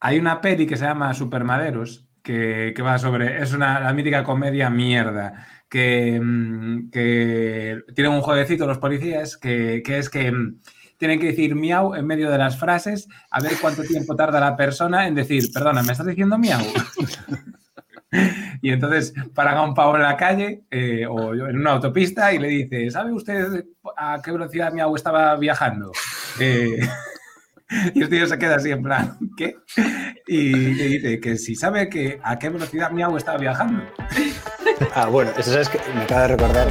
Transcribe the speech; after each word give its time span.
hay 0.00 0.18
una 0.18 0.40
peli 0.40 0.66
que 0.66 0.76
se 0.76 0.84
llama 0.84 1.14
Supermaderos, 1.14 2.06
que, 2.22 2.72
que 2.74 2.82
va 2.82 2.98
sobre, 2.98 3.42
es 3.42 3.52
una 3.52 3.80
la 3.80 3.92
mítica 3.92 4.24
comedia 4.24 4.70
mierda, 4.70 5.46
que, 5.68 6.20
mm, 6.20 6.90
que 6.90 7.82
tienen 7.94 8.12
un 8.12 8.22
jueguecito 8.22 8.66
los 8.66 8.78
policías, 8.78 9.36
que, 9.36 9.82
que 9.84 9.98
es 9.98 10.10
que 10.10 10.32
mm, 10.32 10.60
tienen 10.96 11.18
que 11.18 11.28
decir 11.28 11.54
miau 11.54 11.94
en 11.94 12.06
medio 12.06 12.30
de 12.30 12.38
las 12.38 12.58
frases, 12.58 13.08
a 13.30 13.40
ver 13.40 13.52
cuánto 13.60 13.82
tiempo 13.82 14.16
tarda 14.16 14.40
la 14.40 14.56
persona 14.56 15.06
en 15.06 15.14
decir, 15.14 15.50
perdona, 15.52 15.82
¿me 15.82 15.92
estás 15.92 16.06
diciendo 16.06 16.38
miau? 16.38 16.60
Y 18.62 18.70
entonces 18.72 19.14
paran 19.34 19.56
a 19.56 19.62
un 19.62 19.72
pavo 19.72 19.94
en 19.94 20.02
la 20.02 20.16
calle 20.16 20.64
eh, 20.70 21.06
o 21.06 21.32
en 21.32 21.56
una 21.56 21.72
autopista 21.72 22.32
y 22.32 22.38
le 22.38 22.48
dice, 22.48 22.90
¿sabe 22.90 23.12
usted 23.12 23.64
a 23.96 24.20
qué 24.22 24.32
velocidad 24.32 24.72
miau 24.72 24.96
estaba 24.96 25.36
viajando? 25.36 25.92
Eh, 26.40 26.80
y 27.94 28.02
el 28.02 28.08
tío 28.08 28.26
se 28.26 28.38
queda 28.38 28.56
así 28.56 28.70
en 28.70 28.82
plan, 28.82 29.16
¿qué? 29.36 29.56
Y 30.26 30.52
le 30.52 30.84
dice 30.84 31.20
que 31.20 31.36
si 31.36 31.54
sabe 31.54 31.88
que 31.88 32.20
a 32.22 32.38
qué 32.38 32.48
velocidad 32.48 32.90
miau 32.90 33.16
estaba 33.16 33.38
viajando. 33.38 33.82
Ah, 34.94 35.08
bueno, 35.08 35.30
eso 35.36 35.60
es 35.60 35.68
que 35.68 35.78
me 35.94 36.02
acaba 36.02 36.22
de 36.22 36.28
recordar. 36.28 36.68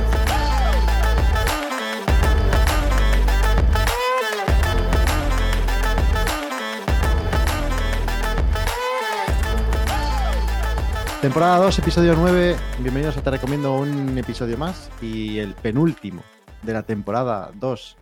Temporada 11.22 11.58
2, 11.58 11.80
episodio 11.80 12.16
9. 12.18 12.56
Bienvenidos 12.80 13.16
a 13.18 13.22
Te 13.22 13.30
Recomiendo 13.30 13.76
un 13.76 14.18
episodio 14.18 14.58
más 14.58 14.90
y 15.04 15.38
el 15.38 15.54
penúltimo 15.54 16.24
de 16.64 16.74
la 16.74 16.82
temporada 16.82 17.52
2. 17.54 17.98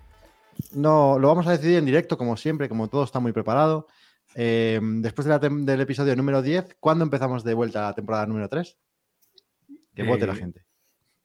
No, 0.73 1.17
lo 1.19 1.27
vamos 1.27 1.47
a 1.47 1.51
decidir 1.51 1.77
en 1.77 1.85
directo, 1.85 2.17
como 2.17 2.37
siempre, 2.37 2.69
como 2.69 2.87
todo 2.89 3.03
está 3.03 3.19
muy 3.19 3.31
preparado. 3.31 3.87
Eh, 4.35 4.79
después 4.81 5.25
de 5.25 5.31
la 5.31 5.39
del 5.39 5.81
episodio 5.81 6.15
número 6.15 6.41
10, 6.41 6.77
¿cuándo 6.79 7.03
empezamos 7.03 7.43
de 7.43 7.53
vuelta 7.53 7.79
a 7.79 7.89
la 7.89 7.95
temporada 7.95 8.25
número 8.25 8.47
3? 8.49 8.77
Que 9.95 10.03
vote 10.03 10.23
Eh, 10.25 10.27
la 10.27 10.35
gente. 10.35 10.63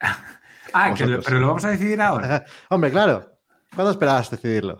Ah, 0.74 0.94
que 0.94 1.04
lo- 1.04 1.20
pero 1.20 1.38
lo 1.38 1.48
vamos 1.48 1.64
a 1.66 1.70
decidir 1.70 2.00
ahora. 2.00 2.46
Hombre, 2.70 2.90
claro. 2.90 3.38
¿Cuándo 3.74 3.90
esperabas 3.90 4.30
decidirlo? 4.30 4.78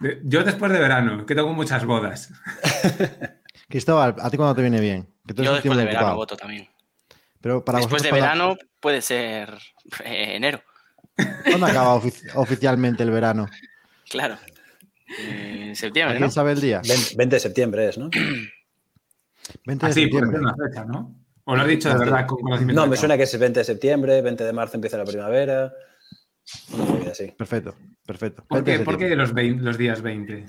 De- 0.00 0.20
Yo 0.24 0.42
después 0.42 0.72
de 0.72 0.80
verano, 0.80 1.24
que 1.24 1.34
tengo 1.36 1.52
muchas 1.52 1.84
bodas. 1.84 2.32
Cristóbal, 3.68 4.16
¿a 4.20 4.28
ti 4.30 4.36
cuándo 4.36 4.54
te 4.56 4.62
viene 4.62 4.80
bien? 4.80 5.08
Que 5.24 5.32
tú 5.34 5.44
Yo 5.44 5.52
después 5.54 5.78
de 5.78 5.84
verano 5.84 6.16
voto 6.16 6.36
también. 6.36 6.68
Pero 7.40 7.64
para 7.64 7.78
Después 7.78 8.02
de 8.02 8.10
verano 8.10 8.56
puede 8.80 9.00
ser 9.00 9.54
eh, 10.04 10.34
enero, 10.34 10.60
¿cuándo, 11.24 11.42
¿cuándo 11.44 11.66
acaba 11.66 11.94
ofici- 12.00 12.30
oficialmente 12.34 13.02
el 13.02 13.10
verano? 13.10 13.48
claro. 14.08 14.36
En 15.28 15.74
septiembre, 15.74 16.12
¿Alguien 16.12 16.28
¿no? 16.28 16.30
sabe 16.30 16.52
el 16.52 16.60
día? 16.60 16.80
20 16.86 17.16
20 17.16 17.36
de 17.36 17.40
septiembre 17.40 17.88
es, 17.88 17.98
¿no? 17.98 18.08
20 19.66 19.86
de 19.86 19.90
Así, 19.90 20.06
por 20.06 20.20
septiembre. 20.20 20.30
decir 20.30 20.40
una 20.40 20.54
fecha, 20.68 20.84
¿no? 20.84 21.16
O 21.44 21.56
lo 21.56 21.62
has 21.62 21.68
dicho 21.68 21.88
de 21.88 21.98
verdad 21.98 22.26
con 22.26 22.38
conocimiento. 22.40 22.80
No, 22.80 22.86
me 22.88 22.96
suena 22.96 23.16
que 23.16 23.24
es 23.24 23.36
20 23.38 23.58
de 23.60 23.64
septiembre, 23.64 24.22
20 24.22 24.44
de 24.44 24.52
marzo 24.52 24.76
empieza 24.76 24.96
la 24.96 25.04
primavera. 25.04 25.72
Una 26.72 26.84
movida 26.84 27.10
así. 27.10 27.26
Perfecto, 27.36 27.74
perfecto. 28.06 28.44
¿Por 28.46 28.58
20 28.62 28.70
de 28.70 28.78
qué, 28.78 28.84
por 28.84 28.94
qué 28.98 29.08
septiembre. 29.08 29.52
los, 29.56 29.62
los 29.64 29.78
días 29.78 30.00
20? 30.02 30.46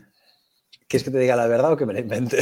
¿Quieres 0.87 1.03
que 1.03 1.11
te 1.11 1.17
diga 1.19 1.35
la 1.35 1.47
verdad 1.47 1.71
o 1.71 1.77
que 1.77 1.85
me 1.87 1.93
la 1.93 1.99
invente? 2.01 2.37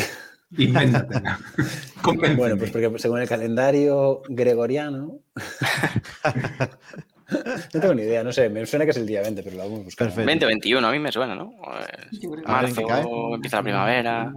Invéntatela. 0.58 1.40
Bueno, 2.36 2.58
pues 2.58 2.72
porque 2.72 2.92
según 2.98 3.20
el 3.22 3.30
calendario 3.30 4.24
gregoriano. 4.28 5.20
no 7.74 7.80
tengo 7.82 7.94
ni 7.94 8.02
idea, 8.04 8.24
no 8.24 8.32
sé, 8.32 8.50
me 8.50 8.66
suena 8.66 8.86
que 8.86 8.92
es 8.92 8.98
el 8.98 9.06
día 9.06 9.22
20, 9.22 9.44
pero 9.44 9.56
lo 9.58 9.64
vamos 9.64 9.80
a 9.82 9.84
buscar. 9.84 10.08
Perfecto. 10.08 10.26
20 10.26 10.46
21, 10.46 10.88
a 10.88 10.92
mí 10.92 11.00
me 11.00 11.12
suena, 11.12 11.36
¿no? 11.36 11.54
Pues, 11.64 12.44
marzo, 12.46 13.36
empieza 13.36 13.58
la 13.58 13.64
primavera. 13.64 14.34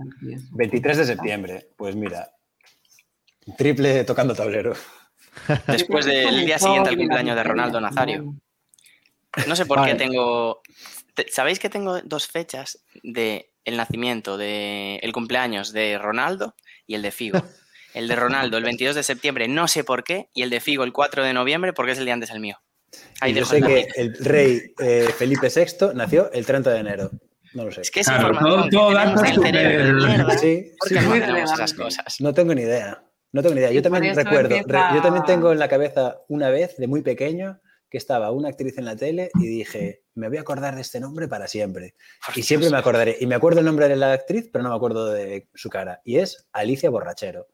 23 0.52 0.96
de 0.98 1.04
septiembre, 1.06 1.68
pues 1.76 1.96
mira. 1.96 2.28
Triple 3.56 4.04
tocando 4.04 4.34
tablero. 4.34 4.74
Después 5.66 6.06
del 6.06 6.44
día 6.46 6.58
siguiente 6.58 6.90
al 6.90 6.96
cumpleaños 6.96 7.36
de 7.36 7.42
Ronaldo 7.42 7.80
Nazario. 7.80 8.34
No 9.46 9.56
sé 9.56 9.66
por 9.66 9.78
Vale. 9.78 9.92
qué 9.92 9.98
tengo. 9.98 10.60
te- 11.14 11.30
¿Sabéis 11.30 11.58
que 11.58 11.70
tengo 11.70 12.00
dos 12.02 12.26
fechas 12.28 12.84
de 13.02 13.50
el 13.64 13.76
nacimiento, 13.76 14.36
de 14.36 14.96
el 14.96 15.12
cumpleaños 15.12 15.72
de 15.72 15.98
Ronaldo 15.98 16.54
y 16.86 16.94
el 16.94 17.02
de 17.02 17.10
Figo? 17.10 17.42
El 17.94 18.08
de 18.08 18.16
Ronaldo 18.16 18.56
el 18.58 18.64
22 18.64 18.94
de 18.94 19.02
septiembre, 19.02 19.48
no 19.48 19.68
sé 19.68 19.84
por 19.84 20.02
qué, 20.04 20.28
y 20.34 20.42
el 20.42 20.50
de 20.50 20.60
Figo 20.60 20.84
el 20.84 20.92
4 20.92 21.24
de 21.24 21.32
noviembre 21.34 21.72
porque 21.72 21.92
es 21.92 21.98
el 21.98 22.04
día 22.04 22.14
antes 22.14 22.30
del 22.30 22.40
mío. 22.40 22.58
Ahí 23.20 23.32
Y 23.32 23.34
yo 23.36 23.44
sé 23.44 23.60
que 23.62 23.88
el 23.96 24.14
rey 24.18 24.74
eh, 24.80 25.08
Felipe 25.16 25.48
VI 25.48 25.94
nació 25.94 26.30
el 26.32 26.44
30 26.46 26.70
de 26.70 26.78
enero. 26.78 27.10
No 27.54 27.64
lo 27.64 27.70
sé. 27.72 27.82
Es 27.82 27.90
que 27.90 28.00
es 28.00 28.06
Claro, 28.06 28.28
información 28.28 28.70
todo- 28.70 28.80
todo 28.80 28.94
dato. 28.94 29.20
Sí, 30.38 30.72
¿Por 30.78 30.88
sí, 30.88 30.94
qué 30.94 31.00
no 31.00 31.36
esas 31.36 31.74
cosas? 31.74 32.16
Tengo 32.34 32.54
ni 32.54 32.62
idea. 32.62 33.02
No 33.32 33.42
tengo 33.42 33.54
ni 33.54 33.60
idea. 33.60 33.70
Yo 33.72 33.82
también 33.82 34.14
recuerdo, 34.14 34.54
empieza- 34.56 34.90
re- 34.90 34.96
yo 34.96 35.02
también 35.02 35.24
tengo 35.24 35.52
en 35.52 35.58
la 35.58 35.68
cabeza 35.68 36.18
una 36.28 36.50
vez, 36.50 36.76
de 36.76 36.86
muy 36.86 37.02
pequeño, 37.02 37.60
que 37.88 37.98
estaba 37.98 38.30
una 38.30 38.48
actriz 38.48 38.78
en 38.78 38.86
la 38.86 38.96
tele 38.96 39.30
y 39.34 39.46
dije, 39.46 40.02
me 40.14 40.28
voy 40.28 40.38
a 40.38 40.40
acordar 40.42 40.74
de 40.74 40.80
este 40.80 40.98
nombre 40.98 41.28
para 41.28 41.46
siempre. 41.46 41.94
Y 42.34 42.42
siempre 42.42 42.70
me 42.70 42.78
acordaré. 42.78 43.16
Y 43.20 43.26
me 43.26 43.34
acuerdo 43.34 43.60
el 43.60 43.66
nombre 43.66 43.86
de 43.88 43.96
la 43.96 44.12
actriz, 44.14 44.48
pero 44.50 44.62
no 44.62 44.70
me 44.70 44.76
acuerdo 44.76 45.12
de 45.12 45.48
su 45.54 45.68
cara. 45.68 46.00
Y 46.04 46.16
es 46.18 46.48
Alicia 46.52 46.88
Borrachero. 46.90 47.48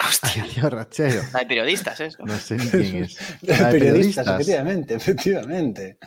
Hostia, 0.00 0.44
Tío 0.54 0.68
rachero. 0.70 1.22
la 1.32 1.40
de 1.40 1.46
periodistas, 1.46 2.00
¿eh? 2.00 2.08
No 2.18 2.36
sé 2.38 2.56
quién 2.70 3.04
es. 3.04 3.18
La 3.42 3.66
de 3.68 3.72
Periodistas, 3.78 4.26
efectivamente, 4.26 4.94
efectivamente. 4.94 5.98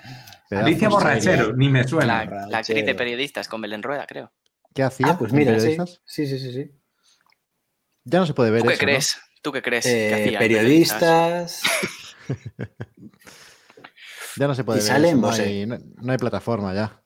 Alicia 0.51 0.89
Borrachero, 0.89 1.53
ni 1.55 1.69
me 1.69 1.83
La, 1.83 1.87
suena. 1.87 2.25
la 2.47 2.57
actriz 2.59 2.85
de 2.85 2.95
periodistas 2.95 3.47
con 3.47 3.61
Belén 3.61 3.83
Rueda, 3.83 4.05
creo. 4.07 4.31
¿Qué 4.73 4.83
hacía? 4.83 5.07
Ah, 5.11 5.17
pues 5.17 5.31
en 5.31 5.37
mira, 5.37 5.51
sí. 5.53 5.57
periodistas? 5.57 6.01
Sí, 6.05 6.27
sí, 6.27 6.39
sí, 6.39 6.53
sí. 6.53 6.71
Ya 8.03 8.19
no 8.19 8.25
se 8.25 8.33
puede 8.33 8.51
ver 8.51 8.61
¿Tú 8.61 8.67
qué 8.67 8.73
eso, 8.73 8.83
¿no? 8.83 8.87
crees? 8.87 9.17
¿Tú 9.41 9.51
qué 9.51 9.61
crees? 9.61 9.85
que 9.85 10.09
Eh, 10.09 10.13
hacía 10.15 10.39
periodistas. 10.39 11.61
Ya 14.35 14.47
no 14.47 14.53
se 14.53 14.63
puede 14.63 14.79
Y 14.79 14.81
ver 14.83 14.87
sale 14.87 15.07
eso, 15.09 15.17
no, 15.17 15.29
hay, 15.31 15.65
no- 15.65 15.79
no 15.79 16.11
hay 16.11 16.17
plataforma 16.19 16.73
ya. 16.73 17.01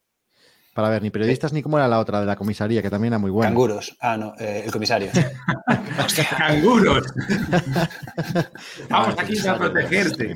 Para 0.82 0.94
ver, 0.94 1.04
ni 1.04 1.12
periodistas 1.12 1.54
ni 1.54 1.62
cómo 1.62 1.78
era 1.78 1.88
la 1.88 2.00
otra 2.00 2.20
de 2.22 2.26
la 2.26 2.36
comisaría, 2.36 2.82
que 2.82 2.90
también 2.90 3.14
era 3.14 3.20
muy 3.20 3.30
buena. 3.30 3.50
Canguros. 3.50 3.96
Ah, 4.00 4.18
no, 4.18 4.34
eh, 4.40 4.64
el 4.66 4.72
comisario. 4.72 5.12
¡Canguros! 6.38 7.06
Vamos 8.90 9.16
aquí 9.20 9.48
a 9.48 9.60
protegerte. 9.60 10.34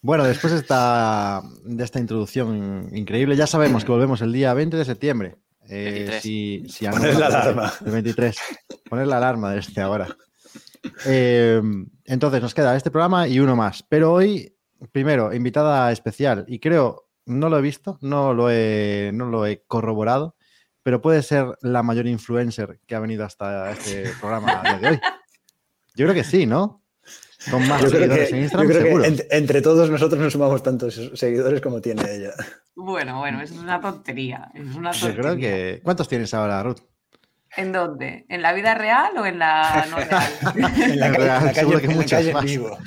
Bueno, 0.00 0.24
después 0.24 0.54
de 0.54 0.60
esta, 0.60 1.42
de 1.62 1.84
esta 1.84 2.00
introducción 2.00 2.88
increíble, 2.94 3.36
ya 3.36 3.46
sabemos 3.46 3.84
que 3.84 3.92
volvemos 3.92 4.22
el 4.22 4.32
día 4.32 4.54
20 4.54 4.78
de 4.78 4.84
septiembre. 4.86 5.36
Eh, 5.68 6.06
23. 6.06 6.22
si, 6.22 6.64
si 6.70 6.86
Poner 6.86 7.16
la 7.16 7.26
alarma. 7.26 7.70
El 7.84 7.92
23. 7.92 8.38
Poner 8.88 9.06
la 9.08 9.18
alarma 9.18 9.52
desde 9.52 9.82
ahora. 9.82 10.08
Eh, 11.04 11.60
entonces, 12.06 12.40
nos 12.40 12.54
queda 12.54 12.74
este 12.74 12.90
programa 12.90 13.28
y 13.28 13.40
uno 13.40 13.56
más. 13.56 13.84
Pero 13.86 14.14
hoy, 14.14 14.56
primero, 14.90 15.34
invitada 15.34 15.92
especial. 15.92 16.46
Y 16.48 16.60
creo, 16.60 17.07
no 17.28 17.48
lo 17.48 17.58
he 17.58 17.62
visto, 17.62 17.98
no 18.00 18.34
lo 18.34 18.50
he, 18.50 19.10
no 19.14 19.26
lo 19.26 19.46
he 19.46 19.62
corroborado, 19.66 20.36
pero 20.82 21.00
puede 21.00 21.22
ser 21.22 21.46
la 21.60 21.82
mayor 21.82 22.06
influencer 22.06 22.80
que 22.86 22.94
ha 22.94 23.00
venido 23.00 23.24
hasta 23.24 23.70
este 23.70 24.04
programa 24.20 24.60
a 24.60 24.62
día 24.62 24.78
de 24.78 24.88
hoy. 24.88 25.00
Yo 25.94 26.06
creo 26.06 26.14
que 26.14 26.24
sí, 26.24 26.46
¿no? 26.46 26.82
Con 27.50 27.66
más 27.68 27.80
Yo 27.82 27.88
creo 27.90 28.00
seguidores 28.00 28.28
que, 28.28 28.34
en 28.34 28.36
yo 28.36 28.42
Instagram, 28.42 28.68
creo 28.68 28.82
seguro. 28.82 29.04
entre 29.30 29.62
todos 29.62 29.90
nosotros 29.90 30.20
no 30.20 30.28
sumamos 30.30 30.62
tantos 30.62 31.10
seguidores 31.14 31.60
como 31.60 31.80
tiene 31.80 32.02
ella. 32.12 32.32
Bueno, 32.74 33.18
bueno, 33.20 33.40
eso 33.40 33.54
es 33.54 33.60
una 33.60 33.80
tontería. 33.80 34.50
Es 34.54 34.74
una 34.74 34.90
Yo 34.92 35.00
tontería. 35.06 35.22
creo 35.22 35.36
que. 35.36 35.80
¿Cuántos 35.82 36.08
tienes 36.08 36.34
ahora, 36.34 36.62
Ruth? 36.62 36.80
¿En 37.56 37.72
dónde? 37.72 38.26
¿En 38.28 38.42
la 38.42 38.52
vida 38.52 38.74
real 38.74 39.16
o 39.18 39.24
en 39.26 39.38
la 39.38 39.86
no 39.90 39.96
real? 39.96 40.22
En 40.92 40.98
la, 41.00 41.08
real, 41.12 41.40
en 41.40 41.46
la 41.46 41.54
seguro 41.54 41.78
calle, 41.78 41.80
que 41.80 41.86
en 41.86 41.90
la 41.90 41.96
muchas 41.96 42.18
calle 42.18 42.28
en 42.30 42.34
más. 42.34 42.44
vivo. 42.44 42.78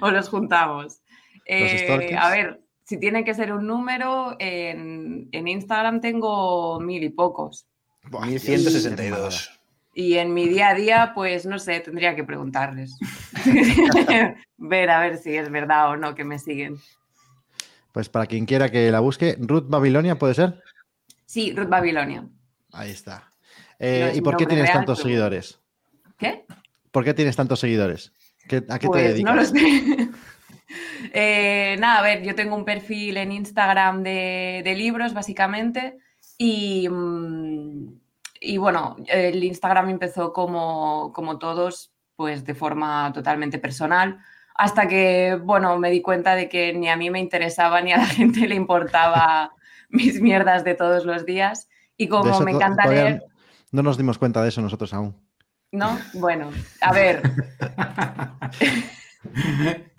o 0.00 0.10
los 0.10 0.28
juntamos. 0.28 1.00
Eh, 1.46 2.14
a 2.18 2.30
ver, 2.30 2.61
si 2.84 2.98
tiene 2.98 3.24
que 3.24 3.34
ser 3.34 3.52
un 3.52 3.66
número, 3.66 4.36
en, 4.38 5.28
en 5.32 5.48
Instagram 5.48 6.00
tengo 6.00 6.80
mil 6.80 7.02
y 7.02 7.08
pocos. 7.10 7.66
Buah, 8.10 8.26
1162. 8.26 9.58
Y 9.94 10.14
en 10.14 10.32
mi 10.32 10.48
día 10.48 10.68
a 10.70 10.74
día, 10.74 11.12
pues 11.14 11.44
no 11.46 11.58
sé, 11.58 11.80
tendría 11.80 12.16
que 12.16 12.24
preguntarles. 12.24 12.96
ver 14.56 14.90
a 14.90 15.00
ver 15.00 15.18
si 15.18 15.36
es 15.36 15.50
verdad 15.50 15.90
o 15.90 15.96
no 15.96 16.14
que 16.14 16.24
me 16.24 16.38
siguen. 16.38 16.76
Pues 17.92 18.08
para 18.08 18.26
quien 18.26 18.46
quiera 18.46 18.70
que 18.70 18.90
la 18.90 19.00
busque, 19.00 19.36
Ruth 19.38 19.66
Babilonia, 19.68 20.18
¿puede 20.18 20.34
ser? 20.34 20.62
Sí, 21.26 21.52
Ruth 21.54 21.68
Babilonia. 21.68 22.26
Ahí 22.72 22.90
está. 22.90 23.28
Eh, 23.78 24.00
No 24.00 24.06
es 24.08 24.16
¿Y 24.16 24.20
por 24.22 24.36
qué 24.36 24.46
tienes 24.46 24.64
real, 24.66 24.78
tantos 24.78 24.98
pero- 24.98 25.08
seguidores? 25.08 25.60
¿Qué? 26.16 26.44
¿Por 26.90 27.04
qué 27.04 27.14
tienes 27.14 27.36
tantos 27.36 27.60
seguidores? 27.60 28.12
¿Qué- 28.48 28.64
¿A 28.68 28.78
qué 28.78 28.86
te 28.86 28.88
Pues 28.88 29.04
dedicas? 29.08 29.34
no 29.34 29.40
lo 29.40 29.44
sé. 29.44 30.08
Eh, 31.12 31.76
nada, 31.78 31.98
a 31.98 32.02
ver, 32.02 32.22
yo 32.22 32.34
tengo 32.34 32.56
un 32.56 32.64
perfil 32.64 33.16
en 33.16 33.32
Instagram 33.32 34.02
de, 34.02 34.62
de 34.64 34.74
libros, 34.74 35.14
básicamente, 35.14 35.98
y, 36.38 36.88
mm, 36.88 38.00
y 38.40 38.56
bueno, 38.56 38.96
el 39.06 39.42
Instagram 39.42 39.90
empezó 39.90 40.32
como, 40.32 41.12
como 41.12 41.38
todos, 41.38 41.92
pues 42.16 42.44
de 42.44 42.54
forma 42.54 43.12
totalmente 43.12 43.58
personal, 43.58 44.18
hasta 44.54 44.86
que, 44.86 45.38
bueno, 45.42 45.78
me 45.78 45.90
di 45.90 46.02
cuenta 46.02 46.34
de 46.34 46.48
que 46.48 46.72
ni 46.72 46.88
a 46.88 46.96
mí 46.96 47.10
me 47.10 47.20
interesaba 47.20 47.80
ni 47.80 47.92
a 47.92 47.98
la 47.98 48.06
gente 48.06 48.46
le 48.48 48.54
importaba 48.54 49.52
mis 49.88 50.20
mierdas 50.20 50.64
de 50.64 50.74
todos 50.74 51.04
los 51.04 51.24
días. 51.24 51.68
Y 51.96 52.08
como 52.08 52.40
me 52.40 52.52
encanta 52.52 52.86
leer, 52.86 53.22
No 53.70 53.82
nos 53.82 53.96
dimos 53.96 54.18
cuenta 54.18 54.42
de 54.42 54.48
eso 54.48 54.60
nosotros 54.60 54.92
aún. 54.94 55.16
¿no? 55.72 55.98
Bueno, 56.14 56.50
a 56.80 56.92
ver. 56.92 57.22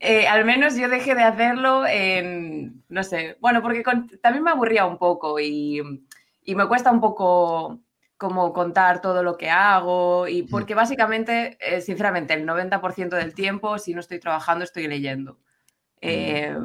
Eh, 0.00 0.26
al 0.28 0.44
menos 0.44 0.76
yo 0.76 0.88
dejé 0.88 1.14
de 1.14 1.22
hacerlo 1.24 1.84
en, 1.86 2.84
no 2.88 3.02
sé, 3.02 3.36
bueno, 3.40 3.60
porque 3.62 3.82
con- 3.82 4.08
también 4.22 4.44
me 4.44 4.50
aburría 4.52 4.86
un 4.86 4.98
poco 4.98 5.40
y, 5.40 5.82
y 6.42 6.54
me 6.54 6.68
cuesta 6.68 6.90
un 6.92 7.00
poco 7.00 7.80
como 8.16 8.52
contar 8.52 9.00
todo 9.00 9.22
lo 9.22 9.36
que 9.36 9.50
hago 9.50 10.28
y 10.28 10.44
porque 10.44 10.74
básicamente, 10.74 11.58
eh, 11.60 11.80
sinceramente, 11.80 12.34
el 12.34 12.46
90% 12.46 13.16
del 13.16 13.34
tiempo, 13.34 13.78
si 13.78 13.94
no 13.94 14.00
estoy 14.00 14.20
trabajando, 14.20 14.64
estoy 14.64 14.86
leyendo. 14.86 15.38
Eh, 16.00 16.56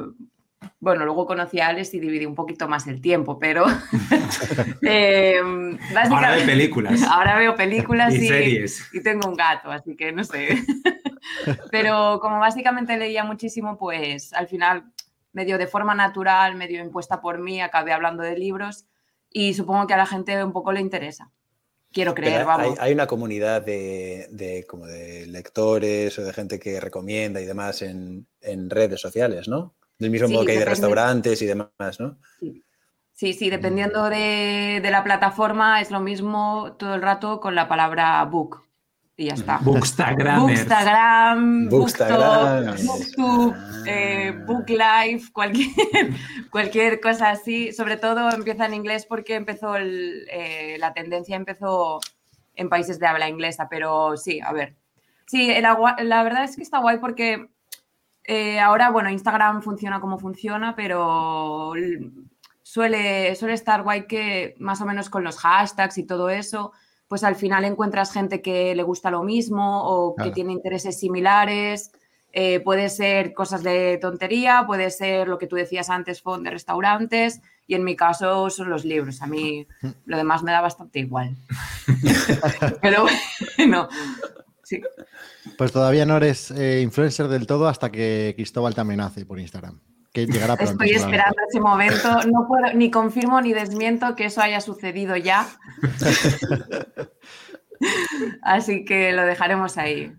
bueno, 0.80 1.04
luego 1.04 1.26
conocí 1.26 1.60
a 1.60 1.68
Alex 1.68 1.94
y 1.94 2.00
dividí 2.00 2.26
un 2.26 2.34
poquito 2.34 2.68
más 2.68 2.86
el 2.86 3.00
tiempo, 3.00 3.38
pero 3.38 3.64
eh, 4.82 5.38
Ahora 5.38 5.78
básicamente- 5.94 6.40
de 6.40 6.46
películas 6.46 7.02
ahora 7.02 7.38
veo 7.38 7.54
películas 7.54 8.14
y 8.14 8.24
y, 8.24 8.28
series. 8.28 8.88
y 8.92 9.02
tengo 9.02 9.28
un 9.28 9.36
gato, 9.36 9.70
así 9.70 9.96
que 9.96 10.12
no 10.12 10.24
sé. 10.24 10.62
Pero 11.70 12.18
como 12.20 12.40
básicamente 12.40 12.96
leía 12.96 13.22
muchísimo, 13.24 13.78
pues 13.78 14.32
al 14.32 14.48
final, 14.48 14.84
medio 15.32 15.56
de 15.56 15.66
forma 15.68 15.94
natural, 15.94 16.56
medio 16.56 16.82
impuesta 16.82 17.20
por 17.20 17.38
mí, 17.38 17.60
acabé 17.62 17.92
hablando 17.92 18.22
de 18.24 18.36
libros 18.36 18.86
y 19.30 19.54
supongo 19.54 19.86
que 19.86 19.94
a 19.94 19.98
la 19.98 20.06
gente 20.06 20.42
un 20.44 20.52
poco 20.52 20.72
le 20.72 20.80
interesa. 20.80 21.30
Quiero 21.92 22.14
Pero 22.14 22.24
creer, 22.26 22.40
hay, 22.40 22.46
vamos. 22.46 22.78
hay 22.80 22.92
una 22.92 23.06
comunidad 23.06 23.62
de, 23.62 24.26
de 24.30 24.66
como 24.66 24.86
de 24.86 25.26
lectores 25.26 26.18
o 26.18 26.24
de 26.24 26.32
gente 26.32 26.58
que 26.58 26.80
recomienda 26.80 27.40
y 27.40 27.44
demás 27.46 27.82
en, 27.82 28.26
en 28.40 28.68
redes 28.68 29.00
sociales, 29.00 29.46
¿no? 29.46 29.74
Del 30.02 30.10
mismo 30.10 30.26
Sí, 30.28 30.34
modo 30.34 30.44
que 30.44 30.52
hay 30.52 30.58
de 30.58 30.64
restaurantes 30.64 31.40
y 31.42 31.46
demás, 31.46 31.70
¿no? 32.00 32.18
Sí, 33.14 33.32
sí, 33.34 33.50
dependiendo 33.50 34.10
de, 34.10 34.80
de 34.82 34.90
la 34.90 35.04
plataforma 35.04 35.80
es 35.80 35.90
lo 35.92 36.00
mismo 36.00 36.74
todo 36.78 36.94
el 36.96 37.02
rato 37.02 37.38
con 37.40 37.54
la 37.54 37.68
palabra 37.68 38.24
book 38.24 38.64
y 39.16 39.26
ya 39.26 39.34
está. 39.34 39.58
Bookstagramers. 39.58 40.60
Bookstagram, 40.60 41.68
Bookstagram. 41.68 42.74
Booktube, 42.84 43.16
Booktube, 43.16 43.56
eh, 43.86 44.34
Ah. 44.36 44.44
Booklife, 44.46 45.32
cualquier, 45.32 45.68
cualquier 46.50 47.00
cosa 47.00 47.30
así. 47.30 47.72
Sobre 47.72 47.96
todo 47.96 48.30
empieza 48.30 48.66
en 48.66 48.74
inglés 48.74 49.06
porque 49.06 49.36
empezó 49.36 49.76
el- 49.76 50.26
eh, 50.30 50.76
la 50.80 50.92
tendencia 50.92 51.36
empezó 51.36 52.00
en 52.56 52.68
países 52.68 52.98
de 52.98 53.06
habla 53.06 53.28
inglesa, 53.28 53.68
pero 53.70 54.16
sí, 54.16 54.40
a 54.40 54.52
ver. 54.52 54.74
Sí, 55.26 55.52
la 55.60 56.22
verdad 56.24 56.42
es 56.44 56.56
que 56.56 56.62
está 56.62 56.78
guay 56.80 56.98
porque 56.98 57.48
eh, 58.24 58.60
ahora, 58.60 58.90
bueno, 58.90 59.10
Instagram 59.10 59.62
funciona 59.62 60.00
como 60.00 60.18
funciona, 60.18 60.76
pero 60.76 61.72
suele, 62.62 63.34
suele 63.34 63.54
estar 63.54 63.82
guay 63.82 64.06
que 64.06 64.54
más 64.58 64.80
o 64.80 64.86
menos 64.86 65.10
con 65.10 65.24
los 65.24 65.38
hashtags 65.38 65.98
y 65.98 66.04
todo 66.04 66.30
eso, 66.30 66.72
pues 67.08 67.24
al 67.24 67.36
final 67.36 67.64
encuentras 67.64 68.12
gente 68.12 68.40
que 68.40 68.74
le 68.74 68.82
gusta 68.82 69.10
lo 69.10 69.22
mismo 69.22 69.84
o 69.84 70.14
que 70.14 70.30
tiene 70.30 70.52
intereses 70.52 70.98
similares. 70.98 71.92
Eh, 72.34 72.60
puede 72.60 72.88
ser 72.88 73.34
cosas 73.34 73.62
de 73.62 73.98
tontería, 74.00 74.64
puede 74.66 74.90
ser 74.90 75.28
lo 75.28 75.36
que 75.36 75.46
tú 75.46 75.56
decías 75.56 75.90
antes, 75.90 76.22
fond 76.22 76.42
de 76.42 76.50
restaurantes, 76.50 77.42
y 77.66 77.74
en 77.74 77.84
mi 77.84 77.94
caso 77.94 78.48
son 78.48 78.70
los 78.70 78.86
libros. 78.86 79.20
A 79.20 79.26
mí 79.26 79.66
lo 80.06 80.16
demás 80.16 80.42
me 80.42 80.52
da 80.52 80.62
bastante 80.62 81.00
igual. 81.00 81.36
Pero 82.80 83.04
bueno, 83.58 83.88
sí. 84.76 84.82
Pues 85.56 85.72
todavía 85.72 86.06
no 86.06 86.16
eres 86.16 86.50
eh, 86.50 86.80
influencer 86.82 87.28
del 87.28 87.46
todo 87.46 87.68
hasta 87.68 87.90
que 87.90 88.32
Cristóbal 88.36 88.74
te 88.74 88.80
amenace 88.80 89.26
por 89.26 89.38
Instagram. 89.38 89.80
Que 90.12 90.26
llegará 90.26 90.56
pronto. 90.56 90.84
Estoy 90.84 90.90
esperando 90.90 91.36
ese 91.48 91.60
momento. 91.60 92.22
No 92.24 92.46
puedo, 92.46 92.72
ni 92.74 92.90
confirmo 92.90 93.40
ni 93.40 93.54
desmiento 93.54 94.14
que 94.14 94.26
eso 94.26 94.42
haya 94.42 94.60
sucedido 94.60 95.16
ya. 95.16 95.46
Así 98.42 98.84
que 98.84 99.12
lo 99.12 99.24
dejaremos 99.24 99.78
ahí. 99.78 100.12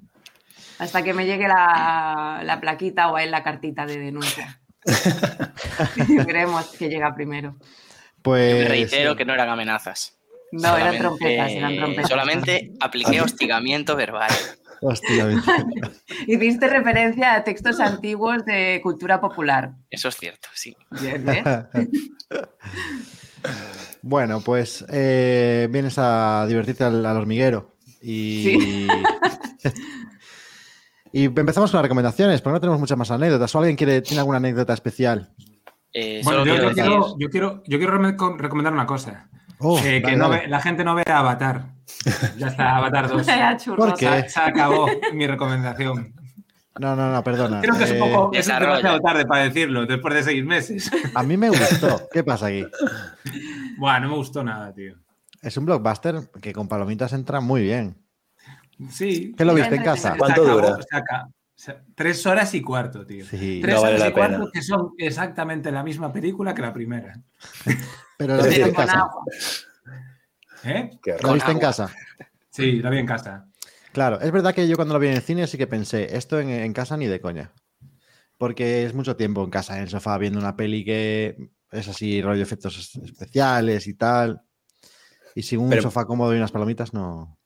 Hasta 0.80 1.04
que 1.04 1.14
me 1.14 1.26
llegue 1.26 1.48
la, 1.48 2.42
la 2.44 2.60
plaquita 2.60 3.12
o 3.12 3.16
a 3.16 3.24
él 3.24 3.32
la 3.32 3.44
cartita 3.44 3.86
de 3.86 4.00
denuncia. 4.00 4.60
Veremos 6.26 6.68
que 6.78 6.90
llega 6.90 7.14
primero. 7.14 7.56
Pues. 8.22 8.64
Me 8.64 8.68
reitero 8.68 9.16
que 9.16 9.26
no 9.26 9.34
eran 9.34 9.50
amenazas. 9.50 10.18
No, 10.62 10.78
eran 10.78 10.98
trompetas, 10.98 11.52
eran 11.52 11.76
trompetas. 11.76 12.10
Solamente 12.10 12.72
apliqué 12.80 13.22
hostigamiento 13.22 13.96
verbal. 13.96 14.30
Hostia, 14.82 15.26
bien. 15.26 15.42
Hiciste 16.28 16.68
referencia 16.68 17.36
a 17.36 17.44
textos 17.44 17.80
antiguos 17.80 18.46
de 18.46 18.80
cultura 18.84 19.20
popular. 19.22 19.72
Eso 19.90 20.10
es 20.10 20.16
cierto, 20.18 20.50
sí. 20.54 20.76
Bien, 21.02 21.28
¿eh? 21.30 21.44
Bueno, 24.02 24.42
pues 24.42 24.86
eh, 24.90 25.68
vienes 25.72 25.96
a 25.98 26.46
divertirte 26.48 26.84
al, 26.84 27.06
al 27.06 27.18
hormiguero. 27.18 27.72
Y. 28.02 28.58
y 31.14 31.26
empezamos 31.26 31.72
con 31.72 31.78
las 31.78 31.84
recomendaciones, 31.84 32.42
porque 32.42 32.54
no 32.54 32.60
tenemos 32.60 32.80
muchas 32.80 32.98
más 32.98 33.12
anécdotas. 33.12 33.54
¿O 33.56 33.60
alguien 33.60 33.78
quiere, 33.78 34.02
tiene 34.02 34.20
alguna 34.20 34.38
anécdota 34.38 34.74
especial? 34.74 35.34
Eh, 35.94 36.22
Bueno, 36.24 36.46
yo, 36.46 36.54
quiero 36.54 36.70
yo 36.70 36.74
quiero, 36.74 37.16
yo, 37.20 37.30
quiero, 37.30 37.64
yo 37.68 37.78
quiero 37.78 37.98
reme- 38.00 38.38
recomendar 38.38 38.74
una 38.74 38.86
cosa. 38.86 39.30
Oh, 39.60 39.80
Eh, 39.80 40.02
que 40.02 40.16
no 40.16 40.30
ve- 40.30 40.48
la 40.48 40.60
gente 40.62 40.84
no 40.84 40.96
vea 40.96 41.20
Avatar. 41.20 41.66
Ya 42.38 42.48
está, 42.48 42.78
Avatar 42.78 43.08
2. 43.10 43.26
Vaya 43.26 43.58
churros. 43.58 43.90
¿Por 43.90 43.98
qué? 43.98 44.24
Se, 44.24 44.30
se 44.30 44.40
acabó 44.40 44.88
mi 45.14 45.26
recomendación. 45.28 46.14
No, 46.80 46.96
no, 46.96 47.12
no, 47.12 47.24
perdona. 47.24 47.62
Creo 47.62 47.78
que 47.78 47.84
es 47.84 47.92
un 47.92 47.98
Eh, 47.98 48.00
poco 48.00 48.32
es 48.34 48.46
Desarrolla. 48.48 48.78
demasiado 48.78 49.00
tarde 49.02 49.26
para 49.26 49.44
decirlo, 49.44 49.86
después 49.86 50.14
de 50.16 50.24
seis 50.24 50.44
meses. 50.44 50.92
A 51.14 51.22
mí 51.24 51.38
me 51.38 51.50
gustó. 51.50 52.08
¿Qué 52.12 52.24
pasa 52.24 52.48
aquí? 52.48 52.66
Buah, 53.78 54.00
no 54.00 54.10
me 54.10 54.16
gustó 54.16 54.44
nada, 54.44 54.74
tío. 54.74 54.96
Es 55.42 55.56
un 55.58 55.66
blockbuster 55.66 56.30
que 56.42 56.52
con 56.54 56.68
palomitas 56.68 57.14
entra 57.14 57.42
muy 57.42 57.62
bien. 57.62 57.96
Sí. 58.90 59.34
¿Qué 59.38 59.46
lo 59.46 59.54
viste 59.54 59.76
en 59.76 59.84
casa? 59.84 60.16
¿Cuánto 60.18 60.42
acabó, 60.42 60.62
dura? 60.62 60.78
Tres 61.96 62.26
horas 62.26 62.54
y 62.56 62.62
cuarto, 62.62 63.06
tío. 63.06 63.24
Sí. 63.26 63.60
Tres 63.62 63.76
No 63.76 63.82
vale 63.84 63.96
horas 63.96 64.00
la 64.02 64.10
y 64.10 64.14
cuarto 64.14 64.38
pena. 64.40 64.50
que 64.52 64.62
son 64.62 64.90
exactamente 64.98 65.72
la 65.72 65.84
misma 65.84 66.12
película 66.12 66.54
que 66.56 66.62
la 66.62 66.74
primera. 66.74 67.14
Pero 68.28 68.38
la 68.38 68.44
viste 68.48 68.62
en 68.64 68.74
casa. 68.74 69.10
¿Eh? 70.64 70.90
La 71.22 71.34
viste 71.34 71.52
en 71.52 71.60
casa. 71.60 71.94
Sí, 72.50 72.82
la 72.82 72.90
vi 72.90 73.00
en 73.00 73.06
casa. 73.06 73.48
Claro, 73.92 74.20
es 74.22 74.32
verdad 74.32 74.54
que 74.56 74.68
yo 74.68 74.76
cuando 74.76 74.94
lo 74.94 75.00
vi 75.00 75.08
en 75.08 75.14
el 75.16 75.22
cine 75.22 75.46
sí 75.48 75.58
que 75.58 75.68
pensé, 75.68 76.16
esto 76.16 76.40
en, 76.40 76.50
en 76.50 76.74
casa 76.74 76.98
ni 76.98 77.08
de 77.08 77.20
coña. 77.22 77.52
Porque 78.38 78.86
es 78.86 78.94
mucho 78.94 79.16
tiempo 79.16 79.44
en 79.44 79.50
casa, 79.50 79.78
en 79.78 79.84
el 79.84 79.90
sofá, 79.90 80.18
viendo 80.18 80.40
una 80.40 80.56
peli 80.56 80.84
que 80.84 81.38
es 81.72 81.88
así, 81.88 82.22
rollo 82.22 82.42
efectos 82.42 82.78
es- 82.78 82.96
especiales 83.04 83.88
y 83.88 83.94
tal. 83.94 84.42
Y 85.36 85.44
sin 85.44 85.60
un 85.60 85.70
Pero- 85.70 85.84
sofá 85.84 86.06
cómodo 86.06 86.34
y 86.34 86.38
unas 86.38 86.52
palomitas, 86.52 86.94
no. 86.94 87.38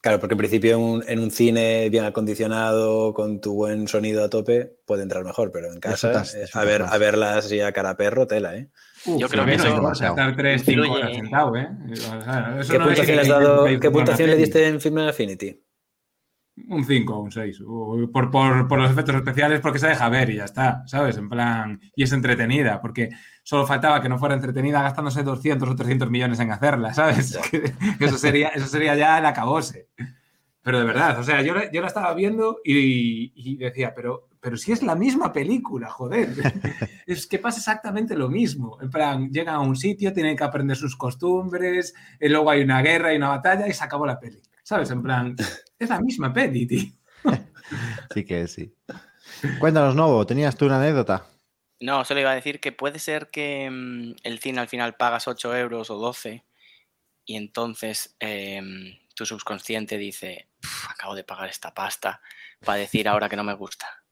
Claro, 0.00 0.20
porque 0.20 0.34
en 0.34 0.38
principio 0.38 0.74
en 0.76 0.80
un, 0.82 1.04
en 1.08 1.18
un 1.18 1.30
cine 1.30 1.88
bien 1.88 2.04
acondicionado, 2.04 3.14
con 3.14 3.40
tu 3.40 3.54
buen 3.54 3.88
sonido 3.88 4.22
a 4.22 4.28
tope, 4.28 4.76
puede 4.86 5.02
entrar 5.02 5.24
mejor, 5.24 5.50
pero 5.50 5.72
en 5.72 5.80
casa, 5.80 6.10
Disfrutas- 6.22 6.54
a, 6.56 6.64
ver, 6.64 6.82
a 6.82 6.98
verlas 6.98 7.46
así 7.46 7.60
a 7.60 7.72
cara 7.72 7.96
perro, 7.96 8.26
tela, 8.26 8.54
¿eh? 8.54 8.68
Yo 9.06 9.28
creo 9.28 9.42
a 9.42 9.46
que 9.46 9.54
eso- 9.54 9.74
me 9.74 9.80
gusta 9.88 10.08
estar 10.08 10.36
tres, 10.36 10.62
cinco 10.64 10.84
influye- 10.84 10.96
horas 11.02 11.14
sentado, 11.16 11.56
¿eh? 11.56 11.68
O 11.92 11.96
sea, 11.96 12.56
eso 12.60 12.72
¿Qué 12.72 12.78
no 12.78 12.84
puntuación, 12.86 13.16
le, 13.16 13.22
has 13.22 13.28
dado- 13.28 13.64
que- 13.64 13.70
¿qué 13.72 13.80
que- 13.80 13.90
puntuación 13.90 14.28
le 14.30 14.34
peli. 14.36 14.44
diste 14.44 14.66
en 14.68 14.80
Film 14.80 14.98
Affinity? 14.98 15.60
Un 16.68 16.84
5 16.84 17.16
o 17.16 17.20
un 17.22 17.32
6. 17.32 17.58
Por, 18.12 18.30
por, 18.30 18.68
por 18.68 18.78
los 18.78 18.88
efectos 18.90 19.16
especiales, 19.16 19.58
porque 19.60 19.80
se 19.80 19.88
deja 19.88 20.08
ver 20.08 20.30
y 20.30 20.36
ya 20.36 20.44
está, 20.44 20.84
¿sabes? 20.86 21.16
En 21.18 21.28
plan. 21.28 21.80
Y 21.96 22.04
es 22.04 22.12
entretenida, 22.12 22.80
porque 22.80 23.08
solo 23.42 23.66
faltaba 23.66 24.00
que 24.00 24.08
no 24.08 24.18
fuera 24.18 24.36
entretenida 24.36 24.80
gastándose 24.80 25.24
200 25.24 25.68
o 25.68 25.74
300 25.74 26.08
millones 26.10 26.38
en 26.38 26.52
hacerla, 26.52 26.94
¿sabes? 26.94 27.36
Eso, 28.00 28.16
sería, 28.18 28.48
eso 28.50 28.66
sería 28.68 28.94
ya 28.94 29.18
el 29.18 29.26
acabose. 29.26 29.88
Pero 30.62 30.78
de 30.78 30.84
verdad, 30.84 31.18
o 31.18 31.24
sea, 31.24 31.42
yo, 31.42 31.54
la- 31.54 31.70
yo 31.72 31.80
la 31.80 31.88
estaba 31.88 32.14
viendo 32.14 32.60
y, 32.64 33.32
y 33.34 33.56
decía, 33.56 33.92
pero, 33.94 34.28
pero 34.44 34.58
si 34.58 34.72
es 34.72 34.82
la 34.82 34.94
misma 34.94 35.32
película, 35.32 35.88
joder. 35.88 36.28
Es 37.06 37.26
que 37.26 37.38
pasa 37.38 37.58
exactamente 37.58 38.14
lo 38.14 38.28
mismo. 38.28 38.78
En 38.82 38.90
plan, 38.90 39.30
llegan 39.30 39.54
a 39.54 39.60
un 39.60 39.74
sitio, 39.74 40.12
tienen 40.12 40.36
que 40.36 40.44
aprender 40.44 40.76
sus 40.76 40.96
costumbres, 40.96 41.94
y 42.20 42.28
luego 42.28 42.50
hay 42.50 42.62
una 42.62 42.82
guerra 42.82 43.14
y 43.14 43.16
una 43.16 43.30
batalla 43.30 43.66
y 43.66 43.72
se 43.72 43.82
acabó 43.82 44.04
la 44.04 44.20
peli. 44.20 44.42
¿Sabes? 44.62 44.90
En 44.90 45.02
plan, 45.02 45.34
es 45.78 45.88
la 45.88 45.98
misma 45.98 46.30
peli, 46.32 46.66
tío. 46.66 46.92
Sí 48.12 48.24
que 48.26 48.46
sí. 48.46 48.76
Cuéntanos, 49.58 49.94
Novo, 49.94 50.26
¿tenías 50.26 50.54
tú 50.54 50.66
una 50.66 50.76
anécdota? 50.76 51.26
No, 51.80 52.04
solo 52.04 52.20
iba 52.20 52.30
a 52.30 52.34
decir 52.34 52.60
que 52.60 52.70
puede 52.70 52.98
ser 52.98 53.30
que 53.30 53.70
mm, 53.70 54.16
el 54.22 54.38
cine 54.40 54.60
al 54.60 54.68
final 54.68 54.96
pagas 54.96 55.26
8 55.26 55.56
euros 55.56 55.88
o 55.88 55.96
12 55.96 56.44
y 57.24 57.36
entonces 57.36 58.14
em, 58.20 58.98
tu 59.14 59.24
subconsciente 59.24 59.96
dice, 59.96 60.48
"Pf, 60.60 60.90
acabo 60.90 61.14
de 61.14 61.24
pagar 61.24 61.48
esta 61.48 61.72
pasta 61.72 62.20
para 62.62 62.78
decir 62.78 63.08
ahora 63.08 63.30
que 63.30 63.36
no 63.36 63.44
me 63.44 63.54
gusta. 63.54 64.03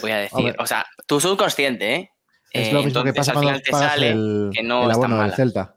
Voy 0.00 0.10
a 0.12 0.16
decir, 0.18 0.38
Hombre. 0.38 0.54
o 0.58 0.66
sea, 0.66 0.86
tu 1.06 1.20
subconsciente, 1.20 1.94
¿eh? 1.94 2.10
Es 2.52 2.72
lo 2.72 2.82
mismo 2.82 3.02
que 3.04 3.10
entonces 3.10 3.28
pasa 3.28 3.32
al 3.32 3.34
cuando 3.34 3.50
final 3.50 3.62
te 3.62 3.70
pagas 3.70 3.90
sale 3.92 4.08
el, 4.10 4.50
que 4.52 4.62
no 4.62 4.84
el 4.84 4.90
abono 4.90 5.22
del. 5.22 5.32
Celta. 5.34 5.76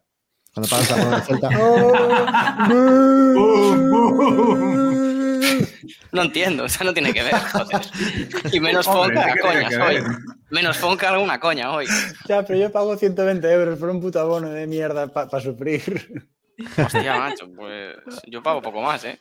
Cuando 0.54 0.70
pagas 0.70 0.92
el 0.92 1.00
abono 1.00 1.16
del 1.16 1.26
Celta. 1.26 1.50
No 6.12 6.22
entiendo, 6.22 6.66
o 6.66 6.70
sea, 6.70 6.86
no 6.86 6.94
tiene 6.94 7.12
que 7.12 7.24
ver, 7.24 7.34
joder. 7.34 7.82
Y 8.52 8.60
menos 8.60 8.86
fonca 8.92 9.24
¿qué 9.26 9.32
a 9.32 9.34
tiene 9.34 9.42
coñas 9.42 9.70
que 9.70 9.78
hoy. 9.82 10.04
Menos 10.52 10.78
fonca 10.78 11.10
alguna 11.10 11.40
coña 11.40 11.72
hoy. 11.74 11.88
Ya, 12.28 12.44
pero 12.46 12.60
yo 12.60 12.72
pago 12.72 12.96
120 12.96 13.52
euros 13.52 13.80
por 13.80 13.90
un 13.90 14.00
puto 14.00 14.20
abono 14.20 14.50
de 14.52 14.68
mierda 14.68 15.08
para 15.08 15.42
sufrir. 15.42 16.28
Hostia, 16.78 17.18
macho, 17.18 17.50
pues 17.56 17.96
yo 18.28 18.44
pago 18.44 18.62
poco 18.62 18.80
más, 18.82 19.04
¿eh? 19.06 19.20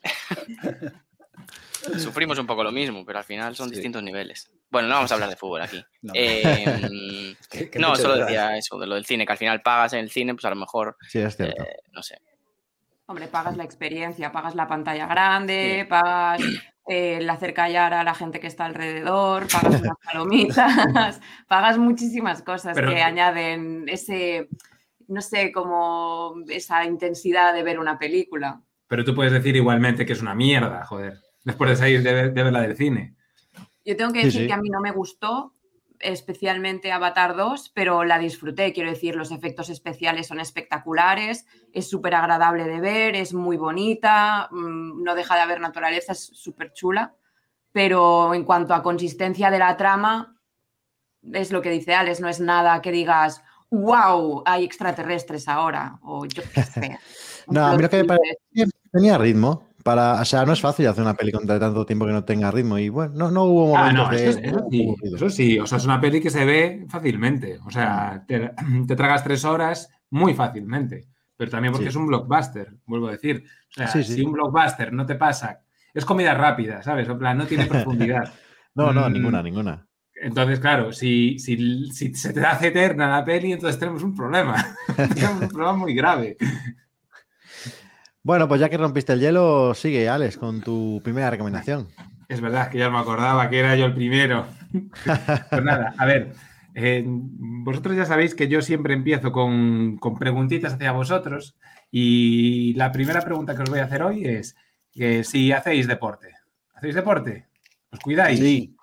Sufrimos 1.98 2.38
un 2.38 2.46
poco 2.46 2.62
lo 2.62 2.70
mismo, 2.70 3.04
pero 3.06 3.18
al 3.18 3.24
final 3.24 3.56
son 3.56 3.70
Sí. 3.70 3.74
distintos 3.76 4.02
niveles. 4.02 4.50
Bueno, 4.72 4.88
no 4.88 4.94
vamos 4.94 5.10
a 5.12 5.14
hablar 5.14 5.28
de 5.30 5.36
fútbol 5.42 5.62
aquí. 5.62 5.84
No. 6.00 6.12
Eh, 6.16 7.36
Qué- 7.50 7.70
qué 7.70 7.78
no, 7.78 7.90
mucho 7.90 8.02
solo 8.02 8.16
decía 8.24 8.56
eso, 8.56 8.78
de 8.78 8.86
lo 8.88 8.94
del 8.96 9.04
cine, 9.04 9.24
que 9.26 9.32
al 9.32 9.38
final 9.38 9.62
pagas 9.62 9.92
en 9.92 10.00
el 10.00 10.10
cine, 10.10 10.34
pues 10.34 10.44
a 10.46 10.50
lo 10.50 10.56
mejor, 10.56 10.96
Sí, 11.08 11.20
es 11.20 11.36
cierto. 11.36 11.62
eh, 11.62 11.76
no 11.92 12.02
sé. 12.02 12.16
Hombre, 13.06 13.28
pagas 13.28 13.56
la 13.56 13.64
experiencia, 13.64 14.32
pagas 14.32 14.54
la 14.54 14.66
pantalla 14.66 15.06
grande, 15.06 15.86
pagas 15.88 16.40
eh, 16.88 17.18
el 17.18 17.28
hacer 17.28 17.52
callar 17.52 17.92
a 17.92 18.02
la 18.04 18.14
gente 18.14 18.40
que 18.40 18.46
está 18.46 18.64
alrededor, 18.64 19.46
pagas 19.48 19.80
unas 19.82 19.96
palomitas, 20.04 21.20
pagas 21.48 21.76
muchísimas 21.78 22.42
cosas 22.42 22.74
Pero- 22.74 22.88
que 22.90 23.02
añaden 23.02 23.84
ese, 23.88 24.48
no 25.08 25.20
sé, 25.20 25.52
como 25.52 26.34
esa 26.48 26.84
intensidad 26.86 27.52
de 27.52 27.62
ver 27.62 27.78
una 27.78 27.98
película. 27.98 28.62
Pero 28.88 29.04
tú 29.04 29.14
puedes 29.14 29.32
decir 29.32 29.54
igualmente 29.56 30.06
que 30.06 30.14
es 30.14 30.22
una 30.22 30.34
mierda, 30.34 30.84
joder. 30.86 31.18
Después 31.44 31.70
de 31.70 31.76
salir 31.76 32.02
de, 32.02 32.12
ver- 32.14 32.32
de 32.32 32.42
verla 32.42 32.60
del 32.62 32.76
cine. 32.76 33.16
Yo 33.84 33.96
tengo 33.96 34.12
que 34.12 34.24
decir 34.24 34.42
sí. 34.42 34.46
que 34.46 34.52
a 34.52 34.58
mí 34.58 34.68
no 34.68 34.80
me 34.80 34.92
gustó 34.92 35.54
especialmente 36.02 36.92
Avatar 36.92 37.36
2, 37.36 37.70
pero 37.74 38.04
la 38.04 38.18
disfruté. 38.18 38.72
Quiero 38.72 38.90
decir, 38.90 39.16
los 39.16 39.30
efectos 39.30 39.70
especiales 39.70 40.26
son 40.26 40.40
espectaculares, 40.40 41.46
es 41.72 41.88
súper 41.88 42.14
agradable 42.14 42.64
de 42.64 42.80
ver, 42.80 43.16
es 43.16 43.32
muy 43.32 43.56
bonita, 43.56 44.48
mm, 44.50 45.02
no 45.02 45.14
deja 45.14 45.36
de 45.36 45.42
haber 45.42 45.60
naturaleza, 45.60 46.12
es 46.12 46.30
súper 46.34 46.72
chula. 46.72 47.14
Pero 47.72 48.34
en 48.34 48.44
cuanto 48.44 48.74
a 48.74 48.82
consistencia 48.82 49.50
de 49.50 49.58
la 49.58 49.76
trama, 49.76 50.36
es 51.32 51.52
lo 51.52 51.62
que 51.62 51.70
dice 51.70 51.94
Alex, 51.94 52.20
no 52.20 52.28
es 52.28 52.40
nada 52.40 52.82
que 52.82 52.92
digas, 52.92 53.42
wow, 53.70 54.42
hay 54.44 54.64
extraterrestres 54.64 55.48
ahora, 55.48 55.98
o 56.02 56.26
yo 56.26 56.42
qué 56.52 56.62
sé. 56.62 56.98
un 57.46 57.54
No, 57.54 57.66
a 57.66 57.76
mí 57.76 57.82
lo 57.82 57.88
que 57.88 57.98
me 57.98 58.04
parece 58.04 58.38
tenía 58.92 59.16
ritmo. 59.16 59.68
Para, 59.82 60.20
o 60.20 60.24
sea, 60.24 60.44
no 60.44 60.52
es 60.52 60.60
fácil 60.60 60.86
hacer 60.86 61.02
una 61.02 61.14
peli 61.14 61.32
con 61.32 61.46
tanto 61.46 61.84
tiempo 61.84 62.06
que 62.06 62.12
no 62.12 62.24
tenga 62.24 62.50
ritmo. 62.50 62.78
Y 62.78 62.88
bueno, 62.88 63.12
no, 63.14 63.30
no 63.30 63.44
hubo 63.44 63.76
Ah, 63.76 63.92
momentos 63.92 64.04
no, 64.10 64.16
de. 64.16 64.28
eso, 64.28 64.38
eso 64.40 64.66
sí, 64.70 64.94
eso 65.14 65.30
sí. 65.30 65.58
O 65.58 65.66
sea, 65.66 65.78
es 65.78 65.84
una 65.84 66.00
peli 66.00 66.20
que 66.20 66.30
se 66.30 66.44
ve 66.44 66.86
fácilmente. 66.88 67.58
O 67.66 67.70
sea, 67.70 68.24
te, 68.26 68.52
te 68.86 68.96
tragas 68.96 69.24
tres 69.24 69.44
horas 69.44 69.88
muy 70.10 70.34
fácilmente. 70.34 71.08
Pero 71.36 71.50
también 71.50 71.72
porque 71.72 71.86
Sí. 71.86 71.90
es 71.90 71.96
un 71.96 72.06
blockbuster, 72.06 72.74
vuelvo 72.86 73.08
a 73.08 73.12
decir. 73.12 73.44
O 73.70 73.72
sea, 73.74 73.88
Sí, 73.88 74.04
sí. 74.04 74.14
si 74.14 74.22
un 74.22 74.32
blockbuster 74.32 74.92
no 74.92 75.04
te 75.06 75.16
pasa, 75.16 75.60
es 75.92 76.04
comida 76.04 76.34
rápida, 76.34 76.82
¿sabes? 76.82 77.08
En 77.08 77.18
plan, 77.18 77.36
no 77.38 77.46
tiene 77.46 77.66
profundidad. 78.20 78.32
No, 78.74 78.92
no, 78.92 79.08
Mm. 79.08 79.12
ninguna, 79.12 79.42
ninguna. 79.42 79.86
Entonces, 80.14 80.60
claro, 80.60 80.92
si, 80.92 81.38
si, 81.40 81.90
si 81.90 82.14
se 82.14 82.32
te 82.32 82.40
hace 82.46 82.68
eterna 82.68 83.08
la 83.08 83.24
peli, 83.24 83.50
entonces 83.52 83.80
tenemos 83.80 84.04
un 84.04 84.14
problema. 84.14 84.54
tenemos 85.14 85.42
un 85.42 85.48
problema 85.48 85.72
muy 85.72 85.94
grave. 85.94 86.36
Bueno, 88.24 88.46
pues 88.46 88.60
ya 88.60 88.68
que 88.68 88.76
rompiste 88.76 89.12
el 89.12 89.20
hielo, 89.20 89.74
sigue, 89.74 90.08
Alex, 90.08 90.36
con 90.36 90.60
tu 90.60 91.00
primera 91.02 91.30
recomendación. 91.30 91.88
Es 92.28 92.40
verdad 92.40 92.70
que 92.70 92.78
ya 92.78 92.86
no 92.86 92.92
me 92.92 92.98
acordaba 92.98 93.50
que 93.50 93.58
era 93.58 93.74
yo 93.76 93.86
el 93.86 93.94
primero. 93.94 94.46
pues 95.50 95.62
nada, 95.64 95.94
a 95.98 96.06
ver, 96.06 96.32
eh, 96.74 97.02
vosotros 97.06 97.96
ya 97.96 98.06
sabéis 98.06 98.34
que 98.34 98.48
yo 98.48 98.62
siempre 98.62 98.94
empiezo 98.94 99.32
con, 99.32 99.96
con 99.98 100.18
preguntitas 100.18 100.74
hacia 100.74 100.92
vosotros 100.92 101.56
y 101.90 102.74
la 102.74 102.92
primera 102.92 103.20
pregunta 103.20 103.54
que 103.54 103.62
os 103.62 103.70
voy 103.70 103.80
a 103.80 103.84
hacer 103.84 104.02
hoy 104.02 104.24
es 104.24 104.56
que 104.92 105.24
si 105.24 105.52
hacéis 105.52 105.86
deporte. 105.88 106.28
¿Hacéis 106.74 106.94
deporte? 106.94 107.46
¿Os 107.90 107.98
cuidáis? 108.00 108.38
Sí, 108.38 108.74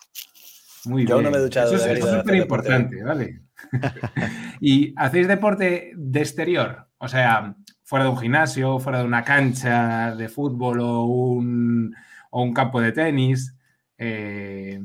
Muy 0.85 1.05
Yo 1.07 1.15
bien. 1.15 1.25
no 1.25 1.31
me 1.31 1.37
he 1.37 1.41
duchado, 1.41 1.73
Eso 1.73 1.85
es 1.89 1.97
eso 1.99 2.19
súper 2.19 2.35
importante, 2.35 3.03
¿vale? 3.03 3.41
¿Y 4.61 4.93
hacéis 4.95 5.27
deporte 5.27 5.91
de 5.95 6.19
exterior? 6.19 6.87
O 6.97 7.07
sea, 7.07 7.55
fuera 7.89 8.05
de 8.05 8.11
un 8.11 8.17
gimnasio, 8.19 8.77
fuera 8.77 8.99
de 8.99 9.05
una 9.05 9.23
cancha 9.23 10.15
de 10.15 10.29
fútbol 10.29 10.79
o 10.79 11.05
un, 11.05 11.95
o 12.29 12.43
un 12.43 12.53
campo 12.53 12.79
de 12.79 12.91
tenis. 12.91 13.55
Eh, 13.97 14.79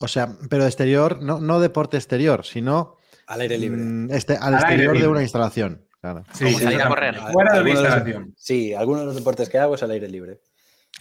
O 0.00 0.06
sea, 0.06 0.28
pero 0.50 0.66
exterior, 0.66 1.22
no, 1.22 1.40
no 1.40 1.60
deporte 1.60 1.96
exterior, 1.96 2.44
sino 2.44 2.96
al 3.26 3.40
aire 3.40 3.56
libre. 3.56 3.80
mm, 3.80 4.10
este, 4.10 4.36
al, 4.36 4.52
exterior 4.54 4.98
de 4.98 5.08
una 5.08 5.22
instalación. 5.22 5.86
Claro. 6.02 6.24
sí, 6.32 6.46
sí, 6.48 6.62
salir 6.62 6.82
a 6.82 6.88
correr. 6.88 7.14
Fuera 7.32 7.54
de 7.54 7.60
una 7.62 7.62
Algunos 7.62 7.64
de 7.64 7.72
los- 7.72 7.80
instalación. 7.84 8.34
Sí, 8.36 8.74
algunos 8.74 9.00
de 9.00 9.06
los 9.06 9.14
deportes 9.16 9.48
que 9.48 9.58
hago 9.58 9.74
es 9.76 9.82
al 9.82 9.90
aire 9.92 10.08
libre. 10.08 10.40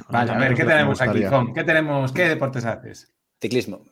Vale, 0.09 0.31
a 0.31 0.37
ver, 0.37 0.53
¿qué 0.55 0.63
tenemos 0.63 1.01
aquí. 1.01 1.23
Jon? 1.25 1.53
¿Qué, 1.53 1.63
tenemos, 1.65 2.13
¿Qué 2.13 2.29
deportes 2.29 2.63
haces? 2.63 3.11
Ciclismo. 3.41 3.83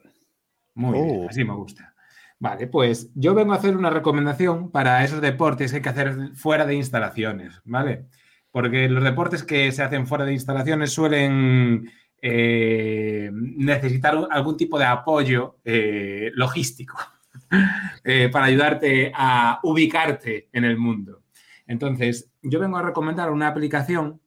Muy 0.76 0.94
bien, 0.94 1.22
Oh. 1.26 1.28
así 1.30 1.44
me 1.44 1.54
gusta. 1.56 1.94
Vale, 2.40 2.68
pues 2.68 3.12
yo 3.16 3.34
vengo 3.34 3.54
a 3.54 3.56
hacer 3.56 3.76
una 3.76 3.90
recomendación 3.90 4.72
para 4.72 5.04
esos 5.04 5.22
deportes 5.22 5.72
que 5.72 5.78
hay 5.78 5.82
que 5.82 5.90
hacer 5.90 6.36
fuera 6.36 6.66
de 6.68 6.76
instalaciones, 6.76 7.62
¿vale? 7.66 8.06
Porque 8.52 8.88
los 8.90 9.04
deportes 9.04 9.44
que 9.44 9.72
se 9.72 9.82
hacen 9.82 10.06
fuera 10.06 10.24
de 10.24 10.34
instalaciones 10.34 10.92
suelen 10.94 11.90
eh, 12.22 13.30
necesitar 13.32 14.28
algún 14.30 14.56
tipo 14.56 14.78
de 14.78 14.86
apoyo 14.86 15.58
eh, 15.66 16.32
logístico 16.36 16.98
eh, 18.04 18.30
para 18.32 18.46
ayudarte 18.46 19.12
a 19.16 19.60
ubicarte 19.64 20.50
en 20.54 20.64
el 20.64 20.78
mundo. 20.78 21.24
Entonces, 21.66 22.32
yo 22.42 22.60
vengo 22.60 22.78
a 22.78 22.84
recomendar 22.84 23.32
una 23.32 23.48
aplicación 23.48 24.22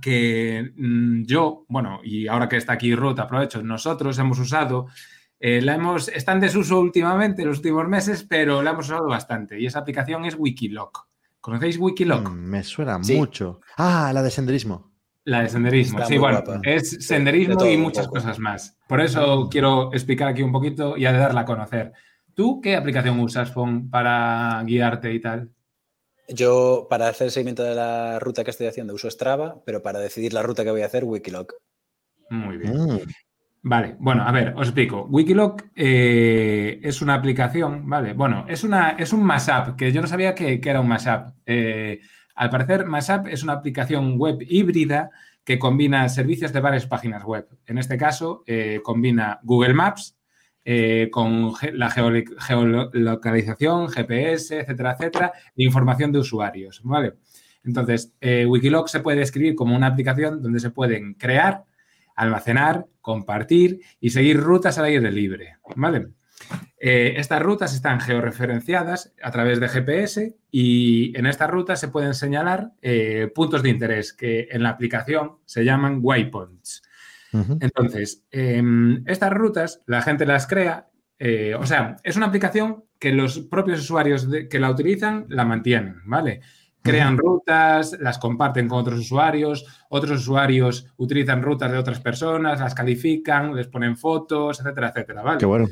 que 0.00 0.72
mm, 0.76 1.22
yo, 1.24 1.64
bueno, 1.68 2.00
y 2.04 2.26
ahora 2.28 2.48
que 2.48 2.56
está 2.56 2.74
aquí 2.74 2.94
Ruth, 2.94 3.18
aprovecho, 3.18 3.62
nosotros 3.62 4.18
hemos 4.18 4.38
usado, 4.38 4.88
eh, 5.40 5.60
la 5.62 5.74
hemos, 5.74 6.08
está 6.08 6.32
en 6.32 6.40
desuso 6.40 6.78
últimamente, 6.78 7.42
en 7.42 7.48
los 7.48 7.56
últimos 7.58 7.88
meses, 7.88 8.24
pero 8.28 8.62
la 8.62 8.70
hemos 8.70 8.86
usado 8.86 9.06
bastante. 9.08 9.58
Y 9.58 9.66
esa 9.66 9.78
aplicación 9.80 10.24
es 10.26 10.36
Wikiloc. 10.38 11.08
¿Conocéis 11.40 11.78
Wikiloc? 11.78 12.28
Mm, 12.30 12.34
me 12.50 12.62
suena 12.62 13.02
Sí. 13.02 13.16
mucho. 13.16 13.60
Ah, 13.78 14.10
la 14.12 14.22
de 14.22 14.30
senderismo. 14.30 14.92
La 15.24 15.42
de 15.42 15.48
senderismo. 15.48 15.98
Está 15.98 16.08
sí, 16.08 16.18
bueno, 16.18 16.42
guapa. 16.44 16.60
es 16.64 17.06
senderismo 17.06 17.64
y 17.66 17.76
muchas 17.76 18.08
cosas 18.08 18.38
más. 18.38 18.76
Por 18.88 19.00
eso 19.00 19.48
quiero 19.50 19.92
explicar 19.92 20.28
aquí 20.28 20.42
un 20.42 20.52
poquito 20.52 20.96
y 20.96 21.06
a 21.06 21.12
darla 21.12 21.42
a 21.42 21.44
conocer. 21.46 21.92
¿Tú 22.34 22.60
qué 22.60 22.76
aplicación 22.76 23.18
usas, 23.20 23.52
Fon, 23.52 23.90
para 23.90 24.62
guiarte 24.64 25.12
y 25.12 25.20
tal? 25.20 25.50
Yo, 26.28 26.86
para 26.88 27.08
hacer 27.08 27.26
el 27.26 27.30
seguimiento 27.32 27.62
de 27.64 27.74
la 27.74 28.18
ruta 28.18 28.44
que 28.44 28.50
estoy 28.50 28.66
haciendo, 28.68 28.94
uso 28.94 29.10
Strava, 29.10 29.56
pero 29.64 29.82
para 29.82 29.98
decidir 29.98 30.32
la 30.32 30.42
ruta 30.42 30.62
que 30.64 30.70
voy 30.70 30.82
a 30.82 30.86
hacer, 30.86 31.04
Wikiloc. 31.04 31.54
Muy 32.30 32.56
bien. 32.56 32.72
Mm, 32.72 32.98
Vale, 33.62 33.96
bueno, 33.98 34.22
a 34.22 34.32
ver, 34.32 34.54
os 34.56 34.68
explico. 34.68 35.06
Wikiloc 35.10 35.64
eh, 35.76 36.80
es 36.82 37.02
una 37.02 37.14
aplicación, 37.14 37.88
¿vale? 37.88 38.14
Bueno, 38.14 38.46
es, 38.48 38.64
una, 38.64 38.90
es 38.92 39.12
un 39.12 39.22
mashup, 39.22 39.76
que 39.76 39.92
yo 39.92 40.00
no 40.00 40.06
sabía 40.06 40.34
que, 40.34 40.58
era 40.64 40.80
un 40.80 40.88
mashup. 40.88 41.34
Eh, 41.44 42.00
al 42.34 42.48
parecer, 42.48 42.86
mashup 42.86 43.26
es 43.26 43.42
una 43.42 43.52
aplicación 43.54 44.16
web 44.18 44.38
híbrida 44.40 45.10
que 45.44 45.58
combina 45.58 46.08
servicios 46.08 46.54
de 46.54 46.60
varias 46.60 46.86
páginas 46.86 47.22
web. 47.24 47.48
En 47.66 47.76
este 47.76 47.98
caso, 47.98 48.44
eh, 48.46 48.80
combina 48.82 49.40
Google 49.42 49.74
Maps 49.74 50.16
eh, 50.64 51.10
con 51.12 51.52
la 51.74 51.90
geolocalización, 51.90 53.88
GPS, 53.88 54.60
etcétera, 54.60 54.92
etcétera, 54.92 55.32
e 55.54 55.64
información 55.64 56.12
de 56.12 56.20
usuarios, 56.20 56.80
¿vale? 56.82 57.14
Entonces, 57.62 58.14
Wikiloc 58.22 58.88
se 58.88 59.00
puede 59.00 59.18
describir 59.18 59.54
como 59.54 59.76
una 59.76 59.88
aplicación 59.88 60.40
donde 60.40 60.60
se 60.60 60.70
pueden 60.70 61.12
crear, 61.12 61.64
almacenar, 62.22 62.86
compartir 63.00 63.80
y 64.00 64.10
seguir 64.10 64.38
rutas 64.38 64.78
al 64.78 64.86
aire 64.86 65.10
libre, 65.10 65.56
¿vale? 65.76 66.08
Eh, 66.78 67.14
estas 67.18 67.42
rutas 67.42 67.74
están 67.74 68.00
georreferenciadas 68.00 69.12
a 69.22 69.30
través 69.30 69.60
de 69.60 69.68
GPS 69.68 70.36
y 70.50 71.16
en 71.16 71.26
estas 71.26 71.50
rutas 71.50 71.78
se 71.78 71.88
pueden 71.88 72.14
señalar 72.14 72.72
eh, 72.80 73.30
puntos 73.34 73.62
de 73.62 73.68
interés 73.70 74.12
que 74.14 74.48
en 74.50 74.62
la 74.62 74.70
aplicación 74.70 75.32
se 75.44 75.64
llaman 75.64 75.98
waypoints. 76.02 76.82
Entonces, 77.60 78.24
eh, 78.32 78.62
estas 79.06 79.32
rutas 79.32 79.82
la 79.86 80.02
gente 80.02 80.26
las 80.26 80.46
crea, 80.46 80.88
eh, 81.18 81.54
o 81.54 81.64
sea, 81.66 81.96
es 82.02 82.16
una 82.16 82.26
aplicación 82.26 82.84
que 82.98 83.12
los 83.12 83.38
propios 83.40 83.80
usuarios 83.80 84.28
de- 84.30 84.48
que 84.48 84.58
la 84.58 84.70
utilizan 84.70 85.26
la 85.28 85.44
mantienen, 85.44 85.96
¿vale? 86.06 86.40
Crean 86.82 87.18
rutas, 87.18 87.96
las 88.00 88.18
comparten 88.18 88.66
con 88.68 88.78
otros 88.78 89.00
usuarios, 89.00 89.66
otros 89.90 90.20
usuarios 90.20 90.86
utilizan 90.96 91.42
rutas 91.42 91.70
de 91.70 91.78
otras 91.78 92.00
personas, 92.00 92.58
las 92.60 92.74
califican, 92.74 93.54
les 93.54 93.66
ponen 93.68 93.96
fotos, 93.96 94.60
etcétera, 94.60 94.88
etcétera, 94.88 95.22
¿vale? 95.22 95.38
Qué 95.38 95.46
bueno. 95.46 95.68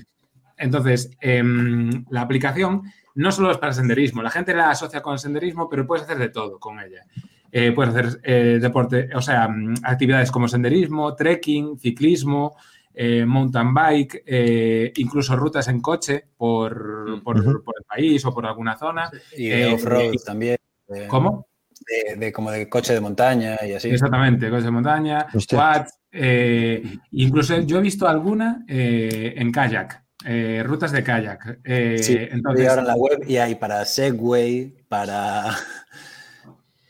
Entonces, 0.57 1.11
em, 1.21 2.05
la 2.11 2.23
aplicación 2.23 2.83
no 3.15 3.33
solo 3.33 3.51
es 3.51 3.59
para 3.59 3.73
senderismo, 3.73 4.23
la 4.23 4.31
gente 4.31 4.55
la 4.55 4.71
asocia 4.71 5.01
con 5.01 5.15
el 5.15 5.19
senderismo, 5.19 5.69
pero 5.69 5.87
puedes 5.87 6.05
hacer 6.05 6.19
de 6.19 6.29
todo 6.29 6.59
con 6.59 6.79
ella. 6.81 7.05
Eh, 7.51 7.73
puedes 7.73 7.95
hacer 7.95 8.21
eh, 8.25 8.59
deporte, 8.61 9.09
o 9.15 9.23
sea, 9.23 9.49
mm, 9.49 9.77
actividades 9.85 10.31
como 10.31 10.47
senderismo, 10.49 11.15
trekking, 11.15 11.79
ciclismo, 11.79 12.57
eh, 12.93 13.25
mountain 13.25 13.73
bike, 13.73 14.23
eh, 14.27 14.93
incluso 14.97 15.35
rutas 15.37 15.69
en 15.69 15.81
coche 15.81 16.27
por, 16.37 17.23
por- 17.23 17.65
por 17.65 17.75
el 17.79 17.85
país 17.85 18.25
o 18.27 18.35
por 18.35 18.45
alguna 18.45 18.77
zona. 18.77 19.11
Y 19.37 19.51
Eh, 19.51 19.73
off-road 19.73 20.13
también. 20.27 20.57
De- 20.89 21.07
¿Cómo? 21.09 21.47
De, 21.87 22.17
de 22.17 22.33
como 22.33 22.51
de 22.51 22.69
coche 22.69 22.93
de 22.93 23.01
montaña 23.01 23.57
y 23.65 23.73
así. 23.75 23.89
Exactamente, 23.91 24.49
coches 24.51 24.65
de 24.65 24.71
montaña, 24.71 25.27
Hostia. 25.33 25.59
quads, 25.59 25.95
Eh, 26.11 26.83
incluso 27.13 27.61
yo 27.61 27.79
he 27.79 27.83
visto 27.83 28.09
alguna 28.09 28.65
eh, 28.67 29.35
en 29.37 29.53
kayak, 29.53 30.03
eh, 30.25 30.63
rutas 30.65 30.91
de 30.91 31.05
kayak. 31.05 31.61
Eh, 31.65 31.99
Sí, 32.03 32.17
entonces, 32.19 32.65
y 32.65 32.67
ahora 32.69 32.81
en 32.83 32.89
la 32.89 32.97
web 32.97 33.25
y 33.29 33.37
hay 33.37 33.55
para 33.57 33.85
Segway, 33.85 34.75
para. 34.89 35.45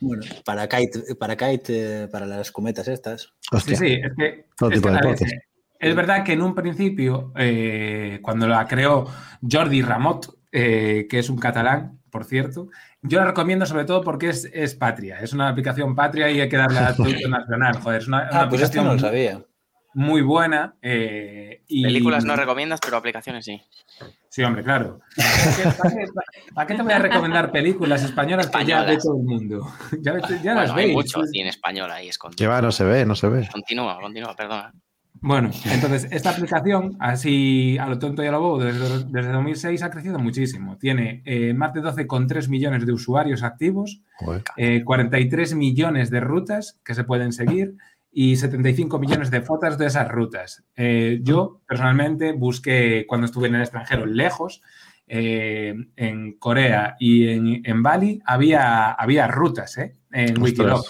Bueno, 0.01 0.23
para 0.45 0.69
kite, 0.69 1.17
para 1.17 1.37
kite, 1.37 2.07
para 2.07 2.25
las 2.25 2.53
cometas 2.53 2.87
estas. 2.87 3.23
Sí, 3.23 3.49
Hostia. 3.57 3.77
sí, 3.77 3.87
es 3.95 4.13
que, 4.17 4.47
Todo 4.57 4.71
es, 4.71 4.77
tipo 4.77 4.89
que, 4.89 4.93
de 4.93 4.99
a 4.99 5.01
ver, 5.03 5.19
deportes. 5.19 5.41
es 5.81 5.97
verdad 5.97 6.25
que 6.25 6.33
en 6.35 6.43
un 6.43 6.55
principio, 6.55 7.33
eh, 7.37 8.21
cuando 8.23 8.47
la 8.47 8.65
creó 8.69 9.07
Jordi 9.43 9.83
Ramot, 9.83 10.39
eh, 10.53 11.09
que 11.11 11.19
es 11.19 11.29
un 11.29 11.39
catalán, 11.39 11.99
por 12.13 12.25
cierto, 12.25 12.69
yo 13.03 13.19
la 13.21 13.27
recomiendo 13.27 13.65
sobre 13.67 13.85
todo 13.85 14.03
porque 14.03 14.29
es, 14.31 14.49
es 14.53 14.75
patria, 14.75 15.19
es 15.21 15.33
una 15.33 15.49
aplicación 15.49 15.95
patria 15.95 16.31
y 16.31 16.41
hay 16.41 16.49
que 16.49 16.57
darle 16.57 16.79
a 16.81 16.95
producto 16.95 17.29
nacional. 17.29 17.77
Joder, 17.81 18.01
es 18.03 18.09
una, 18.09 18.29
una 18.31 18.41
Ah, 18.43 18.49
pues 18.49 18.63
esto 18.63 18.81
aplicación 18.81 18.85
no 18.87 18.93
lo 18.95 18.99
sabía. 18.99 19.43
muy 19.95 20.23
buena. 20.23 20.75
eh, 20.83 21.63
y, 21.69 21.83
Películas 21.85 22.25
no 22.25 22.35
recomiendas, 22.37 22.81
pero 22.83 22.97
aplicaciones 22.97 23.45
sí. 23.45 23.61
Sí, 24.31 24.43
hombre, 24.43 24.63
claro. 24.63 25.01
¿Para 25.17 25.91
qué, 25.95 26.07
para 26.55 26.67
qué 26.67 26.75
te 26.75 26.83
voy 26.83 26.93
a 26.93 26.99
recomendar 26.99 27.51
películas 27.51 28.03
españolas, 28.03 28.47
que 28.49 28.65
ya 28.65 28.83
ve 28.85 28.95
Españolas. 28.95 29.03
todo 29.05 29.17
el 29.17 29.25
mundo? 29.25 29.73
Ya, 30.01 30.19
ya 30.43 30.55
las 30.55 30.73
Bueno, 30.73 30.75
hay 30.75 30.85
veis. 30.87 30.95
mucho 30.95 31.25
cine 31.27 31.49
español 31.49 31.91
ahí 31.91 32.05
Que 32.05 32.11
escondido. 32.11 32.51
va, 32.51 32.63
no 32.63 32.71
se 32.73 32.85
ve, 32.85 33.05
no 33.07 33.15
se 33.15 33.29
ve. 33.29 33.49
Continúa, 33.51 33.99
continúa, 34.01 34.35
perdona. 34.37 34.73
Bueno, 35.21 35.51
entonces 35.73 36.09
esta 36.11 36.31
aplicación, 36.31 36.97
así 37.01 37.77
a 37.79 37.87
lo 37.87 37.99
tonto 37.99 38.23
y 38.23 38.27
a 38.27 38.33
lo 38.33 38.41
bobo, 38.41 38.59
desde, 38.59 39.05
desde 39.09 39.33
2006 39.33 39.83
ha 39.83 39.91
crecido 39.91 40.19
muchísimo. 40.19 40.77
Tiene 40.79 41.23
eh, 41.25 41.55
más 41.55 41.73
de 41.75 41.83
12,3 41.83 42.49
millones 42.49 42.87
de 42.87 42.93
usuarios 42.93 43.43
activos, 43.43 44.03
eh, 44.57 44.83
43 44.85 45.55
millones 45.55 46.11
de 46.11 46.21
rutas 46.21 46.79
que 46.85 46.95
se 46.95 47.05
pueden 47.05 47.33
seguir 47.33 47.77
y 48.11 48.37
75 48.37 48.99
millones 48.99 49.31
de 49.31 49.43
fotos 49.43 49.79
de 49.79 49.87
esas 49.87 50.09
rutas. 50.09 50.65
Eh, 50.77 51.21
yo 51.23 51.61
personalmente 51.67 52.33
busqué 52.33 53.05
cuando 53.07 53.27
estuve 53.27 53.49
en 53.49 53.57
el 53.57 53.63
extranjero, 53.63 54.07
lejos, 54.07 54.63
eh, 55.07 55.75
en 55.97 56.33
Corea 56.39 56.97
y 56.99 57.29
en, 57.29 57.63
en 57.65 57.83
Bali, 57.83 58.21
había, 58.25 58.93
había 58.93 59.27
rutas 59.27 59.79
¿eh? 59.79 59.95
en. 60.13 60.41
Wikiloc. 60.41 60.85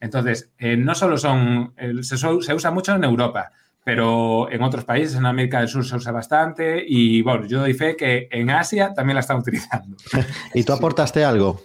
Entonces, 0.00 0.52
no 0.60 0.94
solo 0.94 1.18
son, 1.18 1.74
se 2.02 2.54
usa 2.54 2.70
mucho 2.70 2.94
en 2.94 3.02
Europa, 3.02 3.50
pero 3.88 4.50
en 4.52 4.62
otros 4.62 4.84
países, 4.84 5.16
en 5.16 5.24
América 5.24 5.60
del 5.60 5.68
Sur 5.68 5.82
se 5.82 5.96
usa 5.96 6.12
bastante 6.12 6.84
y 6.86 7.22
bueno, 7.22 7.46
yo 7.46 7.60
doy 7.60 7.72
fe 7.72 7.96
que 7.96 8.28
en 8.30 8.50
Asia 8.50 8.92
también 8.92 9.14
la 9.14 9.20
están 9.20 9.38
utilizando. 9.38 9.96
¿Y 10.54 10.62
tú 10.62 10.74
aportaste 10.74 11.24
algo? 11.24 11.58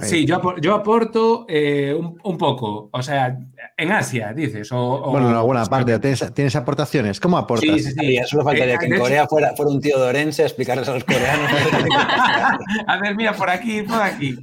Sí, 0.00 0.24
yo, 0.24 0.40
apor- 0.40 0.62
yo 0.62 0.74
aporto 0.74 1.44
eh, 1.46 1.94
un, 1.94 2.18
un 2.24 2.38
poco, 2.38 2.88
o 2.90 3.02
sea, 3.02 3.36
en 3.76 3.92
Asia, 3.92 4.32
dices. 4.32 4.72
O, 4.72 4.78
o- 4.80 5.10
Bueno, 5.10 5.28
en 5.28 5.36
alguna 5.36 5.62
parte. 5.66 5.98
¿Tienes, 5.98 6.32
tienes 6.32 6.56
aportaciones? 6.56 7.20
¿Cómo 7.20 7.36
aportas? 7.36 7.68
Sí, 7.68 7.80
sí, 7.80 7.92
sí. 7.92 8.18
Solo 8.24 8.44
faltaría 8.44 8.76
Eh, 8.76 8.78
que 8.78 8.86
en 8.86 8.92
hecho- 8.94 9.02
Corea 9.02 9.26
fuera, 9.28 9.54
fuera 9.54 9.70
un 9.70 9.80
tío 9.82 9.98
de 10.00 10.06
Orense 10.08 10.44
a 10.44 10.46
explicarles 10.46 10.88
a 10.88 10.94
los 10.94 11.04
coreanos. 11.04 11.50
A 12.86 12.96
ver, 12.98 13.14
mira, 13.14 13.34
por 13.34 13.50
aquí, 13.50 13.82
por 13.82 14.00
aquí. 14.00 14.38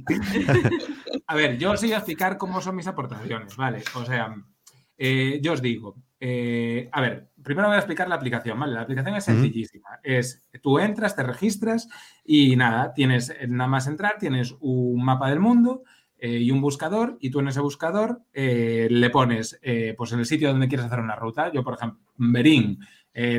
A 1.26 1.34
ver, 1.34 1.58
yo 1.58 1.72
os 1.72 1.80
voy 1.80 1.92
a 1.92 1.96
explicar 1.96 2.38
cómo 2.38 2.60
son 2.60 2.76
mis 2.76 2.86
aportaciones, 2.86 3.56
¿vale? 3.56 3.82
O 3.96 4.04
sea, 4.04 4.32
eh, 4.96 5.40
yo 5.42 5.54
os 5.54 5.60
digo, 5.60 5.96
eh, 6.18 6.88
a 6.92 7.00
ver, 7.00 7.28
primero 7.42 7.68
voy 7.68 7.76
a 7.76 7.80
explicar 7.80 8.08
la 8.08 8.14
aplicación, 8.14 8.58
¿vale? 8.58 8.74
La 8.74 8.82
aplicación 8.82 9.16
es 9.16 9.24
sencillísima. 9.24 10.00
Es, 10.02 10.48
tú 10.62 10.78
entras, 10.78 11.14
te 11.14 11.22
registras 11.22 11.88
y 12.24 12.56
nada, 12.56 12.92
tienes, 12.94 13.34
nada 13.48 13.68
más 13.68 13.86
entrar, 13.86 14.16
tienes 14.18 14.54
un 14.60 15.04
mapa 15.04 15.28
del 15.28 15.40
mundo 15.40 15.82
eh, 16.18 16.38
y 16.38 16.50
un 16.50 16.60
buscador 16.60 17.18
y 17.20 17.30
tú 17.30 17.40
en 17.40 17.48
ese 17.48 17.60
buscador 17.60 18.22
eh, 18.32 18.88
le 18.90 19.10
pones, 19.10 19.60
pues 19.96 20.12
en 20.12 20.20
el 20.20 20.26
sitio 20.26 20.48
donde 20.48 20.68
quieres 20.68 20.86
hacer 20.86 21.00
una 21.00 21.16
ruta, 21.16 21.52
yo 21.52 21.62
por 21.62 21.74
ejemplo, 21.74 22.00
Berín, 22.16 22.78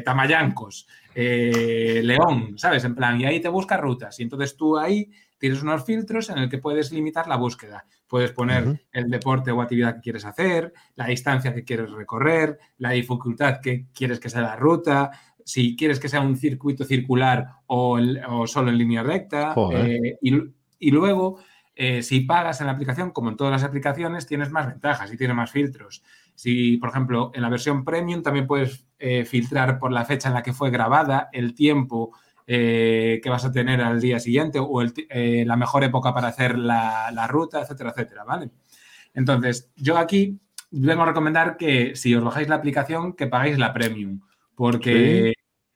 Tamayancos, 0.03 0.87
León, 1.13 2.57
¿sabes? 2.57 2.83
En 2.83 2.95
plan, 2.95 3.19
y 3.19 3.25
ahí 3.25 3.39
te 3.39 3.49
busca 3.49 3.77
rutas 3.77 4.19
y 4.19 4.23
entonces 4.23 4.55
tú 4.55 4.77
ahí 4.77 5.09
tienes 5.37 5.61
unos 5.61 5.85
filtros 5.85 6.29
en 6.29 6.37
el 6.39 6.49
que 6.49 6.57
puedes 6.57 6.91
limitar 6.91 7.27
la 7.27 7.35
búsqueda. 7.37 7.85
Puedes 8.07 8.31
poner 8.31 8.63
el 8.91 9.09
deporte 9.09 9.51
o 9.51 9.61
actividad 9.61 9.95
que 9.95 10.01
quieres 10.01 10.25
hacer, 10.25 10.73
la 10.95 11.07
distancia 11.07 11.53
que 11.53 11.63
quieres 11.63 11.91
recorrer, 11.91 12.57
la 12.77 12.91
dificultad 12.91 13.59
que 13.61 13.85
quieres 13.93 14.19
que 14.19 14.29
sea 14.29 14.41
la 14.41 14.55
ruta, 14.55 15.11
si 15.43 15.75
quieres 15.75 15.99
que 15.99 16.09
sea 16.09 16.21
un 16.21 16.35
circuito 16.37 16.83
circular 16.83 17.47
o, 17.67 17.97
el- 17.97 18.21
o 18.27 18.47
solo 18.47 18.69
en 18.69 18.77
línea 18.77 19.03
recta. 19.03 19.53
Eh, 19.75 20.17
y, 20.21 20.33
y 20.79 20.91
luego, 20.91 21.39
eh, 21.75 22.01
si 22.01 22.21
pagas 22.21 22.59
en 22.59 22.67
la 22.67 22.73
aplicación, 22.73 23.11
como 23.11 23.29
en 23.29 23.37
todas 23.37 23.51
las 23.51 23.63
aplicaciones, 23.63 24.25
tienes 24.25 24.49
más 24.51 24.67
ventajas 24.67 25.13
y 25.13 25.17
tienes 25.17 25.35
más 25.35 25.51
filtros. 25.51 26.03
Si, 26.35 26.77
por 26.77 26.89
ejemplo, 26.89 27.31
en 27.33 27.41
la 27.41 27.49
versión 27.49 27.83
premium 27.85 28.21
también 28.23 28.45
puedes 28.47 28.85
eh, 28.99 29.25
filtrar 29.25 29.79
por 29.79 29.91
la 29.91 30.05
fecha 30.05 30.27
en 30.27 30.33
la 30.35 30.43
que 30.43 30.53
fue 30.53 30.69
grabada, 30.69 31.29
el 31.31 31.53
tiempo 31.55 32.11
eh, 32.47 33.19
que 33.21 33.29
vas 33.29 33.43
a 33.43 33.51
tener 33.51 33.81
al 33.81 33.99
día 33.99 34.19
siguiente 34.19 34.57
o 34.59 34.81
el 34.81 34.93
eh, 35.09 35.43
la 35.45 35.57
mejor 35.57 35.83
época 35.83 36.13
para 36.13 36.29
hacer 36.29 36.57
la, 36.57 37.11
la 37.11 37.27
ruta, 37.27 37.61
etcétera, 37.61 37.89
etcétera, 37.91 38.23
¿vale? 38.23 38.51
Entonces, 39.13 39.69
yo 39.75 39.97
aquí 39.97 40.39
vengo 40.71 41.03
a 41.03 41.07
recomendar 41.07 41.57
que 41.57 41.95
si 41.95 42.15
os 42.15 42.23
bajáis 42.23 42.47
la 42.47 42.55
aplicación, 42.55 43.13
que 43.13 43.27
pagáis 43.27 43.57
la 43.57 43.73
premium, 43.73 44.21
porque 44.55 45.33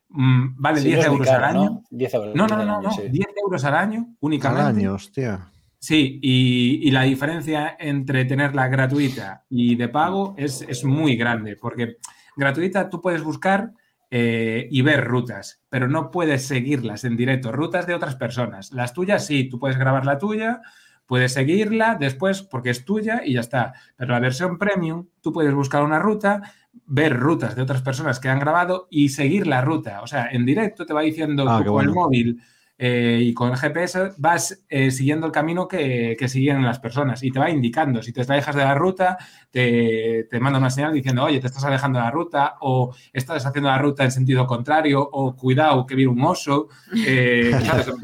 mm, 0.09 0.61
vale 0.61 0.79
Sí, 0.79 0.87
10 0.87 0.95
no 0.97 1.01
es 1.01 1.07
muy 1.09 1.15
euros 1.17 1.27
caro, 1.27 1.43
al 1.45 1.49
año. 1.55 1.69
¿no? 1.69 1.83
10 1.89 2.13
euros. 2.13 2.35
No, 2.35 2.47
no, 2.47 2.55
al 2.55 2.59
no, 2.59 2.65
no, 2.65 2.77
año, 2.79 2.87
no, 2.87 2.93
sí. 2.93 3.01
10 3.09 3.27
euros 3.43 3.63
al 3.65 3.75
año 3.75 3.99
Al 3.99 4.15
únicamente. 4.21 4.79
año, 4.79 4.93
hostia. 4.93 5.51
Sí, 5.77 6.19
y, 6.21 6.87
y 6.87 6.91
la 6.91 7.01
diferencia 7.03 7.75
entre 7.79 8.25
tenerla 8.25 8.67
gratuita 8.67 9.45
y 9.49 9.75
de 9.75 9.89
pago 9.89 10.35
es, 10.37 10.61
es 10.61 10.83
muy 10.85 11.15
grande, 11.15 11.55
porque 11.55 11.97
gratuita 12.37 12.87
tú 12.89 13.01
puedes 13.01 13.23
buscar 13.23 13.73
eh, 14.13 14.67
y 14.69 14.81
ver 14.81 15.05
rutas, 15.05 15.63
pero 15.69 15.87
no 15.87 16.11
puedes 16.11 16.45
seguirlas 16.45 17.05
en 17.05 17.15
directo, 17.15 17.53
rutas 17.53 17.87
de 17.87 17.95
otras 17.95 18.17
personas. 18.17 18.73
Las 18.73 18.93
tuyas 18.93 19.25
sí, 19.25 19.47
tú 19.47 19.57
puedes 19.57 19.77
grabar 19.77 20.05
la 20.05 20.17
tuya, 20.17 20.61
puedes 21.05 21.31
seguirla 21.31 21.95
después 21.97 22.41
porque 22.41 22.71
es 22.71 22.83
tuya 22.83 23.21
y 23.23 23.33
ya 23.33 23.39
está. 23.39 23.73
Pero 23.95 24.11
la 24.11 24.19
versión 24.19 24.57
premium, 24.57 25.07
tú 25.21 25.31
puedes 25.31 25.53
buscar 25.53 25.81
una 25.83 25.97
ruta, 25.97 26.41
ver 26.85 27.17
rutas 27.17 27.55
de 27.55 27.61
otras 27.61 27.81
personas 27.81 28.19
que 28.19 28.27
han 28.27 28.39
grabado 28.39 28.89
y 28.91 29.09
seguir 29.09 29.47
la 29.47 29.61
ruta. 29.61 30.01
O 30.01 30.07
sea, 30.07 30.27
en 30.29 30.45
directo 30.45 30.85
te 30.85 30.93
va 30.93 31.03
diciendo 31.03 31.45
Ah, 31.47 31.61
tú 31.63 31.71
con 31.71 31.85
el 31.85 31.91
móvil 31.91 32.41
eh, 32.83 33.19
y 33.21 33.33
con 33.35 33.51
el 33.51 33.57
GPS 33.57 34.13
vas 34.17 34.65
eh, 34.67 34.89
siguiendo 34.89 35.27
el 35.27 35.31
camino 35.31 35.67
que, 35.67 36.15
que 36.17 36.27
siguen 36.27 36.63
las 36.63 36.79
personas 36.79 37.21
y 37.21 37.29
te 37.29 37.37
va 37.37 37.51
indicando. 37.51 38.01
Si 38.01 38.11
te 38.11 38.21
alejas 38.21 38.55
de 38.55 38.63
la 38.63 38.73
ruta, 38.73 39.19
te, 39.51 40.23
te 40.31 40.39
manda 40.39 40.57
una 40.57 40.71
señal 40.71 40.91
diciendo, 40.91 41.23
oye, 41.23 41.39
te 41.39 41.45
estás 41.45 41.63
alejando 41.63 41.99
de 41.99 42.05
la 42.05 42.09
ruta 42.11 42.55
o 42.61 42.91
estás 43.13 43.45
haciendo 43.45 43.69
la 43.69 43.77
ruta 43.77 44.03
en 44.03 44.11
sentido 44.11 44.47
contrario 44.47 45.07
o 45.11 45.35
cuidado 45.35 45.85
que 45.85 45.93
viene 45.93 46.11
un 46.11 46.23
oso. 46.23 46.69
eh, 47.05 47.51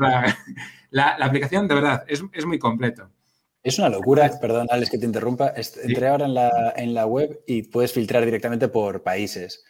la, 0.92 1.18
la 1.18 1.26
aplicación, 1.26 1.68
de 1.68 1.74
verdad, 1.74 2.04
es, 2.08 2.24
es 2.32 2.46
muy 2.46 2.60
completo. 2.60 3.10
Es 3.63 3.80
una 3.80 3.90
locura, 3.90 4.32
perdón, 4.40 4.68
Alex, 4.70 4.92
que 4.92 5.00
te 5.00 5.08
interrumpa. 5.08 5.54
Entré 5.84 6.08
ahora 6.08 6.26
en 6.26 6.36
la, 6.36 6.74
en 6.78 6.94
la 6.94 7.08
web 7.08 7.42
y 7.48 7.63
puedes 7.63 7.94
filtrar 7.94 8.24
directamente 8.24 8.68
por 8.68 9.02
países. 9.02 9.63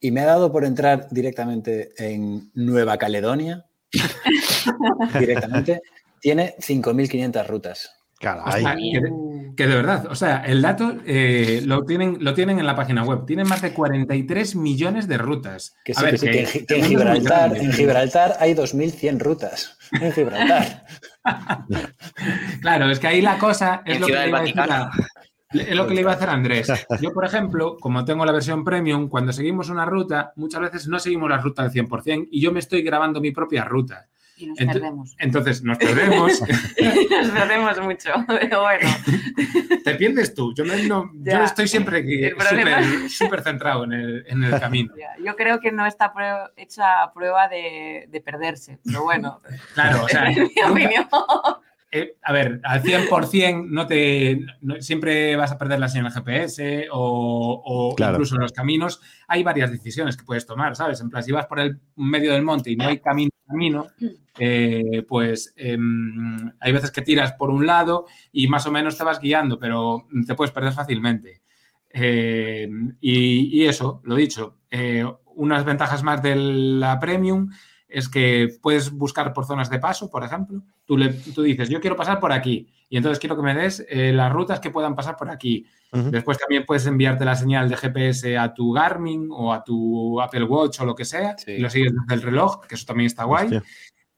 Y 0.00 0.10
me 0.10 0.22
ha 0.22 0.26
dado 0.26 0.50
por 0.50 0.64
entrar 0.64 1.06
directamente 1.12 1.92
en 1.96 2.50
Nueva 2.54 2.98
Caledonia. 2.98 3.65
directamente. 5.18 5.80
Tiene 6.20 6.54
5.500 6.58 7.46
rutas. 7.46 7.90
O 8.16 8.18
Caray. 8.18 8.62
sea, 8.62 8.74
que, 8.76 9.00
de, 9.00 9.12
que 9.54 9.66
de 9.66 9.76
verdad, 9.76 10.06
o 10.10 10.14
sea, 10.14 10.42
el 10.46 10.62
dato 10.62 10.96
eh, 11.04 11.60
lo, 11.66 11.84
tienen, 11.84 12.16
lo 12.20 12.32
tienen 12.32 12.58
en 12.58 12.64
la 12.64 12.74
página 12.74 13.04
web. 13.04 13.26
Tienen 13.26 13.46
más 13.46 13.60
de 13.60 13.72
43 13.74 14.56
millones 14.56 15.06
de 15.06 15.18
rutas. 15.18 15.76
Que 15.84 15.92
A 15.92 15.96
sí, 15.96 16.04
ver, 16.04 16.18
que 16.18 16.46
sí, 16.46 16.64
que 16.66 16.78
en, 16.78 16.84
Gibraltar, 16.86 17.50
grande. 17.50 17.60
en 17.60 17.72
Gibraltar 17.72 18.36
hay 18.40 18.54
2.100 18.54 19.18
rutas. 19.18 19.76
En 19.92 20.12
Gibraltar. 20.12 20.86
Claro, 22.60 22.88
es 22.88 23.00
que 23.00 23.08
ahí 23.08 23.20
la 23.20 23.36
cosa 23.36 23.82
es 23.84 23.96
En 23.96 24.00
lo 24.02 24.06
que 24.06 24.14
Es 25.52 25.76
lo 25.76 25.86
que 25.86 25.94
le 25.94 26.00
iba 26.00 26.12
a 26.12 26.14
hacer 26.14 26.28
a 26.28 26.32
Andrés. 26.32 26.66
Yo, 27.00 27.12
por 27.12 27.24
ejemplo, 27.24 27.76
como 27.80 28.04
tengo 28.04 28.24
la 28.26 28.32
versión 28.32 28.64
premium, 28.64 29.08
cuando 29.08 29.32
seguimos 29.32 29.68
una 29.70 29.84
ruta, 29.84 30.32
muchas 30.36 30.60
veces 30.60 30.88
no 30.88 30.98
seguimos 30.98 31.30
la 31.30 31.38
ruta 31.38 31.62
al 31.62 31.70
100% 31.70 32.28
y 32.30 32.40
yo 32.40 32.52
me 32.52 32.58
estoy 32.58 32.82
grabando 32.82 33.20
mi 33.20 33.30
propia 33.30 33.64
ruta. 33.64 34.08
Y 34.38 34.48
nos 34.48 34.58
Ent- 34.58 34.72
perdemos. 34.74 35.16
Entonces 35.18 35.62
nos 35.62 35.78
perdemos, 35.78 36.40
nos 36.40 37.28
perdemos 37.30 37.80
mucho, 37.80 38.10
pero 38.26 38.62
bueno. 38.62 38.88
te 39.82 39.94
pierdes 39.94 40.34
tú. 40.34 40.52
Yo, 40.54 40.64
no- 40.64 40.74
no- 40.76 41.10
yo 41.14 41.20
Ya. 41.32 41.44
estoy 41.44 41.68
siempre 41.68 42.04
súper 43.08 43.42
centrado 43.42 43.84
en 43.84 43.92
el, 43.92 44.24
en 44.26 44.44
el 44.44 44.60
camino. 44.60 44.92
Ya, 44.98 45.14
Yo 45.24 45.36
creo 45.36 45.58
que 45.60 45.72
no 45.72 45.86
está 45.86 46.12
prue- 46.12 46.50
hecha 46.56 47.10
prueba 47.14 47.48
de, 47.48 48.06
de 48.10 48.20
perderse, 48.20 48.78
pero 48.84 49.04
bueno, 49.04 49.40
Claro, 49.74 50.04
o 50.04 50.08
sea, 50.08 50.28
en 50.28 50.34
mi 50.34 50.40
nunca- 50.40 50.70
opinión. 50.70 51.06
Eh, 51.92 52.16
a 52.22 52.32
ver, 52.32 52.60
al 52.64 52.82
100% 52.82 53.66
no 53.68 53.86
te, 53.86 54.44
no- 54.60 54.80
siempre 54.80 55.36
vas 55.36 55.52
a 55.52 55.58
perder 55.58 55.78
la 55.78 55.88
señal 55.88 56.10
GPS 56.12 56.88
o, 56.92 57.62
o 57.64 57.94
Claro. 57.94 58.14
incluso 58.14 58.34
en 58.34 58.42
los 58.42 58.52
caminos 58.52 59.00
hay 59.28 59.42
varias 59.42 59.70
decisiones 59.70 60.16
que 60.16 60.24
puedes 60.24 60.46
tomar, 60.46 60.74
¿sabes? 60.76 61.00
En 61.00 61.10
plan, 61.10 61.22
si 61.22 61.32
vas 61.32 61.46
por 61.46 61.60
el 61.60 61.80
medio 61.96 62.32
del 62.32 62.42
monte 62.42 62.70
y 62.70 62.76
no 62.76 62.84
hay 62.88 62.98
camino, 62.98 63.30
camino 63.46 63.86
eh, 64.38 65.04
pues 65.08 65.54
em, 65.56 66.52
hay 66.60 66.72
veces 66.72 66.90
que 66.90 67.02
tiras 67.02 67.32
por 67.34 67.50
un 67.50 67.66
lado 67.66 68.06
y 68.32 68.48
más 68.48 68.66
o 68.66 68.72
menos 68.72 68.98
te 68.98 69.04
vas 69.04 69.20
guiando, 69.20 69.58
pero 69.58 70.06
te 70.26 70.34
puedes 70.34 70.52
perder 70.52 70.72
fácilmente. 70.72 71.42
Eh, 71.90 72.68
y, 73.00 73.62
y, 73.62 73.66
eso, 73.66 74.02
lo 74.04 74.16
dicho, 74.16 74.58
eh, 74.70 75.04
unas 75.36 75.64
ventajas 75.64 76.02
más 76.02 76.22
de 76.22 76.34
la 76.36 76.98
Premium 77.00 77.48
es 77.96 78.10
que 78.10 78.58
puedes 78.60 78.90
buscar 78.90 79.32
por 79.32 79.46
zonas 79.46 79.70
de 79.70 79.78
paso, 79.78 80.10
por 80.10 80.22
ejemplo. 80.22 80.62
Tú, 80.84 80.98
le, 80.98 81.14
tú 81.14 81.42
dices, 81.42 81.70
yo 81.70 81.80
quiero 81.80 81.96
pasar 81.96 82.20
por 82.20 82.30
aquí 82.30 82.68
y 82.90 82.98
entonces 82.98 83.18
quiero 83.18 83.36
que 83.36 83.42
me 83.42 83.54
des 83.54 83.86
eh, 83.88 84.12
las 84.12 84.30
rutas 84.30 84.60
que 84.60 84.68
puedan 84.68 84.94
pasar 84.94 85.16
por 85.16 85.30
aquí. 85.30 85.64
Uh 85.92 86.00
-huh. 86.00 86.10
Después 86.10 86.36
también 86.36 86.66
puedes 86.66 86.86
enviarte 86.86 87.24
la 87.24 87.34
señal 87.34 87.70
de 87.70 87.76
GPS 87.78 88.36
a 88.36 88.52
tu 88.52 88.70
Garmin 88.70 89.28
o 89.30 89.50
a 89.50 89.64
tu 89.64 90.20
Apple 90.20 90.44
Watch 90.44 90.78
o 90.80 90.84
lo 90.84 90.94
que 90.94 91.06
sea 91.06 91.38
sí. 91.38 91.52
y 91.52 91.58
lo 91.58 91.70
sigues 91.70 91.94
desde 91.94 92.14
el 92.16 92.20
reloj, 92.20 92.66
que 92.66 92.74
eso 92.74 92.84
también 92.84 93.06
está 93.06 93.24
guay. 93.24 93.62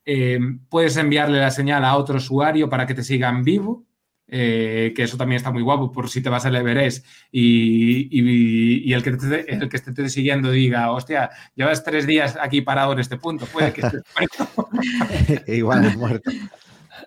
Eh, 0.05 0.41
puedes 0.69 0.97
enviarle 0.97 1.39
la 1.39 1.53
señal 1.53 1.85
a 1.85 1.97
otro 1.97 2.17
usuario 2.17 2.69
para 2.69 2.85
que 2.85 2.95
te 2.95 3.05
siga 3.05 3.29
en 3.29 3.45
vivo. 3.45 3.85
Eh, 4.31 4.93
que 4.95 5.05
eso 5.05 5.17
también 5.17 5.39
está 5.39 5.51
muy 5.51 5.63
guapo 5.63 5.91
por 5.91 6.11
si 6.11 6.21
te 6.21 6.29
vas 6.29 6.45
al 6.45 6.55
Everest 6.55 7.07
y, 7.33 8.09
y, 8.11 8.83
y 8.85 8.93
el, 8.93 9.03
que 9.03 9.13
te, 9.13 9.55
el 9.55 9.71
que 9.71 9.77
esté 9.79 10.09
siguiendo 10.11 10.51
diga, 10.51 10.93
hostia, 10.93 11.31
llevas 11.55 11.83
tres 11.83 12.07
días 12.07 12.37
aquí 12.39 12.61
parado 12.61 12.93
en 12.93 12.99
este 12.99 13.17
punto, 13.17 13.47
puede 13.47 13.73
que 13.73 13.81
estés 13.81 14.03
muerto. 14.15 14.69
Igual 15.51 15.87
es 15.87 15.97
muerto. 15.97 16.31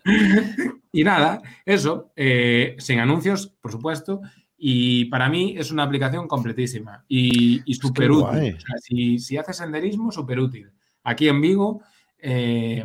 y 0.92 1.04
nada, 1.04 1.42
eso, 1.64 2.12
eh, 2.16 2.76
sin 2.80 3.00
anuncios, 3.00 3.54
por 3.62 3.72
supuesto, 3.72 4.22
y 4.58 5.06
para 5.06 5.30
mí 5.30 5.56
es 5.58 5.72
una 5.72 5.84
aplicación 5.84 6.28
completísima 6.28 7.06
y, 7.08 7.62
y 7.66 7.76
súper 7.76 8.10
útil. 8.12 8.56
O 8.56 8.60
sea, 8.60 8.78
si, 8.80 9.20
si 9.20 9.38
haces 9.38 9.58
senderismo, 9.58 10.12
súper 10.12 10.40
útil. 10.40 10.72
Aquí 11.04 11.28
en 11.28 11.42
Vigo 11.42 11.82
eh, 12.24 12.84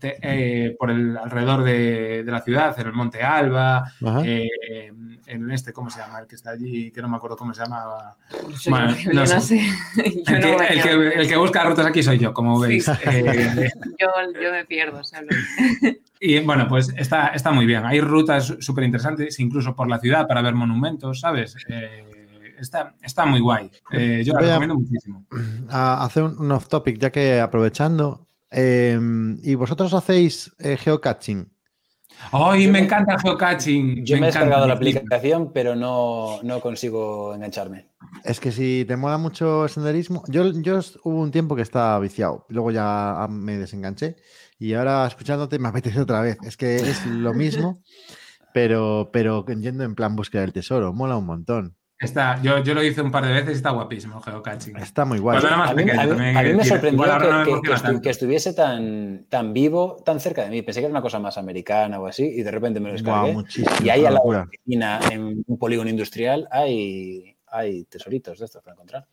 te, 0.00 0.18
eh, 0.20 0.74
por 0.76 0.90
el 0.90 1.16
alrededor 1.16 1.62
de, 1.62 2.24
de, 2.24 2.32
la 2.32 2.40
ciudad, 2.40 2.78
en 2.78 2.86
el 2.88 2.92
Monte 2.92 3.22
Alba, 3.22 3.92
eh, 4.24 4.90
en 5.26 5.50
este, 5.52 5.72
¿cómo 5.72 5.90
se 5.90 6.00
llama? 6.00 6.18
El 6.18 6.26
que 6.26 6.34
está 6.34 6.50
allí, 6.50 6.90
que 6.90 7.00
no 7.00 7.08
me 7.08 7.16
acuerdo 7.16 7.36
cómo 7.36 7.54
se 7.54 7.62
llamaba. 7.62 8.16
Bueno, 8.68 8.96
yo, 8.96 9.12
no, 9.12 9.26
sé. 9.26 9.40
sé. 9.40 9.60
el, 10.04 10.24
que, 10.24 10.38
no 10.40 10.60
el, 10.60 10.82
que, 10.82 11.20
el, 11.20 11.28
que, 11.28 11.36
busca 11.36 11.62
rutas 11.64 11.86
aquí 11.86 12.02
soy 12.02 12.18
yo, 12.18 12.34
como 12.34 12.58
veis. 12.58 12.84
Sí. 12.84 12.92
Eh, 13.12 13.70
yo, 13.98 14.08
yo, 14.40 14.50
me 14.50 14.64
pierdo, 14.64 15.04
¿sabes? 15.04 15.36
Y 16.24 16.38
bueno, 16.38 16.68
pues 16.68 16.94
está, 16.96 17.28
está 17.28 17.50
muy 17.50 17.66
bien. 17.66 17.84
Hay 17.84 18.00
rutas 18.00 18.54
súper 18.60 18.84
interesantes, 18.84 19.40
incluso 19.40 19.74
por 19.74 19.88
la 19.88 19.98
ciudad, 19.98 20.28
para 20.28 20.40
ver 20.40 20.54
monumentos, 20.54 21.18
¿sabes? 21.18 21.56
Está, 22.58 22.94
está, 23.02 23.26
muy 23.26 23.40
guay. 23.40 23.68
Eh, 23.90 24.22
yo 24.24 24.32
la 24.34 24.40
recomiendo 24.40 24.76
muchísimo. 24.76 25.26
A 25.68 26.04
hacer 26.04 26.22
un 26.22 26.52
off-topic, 26.52 26.96
ya 26.98 27.10
que 27.10 27.40
aprovechando, 27.40 28.28
eh, 28.52 28.98
¿Y 29.42 29.54
vosotros 29.54 29.92
hacéis 29.94 30.52
eh, 30.58 30.76
geocaching? 30.76 31.50
¡Ay, 32.30 32.68
me 32.68 32.80
encanta 32.80 33.18
geocaching! 33.18 34.04
Yo 34.04 34.16
me, 34.16 34.20
me 34.20 34.26
he 34.26 34.30
descargado 34.30 34.66
la 34.66 34.74
aplicación, 34.74 35.52
pero 35.52 35.74
no, 35.74 36.40
no, 36.42 36.60
consigo 36.60 37.34
engancharme. 37.34 37.88
Es 38.24 38.38
que 38.38 38.52
si 38.52 38.84
te 38.86 38.96
mola 38.96 39.18
mucho 39.18 39.64
el 39.64 39.70
senderismo, 39.70 40.22
yo, 40.28 40.52
yo 40.52 40.80
hubo 41.04 41.20
un 41.20 41.30
tiempo 41.30 41.56
que 41.56 41.62
estaba 41.62 41.98
viciado, 41.98 42.46
luego 42.48 42.70
ya 42.70 43.26
me 43.28 43.56
desenganché 43.56 44.16
y 44.58 44.74
ahora 44.74 45.06
escuchándote 45.06 45.58
me 45.58 45.68
apetece 45.68 46.00
otra 46.00 46.20
vez. 46.20 46.36
Es 46.44 46.56
que 46.56 46.76
es 46.76 47.04
lo 47.06 47.34
mismo, 47.34 47.82
pero, 48.54 49.10
pero 49.12 49.44
yendo 49.46 49.84
en 49.84 49.94
plan 49.94 50.14
búsqueda 50.14 50.42
del 50.42 50.52
tesoro, 50.52 50.92
mola 50.92 51.16
un 51.16 51.26
montón. 51.26 51.76
Está, 52.02 52.42
yo, 52.42 52.58
yo, 52.64 52.74
lo 52.74 52.82
hice 52.82 53.00
un 53.00 53.12
par 53.12 53.24
de 53.24 53.32
veces 53.32 53.50
y 53.50 53.52
está 53.52 53.70
guapísimo 53.70 54.18
el 54.18 54.24
geocaching. 54.24 54.76
Está 54.76 55.04
muy 55.04 55.20
guay. 55.20 55.38
a, 55.48 55.72
mí, 55.72 55.84
pequeño, 55.84 56.00
a, 56.00 56.06
mí, 56.06 56.36
a 56.36 56.42
mí 56.42 56.52
me 56.54 56.64
sorprendió 56.64 57.04
que, 57.04 57.30
no 57.30 57.44
que, 57.44 57.68
que, 57.68 57.74
estu 57.74 58.00
que, 58.00 58.10
estuviese 58.10 58.52
tan, 58.54 59.26
tan 59.28 59.52
vivo, 59.52 60.02
tan 60.04 60.18
cerca 60.18 60.42
de 60.42 60.50
mí. 60.50 60.62
Pensé 60.62 60.80
que 60.80 60.86
era 60.86 60.92
una 60.92 61.00
cosa 61.00 61.20
más 61.20 61.38
americana 61.38 62.00
o 62.00 62.06
así 62.08 62.24
y 62.24 62.42
de 62.42 62.50
repente 62.50 62.80
me 62.80 62.88
lo 62.88 62.94
descargué. 62.94 63.34
Wow, 63.34 63.44
y 63.84 63.88
ahí 63.88 64.04
a 64.04 64.10
la 64.10 64.20
esquina, 64.50 64.98
en 65.12 65.44
un 65.46 65.58
polígono 65.58 65.88
industrial, 65.88 66.48
hay, 66.50 67.36
hay 67.46 67.84
tesoritos 67.84 68.40
de 68.40 68.46
estos 68.46 68.62
para 68.62 68.74
encontrar. 68.74 69.06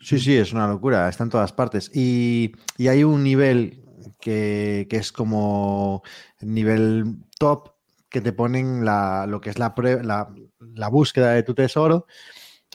Sí, 0.00 0.18
sí, 0.18 0.34
es 0.34 0.54
una 0.54 0.66
locura. 0.66 1.10
Está 1.10 1.24
en 1.24 1.30
todas 1.30 1.52
partes. 1.52 1.90
Y, 1.94 2.52
y 2.78 2.88
hay 2.88 3.04
un 3.04 3.22
nivel 3.22 3.84
que, 4.20 4.86
que 4.88 4.96
es 4.96 5.12
como 5.12 6.02
nivel 6.40 7.16
top 7.38 7.72
que 8.12 8.20
te 8.20 8.32
ponen 8.32 8.84
la, 8.84 9.26
lo 9.26 9.40
que 9.40 9.50
es 9.50 9.58
la, 9.58 9.74
la, 10.02 10.28
la, 10.74 10.88
búsqueda 10.88 11.32
de 11.32 11.42
tu 11.42 11.54
tesoro 11.54 12.06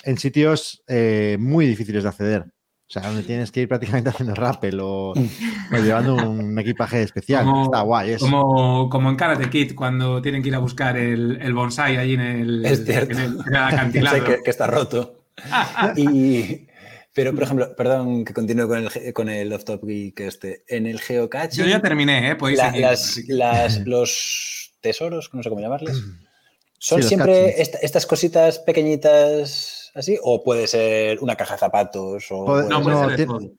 en 0.04 0.18
sitios 0.18 0.84
eh, 0.88 1.38
muy 1.40 1.66
difíciles 1.66 2.04
de 2.04 2.10
acceder. 2.10 2.46
O 2.90 2.90
sea, 2.90 3.02
donde 3.02 3.24
tienes 3.24 3.52
que 3.52 3.62
ir 3.62 3.68
prácticamente 3.68 4.10
haciendo 4.12 4.34
rappel 4.34 4.80
o, 4.80 5.12
o 5.12 5.78
llevando 5.78 6.16
un 6.16 6.58
equipaje 6.60 7.04
especial. 7.04 7.44
Como, 7.44 7.66
Está 7.66 7.82
guay. 7.82 8.12
Eso. 8.12 8.26
Como, 8.26 8.90
como 8.90 9.10
en 9.10 9.16
Karate 9.16 9.50
Kid, 9.50 9.76
cuando 9.76 10.22
tienen 10.22 10.42
que 10.42 10.50
ir 10.50 10.56
a 10.56 10.60
buscar 10.60 10.98
el, 10.98 11.40
el 11.42 11.54
bonsai 11.54 11.98
allí 11.98 12.14
en 12.14 12.22
el, 12.22 12.66
es 12.66 12.88
en 12.88 12.98
el, 12.98 13.12
en 13.12 13.20
el 13.48 13.56
acantilado. 13.56 14.24
que, 14.26 14.44
que, 14.44 14.50
está 14.50 14.68
roto. 14.68 15.26
y, 15.98 16.68
pero, 17.14 17.34
por 17.34 17.44
ejemplo, 17.44 17.76
perdón 17.76 18.24
que 18.24 18.34
continúe 18.34 18.68
con 18.68 18.78
el, 18.78 19.14
con 19.14 19.28
el 19.28 19.52
off-topic 19.52 20.16
que 20.16 20.28
este. 20.28 20.64
En 20.68 20.86
el 20.86 21.02
geocaching... 21.02 21.64
Yo 21.64 21.70
ya 21.70 21.82
terminé, 21.82 22.30
¿eh? 22.30 22.36
Podéis 22.36 22.60
la, 22.60 22.72
las, 22.78 23.18
las, 23.28 23.88
los 23.88 24.78
tesoros, 24.82 25.30
no 25.34 25.44
sé 25.44 25.50
cómo 25.50 25.62
llamarles. 25.62 26.04
¿Son 26.80 27.02
sí, 27.02 27.08
siempre 27.10 27.60
est 27.60 27.76
estas 27.82 28.06
cositas 28.06 28.60
pequeñitas 28.60 29.92
así? 29.96 30.18
¿O 30.22 30.44
puede 30.44 30.68
ser 30.68 31.20
una 31.22 31.36
caja 31.36 31.56
de 31.56 31.60
zapatos? 31.60 32.28
O 32.32 32.46
puede, 32.46 32.70
no, 32.70 32.82
puede 32.82 32.96
no, 32.96 33.10
ser 33.10 33.18
de 33.18 33.26
todo. 33.26 33.52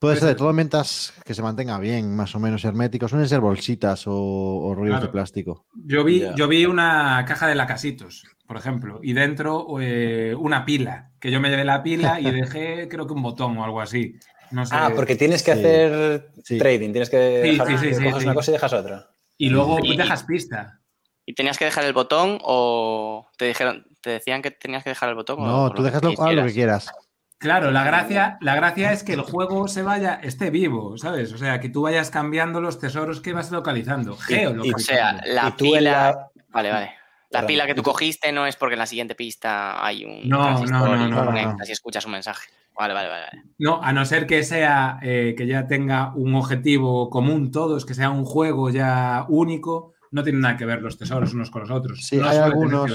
Puede 0.00 0.16
ser 0.16 0.28
de 0.28 0.34
todo 0.34 0.52
mientras 0.52 1.14
que 1.24 1.32
se 1.32 1.40
mantenga 1.40 1.78
bien, 1.78 2.14
más 2.14 2.34
o 2.34 2.40
menos 2.40 2.64
herméticos. 2.64 3.10
Suelen 3.10 3.28
ser 3.28 3.40
bolsitas 3.40 4.06
o, 4.06 4.12
o 4.12 4.74
rollos 4.74 4.96
claro. 4.96 5.06
de 5.06 5.12
plástico. 5.12 5.66
Yo 5.86 6.04
vi, 6.04 6.20
yeah. 6.20 6.34
yo 6.34 6.46
vi 6.46 6.66
una 6.66 7.24
caja 7.26 7.46
de 7.46 7.54
lacasitos, 7.54 8.24
por 8.46 8.58
ejemplo, 8.58 9.00
y 9.02 9.14
dentro 9.14 9.66
eh, 9.80 10.34
una 10.38 10.66
pila, 10.66 11.12
que 11.18 11.30
yo 11.30 11.40
me 11.40 11.48
llevé 11.48 11.64
la 11.64 11.82
pila 11.82 12.20
y 12.20 12.24
dejé 12.30 12.88
creo 12.88 13.06
que 13.06 13.14
un 13.14 13.22
botón 13.22 13.56
o 13.56 13.64
algo 13.64 13.80
así. 13.80 14.16
No 14.50 14.66
sé. 14.66 14.74
Ah, 14.76 14.92
porque 14.94 15.16
tienes 15.16 15.42
que 15.42 15.54
sí. 15.54 15.58
hacer 15.58 16.30
sí. 16.44 16.58
trading, 16.58 16.90
tienes 16.90 17.08
que 17.08 17.40
sí, 17.42 17.50
dejar, 17.52 17.78
sí, 17.78 17.94
sí, 17.94 18.04
coges 18.04 18.24
una 18.24 18.34
cosa 18.34 18.50
y 18.50 18.54
dejas 18.54 18.72
otra. 18.72 19.10
Y 19.38 19.48
luego 19.48 19.78
y, 19.82 19.96
dejas 19.96 20.24
pista. 20.24 20.80
¿Y 21.26 21.34
tenías 21.34 21.58
que 21.58 21.64
dejar 21.64 21.84
el 21.84 21.92
botón 21.92 22.38
o 22.42 23.28
te 23.36 23.46
dijeron, 23.46 23.86
te 24.00 24.10
decían 24.10 24.42
que 24.42 24.50
tenías 24.50 24.84
que 24.84 24.90
dejar 24.90 25.08
el 25.08 25.14
botón? 25.14 25.38
No, 25.38 25.64
o, 25.64 25.70
tú 25.70 25.82
dejas 25.82 26.02
lo, 26.02 26.10
que 26.10 26.32
lo 26.34 26.44
que 26.44 26.52
quieras. 26.52 26.92
Claro, 27.38 27.70
la 27.70 27.84
gracia, 27.84 28.38
la 28.40 28.54
gracia 28.54 28.92
es 28.92 29.02
que 29.02 29.12
el 29.12 29.20
juego 29.20 29.68
se 29.68 29.82
vaya, 29.82 30.14
esté 30.22 30.50
vivo, 30.50 30.96
¿sabes? 30.96 31.32
O 31.32 31.38
sea, 31.38 31.60
que 31.60 31.68
tú 31.68 31.82
vayas 31.82 32.10
cambiando 32.10 32.60
los 32.60 32.78
tesoros 32.78 33.20
que 33.20 33.32
vas 33.32 33.50
localizando. 33.50 34.16
Geolocalizando. 34.16 34.76
O 34.76 34.78
sea, 34.78 35.20
la 35.26 35.56
pila. 35.56 35.80
La... 35.80 36.30
Vale, 36.48 36.70
vale. 36.70 36.94
La 37.30 37.40
Perdón. 37.40 37.46
pila 37.46 37.66
que 37.66 37.74
tú 37.74 37.82
cogiste 37.82 38.30
no 38.32 38.46
es 38.46 38.56
porque 38.56 38.74
en 38.74 38.78
la 38.78 38.86
siguiente 38.86 39.14
pista 39.14 39.84
hay 39.84 40.04
un. 40.04 40.28
No, 40.28 40.64
no, 40.64 40.96
no, 40.96 41.08
no, 41.08 41.32
no, 41.32 41.64
Si 41.64 41.72
escuchas 41.72 42.06
un 42.06 42.12
mensaje. 42.12 42.48
Vale, 42.76 42.94
vale, 42.94 43.08
vale. 43.08 43.26
No, 43.58 43.82
a 43.82 43.92
no 43.92 44.04
ser 44.04 44.26
que 44.26 44.42
sea 44.42 44.98
eh, 45.02 45.34
que 45.36 45.46
ya 45.46 45.66
tenga 45.66 46.12
un 46.14 46.34
objetivo 46.34 47.08
común 47.08 47.50
todos, 47.50 47.84
que 47.86 47.94
sea 47.94 48.10
un 48.10 48.24
juego 48.24 48.70
ya 48.70 49.26
único, 49.28 49.93
no 50.14 50.22
tienen 50.22 50.42
nada 50.42 50.56
que 50.56 50.64
ver 50.64 50.80
los 50.80 50.96
tesoros 50.96 51.34
unos 51.34 51.50
con 51.50 51.62
los 51.62 51.70
otros. 51.72 52.06
Sí, 52.06 52.16
no 52.16 52.28
hay 52.28 52.38
algunos. 52.38 52.90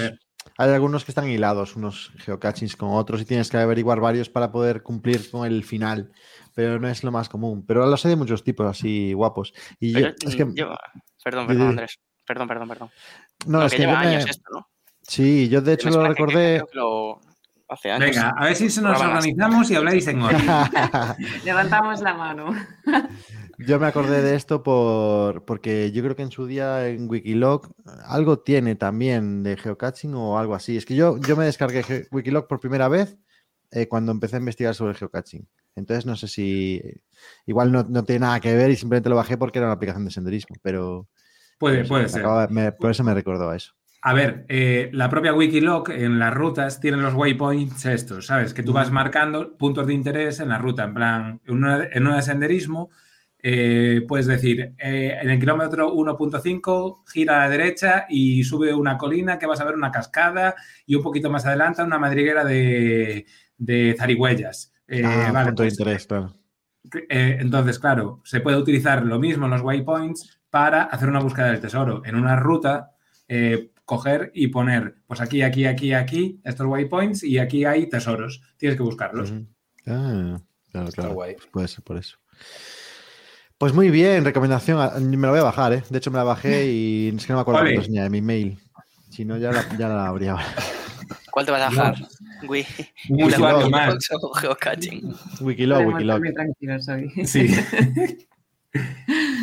Hay 0.57 0.69
algunos 0.69 1.03
que 1.03 1.11
están 1.11 1.29
hilados, 1.29 1.75
unos 1.75 2.13
geocachings 2.17 2.77
con 2.77 2.91
otros, 2.91 3.21
y 3.21 3.25
tienes 3.25 3.49
que 3.49 3.57
averiguar 3.57 3.99
varios 3.99 4.29
para 4.29 4.51
poder 4.53 4.83
cumplir 4.83 5.29
con 5.29 5.45
el 5.45 5.65
final. 5.65 6.11
Pero 6.55 6.79
no 6.79 6.87
es 6.87 7.03
lo 7.03 7.11
más 7.11 7.27
común. 7.27 7.65
Pero 7.67 7.85
los 7.85 8.05
hay 8.05 8.11
de 8.11 8.15
muchos 8.15 8.43
tipos 8.43 8.65
así 8.65 9.11
guapos. 9.11 9.53
Y 9.81 9.93
Pero, 9.93 10.15
yo, 10.17 10.29
es 10.29 10.35
que... 10.35 10.47
yo, 10.55 10.73
perdón, 11.23 11.47
perdón, 11.47 11.67
Andrés. 11.67 11.99
Perdón, 12.25 12.47
perdón, 12.47 12.69
perdón. 12.69 12.89
No, 13.47 13.59
lo 13.59 13.65
es 13.65 13.73
que, 13.73 13.79
lleva 13.79 13.93
yo 13.95 13.99
me... 13.99 14.05
años 14.07 14.29
esto, 14.29 14.49
¿no? 14.53 14.67
Sí, 15.01 15.49
yo 15.49 15.61
de 15.61 15.73
hecho 15.73 15.89
lo 15.89 16.07
recordé. 16.07 16.63
Que, 16.71 16.77
lo... 16.77 17.19
Hace 17.69 17.91
años. 17.91 18.09
Venga, 18.09 18.33
a 18.35 18.45
ver 18.45 18.55
si 18.55 18.69
se 18.69 18.81
nos 18.81 18.99
organizamos 18.99 19.69
y 19.69 19.75
habláis 19.75 20.07
en 20.07 20.21
orden. 20.21 20.41
Levantamos 21.45 22.01
la 22.01 22.15
mano. 22.15 22.51
Yo 23.59 23.77
me 23.77 23.87
acordé 23.87 24.21
de 24.21 24.35
esto 24.35 24.63
por, 24.63 25.43
porque 25.43 25.91
yo 25.91 26.01
creo 26.01 26.15
que 26.15 26.21
en 26.21 26.31
su 26.31 26.47
día 26.47 26.87
en 26.87 27.09
Wikiloc 27.09 27.69
algo 28.05 28.39
tiene 28.39 28.75
también 28.75 29.43
de 29.43 29.57
geocaching 29.57 30.15
o 30.15 30.39
algo 30.39 30.55
así. 30.55 30.77
Es 30.77 30.85
que 30.85 30.95
yo, 30.95 31.17
yo 31.17 31.35
me 31.35 31.43
descargué 31.43 32.07
Wikiloc 32.09 32.47
por 32.47 32.61
primera 32.61 32.87
vez 32.87 33.17
eh, 33.71 33.89
cuando 33.89 34.13
empecé 34.13 34.37
a 34.37 34.39
investigar 34.39 34.75
sobre 34.75 34.93
geocaching. 34.93 35.45
Entonces 35.75 36.05
no 36.05 36.15
sé 36.15 36.29
si 36.29 36.81
igual 37.45 37.73
no, 37.73 37.83
no, 37.83 38.05
tiene 38.05 38.21
nada 38.21 38.39
que 38.39 38.55
ver 38.55 38.71
y 38.71 38.77
simplemente 38.77 39.09
lo 39.09 39.17
bajé 39.17 39.37
porque 39.37 39.59
era 39.59 39.67
una 39.67 39.75
aplicación 39.75 40.05
de 40.05 40.11
senderismo, 40.11 40.55
pero 40.61 41.09
puede, 41.57 41.85
puede 41.85 42.07
ser. 42.07 42.21
Acaba, 42.21 42.47
me, 42.47 42.71
por 42.71 42.91
eso 42.91 43.03
me 43.03 43.13
recordó 43.13 43.49
a 43.49 43.57
eso. 43.57 43.73
A 44.01 44.13
ver, 44.13 44.45
eh, 44.47 44.89
la 44.93 45.09
propia 45.09 45.33
Wikiloc 45.33 45.89
en 45.89 46.19
las 46.19 46.33
rutas 46.33 46.79
tiene 46.79 46.97
los 46.97 47.13
waypoints 47.13 47.85
estos, 47.85 48.27
¿sabes? 48.27 48.53
Que 48.53 48.63
tú 48.63 48.71
vas 48.71 48.91
marcando 48.91 49.57
puntos 49.57 49.87
de 49.87 49.93
interés 49.93 50.39
en 50.39 50.49
la 50.49 50.57
ruta, 50.57 50.85
en 50.85 50.93
plan, 50.93 51.41
en 51.45 51.53
una, 51.53 51.83
en 51.91 52.07
una 52.07 52.15
de 52.15 52.21
senderismo, 52.21 52.91
eh, 53.41 54.01
puedes 54.07 54.27
decir, 54.27 54.73
eh, 54.77 55.17
en 55.21 55.29
el 55.29 55.39
kilómetro 55.39 55.93
1.5 55.93 57.03
gira 57.11 57.37
a 57.37 57.45
la 57.45 57.49
derecha 57.49 58.05
y 58.09 58.43
sube 58.43 58.73
una 58.73 58.97
colina 58.97 59.37
que 59.37 59.47
vas 59.47 59.59
a 59.59 59.65
ver 59.65 59.75
una 59.75 59.91
cascada 59.91 60.55
y 60.85 60.95
un 60.95 61.03
poquito 61.03 61.29
más 61.29 61.45
adelante 61.45 61.83
una 61.83 61.99
madriguera 61.99 62.45
de, 62.45 63.25
de 63.57 63.95
zarigüeyas. 63.97 64.73
Ah, 65.03 65.31
vale, 65.33 65.49
punto 65.49 65.63
pues, 65.63 65.77
de 65.77 65.83
interés, 65.83 66.07
claro. 66.07 66.35
Entonces, 67.09 67.79
claro, 67.79 68.21
se 68.23 68.39
puede 68.39 68.57
utilizar 68.57 69.05
lo 69.05 69.19
mismo 69.19 69.45
en 69.45 69.51
los 69.51 69.61
waypoints 69.61 70.39
para 70.49 70.83
hacer 70.83 71.09
una 71.09 71.19
búsqueda 71.19 71.47
del 71.47 71.59
tesoro. 71.59 72.01
En 72.05 72.15
una 72.15 72.35
ruta, 72.35 72.91
eh, 73.27 73.71
coger 73.89 74.29
y 74.35 74.49
poner, 74.49 74.97
pues 75.07 75.19
aquí, 75.19 75.41
aquí, 75.41 75.65
aquí, 75.65 75.93
aquí, 75.93 76.39
estos 76.43 76.67
waypoints 76.67 77.23
y 77.23 77.39
aquí 77.39 77.65
hay 77.65 77.89
tesoros. 77.89 78.39
Tienes 78.55 78.77
que 78.77 78.83
buscarlos. 78.83 79.33
Ah, 79.87 80.39
claro, 80.71 80.91
claro. 80.91 81.13
guay. 81.15 81.33
Pues 81.33 81.47
puede 81.47 81.67
ser 81.67 81.83
por 81.83 81.97
eso. 81.97 82.17
Pues 83.57 83.73
muy 83.73 83.89
bien, 83.89 84.23
recomendación. 84.23 84.79
Ah, 84.79 84.99
Me 84.99 85.17
la 85.17 85.31
voy 85.31 85.39
a 85.39 85.43
bajar, 85.43 85.73
¿eh? 85.73 85.83
De 85.89 85.97
hecho, 85.97 86.11
me 86.11 86.19
la 86.19 86.23
bajé 86.23 86.67
y 86.71 87.07
es 87.17 87.25
que 87.25 87.33
no 87.33 87.39
me 87.39 87.41
acuerdo 87.41 87.61
cuánto 87.61 87.81
tenía 87.81 88.03
de 88.03 88.11
mi 88.11 88.21
mail. 88.21 88.59
Si 89.09 89.25
no, 89.25 89.37
ya 89.39 89.51
la, 89.51 89.65
ya 89.75 89.89
la 89.89 90.05
habría. 90.05 90.37
¿Cuál 91.31 91.47
te 91.47 91.51
vas 91.51 91.61
a 91.63 91.69
bajar? 91.69 91.95
Wikilog, 95.41 95.87
Wikilog. 95.93 96.21
Sí. 97.25 97.47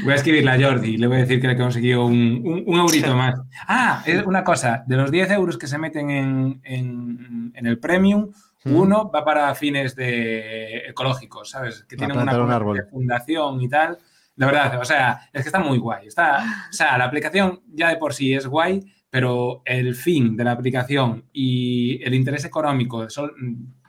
Voy 0.05 0.13
a 0.13 0.17
escribirle 0.17 0.51
a 0.51 0.61
Jordi, 0.71 0.97
le 0.97 1.07
voy 1.07 1.17
a 1.17 1.21
decir 1.21 1.41
que 1.41 1.47
le 1.47 1.53
he 1.55 1.57
conseguido 1.57 2.07
un, 2.07 2.43
un, 2.45 2.63
un 2.67 2.79
eurito 2.81 3.15
más. 3.17 3.41
Ah, 3.69 4.03
es 4.07 4.25
una 4.25 4.43
cosa, 4.45 4.85
de 4.87 4.97
los 4.97 5.11
10 5.11 5.31
euros 5.33 5.59
que 5.59 5.67
se 5.67 5.79
meten 5.79 6.11
en, 6.11 6.61
en- 6.65 7.53
en 7.55 7.67
el 7.67 7.79
premium, 7.79 8.31
Mm. 8.65 8.75
uno 8.75 9.11
va 9.15 9.25
para 9.25 9.55
fines 9.55 9.95
de 9.95 10.79
ecológicos, 10.89 11.51
¿sabes? 11.51 11.85
Que 11.89 11.95
A 11.95 11.99
tienen 11.99 12.17
una 12.19 12.33
un 12.37 12.79
fundación 12.91 13.63
y 13.63 13.69
tal. 13.69 13.97
La 14.35 14.47
verdad, 14.47 14.81
o 14.81 14.85
sea, 14.85 15.21
es 15.33 15.43
que 15.43 15.49
está 15.49 15.61
muy 15.61 15.79
guay. 15.79 16.09
Está, 16.09 16.67
o 16.69 16.73
sea, 16.73 16.99
la 16.99 17.05
aplicación 17.05 17.61
ya 17.73 17.91
de 17.91 17.97
por 17.97 18.13
sí 18.13 18.35
es 18.35 18.45
guay, 18.49 18.81
pero 19.09 19.63
el 19.65 19.95
fin 19.95 20.37
de 20.37 20.43
la 20.43 20.51
aplicación 20.51 21.27
y 21.33 22.03
el 22.03 22.13
interés 22.15 22.45
económico, 22.45 23.07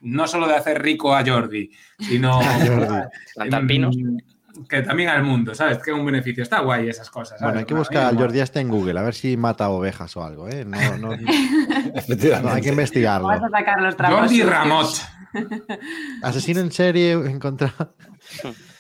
no 0.02 0.28
solo 0.28 0.48
de 0.48 0.56
hacer 0.56 0.80
rico 0.80 1.16
a 1.16 1.26
Jordi, 1.26 1.72
sino 1.98 2.40
Jordi. 2.68 3.66
Pinos. 3.68 3.98
Que 4.70 4.82
también 4.82 5.10
al 5.10 5.24
mundo, 5.24 5.54
¿sabes? 5.56 5.78
Que 5.80 5.92
es 5.92 5.98
un 5.98 6.06
beneficio. 6.06 6.44
Está 6.44 6.60
guay 6.62 6.90
esas 6.90 7.10
cosas. 7.10 7.40
¿sabes? 7.40 7.44
Bueno, 7.44 7.60
hay 7.60 7.66
que 7.66 7.74
buscar 7.74 8.04
a 8.04 8.08
al 8.10 8.18
Jordi 8.18 8.40
este 8.40 8.60
en 8.60 8.70
Google, 8.70 9.00
a 9.00 9.04
ver 9.04 9.14
si 9.14 9.38
mata 9.38 9.70
ovejas 9.70 10.16
o 10.18 10.24
algo, 10.24 10.48
¿eh? 10.50 10.66
No, 10.66 10.98
no- 10.98 11.12
hay 12.52 12.62
que 12.62 12.70
investigarlo. 12.70 13.28
Vas 13.28 13.44
a 13.44 13.50
sacar 13.50 13.82
los. 13.82 13.96
Jordi. 13.96 14.44
Ramot. 14.44 14.90
Asesino 16.24 16.62
en 16.62 16.72
serie 16.72 17.12
encontrado. 17.14 17.96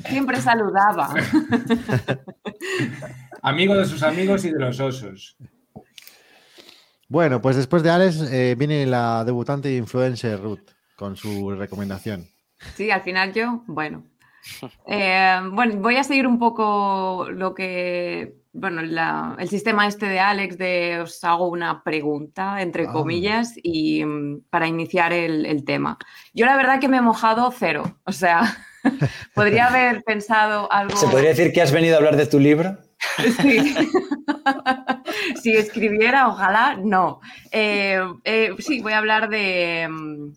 Siempre 0.07 0.41
saludaba. 0.41 1.13
Amigo 3.41 3.75
de 3.75 3.85
sus 3.85 4.03
amigos 4.03 4.45
y 4.45 4.51
de 4.51 4.59
los 4.59 4.79
osos. 4.79 5.37
Bueno, 7.09 7.41
pues 7.41 7.55
después 7.55 7.83
de 7.83 7.89
Alex 7.89 8.21
eh, 8.31 8.55
viene 8.57 8.85
la 8.85 9.23
debutante 9.23 9.73
influencer 9.75 10.41
Ruth 10.41 10.71
con 10.95 11.15
su 11.15 11.51
recomendación. 11.51 12.27
Sí, 12.75 12.91
al 12.91 13.01
final 13.01 13.33
yo, 13.33 13.63
bueno. 13.67 14.03
Eh, 14.87 15.39
bueno, 15.51 15.75
voy 15.77 15.97
a 15.97 16.03
seguir 16.03 16.25
un 16.27 16.39
poco 16.39 17.27
lo 17.31 17.53
que, 17.53 18.33
bueno, 18.53 18.81
la- 18.81 19.35
el 19.39 19.49
sistema 19.49 19.87
este 19.87 20.07
de 20.07 20.19
Alex 20.19 20.57
de 20.57 20.99
os 21.01 21.23
hago 21.23 21.47
una 21.49 21.83
pregunta, 21.83 22.61
entre 22.61 22.85
Ah. 22.87 22.91
comillas, 22.93 23.53
y 23.61 24.03
mm, 24.05 24.41
para 24.49 24.67
iniciar 24.67 25.13
el, 25.13 25.45
el 25.45 25.63
tema. 25.65 25.97
Yo 26.33 26.45
la 26.45 26.55
verdad 26.55 26.79
que 26.79 26.87
me 26.87 26.97
he 26.97 27.01
mojado 27.01 27.51
cero, 27.51 27.97
o 28.05 28.11
sea, 28.11 28.41
podría 29.35 29.67
haber 29.67 30.03
pensado 30.03 30.71
algo... 30.71 30.95
¿Se 30.95 31.07
podría 31.07 31.29
decir 31.29 31.51
que 31.51 31.61
has 31.61 31.71
venido 31.71 31.95
a 31.95 31.97
hablar 31.97 32.15
de 32.15 32.25
tu 32.27 32.39
libro? 32.39 32.77
Sí. 33.41 33.75
si 35.41 35.51
escribiera, 35.51 36.27
ojalá, 36.27 36.77
no. 36.81 37.19
Eh, 37.51 37.99
eh, 38.23 38.51
sí, 38.59 38.81
voy 38.81 38.93
a 38.93 38.97
hablar 38.99 39.29
de, 39.29 39.87
mm, 39.89 40.31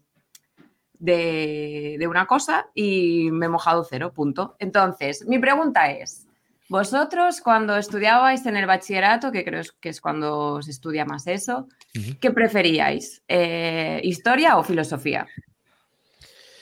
de, 1.00 1.96
de 1.98 2.06
una 2.06 2.26
cosa 2.26 2.68
y 2.74 3.30
me 3.32 3.46
he 3.46 3.48
mojado 3.48 3.84
cero, 3.88 4.12
punto. 4.12 4.54
Entonces, 4.60 5.26
mi 5.26 5.38
pregunta 5.38 5.90
es, 5.90 6.28
vosotros 6.68 7.40
cuando 7.40 7.76
estudiabais 7.76 8.46
en 8.46 8.56
el 8.56 8.66
bachillerato, 8.66 9.32
que 9.32 9.44
creo 9.44 9.62
que 9.80 9.88
es 9.88 10.00
cuando 10.00 10.62
se 10.62 10.70
estudia 10.70 11.04
más 11.04 11.26
eso. 11.26 11.66
¿qué 12.20 12.30
preferíais? 12.30 13.22
Eh, 13.26 14.00
¿Historia 14.04 14.56
o 14.56 14.62
filosofía? 14.62 15.26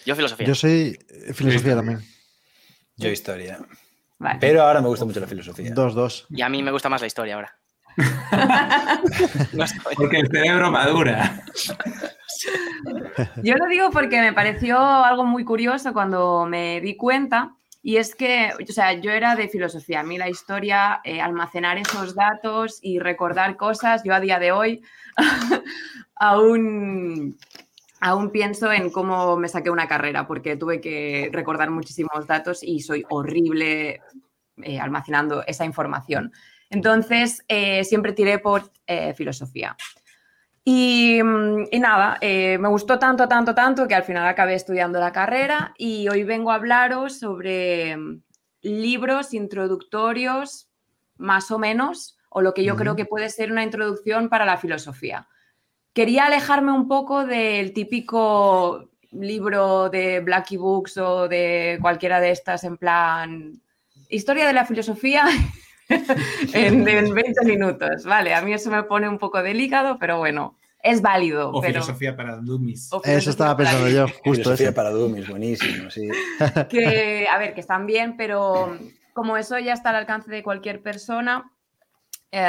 Yo 0.06 0.16
filosofía. 0.16 0.46
Yo 0.46 0.54
soy 0.54 0.98
eh, 1.10 1.34
filosofía 1.34 1.74
también. 1.74 2.00
Yo 2.96 3.10
historia. 3.10 3.58
Vale. 4.18 4.38
Pero 4.40 4.62
ahora 4.62 4.80
me 4.80 4.88
gusta 4.88 5.04
mucho 5.04 5.20
la 5.20 5.26
filosofía. 5.26 5.70
Dos, 5.74 5.94
dos. 5.94 6.26
Y 6.30 6.40
a 6.40 6.48
mí 6.48 6.62
me 6.62 6.70
gusta 6.70 6.88
más 6.88 7.02
la 7.02 7.06
historia 7.06 7.34
ahora. 7.34 7.58
Porque 9.96 10.18
el 10.18 10.28
cerebro 10.28 10.70
madura. 10.70 11.42
Yo 13.42 13.56
lo 13.56 13.66
digo 13.66 13.90
porque 13.90 14.20
me 14.20 14.32
pareció 14.32 14.78
algo 14.78 15.24
muy 15.24 15.44
curioso 15.44 15.92
cuando 15.92 16.46
me 16.46 16.80
di 16.80 16.96
cuenta. 16.96 17.54
Y 17.82 17.96
es 17.96 18.14
que, 18.14 18.52
o 18.60 18.72
sea, 18.72 18.92
yo 18.94 19.10
era 19.10 19.34
de 19.34 19.48
filosofía. 19.48 20.00
A 20.00 20.04
mí 20.04 20.18
la 20.18 20.28
historia, 20.28 21.00
eh, 21.04 21.20
almacenar 21.20 21.78
esos 21.78 22.14
datos 22.14 22.78
y 22.82 22.98
recordar 22.98 23.56
cosas, 23.56 24.02
yo 24.04 24.14
a 24.14 24.20
día 24.20 24.38
de 24.38 24.52
hoy 24.52 24.82
aún, 26.16 27.38
aún 28.00 28.30
pienso 28.30 28.72
en 28.72 28.90
cómo 28.90 29.36
me 29.36 29.48
saqué 29.48 29.70
una 29.70 29.88
carrera, 29.88 30.26
porque 30.26 30.56
tuve 30.56 30.80
que 30.80 31.30
recordar 31.32 31.70
muchísimos 31.70 32.26
datos 32.26 32.62
y 32.62 32.80
soy 32.80 33.04
horrible 33.08 34.02
eh, 34.62 34.80
almacenando 34.80 35.44
esa 35.46 35.64
información. 35.64 36.32
Entonces, 36.70 37.44
eh, 37.48 37.84
siempre 37.84 38.12
tiré 38.12 38.38
por 38.38 38.70
eh, 38.86 39.14
filosofía. 39.14 39.76
Y, 40.64 41.22
mm, 41.22 41.68
y 41.70 41.78
nada, 41.78 42.18
eh, 42.20 42.58
me 42.58 42.68
gustó 42.68 42.98
tanto, 42.98 43.26
tanto, 43.26 43.54
tanto 43.54 43.88
que 43.88 43.94
al 43.94 44.02
final 44.02 44.26
acabé 44.26 44.54
estudiando 44.54 45.00
la 45.00 45.12
carrera 45.12 45.72
y 45.78 46.08
hoy 46.08 46.24
vengo 46.24 46.50
a 46.50 46.56
hablaros 46.56 47.18
sobre 47.18 47.96
mm, 47.96 48.22
libros 48.62 49.32
introductorios, 49.32 50.68
más 51.16 51.50
o 51.50 51.58
menos, 51.58 52.18
o 52.28 52.42
lo 52.42 52.52
que 52.52 52.64
yo 52.64 52.76
creo 52.76 52.96
que 52.96 53.06
puede 53.06 53.30
ser 53.30 53.50
una 53.50 53.62
introducción 53.64 54.28
para 54.28 54.44
la 54.44 54.58
filosofía. 54.58 55.26
Quería 55.94 56.26
alejarme 56.26 56.72
un 56.72 56.86
poco 56.86 57.24
del 57.24 57.72
típico 57.72 58.90
libro 59.10 59.88
de 59.88 60.20
Blackie 60.20 60.58
Books 60.58 60.98
o 60.98 61.28
de 61.28 61.78
cualquiera 61.80 62.20
de 62.20 62.30
estas 62.30 62.64
en 62.64 62.76
plan 62.76 63.60
historia 64.10 64.46
de 64.46 64.52
la 64.52 64.66
filosofía 64.66 65.24
en, 66.52 66.88
en 66.88 67.14
20 67.14 67.44
minutos. 67.44 68.04
Vale, 68.04 68.34
a 68.34 68.42
mí 68.42 68.52
eso 68.52 68.70
me 68.70 68.82
pone 68.82 69.08
un 69.08 69.18
poco 69.18 69.42
delicado, 69.42 69.98
pero 69.98 70.18
bueno, 70.18 70.56
es 70.82 71.02
válido. 71.02 71.50
O 71.50 71.60
pero, 71.60 71.74
filosofía 71.74 72.16
para 72.16 72.36
dummies. 72.36 72.92
o 72.92 73.02
Eso 73.04 73.30
estaba 73.30 73.56
para 73.56 73.70
pensando 73.70 73.90
yo, 73.90 74.06
justo 74.24 74.32
filosofía 74.32 74.68
eso. 74.68 74.74
para 74.74 74.90
dummies, 74.90 75.28
buenísimo, 75.28 75.90
sí. 75.90 76.08
que, 76.68 77.26
a 77.30 77.38
ver, 77.38 77.54
que 77.54 77.60
están 77.60 77.86
bien, 77.86 78.16
pero 78.16 78.76
como 79.12 79.36
eso 79.36 79.58
ya 79.58 79.72
está 79.72 79.90
al 79.90 79.96
alcance 79.96 80.30
de 80.30 80.42
cualquier 80.42 80.82
persona, 80.82 81.50
eh, 82.30 82.46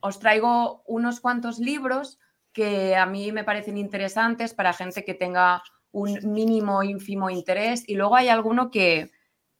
os 0.00 0.18
traigo 0.18 0.82
unos 0.86 1.20
cuantos 1.20 1.58
libros 1.58 2.18
que 2.52 2.96
a 2.96 3.06
mí 3.06 3.32
me 3.32 3.44
parecen 3.44 3.76
interesantes 3.76 4.54
para 4.54 4.72
gente 4.72 5.04
que 5.04 5.14
tenga 5.14 5.62
un 5.92 6.18
mínimo 6.32 6.82
ínfimo 6.82 7.30
interés 7.30 7.84
y 7.86 7.94
luego 7.94 8.16
hay 8.16 8.28
alguno 8.28 8.70
que, 8.70 9.10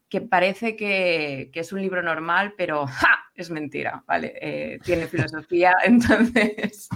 que 0.08 0.20
parece 0.20 0.76
que, 0.76 1.50
que 1.52 1.60
es 1.60 1.72
un 1.72 1.80
libro 1.80 2.02
normal, 2.02 2.54
pero 2.56 2.86
¡ja! 2.86 3.22
es 3.34 3.50
mentira, 3.50 4.02
¿vale? 4.06 4.32
Eh, 4.40 4.78
tiene 4.82 5.06
filosofía, 5.08 5.74
entonces... 5.84 6.88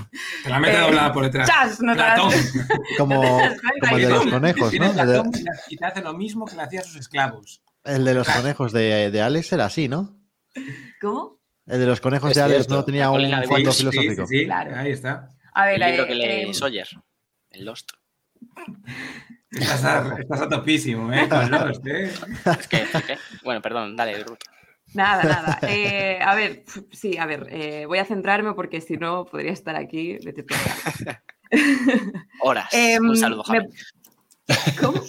Te 0.42 0.48
la 0.50 0.58
mete 0.58 0.76
Eh, 0.76 0.80
doblada 0.80 1.12
por 1.12 1.24
detrás. 1.24 1.48
¡chas! 1.48 1.80
No 1.82 1.94
te. 1.94 2.02
Como, 2.96 3.20
como 3.80 3.96
el 3.96 4.02
de 4.02 4.08
los 4.08 4.26
conejos, 4.26 4.72
¿no? 4.74 4.86
El 4.86 4.96
de, 4.96 5.02
Platón 5.04 5.30
y 5.68 5.76
te 5.76 5.84
hace 5.86 6.00
lo 6.02 6.14
mismo 6.14 6.46
que 6.46 6.56
le 6.56 6.62
hacía 6.62 6.80
a 6.80 6.84
sus 6.84 6.96
esclavos. 6.96 7.62
el 7.84 8.04
de 8.04 8.14
los 8.14 8.28
conejos 8.28 8.72
de, 8.72 9.10
de 9.10 9.20
Alex 9.22 9.52
era 9.52 9.66
así, 9.66 9.88
¿no? 9.88 10.16
¿Cómo? 11.00 11.38
El 11.66 11.78
de 11.80 11.86
los 11.86 12.00
conejos 12.00 12.30
Es 12.30 12.36
de 12.36 12.42
Alex 12.42 12.56
cierto. 12.66 12.74
no 12.74 12.84
tenía 12.84 13.10
un 13.10 13.44
fondo 13.44 13.70
Sí, 13.72 13.78
filosófico. 13.86 14.26
Sí, 14.26 14.38
sí, 14.40 14.44
Claro. 14.46 14.74
ahí 14.76 14.90
está. 14.92 15.28
A 15.52 15.66
ver, 15.66 15.80
El 15.82 15.88
libro 15.90 16.04
eh, 16.04 16.08
que 16.08 16.14
lee 16.14 16.50
eh, 16.50 16.54
Sawyer, 16.54 16.88
el 17.50 17.64
Lost. 17.64 17.90
Estás 19.52 19.84
a, 19.84 20.16
estás 20.18 20.40
a 20.42 20.48
topísimo, 20.48 21.12
¿eh? 21.12 21.28
¿eh? 21.86 22.12
Es 22.58 22.68
que, 22.68 22.84
¿qué? 23.06 23.18
Bueno, 23.42 23.60
perdón, 23.60 23.96
dale, 23.96 24.22
Ruth. 24.22 24.38
Nada, 24.94 25.22
nada. 25.24 25.58
Eh, 25.68 26.18
a 26.20 26.34
ver, 26.34 26.64
sí, 26.92 27.16
a 27.18 27.26
ver, 27.26 27.46
eh, 27.50 27.86
voy 27.86 27.98
a 27.98 28.04
centrarme 28.04 28.54
porque 28.54 28.80
si 28.80 28.96
no 28.96 29.24
podría 29.24 29.52
estar 29.52 29.76
aquí. 29.76 30.18
vete. 30.24 30.44
Horas. 32.42 32.68
Em, 32.72 33.08
Un 33.08 33.16
saludo, 33.16 33.42
Javi. 33.44 33.60
me- 33.60 34.76
¿Cómo? 34.80 35.00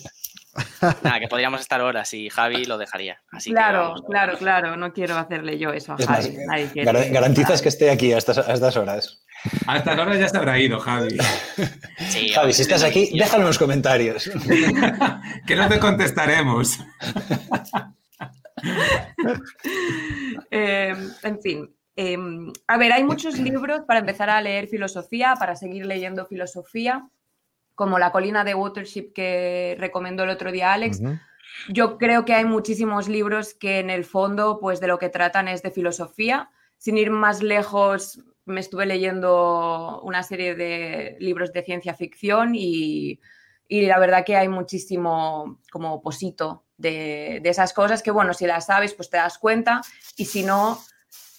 Nada, 1.04 1.20
que 1.20 1.28
podríamos 1.28 1.62
estar 1.62 1.80
horas 1.82 2.14
y 2.14 2.30
Javi 2.30 2.66
lo 2.66 2.78
dejaría. 2.78 3.22
Así 3.32 3.52
Claro, 3.52 3.96
claro, 4.10 4.38
claro. 4.38 4.76
No 4.76 4.92
quiero 4.92 5.18
hacerle 5.18 5.58
yo 5.58 5.72
eso 5.72 5.94
a 5.94 5.96
Es 5.98 6.08
más, 6.10 6.26
Javi. 6.26 6.38
Nadie 6.46 6.68
quiere. 6.72 6.92
gar- 6.92 7.12
garantizas 7.12 7.62
que 7.62 7.70
esté 7.70 7.90
aquí 7.90 8.12
a 8.12 8.18
estas, 8.18 8.38
a 8.40 8.54
estas 8.54 8.76
horas. 8.76 9.24
A 9.68 9.78
estas 9.78 9.98
horas 9.98 10.20
ya 10.20 10.30
se 10.30 10.38
habrá 10.38 10.60
ido, 10.60 10.80
Javi. 10.80 11.18
Sí, 12.10 12.30
Javi, 12.30 12.54
si 12.54 12.62
estás 12.62 12.84
aquí, 12.84 13.10
déjalo 13.18 13.44
en 13.44 13.48
los 13.48 13.58
comentarios. 13.58 14.30
que 15.48 15.56
no 15.56 15.68
te 15.68 15.80
contestaremos. 15.80 16.80
Eh, 20.52 20.94
en 21.24 21.42
fin. 21.42 21.76
eh, 21.96 22.18
a 22.68 22.78
ver, 22.78 22.92
hay 22.92 23.04
muchos 23.04 23.40
libros 23.40 23.82
para 23.88 24.02
empezar 24.02 24.30
a 24.30 24.40
leer 24.40 24.68
filosofía, 24.68 25.34
para 25.40 25.56
seguir 25.56 25.86
leyendo 25.88 26.28
filosofía, 26.28 27.10
como 27.74 27.98
La 27.98 28.12
colina 28.12 28.44
de 28.44 28.54
Watership 28.54 29.14
que 29.16 29.76
recomendó 29.80 30.26
el 30.26 30.30
otro 30.30 30.52
día 30.52 30.74
Alex. 30.74 31.02
Yo 31.70 31.98
creo 31.98 32.24
que 32.26 32.36
hay 32.36 32.46
muchísimos 32.46 33.08
libros 33.08 33.56
que 33.56 33.80
en 33.80 33.90
el 33.90 34.06
fondo, 34.06 34.60
pues 34.60 34.80
de 34.80 34.88
lo 34.88 35.00
que 35.00 35.10
tratan 35.10 35.48
es 35.48 35.64
de 35.64 35.72
filosofía. 35.72 36.50
Sin 36.78 36.98
ir 36.98 37.10
más 37.10 37.42
lejos, 37.42 38.20
me 38.46 38.60
estuve 38.60 38.86
leyendo 38.86 40.02
una 40.04 40.24
serie 40.24 40.56
de 40.56 41.18
libros 41.20 41.54
de 41.54 41.64
ciencia 41.64 41.94
ficción 41.94 42.54
y, 42.56 43.20
y 43.68 43.82
la 43.84 44.00
verdad 44.00 44.26
que 44.26 44.36
hay 44.36 44.48
muchísimo 44.48 45.60
como 45.72 46.02
posito 46.02 46.66
de, 46.78 47.40
de, 47.42 47.50
esas 47.50 47.74
cosas 47.74 48.02
que, 48.02 48.12
bueno, 48.12 48.34
si 48.34 48.48
las 48.48 48.66
sabes, 48.66 48.94
pues 48.94 49.10
te 49.10 49.18
das 49.18 49.38
cuenta 49.38 49.82
y 50.18 50.26
si 50.26 50.44
no, 50.44 50.80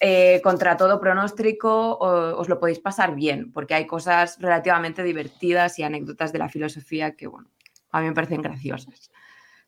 eh, 0.05 0.41
contra 0.43 0.77
todo 0.77 0.99
pronóstico, 0.99 1.97
os 1.97 2.49
lo 2.49 2.59
podéis 2.59 2.81
pasar 2.81 3.15
bien, 3.15 3.53
porque 3.53 3.75
hay 3.75 3.87
cosas 3.87 4.37
relativamente 4.41 5.05
divertidas 5.05 5.79
y 5.79 5.85
anécdotas 5.85 6.33
de 6.33 6.41
la 6.41 6.49
filosofía 6.49 7.15
que, 7.15 7.29
bueno, 7.29 7.49
a 7.93 8.01
mí 8.01 8.09
me 8.09 8.13
parecen 8.13 8.43
graciosas. 8.43 9.13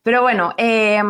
Pero 0.03 0.23
bueno, 0.23 0.53
eh, 0.59 1.01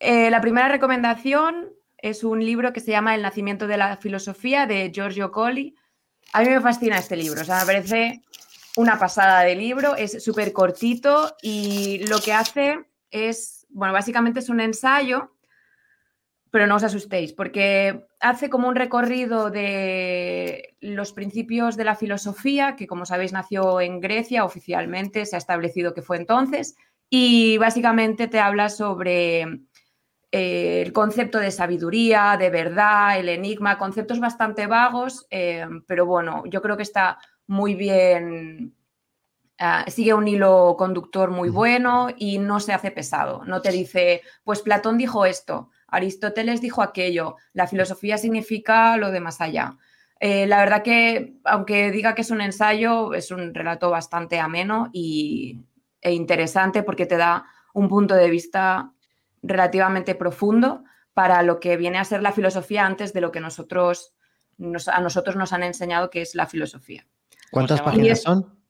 eh, 0.00 0.30
la 0.30 0.40
primera 0.40 0.66
recomendación 0.66 1.68
es 2.02 2.24
un 2.24 2.44
libro 2.44 2.72
que 2.72 2.80
se 2.80 2.90
llama 2.90 3.14
El 3.14 3.22
nacimiento 3.22 3.66
de 3.66 3.76
la 3.76 3.96
filosofía 3.96 4.66
de 4.66 4.90
Giorgio 4.92 5.30
Colli. 5.30 5.74
A 6.32 6.42
mí 6.42 6.48
me 6.48 6.60
fascina 6.60 6.98
este 6.98 7.16
libro, 7.16 7.42
o 7.42 7.44
sea, 7.44 7.60
me 7.60 7.66
parece 7.66 8.22
una 8.76 8.98
pasada 8.98 9.40
de 9.42 9.56
libro, 9.56 9.96
es 9.96 10.22
súper 10.22 10.52
cortito 10.52 11.36
y 11.42 12.06
lo 12.06 12.20
que 12.20 12.32
hace 12.32 12.78
es, 13.10 13.66
bueno, 13.68 13.92
básicamente 13.92 14.40
es 14.40 14.48
un 14.48 14.60
ensayo 14.60 15.32
pero 16.50 16.66
no 16.66 16.76
os 16.76 16.82
asustéis, 16.82 17.32
porque 17.32 18.06
hace 18.18 18.50
como 18.50 18.68
un 18.68 18.74
recorrido 18.74 19.50
de 19.50 20.76
los 20.80 21.12
principios 21.12 21.76
de 21.76 21.84
la 21.84 21.94
filosofía, 21.94 22.74
que 22.76 22.88
como 22.88 23.06
sabéis 23.06 23.32
nació 23.32 23.80
en 23.80 24.00
Grecia 24.00 24.44
oficialmente, 24.44 25.26
se 25.26 25.36
ha 25.36 25.38
establecido 25.38 25.94
que 25.94 26.02
fue 26.02 26.16
entonces, 26.16 26.76
y 27.08 27.56
básicamente 27.58 28.26
te 28.26 28.40
habla 28.40 28.68
sobre 28.68 29.60
eh, 30.32 30.82
el 30.84 30.92
concepto 30.92 31.38
de 31.38 31.50
sabiduría, 31.50 32.36
de 32.38 32.50
verdad, 32.50 33.18
el 33.18 33.28
enigma, 33.28 33.78
conceptos 33.78 34.20
bastante 34.20 34.66
vagos, 34.66 35.26
eh, 35.30 35.66
pero 35.86 36.06
bueno, 36.06 36.44
yo 36.46 36.62
creo 36.62 36.76
que 36.76 36.82
está 36.82 37.18
muy 37.46 37.74
bien, 37.74 38.74
uh, 39.60 39.90
sigue 39.90 40.14
un 40.14 40.28
hilo 40.28 40.76
conductor 40.78 41.30
muy 41.30 41.48
bueno 41.48 42.08
y 42.16 42.38
no 42.38 42.60
se 42.60 42.72
hace 42.72 42.90
pesado, 42.90 43.44
no 43.44 43.60
te 43.60 43.72
dice, 43.72 44.22
pues 44.44 44.62
Platón 44.62 44.98
dijo 44.98 45.26
esto 45.26 45.70
Aristóteles 45.90 46.60
dijo 46.60 46.82
aquello, 46.82 47.36
la 47.52 47.66
filosofía 47.66 48.16
significa 48.16 48.96
lo 48.96 49.10
de 49.10 49.20
más 49.20 49.40
allá. 49.40 49.76
Eh, 50.20 50.46
la 50.46 50.60
verdad 50.60 50.82
que, 50.82 51.34
aunque 51.44 51.90
diga 51.90 52.14
que 52.14 52.22
es 52.22 52.30
un 52.30 52.40
ensayo, 52.40 53.14
es 53.14 53.30
un 53.30 53.54
relato 53.54 53.90
bastante 53.90 54.38
ameno 54.38 54.90
y, 54.92 55.60
e 56.00 56.12
interesante 56.12 56.82
porque 56.82 57.06
te 57.06 57.16
da 57.16 57.44
un 57.74 57.88
punto 57.88 58.14
de 58.14 58.30
vista 58.30 58.92
relativamente 59.42 60.14
profundo 60.14 60.84
para 61.14 61.42
lo 61.42 61.60
que 61.60 61.76
viene 61.76 61.98
a 61.98 62.04
ser 62.04 62.22
la 62.22 62.32
filosofía 62.32 62.86
antes 62.86 63.12
de 63.12 63.20
lo 63.20 63.32
que 63.32 63.40
nosotros, 63.40 64.14
nos, 64.58 64.88
a 64.88 65.00
nosotros 65.00 65.36
nos 65.36 65.52
han 65.52 65.62
enseñado 65.62 66.10
que 66.10 66.22
es 66.22 66.34
la 66.34 66.46
filosofía. 66.46 67.06
¿Cuántas 67.50 67.82
páginas 67.82 68.18
es, 68.18 68.22
son? 68.22 68.60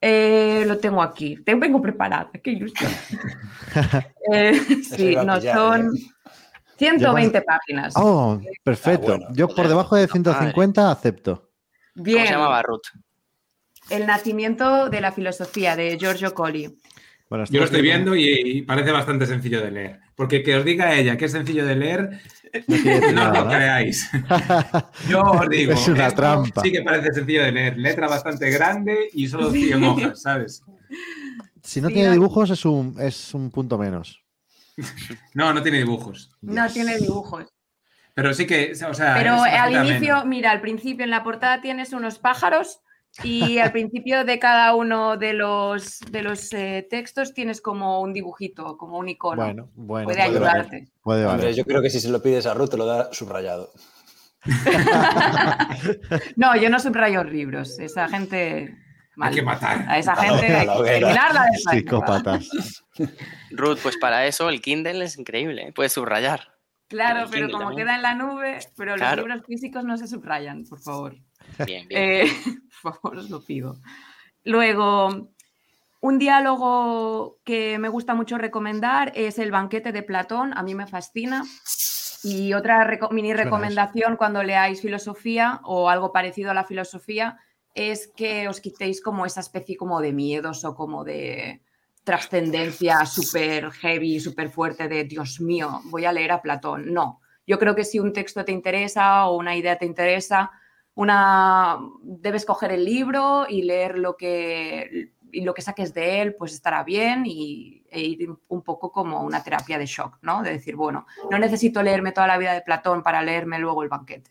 Eh, 0.00 0.64
lo 0.66 0.78
tengo 0.78 1.00
aquí. 1.00 1.36
Tengo 1.44 1.80
preparada. 1.80 2.30
Qué 2.42 2.50
ilusión. 2.50 2.90
eh, 4.32 4.60
sí, 4.82 5.14
no, 5.16 5.40
son... 5.40 5.92
120 6.78 7.42
páginas. 7.42 7.94
Oh, 7.96 8.40
perfecto. 8.64 9.12
Ah, 9.12 9.16
bueno, 9.18 9.34
Yo 9.34 9.46
por 9.48 9.68
debajo 9.68 9.94
de 9.94 10.08
150 10.08 10.90
acepto. 10.90 11.50
Bien. 11.94 12.16
¿Cómo 12.16 12.26
se 12.26 12.32
llamaba 12.32 12.62
Ruth? 12.62 12.80
El 13.90 14.06
nacimiento 14.06 14.88
de 14.88 15.00
la 15.00 15.12
filosofía 15.12 15.76
de 15.76 15.96
Giorgio 15.96 16.34
Colli. 16.34 16.76
Bueno, 17.32 17.46
Yo 17.48 17.60
lo 17.60 17.64
estoy 17.64 17.80
viendo 17.80 18.14
y, 18.14 18.24
y, 18.28 18.60
parece 18.60 18.90
bastante 18.90 19.24
sencillo 19.24 19.62
de 19.62 19.70
leer. 19.70 20.00
Porque 20.14 20.42
que 20.42 20.54
os 20.54 20.66
diga 20.66 20.94
ella 20.94 21.16
que 21.16 21.24
es 21.24 21.32
sencillo 21.32 21.64
de 21.64 21.76
leer, 21.76 22.20
no, 22.68 22.76
no 23.14 23.32
lo 23.32 23.48
creáis. 23.48 24.10
Yo 25.08 25.22
os 25.22 25.48
digo, 25.48 25.72
es 25.72 25.88
una 25.88 26.10
trampa. 26.10 26.60
sí 26.60 26.70
que 26.70 26.82
parece 26.82 27.14
sencillo 27.14 27.44
de 27.44 27.52
leer. 27.52 27.78
Letra 27.78 28.06
bastante 28.06 28.50
grande 28.50 29.08
y 29.14 29.28
solo 29.28 29.50
100 29.50 29.82
hojas, 29.82 30.20
¿sabes? 30.20 30.62
Si 31.62 31.80
no 31.80 31.88
sí, 31.88 31.94
tiene 31.94 32.10
dibujos 32.10 32.50
es 32.50 32.66
un, 32.66 32.96
es 33.00 33.32
un 33.32 33.50
punto 33.50 33.78
menos. 33.78 34.22
No, 35.32 35.54
no 35.54 35.62
tiene 35.62 35.78
dibujos. 35.78 36.36
No 36.42 36.68
tiene 36.68 36.98
dibujos. 36.98 37.46
Pero 38.12 38.34
sí 38.34 38.46
que, 38.46 38.72
o 38.86 38.92
sea. 38.92 39.14
Pero 39.16 39.42
al 39.42 39.88
inicio, 39.88 40.26
mira, 40.26 40.50
al 40.50 40.60
principio 40.60 41.04
en 41.04 41.10
la 41.10 41.24
portada 41.24 41.62
tienes 41.62 41.94
unos 41.94 42.18
pájaros 42.18 42.80
y 43.22 43.58
al 43.58 43.72
principio 43.72 44.24
de 44.24 44.38
cada 44.38 44.74
uno 44.74 45.16
de 45.16 45.34
los, 45.34 46.00
de 46.10 46.22
los 46.22 46.52
eh, 46.52 46.86
textos 46.88 47.34
tienes 47.34 47.60
como 47.60 48.00
un 48.00 48.12
dibujito, 48.12 48.76
como 48.78 48.98
un 48.98 49.08
icono. 49.08 49.42
Bueno, 49.42 49.68
bueno. 49.74 49.86
Puede, 49.86 50.04
puede 50.04 50.22
ayudarte. 50.22 50.76
Valer. 50.76 50.88
Puede 51.02 51.24
valer. 51.24 51.40
Hombre, 51.40 51.54
yo 51.54 51.64
creo 51.64 51.82
que 51.82 51.90
si 51.90 52.00
se 52.00 52.08
lo 52.08 52.22
pides 52.22 52.46
a 52.46 52.54
Ruth 52.54 52.70
te 52.70 52.76
lo 52.76 52.86
da 52.86 53.12
subrayado. 53.12 53.70
no, 56.36 56.56
yo 56.56 56.70
no 56.70 56.80
subrayo 56.80 57.22
libros. 57.24 57.78
Esa 57.78 58.08
gente. 58.08 58.76
Mal. 59.14 59.28
Hay 59.28 59.34
que 59.34 59.42
matar. 59.42 59.84
A 59.88 59.98
esa 59.98 60.16
gente 60.16 60.46
hay 60.46 60.66
que 60.66 60.96
eliminarla 60.96 61.44
de 61.44 61.58
Psicópatas. 61.70 62.48
Ruth, 63.50 63.78
pues 63.82 63.98
para 63.98 64.26
eso 64.26 64.48
el 64.48 64.62
Kindle 64.62 65.04
es 65.04 65.18
increíble, 65.18 65.68
¿eh? 65.68 65.72
puedes 65.72 65.92
subrayar. 65.92 66.52
Claro, 66.88 67.28
pero 67.30 67.50
como 67.50 67.68
también. 67.68 67.86
queda 67.86 67.96
en 67.96 68.02
la 68.02 68.14
nube, 68.14 68.58
pero 68.76 68.94
claro. 68.96 69.22
los 69.22 69.26
libros 69.26 69.46
físicos 69.46 69.84
no 69.84 69.96
se 69.96 70.06
subrayan, 70.06 70.64
por 70.64 70.80
favor. 70.80 71.16
Bien, 71.66 71.88
bien. 71.88 72.00
Eh, 72.02 72.26
por 72.82 72.94
favor, 72.94 73.18
os 73.18 73.30
lo 73.30 73.42
pido. 73.42 73.76
Luego, 74.44 75.30
un 76.00 76.18
diálogo 76.18 77.38
que 77.44 77.78
me 77.78 77.88
gusta 77.88 78.14
mucho 78.14 78.38
recomendar 78.38 79.12
es 79.14 79.38
El 79.38 79.52
banquete 79.52 79.92
de 79.92 80.02
Platón, 80.02 80.52
a 80.56 80.62
mí 80.62 80.74
me 80.74 80.86
fascina. 80.86 81.44
Y 82.24 82.52
otra 82.54 82.84
reco 82.84 83.10
mini 83.10 83.34
recomendación 83.34 84.16
cuando 84.16 84.42
leáis 84.42 84.80
filosofía 84.80 85.60
o 85.64 85.88
algo 85.88 86.12
parecido 86.12 86.50
a 86.50 86.54
la 86.54 86.64
filosofía 86.64 87.38
es 87.74 88.12
que 88.16 88.48
os 88.48 88.60
quitéis 88.60 89.02
como 89.02 89.26
esa 89.26 89.40
especie 89.40 89.76
como 89.76 90.00
de 90.00 90.12
miedos 90.12 90.64
o 90.64 90.74
como 90.74 91.04
de 91.04 91.62
trascendencia 92.04 93.06
súper 93.06 93.70
heavy, 93.70 94.20
súper 94.20 94.50
fuerte 94.50 94.88
de 94.88 95.04
Dios 95.04 95.40
mío, 95.40 95.80
voy 95.84 96.04
a 96.04 96.12
leer 96.12 96.32
a 96.32 96.42
Platón. 96.42 96.92
No, 96.92 97.20
yo 97.46 97.58
creo 97.58 97.74
que 97.74 97.84
si 97.84 97.98
un 97.98 98.12
texto 98.12 98.44
te 98.44 98.52
interesa 98.52 99.26
o 99.26 99.36
una 99.36 99.56
idea 99.56 99.76
te 99.76 99.86
interesa, 99.86 100.50
una 100.94 101.78
debes 102.02 102.44
coger 102.44 102.72
el 102.72 102.84
libro 102.84 103.46
y 103.48 103.62
leer 103.62 103.98
lo 103.98 104.16
que 104.16 105.12
y 105.32 105.40
lo 105.40 105.54
que 105.54 105.62
saques 105.62 105.94
de 105.94 106.20
él, 106.20 106.34
pues 106.34 106.52
estará 106.52 106.84
bien 106.84 107.24
y 107.26 107.82
e 107.90 108.00
ir 108.00 108.30
un 108.48 108.62
poco 108.62 108.92
como 108.92 109.22
una 109.22 109.42
terapia 109.42 109.78
de 109.78 109.86
shock, 109.86 110.18
¿no? 110.22 110.42
De 110.42 110.50
decir, 110.50 110.76
bueno, 110.76 111.06
no 111.30 111.38
necesito 111.38 111.82
leerme 111.82 112.12
toda 112.12 112.26
la 112.26 112.38
vida 112.38 112.52
de 112.52 112.60
Platón 112.60 113.02
para 113.02 113.22
leerme 113.22 113.58
luego 113.58 113.82
el 113.82 113.88
banquete. 113.88 114.30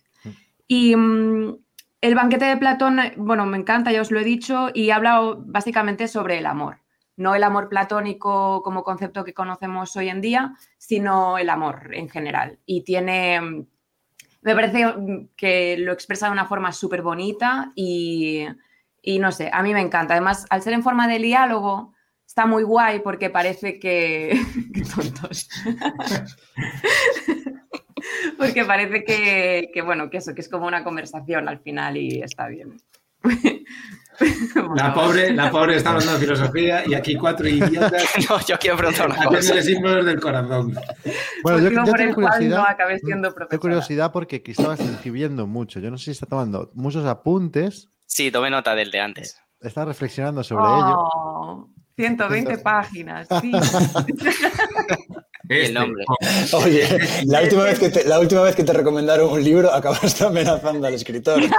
Y 0.68 0.96
mm, 0.96 1.58
el 2.02 2.16
banquete 2.16 2.46
de 2.46 2.58
Platón, 2.58 3.00
bueno, 3.18 3.46
me 3.46 3.58
encanta, 3.58 3.92
ya 3.92 4.02
os 4.02 4.12
lo 4.12 4.20
he 4.20 4.24
dicho, 4.24 4.70
y 4.74 4.92
habla 4.92 5.36
básicamente 5.38 6.08
sobre 6.08 6.38
el 6.38 6.46
amor. 6.46 6.78
No 7.18 7.36
el 7.36 7.44
amor 7.44 7.68
platónico 7.70 8.64
como 8.64 8.84
concepto 8.84 9.24
que 9.24 9.34
conocemos 9.34 9.96
hoy 9.96 10.10
en 10.10 10.22
día, 10.22 10.56
sino 10.78 11.38
el 11.38 11.50
amor 11.50 11.94
en 11.94 12.10
general. 12.10 12.60
Y 12.66 12.84
tiene, 12.84 13.68
me 14.42 14.56
parece 14.56 14.86
que 15.36 15.78
lo 15.78 15.94
expresa 15.94 16.26
de 16.26 16.32
una 16.32 16.46
forma 16.46 16.72
súper 16.72 17.02
bonita 17.02 17.72
y, 17.76 18.46
y 19.02 19.20
no 19.20 19.32
sé, 19.32 19.50
a 19.54 19.62
mí 19.62 19.74
me 19.74 19.82
encanta. 19.82 20.14
Además, 20.14 20.46
al 20.50 20.62
ser 20.62 20.74
en 20.74 20.84
forma 20.84 21.08
de 21.08 21.20
diálogo, 21.20 21.94
está 22.26 22.46
muy 22.46 22.64
guay 22.64 23.00
porque 23.00 23.30
parece 23.30 23.80
que... 23.80 24.40
Qué 24.74 24.82
tontos. 24.82 25.50
porque 28.38 28.66
parece 28.66 29.04
que, 29.04 29.70
que, 29.74 29.82
bueno, 29.82 30.10
que 30.10 30.18
eso, 30.18 30.34
que 30.34 30.42
es 30.42 30.50
como 30.50 30.66
una 30.66 30.84
conversación 30.84 31.48
al 31.48 31.60
final 31.60 31.98
y 31.98 32.22
está 32.22 32.48
bien. 32.48 32.78
La 34.76 34.94
pobre, 34.94 35.34
la 35.34 35.52
pobre 35.52 35.78
está 35.78 35.92
hablando 35.92 36.14
de 36.14 36.20
filosofía 36.26 36.84
y 36.88 36.94
aquí 36.94 37.16
cuatro 37.16 37.48
idiotas. 37.48 38.04
no, 38.30 38.40
yo 38.46 38.58
quiero 38.58 38.78
preguntar 38.78 39.10
una 39.10 39.26
cosa. 39.26 39.62
símbolos 39.62 40.06
del 40.06 40.20
corazón. 40.20 40.76
Bueno, 41.44 41.60
yo, 41.60 41.70
yo 41.70 41.94
tengo 41.94 42.16
curiosidad, 42.16 42.78
no 43.16 43.48
tengo 43.48 43.62
curiosidad 43.62 44.12
porque 44.12 44.42
Cristóbal 44.44 44.80
está 44.80 44.92
escribiendo 44.92 45.48
mucho. 45.48 45.80
Yo 45.80 45.92
no 45.92 45.98
sé 45.98 46.06
si 46.06 46.12
está 46.12 46.26
tomando 46.26 46.72
muchos 46.74 47.06
apuntes. 47.06 47.90
Sí, 48.06 48.32
tomé 48.32 48.50
nota 48.50 48.76
del 48.76 48.92
de 48.92 49.00
antes. 49.00 49.38
Está 49.60 49.86
reflexionando 49.86 50.44
sobre 50.44 50.64
oh, 50.66 50.78
ello. 50.78 51.70
120 51.96 52.58
páginas, 52.60 53.28
sí. 53.42 53.52
Este. 55.52 55.66
El 55.66 55.74
nombre. 55.74 56.06
Oye, 56.54 56.88
la 57.26 57.42
última, 57.44 57.64
vez 57.64 57.78
que 57.78 57.90
te, 57.90 58.06
la 58.06 58.20
última 58.20 58.42
vez 58.42 58.56
que 58.56 58.64
te 58.64 58.72
recomendaron 58.72 59.30
un 59.30 59.44
libro 59.44 59.74
acabaste 59.74 60.24
amenazando 60.24 60.88
al 60.88 60.94
escritor. 60.94 61.42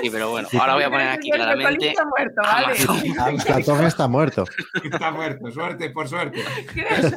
Sí, 0.00 0.10
pero 0.10 0.30
bueno, 0.30 0.48
ahora 0.58 0.74
voy 0.74 0.84
a 0.84 0.90
poner 0.90 1.08
aquí 1.08 1.28
claramente. 1.28 1.88
Está 1.88 2.04
muerto, 2.04 2.40
¿vale? 2.40 3.42
Platón 3.44 3.84
está 3.84 4.08
muerto. 4.08 4.44
Está 4.82 5.10
muerto, 5.10 5.50
suerte, 5.50 5.90
por 5.90 6.08
suerte. 6.08 6.42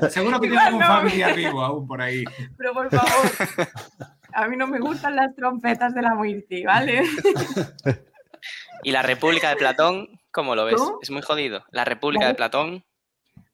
Seguro 0.10 0.40
que 0.40 0.48
tiene 0.48 0.62
algún 0.62 0.82
no. 0.82 0.88
familiar 0.88 1.36
vivo 1.36 1.62
aún 1.62 1.88
por 1.88 2.02
ahí. 2.02 2.26
Pero 2.58 2.74
por 2.74 2.90
favor, 2.90 3.70
a 4.34 4.48
mí 4.48 4.58
no 4.58 4.68
me 4.68 4.80
gustan 4.80 5.16
las 5.16 5.36
trompetas 5.36 5.94
de 5.94 6.02
la 6.02 6.16
muerte, 6.16 6.64
¿vale? 6.66 7.04
¿Y 8.84 8.92
la 8.92 9.04
República 9.04 9.50
de 9.50 9.56
Platón, 9.56 10.10
cómo 10.32 10.56
lo 10.56 10.66
ves? 10.66 10.76
¿Cómo? 10.76 11.00
Es 11.02 11.12
muy 11.12 11.22
jodido. 11.22 11.64
La 11.72 11.86
República 11.86 12.28
de 12.28 12.36
Platón. 12.36 12.84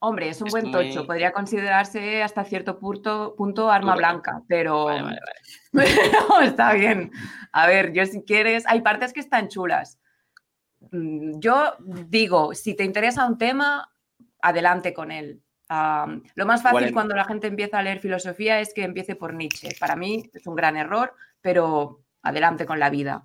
Hombre, 0.06 0.28
es 0.28 0.42
un 0.42 0.50
buen 0.50 0.70
tocho. 0.70 1.06
Podría 1.06 1.32
considerarse 1.32 2.22
hasta 2.24 2.44
cierto 2.44 2.78
punto, 2.78 3.36
punto 3.38 3.72
arma 3.72 3.96
blanca, 3.96 4.42
pero 4.50 4.84
Vale, 4.84 5.02
vale, 5.02 5.20
vale. 5.72 5.90
Pero 6.28 6.42
está 6.42 6.74
bien. 6.74 7.10
A 7.54 7.68
ver, 7.68 7.94
yo 7.94 8.06
si 8.06 8.22
quieres, 8.24 8.66
hay 8.68 8.82
partes 8.82 9.14
que 9.14 9.22
están 9.22 9.48
chulas. 9.48 10.00
Mm, 10.92 11.40
Yo 11.40 11.76
digo, 12.10 12.54
si 12.54 12.76
te 12.76 12.84
interesa 12.84 13.26
un 13.26 13.38
tema, 13.38 13.90
adelante 14.42 14.94
con 14.94 15.10
él. 15.10 15.42
Lo 16.36 16.46
más 16.46 16.62
fácil 16.62 16.92
cuando 16.92 17.16
la 17.16 17.24
gente 17.24 17.48
empieza 17.48 17.80
a 17.80 17.82
leer 17.82 18.00
filosofía 18.00 18.60
es 18.60 18.74
que 18.74 18.84
empiece 18.84 19.16
por 19.16 19.34
Nietzsche. 19.34 19.70
Para 19.80 19.96
mí 19.96 20.30
es 20.34 20.46
un 20.46 20.56
gran 20.56 20.76
error, 20.76 21.16
pero 21.40 22.02
adelante 22.22 22.66
con 22.66 22.78
la 22.78 22.90
vida. 22.90 23.24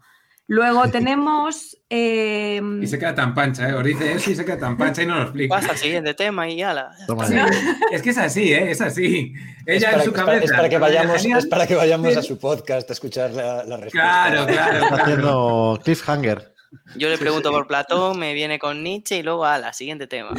Luego 0.49 0.89
tenemos... 0.91 1.77
em, 1.91 2.83
Y 2.83 2.87
se 2.87 2.99
queda 2.99 3.15
tan 3.15 3.35
pancha, 3.35 3.69
¿eh? 3.69 3.75
Os 3.75 3.85
dice 3.85 4.13
eso 4.15 4.31
y 4.31 4.35
se 4.35 4.45
queda 4.45 4.59
tan 4.59 4.77
pancha 4.79 5.03
y 5.03 5.07
no 5.07 5.15
lo 5.17 5.23
explica. 5.23 5.55
Pasa 5.57 5.71
al 5.73 5.77
siguiente 5.77 6.15
tema 6.15 6.49
y 6.49 6.63
ala. 6.63 6.91
Toma 7.07 7.27
Sí, 7.27 7.35
ya. 7.35 7.47
Es 7.93 8.03
que 8.03 8.11
es 8.11 8.19
así, 8.19 8.53
¿eh? 8.53 8.71
Es 8.71 8.81
así. 8.81 9.33
Es 9.67 9.77
Ella 9.83 9.91
para, 9.93 10.03
en 10.03 10.05
su 10.05 10.11
es 10.11 10.15
para- 10.17 10.27
cabeza. 10.27 10.45
es 10.45 10.53
para 10.53 10.69
que 10.69 10.79
vayamos, 10.79 11.25
es 11.25 11.47
para 11.47 11.67
que 11.67 11.75
vayamos 11.75 12.13
Sí. 12.15 12.19
a 12.19 12.23
su 12.23 12.39
podcast 12.39 12.89
a 12.89 12.93
escuchar 12.95 13.31
la, 13.31 13.63
la 13.65 13.77
respuesta. 13.77 13.91
Claro, 13.93 14.47
claro. 14.47 14.73
Está 14.73 14.89
claro. 14.89 15.03
haciendo 15.05 15.81
cliffhanger. 15.85 16.55
Yo 16.97 17.09
le 17.09 17.17
pregunto 17.19 17.51
por 17.51 17.67
Platón, 17.67 18.19
me 18.19 18.35
viene 18.35 18.59
con 18.59 18.83
Nietzsche 18.83 19.17
y 19.19 19.23
luego 19.23 19.45
ala, 19.45 19.73
siguiente 19.73 20.07
tema. 20.07 20.31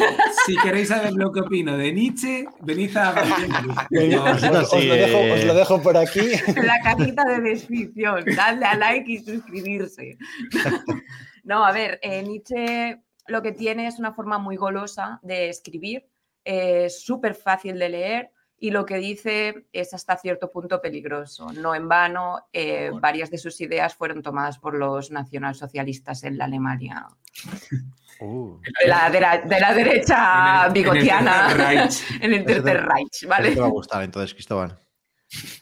Si 0.46 0.56
queréis 0.58 0.90
saber 0.90 1.14
lo 1.14 1.32
que 1.32 1.40
opino 1.42 1.76
de 1.78 1.92
Nietzsche, 1.92 2.46
venid 2.62 2.96
a 2.98 3.14
No, 3.90 4.24
os, 4.26 4.44
os- 4.44 4.74
os 4.74 4.86
lo 4.86 4.94
dejo, 4.94 5.34
os 5.34 5.44
lo 5.46 5.54
dejo 5.56 5.82
por 5.82 5.98
aquí. 5.98 6.20
en 6.48 6.66
la 6.68 6.80
cajita 6.82 7.24
de 7.26 7.42
descripción. 7.42 8.24
Dadle 8.36 8.66
a 8.66 8.76
like 8.76 9.12
y 9.12 9.18
suscribirse. 9.20 10.18
No, 11.44 11.66
a 11.66 11.72
ver, 11.72 12.00
eh, 12.04 12.22
Nietzsche 12.24 13.02
lo 13.28 13.42
que 13.42 13.52
tiene 13.52 13.88
es 13.88 14.00
una 14.00 14.14
forma 14.14 14.38
muy 14.40 14.56
golosa 14.56 15.20
de 15.24 15.50
escribir, 15.50 16.08
es 16.44 17.04
súper 17.04 17.36
fácil 17.36 17.78
de 17.78 17.90
leer 17.90 18.32
y 18.60 18.72
lo 18.72 18.86
que 18.86 18.97
dice 18.97 19.66
es 19.72 19.93
hasta 19.93 20.18
cierto 20.18 20.51
punto 20.51 20.82
peligroso. 20.82 21.51
No 21.53 21.74
en 21.76 21.88
vano, 21.88 22.47
eh, 22.53 22.91
varias 22.93 23.30
de 23.32 23.38
sus 23.38 23.60
ideas 23.62 23.95
fueron 23.95 24.22
tomadas 24.22 24.60
por 24.60 24.76
los 24.76 25.12
nacionalsocialistas 25.12 26.24
en 26.24 26.38
la 26.38 26.45
Alemania 26.45 27.07
Uh, 28.22 28.60
de 28.82 28.88
la, 28.88 29.10
de 29.10 29.22
la- 29.22 29.38
de 29.38 29.60
la 29.62 29.74
derecha 29.74 30.62
En 30.64 30.68
el- 30.68 30.74
bigotiana, 30.74 31.51
en 31.51 31.53
el 31.53 31.55
Tercer 31.55 31.57
Reich. 31.57 32.03
en 32.22 32.34
el 32.34 32.45
Tercer 32.45 32.86
Reich, 32.86 33.26
¿vale? 33.28 33.51
Te 33.53 33.60
va 33.62 33.68
a 33.68 33.70
gustar 33.70 34.03
entonces, 34.03 34.34
Cristóbal. 34.34 34.78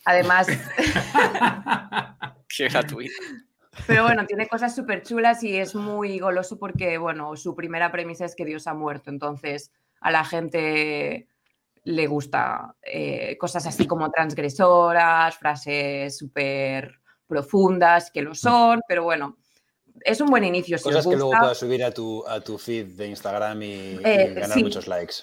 Además, 0.06 0.48
Qué 2.50 2.68
gratuito. 2.70 3.14
Pero 3.86 4.04
bueno, 4.04 4.26
tiene 4.26 4.48
cosas 4.48 4.76
súper 4.76 5.04
chulas 5.04 5.44
y 5.44 5.56
es 5.56 5.76
muy 5.76 6.18
goloso 6.18 6.58
porque, 6.58 6.98
bueno, 6.98 7.36
su 7.36 7.56
primera 7.56 7.92
premisa 7.92 8.26
es 8.26 8.36
que 8.36 8.46
Dios 8.46 8.66
ha 8.66 8.74
muerto. 8.74 9.12
Entonces, 9.12 9.72
a 10.02 10.10
la 10.10 10.26
gente 10.26 11.28
le 11.88 12.06
gusta 12.06 12.76
eh, 12.82 13.38
cosas 13.40 13.66
así 13.66 13.88
como 13.88 14.12
transgresoras, 14.12 15.38
frases 15.38 16.18
súper 16.18 17.00
profundas, 17.26 18.12
que 18.12 18.22
lo 18.22 18.36
son, 18.36 18.82
pero 18.88 19.04
bueno, 19.04 19.38
es 20.02 20.20
un 20.20 20.28
buen 20.28 20.44
inicio. 20.44 20.78
Si 20.78 20.84
os 20.90 20.96
Cosas 20.96 21.08
que 21.08 21.16
luego 21.16 21.32
puedas 21.40 21.58
subir 21.58 21.84
a 21.84 21.92
tu, 21.92 22.26
a 22.28 22.42
tu 22.42 22.58
feed 22.58 22.88
de 22.98 23.08
Instagram 23.08 23.62
y, 23.62 23.66
y 23.66 24.00
Eh, 24.04 24.34
ganar 24.34 24.52
sí. 24.52 24.64
muchos 24.64 24.88
likes. 24.88 25.16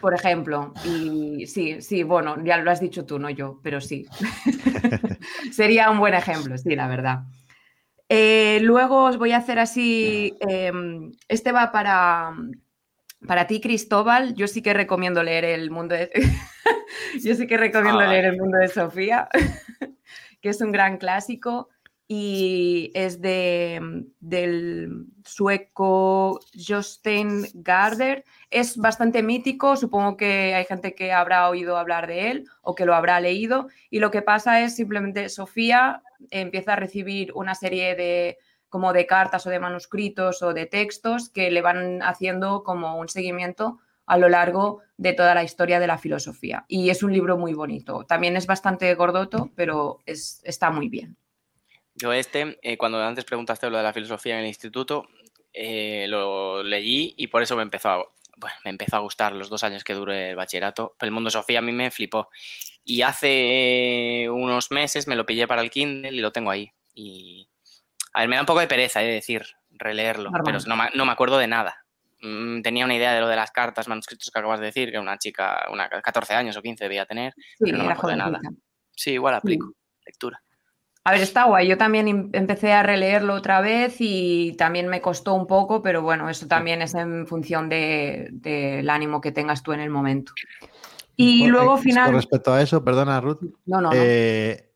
por 0.00 0.14
ejemplo. 0.14 0.72
Y 0.84 1.46
sí, 1.46 1.82
sí, 1.82 2.04
bueno, 2.04 2.36
ya 2.44 2.58
lo 2.58 2.70
has 2.70 2.80
dicho 2.80 3.04
tú, 3.04 3.18
no 3.18 3.28
yo, 3.28 3.58
pero 3.62 3.80
sí. 3.80 4.06
Sería 5.52 5.90
un 5.90 5.98
buen 5.98 6.14
ejemplo, 6.14 6.56
sí, 6.58 6.74
la 6.76 6.86
verdad. 6.88 7.20
Eh, 8.08 8.60
luego 8.62 9.04
os 9.04 9.18
voy 9.18 9.32
a 9.32 9.38
hacer 9.38 9.58
así, 9.58 10.34
em, 10.40 11.12
este 11.28 11.52
va 11.52 11.70
para, 11.72 12.32
para 13.26 13.46
ti, 13.46 13.60
Cristóbal. 13.60 14.34
Yo 14.34 14.46
sí 14.46 14.62
que 14.62 14.74
recomiendo 14.74 15.22
leer 15.22 15.44
El 15.44 15.70
mundo 15.70 15.94
de... 15.94 16.10
Yo 17.22 17.34
sí 17.34 17.46
que 17.46 17.56
recomiendo 17.56 18.00
Ah, 18.00 18.06
leer 18.06 18.26
El 18.26 18.38
mundo 18.38 18.58
de 18.58 18.68
Sofía, 18.68 19.28
que 20.40 20.48
es 20.48 20.60
un 20.60 20.72
gran 20.72 20.98
clásico 20.98 21.68
y 22.10 22.90
es 22.94 23.20
de, 23.20 24.06
del 24.20 25.06
sueco 25.24 26.40
Jostein 26.54 27.46
Garder. 27.52 28.24
Es 28.50 28.78
bastante 28.78 29.22
mítico, 29.22 29.76
supongo 29.76 30.16
que 30.16 30.54
hay 30.54 30.64
gente 30.64 30.94
que 30.94 31.12
habrá 31.12 31.50
oído 31.50 31.76
hablar 31.76 32.06
de 32.06 32.30
él 32.30 32.44
o 32.62 32.74
que 32.74 32.86
lo 32.86 32.94
habrá 32.94 33.20
leído. 33.20 33.68
Y 33.90 33.98
lo 33.98 34.10
que 34.10 34.22
pasa 34.22 34.62
es 34.62 34.74
simplemente 34.74 35.28
Sofía 35.28 36.02
empieza 36.30 36.72
a 36.72 36.76
recibir 36.76 37.30
una 37.34 37.54
serie 37.54 37.94
de 37.94 38.38
como 38.68 38.92
de 38.92 39.06
cartas 39.06 39.46
o 39.46 39.50
de 39.50 39.60
manuscritos 39.60 40.42
o 40.42 40.52
de 40.52 40.66
textos 40.66 41.30
que 41.30 41.50
le 41.50 41.62
van 41.62 42.02
haciendo 42.02 42.62
como 42.62 42.98
un 42.98 43.08
seguimiento 43.08 43.78
a 44.08 44.16
lo 44.16 44.28
largo 44.28 44.80
de 44.96 45.12
toda 45.12 45.34
la 45.34 45.44
historia 45.44 45.78
de 45.78 45.86
la 45.86 45.98
filosofía. 45.98 46.64
Y 46.66 46.90
es 46.90 47.02
un 47.02 47.12
libro 47.12 47.36
muy 47.36 47.52
bonito. 47.52 48.04
También 48.04 48.36
es 48.36 48.46
bastante 48.46 48.92
gordoto, 48.94 49.50
pero 49.54 50.00
es, 50.06 50.40
está 50.44 50.70
muy 50.70 50.88
bien. 50.88 51.16
Yo 51.94 52.12
este, 52.12 52.58
eh, 52.62 52.78
cuando 52.78 53.02
antes 53.02 53.24
preguntaste 53.24 53.68
lo 53.68 53.76
de 53.76 53.82
la 53.82 53.92
filosofía 53.92 54.34
en 54.34 54.40
el 54.40 54.46
instituto, 54.46 55.08
eh, 55.52 56.06
lo 56.08 56.62
leí 56.62 57.14
y 57.16 57.26
por 57.26 57.42
eso 57.42 57.56
me 57.56 57.62
empezó, 57.62 57.88
a, 57.90 57.96
bueno, 58.36 58.56
me 58.64 58.70
empezó 58.70 58.96
a 58.96 59.00
gustar 59.00 59.32
los 59.32 59.50
dos 59.50 59.62
años 59.62 59.84
que 59.84 59.94
duré 59.94 60.30
el 60.30 60.36
bachillerato. 60.36 60.96
El 61.00 61.10
mundo 61.10 61.30
Sofía 61.30 61.58
a 61.58 61.62
mí 61.62 61.72
me 61.72 61.90
flipó. 61.90 62.30
Y 62.84 63.02
hace 63.02 64.28
unos 64.30 64.70
meses 64.70 65.06
me 65.06 65.16
lo 65.16 65.26
pillé 65.26 65.46
para 65.46 65.60
el 65.60 65.70
Kindle 65.70 66.12
y 66.12 66.20
lo 66.20 66.32
tengo 66.32 66.50
ahí. 66.50 66.72
Y 66.94 67.48
a 68.18 68.22
ver, 68.22 68.28
me 68.28 68.34
da 68.36 68.42
un 68.42 68.46
poco 68.46 68.58
de 68.60 68.66
pereza, 68.66 69.00
he 69.00 69.06
de 69.06 69.12
decir, 69.12 69.46
releerlo, 69.70 70.30
Normal. 70.30 70.42
pero 70.44 70.58
no, 70.66 70.76
me- 70.76 70.90
no 70.94 71.06
me 71.06 71.12
acuerdo 71.12 71.38
de 71.38 71.46
nada. 71.46 71.84
Mm, 72.20 72.62
Tenía 72.62 72.84
una 72.84 72.96
idea 72.96 73.14
de 73.14 73.20
lo 73.20 73.28
de 73.28 73.36
las 73.36 73.52
cartas, 73.52 73.86
manuscritos 73.86 74.28
que 74.32 74.38
acabas 74.40 74.58
de 74.58 74.66
decir, 74.66 74.90
que 74.90 74.98
una 74.98 75.18
chica, 75.18 75.66
una 75.72 75.88
14 75.88 76.34
años 76.34 76.56
o 76.56 76.62
15 76.62 76.82
debía 76.84 77.06
tener. 77.06 77.32
Sí, 77.36 77.44
Pero 77.60 77.78
no 77.78 77.84
me 77.84 77.92
acuerdo 77.92 78.10
de 78.10 78.16
nada. 78.16 78.40
Sí, 78.90 79.12
igual 79.12 79.34
aplico. 79.36 79.72
Lectura. 80.04 80.42
A 81.04 81.12
ver, 81.12 81.20
está 81.20 81.44
guay. 81.44 81.68
Yo 81.68 81.78
también 81.78 82.08
em- 82.08 82.28
empecé 82.32 82.72
a 82.72 82.82
releerlo 82.82 83.34
otra 83.34 83.60
vez 83.60 83.96
y 84.00 84.54
también 84.58 84.88
me 84.88 85.00
costó 85.00 85.34
un 85.34 85.46
poco, 85.46 85.80
pero 85.80 86.02
bueno, 86.02 86.28
eso 86.28 86.48
también 86.48 86.82
es 86.82 86.94
en 86.94 87.24
función 87.28 87.68
de- 87.68 88.28
del 88.32 88.90
ánimo 88.90 89.20
que 89.20 89.30
tengas 89.30 89.62
tú 89.62 89.72
en 89.72 89.80
el 89.80 89.90
momento. 89.90 90.32
Y 91.16 91.42
Con- 91.42 91.50
luego 91.50 91.78
eh, 91.78 91.82
final... 91.82 92.06
Con 92.06 92.14
respecto 92.16 92.52
a 92.52 92.60
eso, 92.62 92.84
perdona, 92.84 93.20
Ruth. 93.20 93.40
No, 93.66 93.80
no, 93.80 93.90
no. 93.90 93.92
eh, 93.94 94.67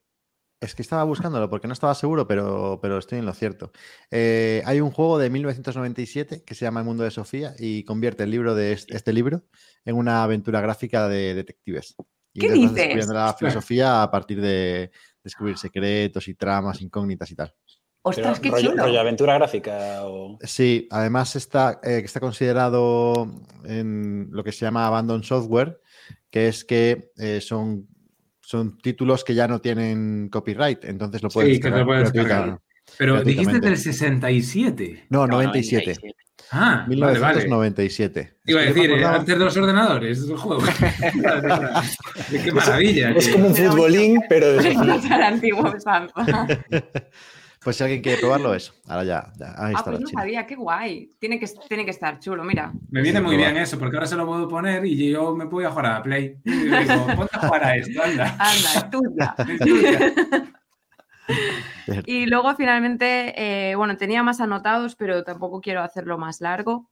es 0.62 0.74
que 0.74 0.82
estaba 0.82 1.02
buscándolo 1.04 1.50
porque 1.50 1.66
no 1.66 1.72
estaba 1.72 1.94
seguro, 1.94 2.26
pero, 2.26 2.78
pero 2.80 2.98
estoy 2.98 3.18
en 3.18 3.26
lo 3.26 3.34
cierto. 3.34 3.72
Eh, 4.10 4.62
hay 4.64 4.80
un 4.80 4.90
juego 4.90 5.18
de 5.18 5.28
1997 5.28 6.44
que 6.44 6.54
se 6.54 6.64
llama 6.64 6.80
El 6.80 6.86
Mundo 6.86 7.02
de 7.02 7.10
Sofía 7.10 7.54
y 7.58 7.84
convierte 7.84 8.22
el 8.22 8.30
libro 8.30 8.54
de 8.54 8.72
este, 8.72 8.96
este 8.96 9.12
libro 9.12 9.42
en 9.84 9.96
una 9.96 10.22
aventura 10.22 10.60
gráfica 10.60 11.08
de 11.08 11.34
detectives. 11.34 11.96
Y 12.32 12.40
¿Qué 12.40 12.52
dices? 12.52 12.74
descubriendo 12.74 13.14
la 13.14 13.34
filosofía 13.34 14.02
a 14.02 14.10
partir 14.10 14.40
de 14.40 14.90
descubrir 15.22 15.58
secretos 15.58 16.28
y 16.28 16.34
tramas, 16.34 16.80
incógnitas 16.80 17.30
y 17.30 17.34
tal. 17.34 17.54
Ostras, 18.04 18.40
qué 18.40 18.50
rollo, 18.50 18.70
chulo. 18.70 18.84
rollo 18.84 19.00
aventura 19.00 19.34
gráfica 19.34 20.04
o... 20.04 20.38
Sí, 20.42 20.88
además 20.90 21.36
está, 21.36 21.80
eh, 21.84 22.02
está 22.04 22.18
considerado 22.18 23.30
en 23.64 24.28
lo 24.30 24.42
que 24.42 24.50
se 24.50 24.64
llama 24.64 24.86
Abandon 24.86 25.22
Software, 25.22 25.80
que 26.28 26.48
es 26.48 26.64
que 26.64 27.12
eh, 27.16 27.40
son, 27.40 27.86
son 28.52 28.76
títulos 28.76 29.24
que 29.24 29.34
ya 29.34 29.48
no 29.48 29.60
tienen 29.62 30.28
copyright, 30.28 30.84
entonces 30.84 31.22
lo 31.22 31.30
Sí, 31.30 31.34
puedes 31.34 31.58
que 31.58 31.70
te 31.70 31.78
lo 31.78 31.86
puedes 31.86 32.12
gratuita- 32.12 32.60
Pero 32.98 33.22
dijiste 33.24 33.60
del 33.60 33.78
67. 33.78 35.06
No, 35.08 35.20
No, 35.26 35.32
97. 35.38 35.96
Ah, 36.50 36.84
vale, 36.86 37.18
vale. 37.18 37.46
1997. 37.46 38.34
Iba 38.44 38.60
a 38.60 38.64
Es 38.64 38.68
que 38.68 38.74
decir, 38.74 38.90
eh, 38.90 38.94
acordaba- 38.96 39.16
antes 39.20 39.38
de 39.38 39.44
los 39.46 39.56
ordenadores, 39.56 40.18
el 40.28 40.36
juego. 40.36 40.62
Qué 42.44 42.52
maravilla. 42.52 43.10
Es 43.12 43.24
tío. 43.24 43.32
como 43.34 43.46
un 43.46 43.54
futbolín, 43.56 44.20
pero. 44.28 44.46
Para 45.08 45.28
antiguo. 45.28 45.72
Pues 47.64 47.76
si 47.76 47.84
alguien 47.84 48.02
quiere 48.02 48.18
probarlo, 48.20 48.54
eso. 48.54 48.72
Ahora 48.88 49.04
ya, 49.04 49.32
ya, 49.38 49.54
ahí 49.56 49.72
Ah, 49.76 49.82
pues 49.84 50.00
no 50.00 50.06
china. 50.06 50.20
sabía, 50.20 50.46
qué 50.46 50.56
guay. 50.56 51.10
Tiene 51.20 51.38
que, 51.38 51.46
tiene 51.68 51.84
que 51.84 51.92
estar 51.92 52.18
chulo, 52.18 52.42
mira. 52.42 52.72
Me 52.90 53.02
viene 53.02 53.20
Sí, 53.20 53.24
muy 53.24 53.36
bien 53.36 53.56
eso, 53.56 53.78
porque 53.78 53.96
ahora 53.96 54.06
se 54.08 54.16
lo 54.16 54.26
puedo 54.26 54.48
poner 54.48 54.84
y 54.84 55.10
yo 55.12 55.34
me 55.36 55.44
voy 55.44 55.64
a 55.64 55.70
jugar 55.70 55.86
a 55.86 55.92
la 55.94 56.02
Play. 56.02 56.38
Y 56.44 56.50
digo, 56.50 57.06
ponte 57.14 57.36
a 57.36 57.46
jugar 57.46 57.64
a 57.64 57.76
esto, 57.76 58.02
anda. 58.02 58.24
Anda, 58.38 58.74
es 58.74 58.90
tuya. 58.90 59.34
Es 59.48 59.58
tuya. 59.60 60.12
Y 62.06 62.26
luego 62.26 62.54
finalmente, 62.56 63.34
eh, 63.70 63.74
bueno, 63.76 63.96
tenía 63.96 64.22
más 64.22 64.40
anotados, 64.40 64.96
pero 64.96 65.22
tampoco 65.24 65.60
quiero 65.60 65.82
hacerlo 65.82 66.18
más 66.18 66.40
largo. 66.40 66.90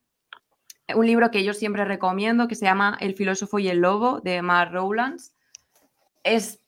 Un 0.95 1.07
libro 1.07 1.31
que 1.31 1.45
yo 1.45 1.53
siempre 1.55 1.85
recomiendo, 1.85 2.49
que 2.49 2.55
se 2.55 2.65
llama 2.65 2.97
El 3.01 3.15
filósofo 3.15 3.59
y 3.59 3.69
el 3.69 3.79
lobo, 3.79 4.21
de 4.21 4.43
Mark 4.43 4.73
Rowlands. 4.73 5.33
Es 6.25 6.61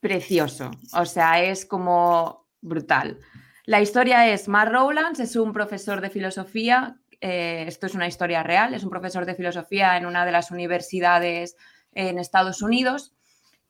precioso, 0.00 0.70
o 0.92 1.04
sea, 1.06 1.42
es 1.42 1.64
como 1.64 2.43
brutal. 2.64 3.18
La 3.66 3.80
historia 3.80 4.28
es, 4.28 4.48
Mark 4.48 4.72
Rowlands 4.72 5.20
es 5.20 5.36
un 5.36 5.52
profesor 5.52 6.00
de 6.00 6.10
filosofía, 6.10 6.96
eh, 7.20 7.64
esto 7.66 7.86
es 7.86 7.94
una 7.94 8.06
historia 8.06 8.42
real, 8.42 8.74
es 8.74 8.84
un 8.84 8.90
profesor 8.90 9.24
de 9.24 9.34
filosofía 9.34 9.96
en 9.96 10.04
una 10.04 10.26
de 10.26 10.32
las 10.32 10.50
universidades 10.50 11.56
en 11.92 12.18
Estados 12.18 12.60
Unidos 12.60 13.14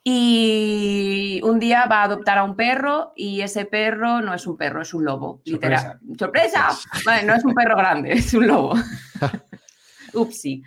y 0.02 1.40
un 1.44 1.58
día 1.58 1.86
va 1.86 2.00
a 2.00 2.04
adoptar 2.04 2.38
a 2.38 2.44
un 2.44 2.56
perro 2.56 3.12
y 3.16 3.40
ese 3.40 3.64
perro 3.64 4.20
no 4.20 4.34
es 4.34 4.46
un 4.46 4.56
perro, 4.56 4.82
es 4.82 4.92
un 4.92 5.04
lobo, 5.04 5.40
Sorpresa. 5.46 5.98
literal. 6.02 6.18
¡Sorpresa! 6.18 6.68
Vale, 7.06 7.22
no 7.24 7.34
es 7.34 7.44
un 7.44 7.54
perro 7.54 7.76
grande, 7.76 8.12
es 8.12 8.34
un 8.34 8.46
lobo. 8.46 8.74
Upsi. 10.14 10.62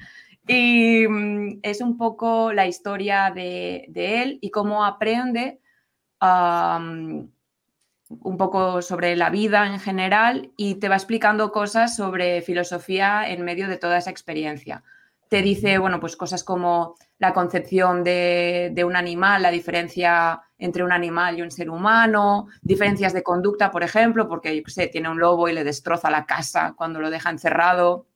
Y 0.47 1.05
mm, 1.07 1.59
es 1.61 1.81
un 1.81 1.97
poco 1.97 2.53
la 2.53 2.65
historia 2.65 3.31
de, 3.33 3.85
de 3.89 4.23
él 4.23 4.39
y 4.41 4.49
cómo 4.49 4.85
aprende 4.85 5.59
um, 6.21 7.29
un 8.09 8.37
poco 8.37 8.81
sobre 8.81 9.15
la 9.15 9.29
vida 9.29 9.65
en 9.67 9.79
general 9.79 10.51
y 10.57 10.75
te 10.75 10.89
va 10.89 10.95
explicando 10.95 11.51
cosas 11.51 11.95
sobre 11.95 12.41
filosofía 12.41 13.29
en 13.29 13.43
medio 13.43 13.67
de 13.67 13.77
toda 13.77 13.97
esa 13.97 14.11
experiencia. 14.11 14.83
Te 15.29 15.41
dice, 15.41 15.77
bueno, 15.77 15.99
pues 15.99 16.15
cosas 16.15 16.43
como 16.43 16.95
la 17.19 17.33
concepción 17.33 18.03
de, 18.03 18.71
de 18.73 18.83
un 18.85 18.95
animal, 18.95 19.41
la 19.41 19.51
diferencia 19.51 20.41
entre 20.57 20.83
un 20.83 20.91
animal 20.91 21.37
y 21.37 21.41
un 21.41 21.51
ser 21.51 21.69
humano, 21.69 22.47
diferencias 22.61 23.13
de 23.13 23.23
conducta, 23.23 23.69
por 23.71 23.83
ejemplo, 23.83 24.27
porque, 24.27 24.55
yo 24.55 24.63
qué 24.63 24.71
sé, 24.71 24.87
tiene 24.87 25.09
un 25.09 25.19
lobo 25.19 25.49
y 25.49 25.53
le 25.53 25.63
destroza 25.63 26.09
la 26.09 26.25
casa 26.25 26.73
cuando 26.77 26.99
lo 26.99 27.09
deja 27.09 27.29
encerrado. 27.29 28.07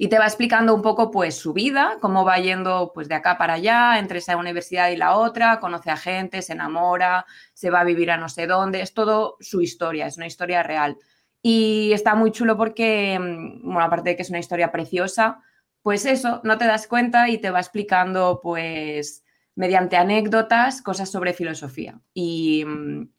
Y 0.00 0.06
te 0.08 0.18
va 0.20 0.26
explicando 0.26 0.76
un 0.76 0.80
poco, 0.80 1.10
pues, 1.10 1.34
su 1.36 1.52
vida, 1.52 1.98
cómo 2.00 2.24
va 2.24 2.38
yendo, 2.38 2.92
pues, 2.94 3.08
de 3.08 3.16
acá 3.16 3.36
para 3.36 3.54
allá, 3.54 3.98
entre 3.98 4.18
esa 4.18 4.36
universidad 4.36 4.90
y 4.90 4.96
la 4.96 5.16
otra, 5.16 5.58
conoce 5.58 5.90
a 5.90 5.96
gente, 5.96 6.40
se 6.40 6.52
enamora, 6.52 7.26
se 7.52 7.68
va 7.68 7.80
a 7.80 7.84
vivir 7.84 8.12
a 8.12 8.16
no 8.16 8.28
sé 8.28 8.46
dónde, 8.46 8.80
es 8.80 8.94
todo 8.94 9.36
su 9.40 9.60
historia, 9.60 10.06
es 10.06 10.16
una 10.16 10.28
historia 10.28 10.62
real. 10.62 10.96
Y 11.42 11.90
está 11.92 12.14
muy 12.14 12.30
chulo 12.30 12.56
porque, 12.56 13.18
mm, 13.18 13.76
aparte 13.76 14.10
de 14.10 14.16
que 14.16 14.22
es 14.22 14.30
una 14.30 14.38
historia 14.38 14.70
preciosa, 14.70 15.40
pues 15.82 16.06
eso, 16.06 16.40
no 16.44 16.58
te 16.58 16.66
das 16.66 16.86
cuenta 16.86 17.28
y 17.28 17.38
te 17.38 17.50
va 17.50 17.58
explicando, 17.58 18.38
pues, 18.40 19.24
mediante 19.56 19.96
anécdotas, 19.96 20.80
cosas 20.80 21.10
sobre 21.10 21.32
filosofía. 21.32 22.00
Y, 22.14 22.64
mm, 22.64 23.10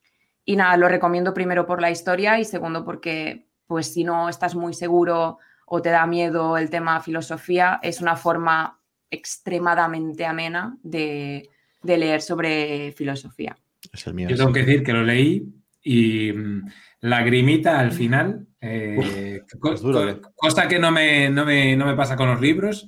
y 0.46 0.56
nada, 0.56 0.78
lo 0.78 0.88
recomiendo 0.88 1.34
primero 1.34 1.66
por 1.66 1.82
la 1.82 1.92
historia 1.92 2.40
y 2.40 2.46
segundo 2.46 2.86
porque, 2.86 3.50
pues, 3.68 3.94
si 3.94 4.06
no 4.06 4.30
estás 4.30 4.56
muy 4.56 4.74
seguro 4.74 5.40
o 5.72 5.82
te 5.82 5.90
da 5.90 6.06
miedo 6.08 6.58
el 6.58 6.70
tema 6.70 7.00
filosofía, 7.02 7.80
es 7.84 8.02
una 8.02 8.16
forma 8.16 8.80
extremadamente 9.12 10.26
amena 10.26 10.78
de, 10.84 11.50
de 11.84 11.98
leer 11.98 12.22
sobre 12.22 12.92
filosofía. 12.94 13.56
Es 13.94 14.06
el 14.08 14.14
mío. 14.14 14.30
Yo 14.30 14.36
tengo 14.36 14.52
que 14.52 14.64
decir 14.64 14.84
que 14.84 14.94
lo 14.94 15.04
leí 15.04 15.46
y 15.84 16.32
mm, 16.34 16.68
lagrimita 17.02 17.80
al 17.80 17.92
final, 17.92 18.48
eh, 18.62 19.42
co- 19.60 19.76
duro, 19.76 20.10
¿eh? 20.10 20.20
cosa 20.36 20.68
que 20.68 20.80
no 20.80 20.92
me, 20.92 21.30
no, 21.30 21.46
me, 21.46 21.76
no 21.76 21.86
me 21.86 21.96
pasa 21.96 22.16
con 22.16 22.30
los 22.30 22.42
libros. 22.42 22.88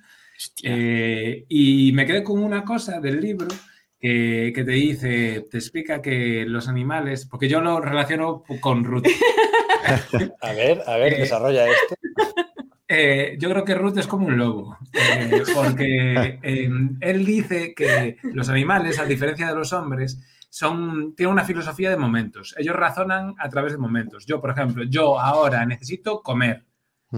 Eh, 0.64 1.46
y 1.48 1.92
me 1.94 2.06
quedé 2.06 2.24
con 2.24 2.44
una 2.44 2.64
cosa 2.64 3.00
del 3.00 3.22
libro 3.22 3.48
que, 4.00 4.52
que 4.56 4.64
te 4.64 4.72
dice, 4.72 5.46
te 5.52 5.58
explica 5.60 6.02
que 6.02 6.46
los 6.48 6.68
animales, 6.68 7.28
porque 7.30 7.48
yo 7.48 7.62
lo 7.62 7.80
relaciono 7.80 8.44
con 8.60 8.84
Ruth. 8.84 9.06
A 10.42 10.54
ver, 10.54 10.82
a 10.88 10.96
ver, 10.98 11.14
Eh, 11.14 11.18
desarrolla 11.20 11.68
esto. 11.68 11.96
Eh, 12.94 13.38
yo 13.40 13.50
creo 13.50 13.64
que 13.64 13.74
Ruth 13.74 13.98
es 14.00 14.08
como 14.08 14.28
un 14.28 14.38
lobo, 14.38 14.78
eh, 14.92 15.44
porque 15.56 16.40
eh, 16.44 16.70
él 17.00 17.26
dice 17.26 17.74
que 17.74 18.18
los 18.22 18.50
animales, 18.50 19.00
a 19.00 19.06
diferencia 19.06 19.48
de 19.48 19.56
los 19.56 19.72
hombres, 19.72 20.20
son, 20.50 21.16
tienen 21.16 21.32
una 21.32 21.46
filosofía 21.46 21.90
de 21.90 21.96
momentos. 21.96 22.54
Ellos 22.58 22.76
razonan 22.76 23.34
a 23.40 23.48
través 23.48 23.72
de 23.72 23.78
momentos. 23.78 24.26
Yo, 24.26 24.42
por 24.42 24.50
ejemplo, 24.50 24.84
yo 24.84 25.18
ahora 25.22 25.66
necesito 25.66 26.22
comer. 26.22 26.66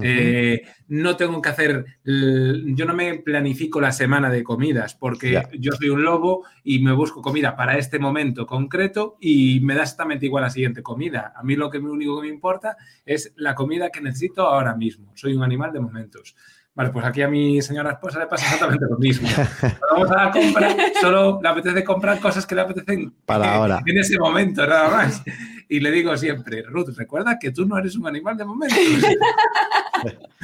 Eh, 0.02 0.62
no 0.88 1.16
tengo 1.16 1.40
que 1.40 1.48
hacer, 1.48 1.84
yo 2.04 2.84
no 2.84 2.94
me 2.94 3.18
planifico 3.18 3.80
la 3.80 3.92
semana 3.92 4.28
de 4.28 4.42
comidas 4.42 4.94
porque 4.94 5.42
yo 5.58 5.72
soy 5.72 5.90
un 5.90 6.02
lobo 6.02 6.44
y 6.64 6.80
me 6.80 6.92
busco 6.92 7.22
comida 7.22 7.54
para 7.54 7.78
este 7.78 7.98
momento 7.98 8.46
concreto 8.46 9.16
y 9.20 9.60
me 9.60 9.74
da 9.74 9.82
exactamente 9.82 10.26
igual 10.26 10.42
la 10.42 10.50
siguiente 10.50 10.82
comida. 10.82 11.32
A 11.36 11.42
mí 11.42 11.54
lo 11.54 11.70
que 11.70 11.78
lo 11.78 11.92
único 11.92 12.20
que 12.20 12.28
me 12.28 12.34
importa 12.34 12.76
es 13.04 13.32
la 13.36 13.54
comida 13.54 13.90
que 13.90 14.00
necesito 14.00 14.46
ahora 14.46 14.74
mismo. 14.74 15.12
Soy 15.14 15.34
un 15.34 15.44
animal 15.44 15.72
de 15.72 15.80
momentos. 15.80 16.34
Vale, 16.76 16.90
pues 16.90 17.06
aquí 17.06 17.22
a 17.22 17.28
mi 17.28 17.62
señora 17.62 17.92
esposa 17.92 18.18
le 18.18 18.26
pasa 18.26 18.46
exactamente 18.46 18.84
lo 18.90 18.98
mismo. 18.98 19.28
Cuando 19.60 19.78
vamos 19.92 20.10
a 20.10 20.24
la 20.24 20.30
compra, 20.32 20.74
solo 21.00 21.38
le 21.40 21.48
apetece 21.48 21.84
comprar 21.84 22.18
cosas 22.18 22.44
que 22.46 22.56
le 22.56 22.62
apetecen 22.62 23.14
Para 23.24 23.46
eh, 23.46 23.54
ahora. 23.54 23.80
en 23.86 23.98
ese 23.98 24.18
momento, 24.18 24.66
nada 24.66 24.90
más. 24.90 25.22
Y 25.68 25.78
le 25.78 25.92
digo 25.92 26.16
siempre, 26.16 26.62
Ruth, 26.62 26.88
recuerda 26.96 27.38
que 27.38 27.52
tú 27.52 27.64
no 27.64 27.78
eres 27.78 27.94
un 27.96 28.08
animal 28.08 28.36
de 28.36 28.44
momentos. 28.44 28.76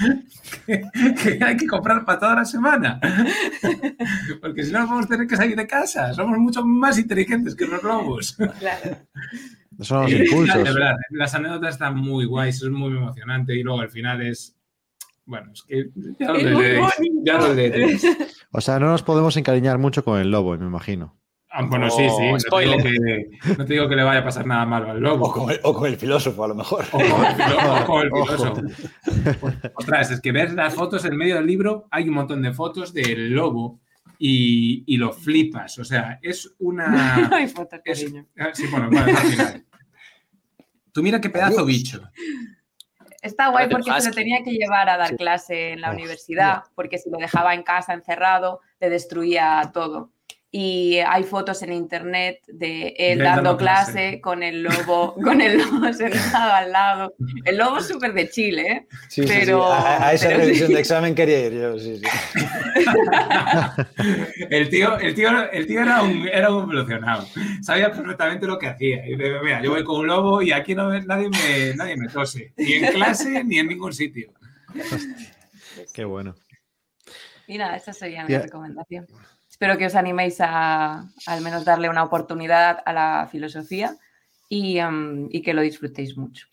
que, 0.67 0.83
que 1.21 1.45
hay 1.45 1.57
que 1.57 1.67
comprar 1.67 2.05
para 2.05 2.19
toda 2.19 2.35
la 2.37 2.45
semana. 2.45 3.01
Porque 4.41 4.63
si 4.63 4.73
no, 4.73 4.87
vamos 4.87 5.07
a 5.07 5.09
tener 5.09 5.27
que 5.27 5.37
salir 5.37 5.57
de 5.57 5.67
casa. 5.67 6.15
Somos 6.15 6.39
mucho 6.39 6.65
más 6.65 6.97
inteligentes 6.99 7.57
que 7.57 7.67
los 7.67 7.83
lobos. 7.83 8.37
Claro. 8.59 8.97
Son 9.81 10.03
los 10.03 10.13
impulsos. 10.13 10.57
De 10.57 10.63
verdad, 10.63 10.95
las 11.11 11.35
anécdotas 11.35 11.75
están 11.75 11.97
muy 11.97 12.27
guays, 12.27 12.63
es 12.63 12.71
muy 12.71 12.97
emocionante 12.97 13.55
y 13.55 13.63
luego 13.63 13.81
al 13.81 13.91
final 13.91 14.23
es. 14.23 14.57
Bueno, 15.31 15.53
es 15.53 15.63
que 15.63 15.89
ya 16.19 16.29
lo 16.33 16.39
Es 16.39 16.45
leeréis. 16.45 16.91
Ya 17.25 17.39
lo 17.39 17.55
leeréis. 17.55 18.05
O 18.53 18.61
sea, 18.61 18.81
no 18.81 18.87
nos 18.89 19.05
podemos 19.05 19.37
encariñar 19.37 19.79
mucho 19.79 20.03
con 20.05 20.19
el 20.21 20.29
lobo, 20.29 20.59
me 20.59 20.67
imagino. 20.67 21.17
Ah, 21.53 21.65
bueno, 21.65 21.89
sí, 21.89 22.03
sí. 22.03 22.09
Oh, 22.29 22.33
No 22.33 22.39
te, 22.39 22.65
digo 22.65 22.77
que, 22.83 23.31
no 23.59 23.65
te 23.65 23.73
digo 23.75 23.89
que 23.89 23.95
le 23.97 24.03
vaya 24.03 24.21
a 24.21 24.25
pasar 24.25 24.45
nada 24.45 24.67
malo 24.67 24.91
al 24.91 24.97
O 24.97 25.01
lobo. 25.01 25.33
con, 25.33 25.51
el, 25.51 25.61
o 25.63 25.73
con 25.73 25.87
el 25.89 25.97
filósofo, 25.97 26.45
a 26.45 26.49
lo 26.49 26.55
mejor. 26.57 26.85
O 26.93 26.99
con 26.99 27.03
el 27.25 27.35
filo- 27.37 27.83
o 27.83 27.87
con 27.87 28.03
el 28.03 28.11
filósofo. 28.13 28.63
Ostras, 29.75 30.11
es 30.11 30.21
que 30.21 30.33
ves 30.33 30.53
las 30.55 30.75
fotos 30.75 31.05
en 31.05 31.17
medio 31.17 31.37
del 31.37 31.47
libro, 31.47 31.87
hay 31.93 32.09
un 32.09 32.15
montón 32.17 32.43
de 32.43 32.53
fotos 32.53 32.93
del 32.93 33.31
lobo 33.31 33.81
y, 34.19 34.83
y 34.93 34.97
lo 34.97 35.13
flipas. 35.13 35.79
O 35.79 35.85
sea, 35.85 36.19
es 36.23 36.53
una. 36.59 37.29
Hay 37.33 37.47
fotos, 37.49 37.79
es- 37.85 38.01
cariño. 38.03 38.27
ah, 38.39 38.51
sí, 38.53 38.67
bueno, 38.69 38.89
vale, 38.91 39.13
al 39.13 39.17
final. 39.19 39.65
Tú 40.93 41.03
mira 41.05 41.21
qué 41.21 41.31
pedazo 41.31 41.61
Adiós. 41.61 41.67
bicho. 41.67 42.03
Está 43.23 43.49
guay 43.49 43.69
porque 43.69 43.91
se 44.01 44.09
lo 44.09 44.15
tenía 44.15 44.43
que 44.43 44.53
llevar 44.53 44.89
a 44.89 44.97
dar 44.97 45.17
clase 45.17 45.73
en 45.73 45.83
la 45.83 45.91
universidad, 45.91 46.63
porque 46.75 46.99
si 46.99 47.11
lo 47.11 47.19
dejaba 47.19 47.55
en 47.55 47.63
casa 47.63 47.93
encerrado, 47.93 48.61
le 48.79 48.89
destruía 48.89 49.71
todo. 49.75 50.11
Y 50.53 50.99
hay 50.99 51.23
fotos 51.23 51.63
en 51.63 51.73
internet 51.73 52.41
de 52.49 52.89
él 52.99 53.19
De 53.19 53.25
dando 53.25 53.57
clase. 53.57 53.93
clase 53.93 54.21
con 54.21 54.43
el 54.43 54.65
lobo, 54.65 55.15
con 55.23 55.41
el 55.41 55.59
lobo 55.59 55.93
sentado 55.93 56.53
al 56.53 56.73
lado. 56.73 57.15
El 57.45 57.57
lobo 57.57 57.79
es 57.79 57.87
súper 57.87 58.13
de 58.15 58.29
Chile, 58.29 58.63
¿eh? 58.69 58.87
Sí, 59.09 59.23
sí, 59.23 59.29
sí. 59.29 59.35
Pero- 59.41 59.65
A, 59.73 60.09
a 60.09 60.13
esa 60.13 60.27
pero 60.27 60.41
revisión 60.41 60.67
sí. 60.67 60.75
de 60.75 60.81
examen 60.81 61.15
quería 61.15 61.47
ir 61.47 61.53
yo, 61.53 61.79
sí, 61.79 61.99
sí. 61.99 62.03
El 64.51 64.69
tío, 64.71 64.99
el 64.99 65.15
tío, 65.15 65.51
el 65.53 65.67
tío 65.67 65.83
era, 65.83 66.03
un, 66.03 66.27
era 66.29 66.51
un 66.53 66.63
evolucionado. 66.65 67.27
Sabía 67.63 67.93
perfectamente 67.93 68.47
lo 68.47 68.59
que 68.59 68.67
hacía. 68.69 69.07
Y 69.07 69.17
dice, 69.17 69.33
mira, 69.45 69.63
yo 69.63 69.71
voy 69.71 69.85
con 69.85 70.01
un 70.01 70.07
lobo 70.09 70.43
y 70.43 70.53
aquí 70.53 70.75
no, 70.75 70.91
nadie, 71.03 71.29
me, 71.31 71.75
nadie 71.77 71.97
me 71.97 72.09
tose. 72.09 72.53
Ni 72.57 72.75
en 72.75 72.93
clase 72.93 73.45
ni 73.45 73.59
en 73.59 73.69
ningún 73.69 73.93
sitio. 73.93 74.33
Qué 75.95 76.05
bueno. 76.05 76.35
Y 77.47 77.59
nada, 77.59 77.77
esa 77.77 77.93
sería 77.93 78.25
mi 78.25 78.37
recomendación. 78.37 79.07
Espero 79.61 79.77
que 79.77 79.85
os 79.85 79.95
animéis 79.95 80.41
a 80.41 81.05
al 81.27 81.41
menos 81.43 81.67
darle 81.67 81.91
una 81.91 82.03
oportunidad 82.03 82.79
a 82.83 82.95
la 82.95 83.29
filosofía 83.31 83.95
y, 84.49 84.79
em, 84.79 85.29
y 85.31 85.43
que 85.43 85.53
lo 85.53 85.61
disfrutéis 85.61 86.17
mucho. 86.17 86.47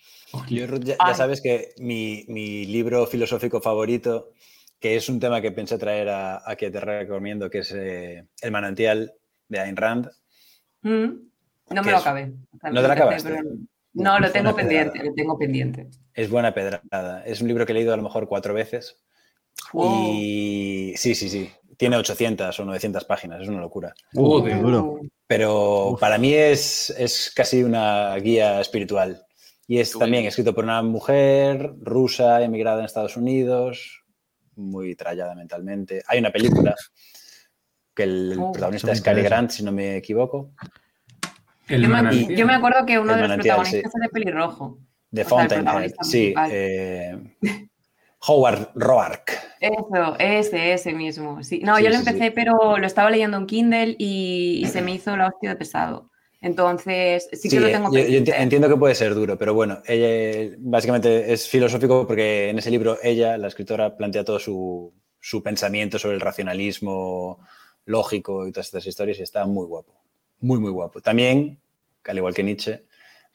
Yo, 0.49 0.67
Ruth, 0.67 0.83
ya, 0.83 0.97
ya 0.99 1.13
sabes 1.13 1.39
que 1.39 1.69
mi, 1.77 2.25
mi 2.27 2.65
libro 2.65 3.07
filosófico 3.07 3.61
favorito, 3.61 4.33
que 4.77 4.97
es 4.97 5.07
un 5.07 5.21
tema 5.21 5.39
que 5.39 5.53
pensé 5.53 5.77
traer 5.77 6.09
a, 6.09 6.41
a 6.45 6.57
que 6.57 6.69
te 6.69 6.81
recomiendo, 6.81 7.49
que 7.49 7.59
es 7.59 7.71
eh, 7.71 8.25
El 8.41 8.51
manantial 8.51 9.13
de 9.47 9.59
Ayn 9.61 9.77
Rand. 9.77 10.11
Mm, 10.81 11.05
No 11.69 11.81
¿Qué 11.81 11.81
me 11.81 11.91
lo 11.91 11.97
acabé. 11.99 12.33
¿No 12.61 12.81
te 12.81 12.87
lo 12.89 12.91
acabaste? 12.91 13.29
pero 13.29 13.41
No, 13.93 14.19
lo 14.19 14.29
tengo 14.33 14.53
pendiente, 14.53 14.91
pedrada. 14.91 15.09
lo 15.09 15.15
tengo 15.15 15.39
pendiente. 15.39 15.87
Es 16.13 16.29
buena 16.29 16.53
pedrada. 16.53 17.23
Es 17.25 17.39
un 17.39 17.47
libro 17.47 17.65
que 17.65 17.71
he 17.71 17.75
leído 17.75 17.93
a 17.93 17.97
lo 17.97 18.03
mejor 18.03 18.27
cuatro 18.27 18.53
veces. 18.53 18.97
Wow. 19.71 20.11
Y 20.13 20.93
sí, 20.97 21.15
sí, 21.15 21.29
sí. 21.29 21.49
Tiene 21.77 21.95
800 21.97 22.59
o 22.59 22.65
900 22.65 23.05
páginas, 23.05 23.41
es 23.41 23.47
una 23.47 23.61
locura. 23.61 23.93
Uh, 24.13 24.25
Joder. 24.39 24.55
qué 24.55 24.61
duro. 24.61 24.83
Uh, 24.83 25.07
Pero 25.27 25.89
Uf. 25.91 25.99
para 25.99 26.17
mí 26.17 26.33
es, 26.33 26.89
es 26.97 27.31
casi 27.35 27.63
una 27.63 28.15
guía 28.17 28.59
espiritual. 28.59 29.23
Y 29.67 29.79
es 29.79 29.91
también 29.97 30.25
escrito 30.25 30.55
por 30.55 30.63
una 30.63 30.81
mujer 30.81 31.73
rusa, 31.81 32.41
emigrada 32.41 32.79
en 32.79 32.85
Estados 32.85 33.17
Unidos, 33.17 34.01
muy 34.55 34.95
trallada 34.95 35.35
mentalmente. 35.35 36.01
Hay 36.07 36.19
una 36.19 36.31
película 36.31 36.73
que 37.93 38.03
el 38.03 38.37
Oh. 38.39 38.51
protagonista 38.53 38.91
es 38.91 39.01
Cary. 39.01 39.21
Grant, 39.23 39.51
si 39.51 39.63
no 39.63 39.71
me 39.71 39.97
equivoco. 39.97 40.51
El 41.67 41.81
Yo 41.81 41.87
me, 41.89 41.93
manantial. 41.95 42.35
yo 42.37 42.45
me 42.47 42.53
acuerdo 42.55 42.85
que 42.85 42.97
uno 42.97 43.13
El 43.13 43.21
de 43.21 43.27
los 43.27 43.37
protagonistas 43.37 43.91
sí. 43.91 43.97
era 44.01 44.09
pelirrojo. 44.09 44.79
El 45.11 45.25
Fountainhead. 45.25 45.91
Sí, 46.01 46.33
eh, 46.49 47.35
Howard 48.27 48.69
Roark. 48.75 49.31
Eso, 49.59 50.15
ese, 50.19 50.73
ese 50.73 50.93
mismo. 50.93 51.43
Sí. 51.43 51.59
No, 51.63 51.77
Sí, 51.77 51.83
yo 51.83 51.89
lo 51.89 51.95
sí. 51.95 52.03
empecé, 52.07 52.31
pero 52.31 52.77
lo 52.77 52.85
estaba 52.85 53.09
leyendo 53.09 53.37
en 53.37 53.45
Kindle 53.47 53.95
y, 53.97 54.61
y 54.63 54.67
se 54.67 54.81
me 54.81 54.93
hizo 54.93 55.15
la 55.15 55.27
hostia 55.27 55.51
de 55.51 55.55
pesado. 55.55 56.09
Entonces, 56.41 57.29
sí 57.33 57.49
que 57.49 57.59
lo 57.59 57.67
eh, 57.67 57.71
tengo 57.71 57.91
yo, 57.91 58.33
entiendo 58.35 58.69
que 58.69 58.75
puede 58.77 58.93
ser 58.93 59.15
duro, 59.15 59.37
pero 59.37 59.53
bueno, 59.55 59.81
ella 59.87 60.55
básicamente 60.59 61.33
es 61.33 61.47
filosófico 61.47 62.05
porque 62.05 62.49
en 62.49 62.59
ese 62.59 62.69
libro 62.69 62.99
ella, 63.01 63.37
la 63.37 63.47
escritora, 63.47 63.97
plantea 63.97 64.23
todo 64.23 64.37
su, 64.39 64.93
su 65.19 65.41
pensamiento 65.41 65.97
sobre 65.97 66.15
el 66.15 66.21
racionalismo 66.21 67.39
lógico 67.85 68.47
y 68.47 68.51
todas 68.51 68.67
estas 68.67 68.85
historias 68.85 69.17
y 69.19 69.23
está 69.23 69.45
muy 69.47 69.65
guapo, 69.65 69.99
muy, 70.39 70.59
muy 70.59 70.69
guapo. 70.71 71.01
También, 71.01 71.59
al 72.05 72.17
igual 72.17 72.35
que 72.35 72.43
Nietzsche, 72.43 72.83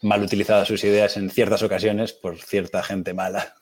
mal 0.03 0.23
utilizadas 0.23 0.69
sus 0.69 0.85
ideas 0.85 1.17
en 1.17 1.29
ciertas 1.29 1.63
ocasiones 1.63 2.13
por 2.13 2.39
cierta 2.39 2.83
gente 2.85 3.15
mala. 3.15 3.55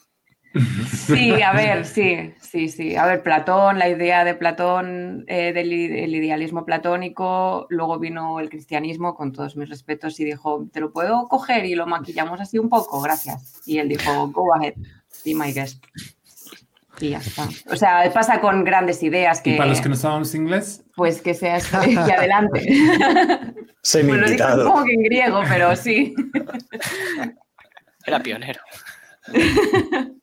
Sí, 1.06 1.40
a 1.42 1.52
ver, 1.52 1.86
sí, 1.86 2.34
sí, 2.40 2.68
sí. 2.68 2.96
A 2.96 3.06
ver, 3.06 3.22
Platón, 3.22 3.78
la 3.78 3.88
idea 3.88 4.24
de 4.24 4.34
Platón, 4.34 5.24
eh, 5.28 5.52
del 5.52 5.72
el 5.72 6.14
idealismo 6.14 6.64
platónico, 6.64 7.66
luego 7.70 7.98
vino 7.98 8.40
el 8.40 8.50
cristianismo, 8.50 9.14
con 9.14 9.32
todos 9.32 9.56
mis 9.56 9.68
respetos, 9.68 10.18
y 10.18 10.24
dijo, 10.24 10.66
¿te 10.72 10.80
lo 10.80 10.92
puedo 10.92 11.28
coger? 11.28 11.64
Y 11.66 11.76
lo 11.76 11.86
maquillamos 11.86 12.40
así 12.40 12.58
un 12.58 12.68
poco, 12.68 13.00
gracias. 13.00 13.60
Y 13.64 13.78
él 13.78 13.88
dijo, 13.88 14.28
go 14.28 14.54
ahead, 14.54 14.74
be 15.24 15.34
my 15.34 15.52
guest. 15.52 15.84
Y 17.00 17.10
ya 17.10 17.18
está. 17.18 17.48
O 17.70 17.76
sea, 17.76 18.10
pasa 18.12 18.40
con 18.40 18.64
grandes 18.64 19.02
ideas 19.02 19.40
que, 19.40 19.54
Y 19.54 19.56
para 19.56 19.70
los 19.70 19.80
que 19.80 19.88
no 19.88 19.94
sabemos 19.94 20.34
inglés, 20.34 20.84
pues 20.96 21.22
que 21.22 21.32
seas 21.32 21.66
que 21.66 21.96
adelante. 21.96 22.60
Semi 23.82 24.08
Pues 24.08 24.20
lo 24.20 24.26
digo 24.26 24.26
invitado. 24.26 24.70
como 24.70 24.84
que 24.84 24.94
en 24.94 25.02
griego, 25.02 25.42
pero 25.48 25.74
sí. 25.76 26.14
Era 28.04 28.20
pionero. 28.20 28.60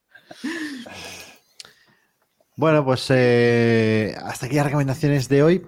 Bueno, 2.56 2.84
pues 2.84 3.06
eh, 3.10 4.16
hasta 4.24 4.48
aquí 4.48 4.56
las 4.56 4.66
recomendaciones 4.66 5.30
de 5.30 5.44
hoy. 5.44 5.66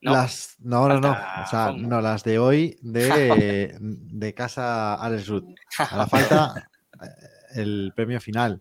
No, 0.00 0.12
las, 0.12 0.56
no, 0.58 0.88
no, 0.88 1.00
no. 1.00 1.12
O 1.12 1.46
sea, 1.48 1.72
no, 1.76 2.00
las 2.00 2.24
de 2.24 2.38
hoy 2.40 2.76
de, 2.82 3.76
de 3.80 4.34
Casa 4.34 4.94
Alex 4.94 5.28
Ruth. 5.28 5.44
A 5.78 5.96
la 5.96 6.06
falta 6.08 6.68
eh, 7.00 7.06
el 7.60 7.92
premio 7.94 8.20
final. 8.20 8.60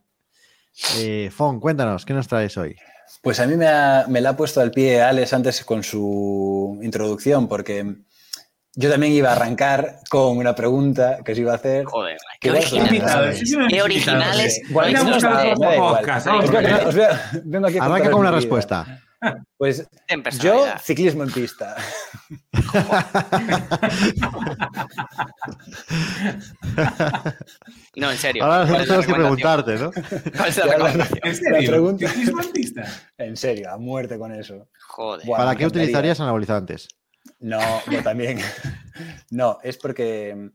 Eh, 0.97 1.29
Fon, 1.35 1.59
cuéntanos, 1.59 2.05
¿qué 2.05 2.13
nos 2.13 2.27
traes 2.27 2.55
hoy? 2.57 2.75
Pues 3.23 3.39
a 3.39 3.47
mí 3.47 3.55
me, 3.55 3.67
ha- 3.67 4.05
me 4.07 4.21
la 4.21 4.29
ha 4.29 4.37
puesto 4.37 4.61
al 4.61 4.71
pie 4.71 5.01
Alex 5.01 5.33
antes 5.33 5.65
con 5.65 5.83
su 5.83 6.79
introducción, 6.83 7.47
porque 7.47 7.95
yo 8.73 8.89
también 8.89 9.11
iba 9.13 9.29
a 9.29 9.33
arrancar 9.33 9.97
con 10.09 10.37
una 10.37 10.55
pregunta 10.55 11.17
que 11.25 11.33
os 11.33 11.37
iba 11.37 11.51
a 11.51 11.55
hacer. 11.55 11.83
Joder, 11.85 12.17
Qué 12.39 12.51
originales. 12.51 13.57
Qué 13.69 13.81
originales. 13.81 14.61
no 14.73 14.79
Arranca 17.81 18.11
con 18.11 18.21
una 18.21 18.31
respuesta. 18.31 19.01
Pues 19.57 19.85
En 20.07 20.23
yo, 20.39 20.65
ciclismo 20.81 21.23
en 21.23 21.31
pista. 21.31 21.75
No, 27.95 28.11
en 28.11 28.17
serio. 28.17 28.43
Ahora 28.43 28.65
¿Cuál 28.67 28.71
nosotros 28.71 28.81
es 28.81 28.89
la 28.89 28.95
tenemos 28.95 29.05
que 29.05 29.13
preguntarte, 29.13 29.75
¿no? 29.75 29.91
¿Cuál 30.37 30.49
es 30.49 30.57
la 30.57 30.65
recomendación? 30.65 31.19
¿En 31.23 31.29
La 31.31 31.35
serio? 31.35 31.69
pregunta- 31.71 32.07
¿Ciclismo 32.07 32.41
en 32.41 32.51
pista? 32.51 32.83
En 33.17 33.37
serio, 33.37 33.69
a 33.71 33.77
muerte 33.77 34.17
con 34.17 34.33
eso. 34.33 34.67
Joder. 34.87 35.27
¿Para 35.27 35.55
qué 35.55 35.65
utilizarías 35.65 36.19
anabolizantes? 36.19 36.87
No, 37.41 37.59
yo 37.91 38.01
también. 38.01 38.39
No, 39.31 39.57
es 39.63 39.77
porque 39.77 40.51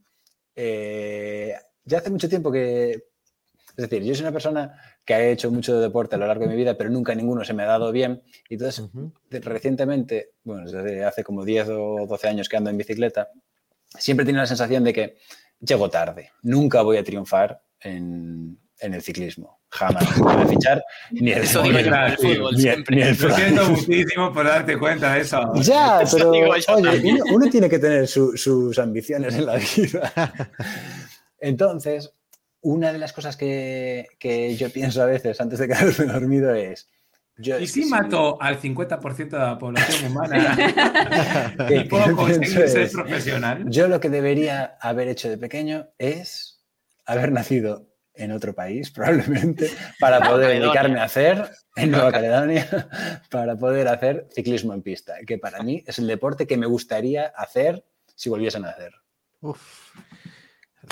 eh, 0.55 1.53
ya 1.83 1.97
hace 1.97 2.11
mucho 2.11 2.29
tiempo 2.29 2.51
que. 2.51 2.91
Es 2.91 3.89
decir, 3.89 4.03
yo 4.03 4.13
soy 4.13 4.21
una 4.23 4.31
persona 4.31 4.79
que 5.03 5.13
ha 5.15 5.27
hecho 5.29 5.51
mucho 5.51 5.79
deporte 5.79 6.15
a 6.15 6.19
lo 6.19 6.27
largo 6.27 6.43
de 6.43 6.51
mi 6.51 6.55
vida, 6.55 6.77
pero 6.77 6.89
nunca 6.89 7.15
ninguno 7.15 7.43
se 7.43 7.53
me 7.53 7.63
ha 7.63 7.65
dado 7.65 7.91
bien. 7.91 8.23
Y 8.47 8.53
entonces, 8.53 8.87
recientemente, 9.29 10.33
bueno, 10.43 10.69
desde 10.69 11.03
hace 11.03 11.23
como 11.23 11.43
10 11.43 11.69
o 11.69 12.05
12 12.07 12.27
años 12.27 12.47
que 12.47 12.57
ando 12.57 12.69
en 12.69 12.77
bicicleta, 12.77 13.29
siempre 13.97 14.23
he 14.23 14.25
tenido 14.27 14.43
la 14.43 14.47
sensación 14.47 14.83
de 14.83 14.93
que 14.93 15.17
llego 15.59 15.89
tarde. 15.89 16.31
Nunca 16.43 16.83
voy 16.83 16.97
a 16.97 17.03
triunfar 17.03 17.63
en, 17.79 18.59
en 18.79 18.93
el 18.93 19.01
ciclismo. 19.01 19.59
Jamás. 19.69 20.17
Voy 20.19 20.33
a 20.35 20.45
fichar 20.47 20.83
ni 21.11 21.31
el, 21.31 21.43
Eso 21.43 21.61
digo 21.63 21.79
yo 21.79 21.87
en 21.87 21.93
el 21.93 22.17
fútbol 22.17 22.55
ni 22.55 22.61
siempre. 22.61 22.95
ni 22.95 23.01
el 23.01 23.17
Lo 23.17 23.35
siento 23.35 23.69
muchísimo 23.69 24.31
por 24.33 24.45
darte 24.45 24.77
cuenta 24.77 25.13
de 25.13 25.21
eso. 25.21 25.53
Ya, 25.55 26.01
Eso 26.01 26.17
pero 26.17 26.31
digo 26.31 26.55
yo 26.55 26.73
oye, 26.75 27.01
uno, 27.11 27.23
uno 27.35 27.49
tiene 27.49 27.69
que 27.69 27.79
tener 27.79 28.07
su- 28.07 28.37
sus 28.37 28.77
ambiciones 28.79 29.35
en 29.35 29.45
la 29.45 29.55
vida. 29.55 30.13
Entonces, 31.39 32.13
una 32.61 32.91
de 32.91 32.99
las 32.99 33.13
cosas 33.13 33.37
que, 33.37 34.07
que 34.19 34.55
yo 34.55 34.69
pienso 34.71 35.01
a 35.01 35.05
veces 35.05 35.39
antes 35.41 35.59
de 35.59 35.67
quedarme 35.67 36.05
dormido 36.13 36.53
es... 36.53 36.87
Yo, 37.39 37.59
¿Y 37.59 37.67
si 37.67 37.85
mató 37.85 38.41
al 38.41 38.59
50% 38.59 39.29
de 39.29 39.37
la 39.37 39.59
población 39.59 40.11
humana 40.11 40.57
¿Qué- 41.67 41.75
y 41.81 41.83
puedo 41.83 42.05
qué 42.05 42.11
conseguir 42.13 42.67
ser 42.67 42.81
es? 42.81 42.91
profesional? 42.93 43.63
Yo 43.67 43.87
lo 43.87 43.99
que 43.99 44.09
debería 44.09 44.75
haber 44.81 45.07
hecho 45.07 45.29
de 45.29 45.37
pequeño 45.37 45.87
es 45.99 46.63
haber 47.05 47.31
nacido 47.31 47.85
en 48.17 48.31
otro 48.31 48.53
país, 48.53 48.91
probablemente, 48.95 49.69
para 49.99 50.19
poder 50.27 50.59
dedicarme 50.61 50.99
a 50.99 51.03
hacer, 51.03 51.49
en 51.75 51.91
Nueva 51.91 52.11
Caledonia, 52.11 52.67
para 53.29 53.55
poder 53.55 53.87
hacer 53.87 54.27
ciclismo 54.33 54.73
en 54.73 54.81
pista, 54.81 55.15
que 55.25 55.37
para 55.37 55.61
mí 55.63 55.83
es 55.85 55.99
el 55.99 56.07
deporte 56.07 56.47
que 56.47 56.57
me 56.57 56.65
gustaría 56.65 57.27
hacer 57.27 57.85
si 58.15 58.29
volviesen 58.29 58.65
a 58.65 58.69
hacer. 58.69 58.93
Uf. 59.41 59.93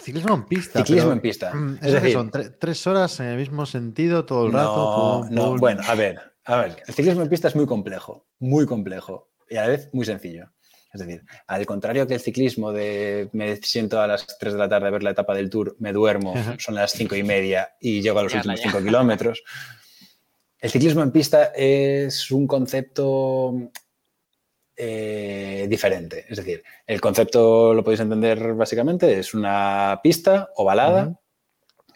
Ciclismo 0.04 0.36
en 0.36 0.44
pista. 0.46 0.80
Ciclismo 0.80 1.04
pero, 1.10 1.14
en 1.14 1.22
pista. 1.22 1.54
mm, 1.54 1.76
Es 1.76 1.82
¿eso 1.82 1.88
qué 1.88 1.94
decir, 2.02 2.14
son 2.14 2.32
tre- 2.32 2.56
tres 2.60 2.86
horas 2.88 3.20
en 3.22 3.28
el 3.28 3.38
mismo 3.38 3.66
sentido 3.66 4.26
todo 4.26 4.48
el 4.48 4.52
no, 4.52 4.58
rato. 4.58 5.22
pum, 5.26 5.34
no, 5.36 5.46
pum. 5.52 5.58
bueno, 5.60 5.82
a 5.88 5.96
ver, 5.96 6.20
a 6.44 6.58
ver, 6.58 6.84
el 6.86 6.94
ciclismo 6.94 7.22
en 7.24 7.30
pista 7.30 7.48
es 7.48 7.56
muy 7.56 7.66
complejo, 7.66 8.28
muy 8.40 8.66
complejo 8.66 9.32
y 9.50 9.56
a 9.56 9.62
la 9.64 9.68
vez 9.70 9.90
muy 9.94 10.06
sencillo. 10.06 10.52
Es 10.96 11.02
decir, 11.06 11.26
al 11.48 11.66
contrario 11.66 12.08
que 12.08 12.14
el 12.14 12.22
ciclismo 12.22 12.72
de 12.72 13.28
me 13.34 13.58
siento 13.58 14.00
a 14.00 14.08
las 14.08 14.38
3 14.40 14.54
de 14.54 14.60
la 14.60 14.70
tarde 14.70 14.88
a 14.88 14.92
ver 14.92 15.04
la 15.04 15.12
etapa 15.12 15.36
del 15.36 15.50
tour, 15.50 15.76
me 15.80 15.92
duermo, 15.92 16.34
son 16.58 16.76
las 16.76 16.94
5 16.94 17.18
y 17.18 17.24
media 17.24 17.76
y 17.82 18.02
llego 18.02 18.20
a 18.20 18.24
los 18.24 18.32
Ya, 18.32 18.38
últimos 18.40 18.62
ya. 18.62 18.72
5 18.72 18.82
kilómetros. 18.82 19.44
El 20.58 20.72
ciclismo 20.72 21.04
en 21.04 21.12
pista 21.12 21.52
es 21.54 22.32
un 22.32 22.48
concepto 22.48 23.72
eh, 24.78 25.68
diferente. 25.70 26.26
Es 26.30 26.38
decir, 26.38 26.64
el 26.88 27.02
concepto 27.02 27.74
lo 27.74 27.84
podéis 27.84 28.00
entender 28.00 28.54
básicamente, 28.54 29.20
es 29.20 29.34
una 29.34 30.00
pista 30.02 30.50
ovalada, 30.56 31.20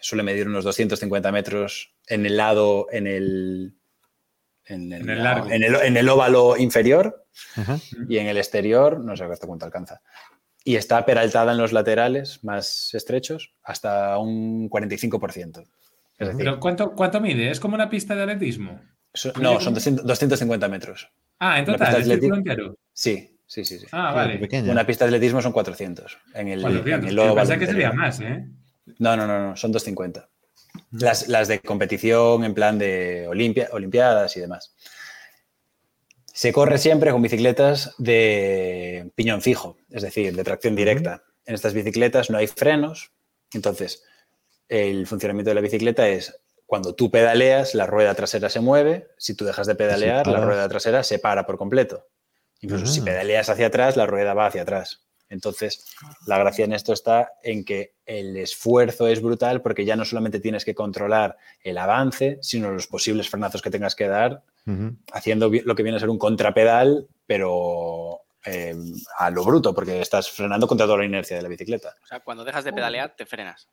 suele 0.02 0.24
medir 0.24 0.46
unos 0.46 0.66
250 0.66 1.32
metros 1.32 1.96
en 2.06 2.26
el 2.26 2.36
lado, 2.36 2.88
en 2.92 3.08
el, 3.08 3.79
en 4.70 4.94
el, 4.94 5.02
En 5.02 5.10
el 5.10 5.24
largo. 5.24 5.50
en 5.52 5.64
el- 5.64 5.76
en 5.76 5.98
el 5.98 6.08
óvalo 6.10 6.56
inferior 6.58 7.26
Ajá. 7.56 7.78
y 8.08 8.18
en 8.18 8.28
el 8.28 8.38
exterior, 8.38 9.00
no 9.00 9.16
sé 9.18 9.24
hasta 9.26 9.48
cuánto 9.48 9.66
alcanza. 9.66 10.02
Y 10.64 10.76
está 10.76 11.06
peraltada 11.06 11.52
en 11.54 11.58
los 11.58 11.74
laterales 11.74 12.44
más 12.44 12.94
estrechos 12.94 13.54
hasta 13.64 14.18
un 14.18 14.70
45%. 14.70 15.64
Es 16.18 16.28
decir, 16.28 16.38
¿Pero 16.38 16.60
cuánto, 16.60 16.92
cuánto 16.94 17.20
mide? 17.22 17.50
¿Es 17.50 17.60
como 17.60 17.76
una 17.76 17.90
pista 17.90 18.14
de 18.16 18.24
atletismo? 18.24 18.80
so- 19.14 19.34
no, 19.42 19.60
son 19.60 19.74
200 19.74 20.06
250 20.06 20.68
metros. 20.68 21.10
Ah, 21.40 21.58
en 21.60 21.66
total, 21.66 21.88
círculo 22.04 22.14
atlética. 22.36 22.36
entero. 22.38 22.78
Sí, 22.94 23.38
sí, 23.48 23.64
sí. 23.66 23.80
sí. 23.80 23.88
Ah, 23.92 24.14
vale. 24.14 24.38
pequeña. 24.38 24.72
Una 24.72 24.86
pista 24.86 25.06
de 25.06 25.10
atletismo 25.10 25.42
son 25.42 25.54
400. 25.54 26.18
En 26.36 26.50
el, 26.50 26.62
400. 26.62 27.04
en 27.04 27.08
el 27.10 27.16
Yo 27.16 27.24
óvalo 27.24 27.36
pensé 27.38 27.58
que 27.58 27.66
sería 27.66 27.92
más, 27.94 28.20
¿eh? 28.20 28.46
No, 29.00 29.16
no, 29.16 29.26
no, 29.26 29.40
no, 29.50 29.56
son 29.56 29.72
250. 29.72 30.28
Las, 30.92 31.28
las 31.28 31.48
de 31.48 31.60
competición 31.60 32.44
en 32.44 32.54
plan 32.54 32.80
de 32.80 33.28
olimpia, 33.28 33.70
olimpiadas 33.72 34.36
y 34.38 34.40
demás. 34.40 34.74
Se 36.34 36.54
corre 36.54 36.78
siempre 36.78 37.12
con 37.12 37.22
bicicletas 37.22 37.94
de 37.98 39.12
piñón 39.16 39.42
fijo, 39.42 39.78
es 39.90 40.02
decir, 40.04 40.36
de 40.36 40.44
tracción 40.44 40.76
directa. 40.76 41.24
En 41.46 41.54
estas 41.56 41.74
bicicletas 41.74 42.30
no 42.30 42.38
hay 42.38 42.48
frenos, 42.48 43.12
entonces 43.54 44.04
el 44.68 45.06
funcionamiento 45.08 45.50
de 45.50 45.56
la 45.56 45.62
bicicleta 45.62 46.08
es 46.08 46.40
cuando 46.66 46.94
tú 46.94 47.10
pedaleas, 47.12 47.74
la 47.74 47.88
rueda 47.88 48.14
trasera 48.14 48.50
se 48.50 48.60
mueve, 48.60 49.08
si 49.18 49.34
tú 49.36 49.44
dejas 49.44 49.68
de 49.68 49.76
pedalear, 49.76 50.28
la 50.28 50.40
rueda 50.40 50.70
trasera 50.70 51.04
se 51.04 51.18
para 51.20 51.46
por 51.46 51.58
completo. 51.58 52.08
Incluso 52.62 52.86
si 52.86 53.02
Ah. 53.02 53.06
pedaleas 53.06 53.50
hacia 53.50 53.68
atrás, 53.68 53.98
la 53.98 54.06
rueda 54.06 54.34
va 54.34 54.46
hacia 54.46 54.62
atrás. 54.62 55.02
Entonces, 55.30 55.86
la 56.26 56.38
gracia 56.40 56.66
en 56.66 56.74
esto 56.74 56.92
está 56.92 57.34
en 57.44 57.64
que 57.64 57.94
el 58.06 58.36
esfuerzo 58.38 59.08
es 59.08 59.22
brutal 59.22 59.62
porque 59.62 59.86
ya 59.86 59.96
no 59.96 60.04
solamente 60.04 60.40
tienes 60.40 60.66
que 60.66 60.74
controlar 60.76 61.38
el 61.62 61.78
avance, 61.78 62.40
sino 62.42 62.72
los 62.72 62.88
posibles 62.88 63.30
frenazos 63.30 63.62
que 63.62 63.70
tengas 63.70 63.96
que 63.96 64.08
dar, 64.08 64.42
haciendo 65.14 65.50
lo 65.50 65.76
que 65.76 65.84
viene 65.84 65.98
a 65.98 66.00
ser 66.00 66.10
un 66.10 66.18
contrapedal, 66.20 67.08
pero 67.26 68.22
eh, 68.46 68.76
a 69.18 69.30
lo 69.30 69.44
bruto, 69.44 69.74
porque 69.74 70.02
estás 70.02 70.30
frenando 70.30 70.68
contra 70.68 70.86
toda 70.86 71.00
la 71.00 71.06
inercia 71.06 71.38
de 71.38 71.44
la 71.44 71.50
bicicleta. 71.50 71.96
O 72.04 72.08
sea, 72.08 72.20
cuando 72.22 72.44
dejas 72.44 72.64
de 72.64 72.74
pedalear, 72.74 73.16
te 73.16 73.26
frenas. 73.26 73.68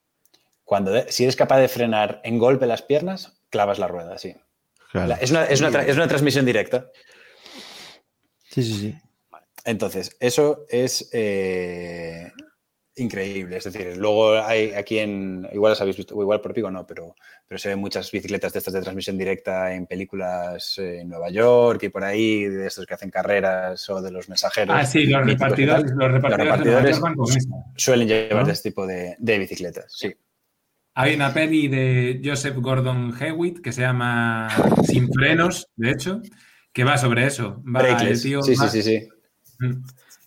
Cuando 0.65 0.91
de- 0.91 1.11
si 1.13 1.23
eres 1.25 1.37
capaz 1.37 1.59
de 1.59 1.69
frenar 1.69 2.21
en 2.25 2.39
golpe 2.39 2.67
las 2.67 2.83
piernas, 2.83 3.39
clavas 3.51 3.79
la 3.79 3.89
rueda, 3.89 4.19
sí. 4.19 4.35
Claro. 4.91 5.09
La- 5.09 5.15
es, 5.17 5.31
una, 5.31 5.45
es 5.45 5.61
una 5.61 5.83
es 5.83 5.97
una 5.97 6.09
transmisión 6.09 6.45
directa. 6.45 6.91
Sí, 8.51 8.63
sí, 8.63 8.75
sí. 8.75 8.99
Entonces, 9.67 10.17
eso 10.21 10.65
es 10.69 11.11
eh, 11.13 12.31
increíble. 12.95 13.57
Es 13.57 13.65
decir, 13.65 13.97
luego 13.97 14.39
hay 14.39 14.71
aquí 14.73 15.01
en, 15.01 15.47
igual 15.53 15.73
las 15.73 15.81
habéis 15.81 15.97
visto, 15.97 16.15
o 16.15 16.23
igual 16.23 16.41
por 16.41 16.55
pico 16.55 16.71
no, 16.71 16.87
pero, 16.87 17.17
pero 17.49 17.59
se 17.59 17.71
ven 17.71 17.81
muchas 17.81 18.11
bicicletas 18.13 18.53
de 18.53 18.61
estas 18.61 18.75
de 18.75 18.81
transmisión 18.81 19.19
directa 19.19 19.75
en 19.75 19.87
películas 19.87 20.79
eh, 20.79 21.01
en 21.01 21.09
Nueva 21.09 21.31
York 21.31 21.83
y 21.83 21.89
por 21.89 22.05
ahí, 22.05 22.45
de 22.45 22.65
estos 22.69 22.87
que 22.87 22.95
hacen 22.95 23.11
carreras 23.11 23.91
o 23.91 24.01
de 24.01 24.13
los 24.13 24.29
mensajeros. 24.29 24.77
Ah, 24.79 24.87
sí, 24.87 25.05
los 25.07 25.27
repartidores, 25.27 25.91
los 25.91 26.13
repartidores, 26.13 26.23
de 26.23 26.37
Nueva 26.37 26.57
repartidores 26.57 26.91
York 26.93 27.03
van 27.03 27.15
con 27.17 27.37
esa. 27.37 27.49
Suelen 27.77 28.09
llevar 28.09 28.47
¿No? 28.47 28.53
este 28.53 28.71
tipo 28.71 28.87
de, 28.87 29.17
de 29.19 29.39
bicicletas, 29.39 29.93
sí. 29.93 30.15
Hay 30.99 31.15
una 31.15 31.35
peli 31.35 31.69
de 31.69 32.23
Joseph 32.25 32.57
Gordon-Levitt 32.57 33.61
que 33.61 33.71
se 33.73 33.83
llama 33.83 34.49
Sin 34.83 35.13
frenos, 35.13 35.67
de 35.77 35.91
hecho, 35.91 36.23
que 36.73 36.85
va 36.85 36.97
sobre 36.97 37.27
eso. 37.27 37.63
Va 37.67 37.81
el 38.01 38.23
tío 38.23 38.43
Sí, 38.43 38.55
va- 38.55 38.69
sí, 38.69 38.83
sí, 38.83 39.09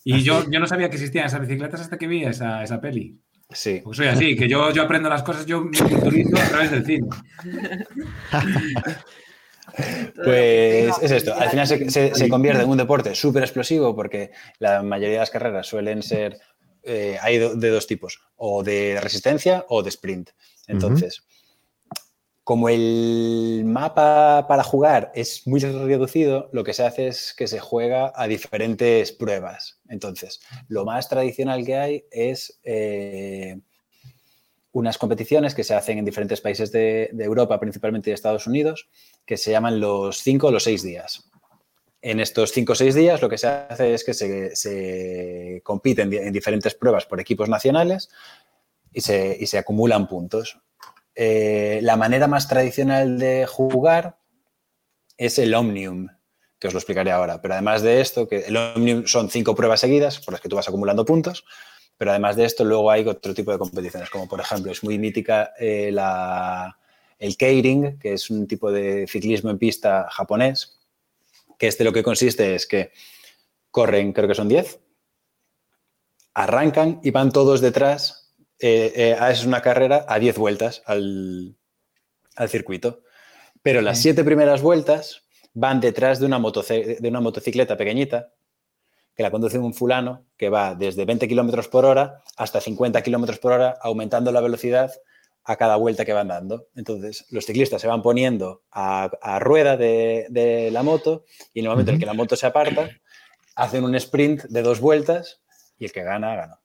Y 0.04 0.22
yo, 0.24 0.50
yo 0.50 0.60
no 0.60 0.68
sabía 0.68 0.90
que 0.90 0.96
existían 0.96 1.26
esas 1.26 1.42
bicicletas 1.42 1.82
hasta 1.82 1.98
que 1.98 2.08
vi 2.08 2.24
esa, 2.24 2.64
esa 2.64 2.80
peli. 2.82 3.18
Sí. 3.52 3.82
Porque 3.84 3.98
soy 3.98 4.08
así, 4.08 4.36
que 4.36 4.48
yo, 4.48 4.72
yo 4.72 4.84
aprendo 4.84 5.10
las 5.10 5.24
cosas, 5.24 5.46
yo 5.46 5.62
me 5.62 5.78
culturizo 5.78 6.38
a 6.38 6.50
través 6.50 6.72
del 6.72 6.86
cine. 6.86 7.08
Pues 10.24 10.94
es 11.02 11.12
esto, 11.12 11.34
al 11.36 11.50
final 11.50 11.68
se, 11.68 11.90
se- 11.92 12.16
se 12.16 12.28
convierte 12.30 12.64
en 12.64 12.70
un 12.70 12.78
deporte 12.78 13.14
súper 13.16 13.44
explosivo 13.44 13.96
porque 13.96 14.32
la 14.58 14.82
mayoría 14.82 15.14
de 15.14 15.20
las 15.20 15.30
carreras 15.30 15.68
suelen 15.68 16.02
ser, 16.04 16.38
eh, 16.84 17.18
hay 17.22 17.38
do- 17.38 17.56
de 17.56 17.70
dos 17.70 17.88
tipos, 17.88 18.20
o 18.36 18.64
de 18.64 19.00
resistencia 19.02 19.66
o 19.70 19.84
de 19.84 19.90
sprint. 19.90 20.32
Entonces, 20.68 21.24
como 22.50 22.68
el 22.68 23.62
mapa 23.64 24.48
para 24.48 24.64
jugar 24.64 25.12
es 25.14 25.46
muy 25.46 25.60
reducido, 25.60 26.50
lo 26.52 26.64
que 26.64 26.74
se 26.74 26.84
hace 26.84 27.06
es 27.06 27.36
que 27.38 27.46
se 27.46 27.60
juega 27.60 28.12
a 28.16 28.28
diferentes 28.28 29.12
pruebas. 29.12 29.80
Entonces, 29.88 30.42
lo 30.68 30.84
más 30.84 31.08
tradicional 31.08 31.64
que 31.64 31.76
hay 31.76 32.06
es 32.10 32.60
eh, 32.64 33.60
unas 34.72 34.98
competiciones 34.98 35.54
que 35.54 35.64
se 35.64 35.76
hacen 35.76 36.00
en 36.00 36.06
diferentes 36.06 36.42
países 36.42 36.72
de, 36.72 37.12
Europa, 37.20 37.60
principalmente 37.60 38.10
de 38.10 38.16
Estados 38.16 38.48
Unidos, 38.48 38.90
que 39.28 39.38
se 39.38 39.52
llaman 39.52 39.80
los 39.80 40.18
cinco 40.18 40.48
o 40.48 40.52
los 40.52 40.64
seis 40.64 40.82
días. 40.82 41.30
En 42.02 42.20
estos 42.20 42.52
cinco 42.52 42.74
o 42.74 42.76
seis 42.76 42.96
días 42.96 43.22
lo 43.22 43.30
que 43.30 43.38
se 43.38 43.46
hace 43.46 43.94
es 43.94 44.04
que 44.04 44.16
se, 44.16 44.56
se 44.56 45.62
compite 45.64 46.02
en, 46.02 46.10
di- 46.10 46.18
en 46.18 46.34
diferentes 46.34 46.74
pruebas 46.74 47.06
por 47.06 47.20
equipos 47.20 47.48
nacionales 47.48 48.10
y 48.92 49.02
se 49.02 49.58
acumulan 49.60 50.08
puntos. 50.08 50.60
Eh, 51.22 51.82
la 51.84 51.98
manera 51.98 52.28
más 52.28 52.48
tradicional 52.48 53.20
de 53.20 53.46
jugar 53.46 54.20
es 55.18 55.38
el 55.38 55.54
Omnium, 55.54 56.08
que 56.58 56.70
os 56.70 56.74
lo 56.74 56.80
explicaré 56.80 57.12
ahora. 57.12 57.42
Pero 57.42 57.56
además 57.56 57.82
de 57.82 58.00
esto, 58.00 58.26
que 58.26 58.46
el 58.46 58.56
Omnium 58.56 59.06
son 59.06 59.30
cinco 59.30 59.54
pruebas 59.54 59.82
seguidas 59.82 60.20
por 60.20 60.32
las 60.32 60.40
que 60.40 60.48
tú 60.48 60.56
vas 60.56 60.70
acumulando 60.70 61.04
puntos, 61.04 61.44
pero 61.98 62.12
además 62.12 62.38
de 62.38 62.46
esto 62.46 62.64
luego 62.64 62.90
hay 62.90 63.06
otro 63.06 63.34
tipo 63.34 63.52
de 63.52 63.58
competiciones, 63.58 64.10
como 64.10 64.30
por 64.30 64.40
ejemplo 64.40 64.72
es 64.72 64.82
muy 64.82 64.98
mítica 64.98 65.52
eh, 65.60 65.92
la, 65.92 66.78
el 67.18 67.36
keiring, 67.36 68.00
que 68.00 68.14
es 68.14 68.30
un 68.30 68.48
tipo 68.48 68.72
de 68.72 69.06
ciclismo 69.06 69.50
en 69.50 69.58
pista 69.58 70.08
japonés, 70.10 70.80
que 71.58 71.68
este 71.68 71.84
lo 71.84 71.92
que 71.92 72.02
consiste 72.02 72.56
es 72.56 72.66
que 72.66 72.94
corren, 73.72 74.14
creo 74.14 74.30
que 74.30 74.36
son 74.36 74.48
10, 74.48 74.80
arrancan 76.34 77.02
y 77.04 77.12
van 77.12 77.34
todos 77.34 77.60
detrás. 77.60 78.29
Eh, 78.60 78.92
eh, 78.96 79.18
es 79.32 79.46
una 79.46 79.62
carrera 79.62 80.06
a 80.08 80.20
10 80.20 80.38
vueltas 80.38 80.82
al, 80.86 81.56
al 82.36 82.50
circuito. 82.50 83.04
Pero 83.62 83.82
las 83.82 84.00
siete 84.00 84.24
primeras 84.24 84.62
vueltas 84.62 85.24
van 85.54 85.80
detrás 85.82 86.20
de 86.20 86.26
una, 86.26 86.40
motoce- 86.40 87.00
de 87.00 87.10
una 87.10 87.20
motocicleta 87.22 87.76
pequeñita 87.78 88.34
que 89.16 89.24
la 89.24 89.32
conduce 89.32 89.60
un 89.60 89.74
fulano 89.74 90.26
que 90.38 90.50
va 90.50 90.76
desde 90.76 91.04
20 91.04 91.28
kilómetros 91.28 91.68
por 91.68 91.84
hora 91.86 92.22
hasta 92.38 92.62
50 92.62 93.02
kilómetros 93.02 93.40
por 93.40 93.52
hora, 93.52 93.78
aumentando 93.82 94.32
la 94.32 94.40
velocidad 94.40 94.92
a 95.44 95.58
cada 95.58 95.76
vuelta 95.76 96.06
que 96.06 96.14
van 96.14 96.30
dando. 96.30 96.68
Entonces, 96.76 97.26
los 97.30 97.46
ciclistas 97.46 97.82
se 97.82 97.88
van 97.88 98.02
poniendo 98.02 98.64
a, 98.72 99.10
a 99.22 99.40
rueda 99.40 99.76
de, 99.76 100.28
de 100.30 100.72
la 100.72 100.84
moto 100.84 101.26
y 101.54 101.60
en 101.60 101.66
el 101.66 101.72
momento 101.72 101.92
en 101.92 101.96
el 101.96 102.00
que 102.00 102.06
la 102.06 102.14
moto 102.14 102.36
se 102.38 102.46
aparta, 102.46 102.90
hacen 103.56 103.84
un 103.84 103.96
sprint 103.96 104.44
de 104.44 104.62
dos 104.62 104.80
vueltas 104.80 105.42
y 105.78 105.86
el 105.86 105.92
que 105.92 106.04
gana, 106.04 106.36
gana. 106.36 106.59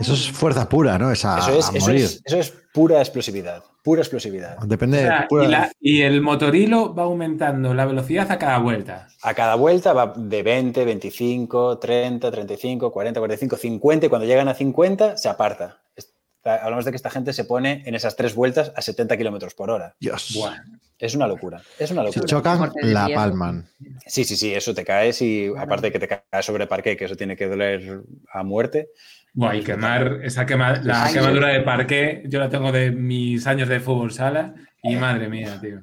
Eso 0.00 0.14
es 0.14 0.30
fuerza 0.30 0.68
pura, 0.68 0.98
¿no? 0.98 1.10
Esa, 1.12 1.38
Eso 1.38 1.58
es, 1.58 1.68
a 1.68 1.76
eso 1.76 1.90
es- 1.92 2.22
eso 2.24 2.36
es 2.38 2.52
pura 2.72 2.98
explosividad, 2.98 3.62
pura 3.82 4.00
explosividad. 4.02 4.58
Depende 4.58 4.98
O 4.98 5.02
sea, 5.06 5.20
de 5.20 5.26
pura- 5.28 5.44
y, 5.44 5.48
la- 5.48 5.72
y 5.80 6.02
el 6.02 6.20
motorilo 6.20 6.94
va 6.94 7.04
aumentando 7.04 7.72
la 7.74 7.86
velocidad 7.86 8.30
a 8.32 8.38
cada 8.38 8.58
vuelta. 8.58 9.08
A 9.22 9.34
cada 9.34 9.54
vuelta 9.54 9.92
va 9.92 10.12
de 10.16 10.42
20, 10.42 10.84
25, 10.84 11.78
30, 11.78 12.30
35, 12.30 12.90
40, 12.92 13.20
45, 13.20 13.56
50 13.56 14.06
y 14.06 14.08
cuando 14.08 14.26
llegan 14.26 14.48
a 14.48 14.54
50 14.54 15.16
se 15.16 15.28
aparta. 15.28 15.78
Está- 15.96 16.56
hablamos 16.64 16.84
de 16.84 16.90
que 16.92 16.96
esta 16.96 17.10
gente 17.10 17.32
se 17.32 17.44
pone 17.44 17.82
en 17.86 17.94
esas 17.94 18.16
tres 18.16 18.34
vueltas 18.34 18.72
a 18.76 18.82
70 18.82 19.16
kilómetros 19.16 19.54
por 19.54 19.70
hora. 19.70 19.94
Dios. 20.00 20.32
Buah. 20.34 20.56
Es 20.98 21.14
una 21.14 21.28
locura. 21.28 21.62
Es 21.78 21.92
una 21.92 22.00
Si 22.02 22.06
locura. 22.08 22.24
chocan, 22.26 22.58
Corte 22.58 22.84
de 22.84 22.92
la 22.92 23.08
palman. 23.14 23.68
Sí, 24.06 24.24
sí, 24.24 24.36
sí, 24.36 24.52
eso 24.52 24.74
te 24.74 24.84
caes 24.84 25.22
y 25.22 25.46
aparte 25.56 25.86
de 25.86 25.92
que 25.92 25.98
te 26.00 26.08
caes 26.08 26.44
sobre 26.44 26.66
parque, 26.66 26.96
que 26.96 27.04
eso 27.04 27.14
tiene 27.14 27.36
que 27.36 27.46
doler 27.46 28.02
a 28.32 28.42
muerte. 28.42 28.88
Buah, 29.34 29.56
y 29.56 29.62
quemar, 29.62 30.20
esa 30.24 30.44
quema, 30.46 30.80
la 30.82 31.04
Ay, 31.04 31.14
quemadura 31.14 31.48
de 31.48 31.60
parque, 31.60 32.22
yo 32.26 32.40
la 32.40 32.48
tengo 32.48 32.72
de 32.72 32.90
mis 32.90 33.46
años 33.46 33.68
de 33.68 33.78
fútbol 33.80 34.10
sala 34.12 34.54
y 34.82 34.96
madre 34.96 35.28
mía, 35.28 35.58
tío. 35.60 35.82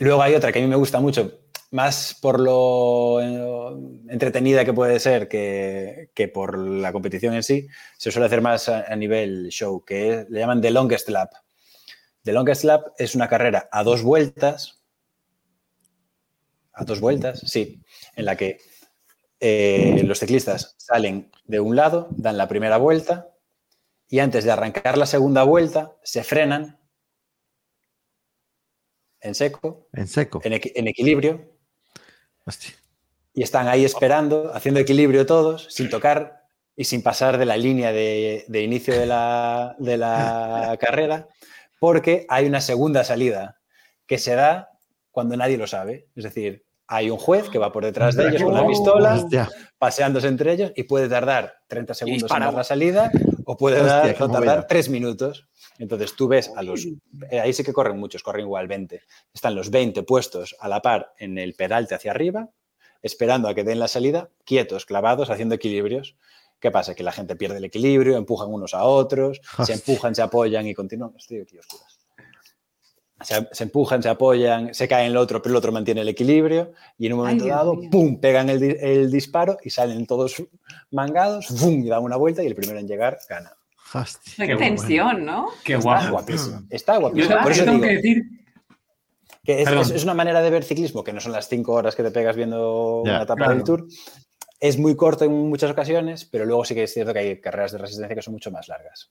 Luego 0.00 0.22
hay 0.22 0.34
otra 0.34 0.52
que 0.52 0.58
a 0.58 0.62
mí 0.62 0.68
me 0.68 0.76
gusta 0.76 0.98
mucho, 1.00 1.40
más 1.70 2.18
por 2.20 2.40
lo 2.40 3.20
entretenida 4.08 4.64
que 4.64 4.72
puede 4.72 4.98
ser 4.98 5.28
que, 5.28 6.10
que 6.14 6.28
por 6.28 6.58
la 6.58 6.92
competición 6.92 7.34
en 7.34 7.42
sí, 7.42 7.68
se 7.96 8.10
suele 8.10 8.26
hacer 8.26 8.40
más 8.42 8.68
a, 8.68 8.84
a 8.92 8.96
nivel 8.96 9.48
show, 9.50 9.84
que 9.84 10.10
es- 10.20 10.30
le 10.30 10.40
llaman 10.40 10.60
The 10.60 10.70
Longest 10.72 11.08
Lap. 11.10 11.30
The 12.24 12.32
Longest 12.32 12.64
Lap 12.64 12.86
es 12.98 13.14
una 13.14 13.28
carrera 13.28 13.68
a 13.72 13.82
dos 13.82 14.02
vueltas, 14.02 14.82
a 16.72 16.84
dos 16.84 17.00
vueltas, 17.00 17.40
sí, 17.46 17.80
en 18.16 18.24
la 18.24 18.36
que 18.36 18.58
eh, 19.40 20.02
los 20.04 20.18
ciclistas 20.18 20.74
salen 20.78 21.30
de 21.44 21.60
un 21.60 21.74
lado, 21.76 22.08
dan 22.10 22.36
la 22.36 22.48
primera 22.48 22.76
vuelta 22.76 23.28
y 24.08 24.18
antes 24.18 24.44
de 24.44 24.50
arrancar 24.52 24.98
la 24.98 25.06
segunda 25.06 25.42
vuelta 25.44 25.96
se 26.02 26.22
frenan 26.24 26.78
en 29.20 29.34
seco 29.34 29.88
En 29.92 30.06
seco. 30.08 30.40
en, 30.44 30.52
equi- 30.52 30.72
en 30.74 30.88
equilibrio 30.88 31.52
Hostia. 32.46 32.72
y 33.34 33.42
están 33.42 33.68
ahí 33.68 33.84
esperando, 33.84 34.52
haciendo 34.54 34.80
equilibrio 34.80 35.26
todos, 35.26 35.66
sin 35.70 35.90
tocar 35.90 36.44
y 36.76 36.84
sin 36.84 37.02
pasar 37.02 37.36
de 37.38 37.44
la 37.46 37.56
línea 37.56 37.92
de, 37.92 38.44
de 38.48 38.62
inicio 38.62 38.98
de 38.98 39.06
la, 39.06 39.76
de 39.78 39.96
la 39.98 40.76
carrera, 40.80 41.28
porque 41.78 42.26
hay 42.28 42.46
una 42.46 42.60
segunda 42.60 43.04
salida 43.04 43.60
que 44.06 44.18
se 44.18 44.34
da 44.34 44.70
cuando 45.10 45.36
nadie 45.36 45.58
lo 45.58 45.66
sabe. 45.66 46.08
Es 46.16 46.24
decir, 46.24 46.64
hay 46.92 47.08
un 47.08 47.18
juez 47.18 47.48
que 47.48 47.58
va 47.58 47.70
por 47.70 47.84
detrás 47.84 48.16
de 48.16 48.28
ellos 48.28 48.42
con 48.42 48.52
la 48.52 48.66
pistola, 48.66 49.14
Hostia. 49.14 49.48
paseándose 49.78 50.26
entre 50.26 50.52
ellos 50.52 50.72
y 50.74 50.82
puede 50.82 51.08
tardar 51.08 51.54
30 51.68 51.94
segundos 51.94 52.28
en 52.30 52.40
dar 52.40 52.52
la 52.52 52.64
salida 52.64 53.12
o 53.44 53.56
puede 53.56 53.76
Hostia, 53.76 53.94
dar- 53.94 54.14
qué 54.16 54.22
o 54.24 54.26
tardar 54.28 54.56
movida. 54.56 54.66
3 54.66 54.88
minutos. 54.88 55.46
Entonces 55.78 56.16
tú 56.16 56.26
ves 56.26 56.50
a 56.56 56.62
los... 56.64 56.84
eh, 57.30 57.38
ahí 57.40 57.52
sí 57.52 57.62
que 57.62 57.72
corren 57.72 57.96
muchos, 57.96 58.24
corren 58.24 58.44
igual 58.44 58.66
20. 58.66 59.02
Están 59.32 59.54
los 59.54 59.70
20 59.70 60.02
puestos 60.02 60.56
a 60.58 60.68
la 60.68 60.82
par 60.82 61.14
en 61.18 61.38
el 61.38 61.54
pedalte 61.54 61.94
hacia 61.94 62.10
arriba, 62.10 62.48
esperando 63.02 63.48
a 63.48 63.54
que 63.54 63.62
den 63.62 63.78
la 63.78 63.86
salida, 63.88 64.28
quietos, 64.44 64.84
clavados, 64.84 65.30
haciendo 65.30 65.54
equilibrios. 65.54 66.16
¿Qué 66.58 66.72
pasa? 66.72 66.96
Que 66.96 67.04
la 67.04 67.12
gente 67.12 67.36
pierde 67.36 67.58
el 67.58 67.64
equilibrio, 67.64 68.16
empujan 68.18 68.52
unos 68.52 68.74
a 68.74 68.82
otros, 68.84 69.40
se 69.64 69.72
empujan, 69.74 70.14
se 70.14 70.22
apoyan 70.22 70.66
y 70.66 70.74
continúan. 70.74 71.12
Estoy 71.16 71.40
aquí 71.40 71.56
oscuras. 71.56 71.99
Se, 73.22 73.48
se 73.52 73.64
empujan, 73.64 74.02
se 74.02 74.08
apoyan, 74.08 74.72
se 74.74 74.88
cae 74.88 75.06
el 75.06 75.16
otro, 75.16 75.42
pero 75.42 75.52
el 75.52 75.56
otro 75.56 75.72
mantiene 75.72 76.00
el 76.00 76.08
equilibrio 76.08 76.72
y 76.98 77.06
en 77.06 77.12
un 77.12 77.18
Ay, 77.20 77.24
momento 77.24 77.44
Dios 77.44 77.56
dado, 77.56 77.74
mío. 77.74 77.90
¡pum!, 77.90 78.18
pegan 78.20 78.48
el, 78.48 78.62
el 78.62 79.10
disparo 79.10 79.58
y 79.62 79.70
salen 79.70 80.06
todos 80.06 80.42
mangados, 80.90 81.46
¡pum!, 81.60 81.84
y 81.84 81.88
dan 81.88 82.02
una 82.02 82.16
vuelta 82.16 82.42
y 82.42 82.46
el 82.46 82.54
primero 82.54 82.78
en 82.78 82.88
llegar 82.88 83.18
gana. 83.28 83.52
Hostia. 83.92 84.46
Qué 84.46 84.52
Qué 84.52 84.56
tensión, 84.56 85.24
¿no? 85.24 85.48
Qué 85.64 85.74
Está 85.74 85.82
guapo. 85.84 86.10
guapísimo. 86.12 86.62
Está 86.70 86.96
guapísimo. 86.98 87.34
yo 87.36 87.42
Por 87.42 87.52
eso 87.52 87.64
tengo 87.64 87.76
digo 87.78 87.88
que 87.88 87.96
decir, 87.96 88.22
que 89.44 89.62
es, 89.62 89.68
es- 89.70 89.90
es 89.90 90.04
una 90.04 90.14
manera 90.14 90.40
de 90.42 90.50
ver 90.50 90.64
ciclismo 90.64 91.02
que 91.04 91.12
no 91.12 91.20
son 91.20 91.32
las 91.32 91.48
cinco 91.48 91.72
horas 91.72 91.96
que 91.96 92.02
te 92.02 92.10
pegas 92.10 92.36
viendo 92.36 93.02
Ya, 93.04 93.14
una 93.14 93.22
etapa 93.24 93.36
claro. 93.36 93.54
del 93.54 93.64
Tour. 93.64 93.86
Es 94.60 94.78
muy 94.78 94.94
corto 94.94 95.24
en 95.24 95.32
muchas 95.32 95.70
ocasiones, 95.70 96.24
pero 96.26 96.44
luego 96.44 96.64
sí 96.64 96.74
que 96.74 96.82
es 96.84 96.92
cierto 96.92 97.12
que 97.12 97.18
hay 97.18 97.40
carreras 97.40 97.72
de 97.72 97.78
resistencia 97.78 98.14
que 98.14 98.22
son 98.22 98.34
mucho 98.34 98.50
más 98.50 98.68
largas. 98.68 99.10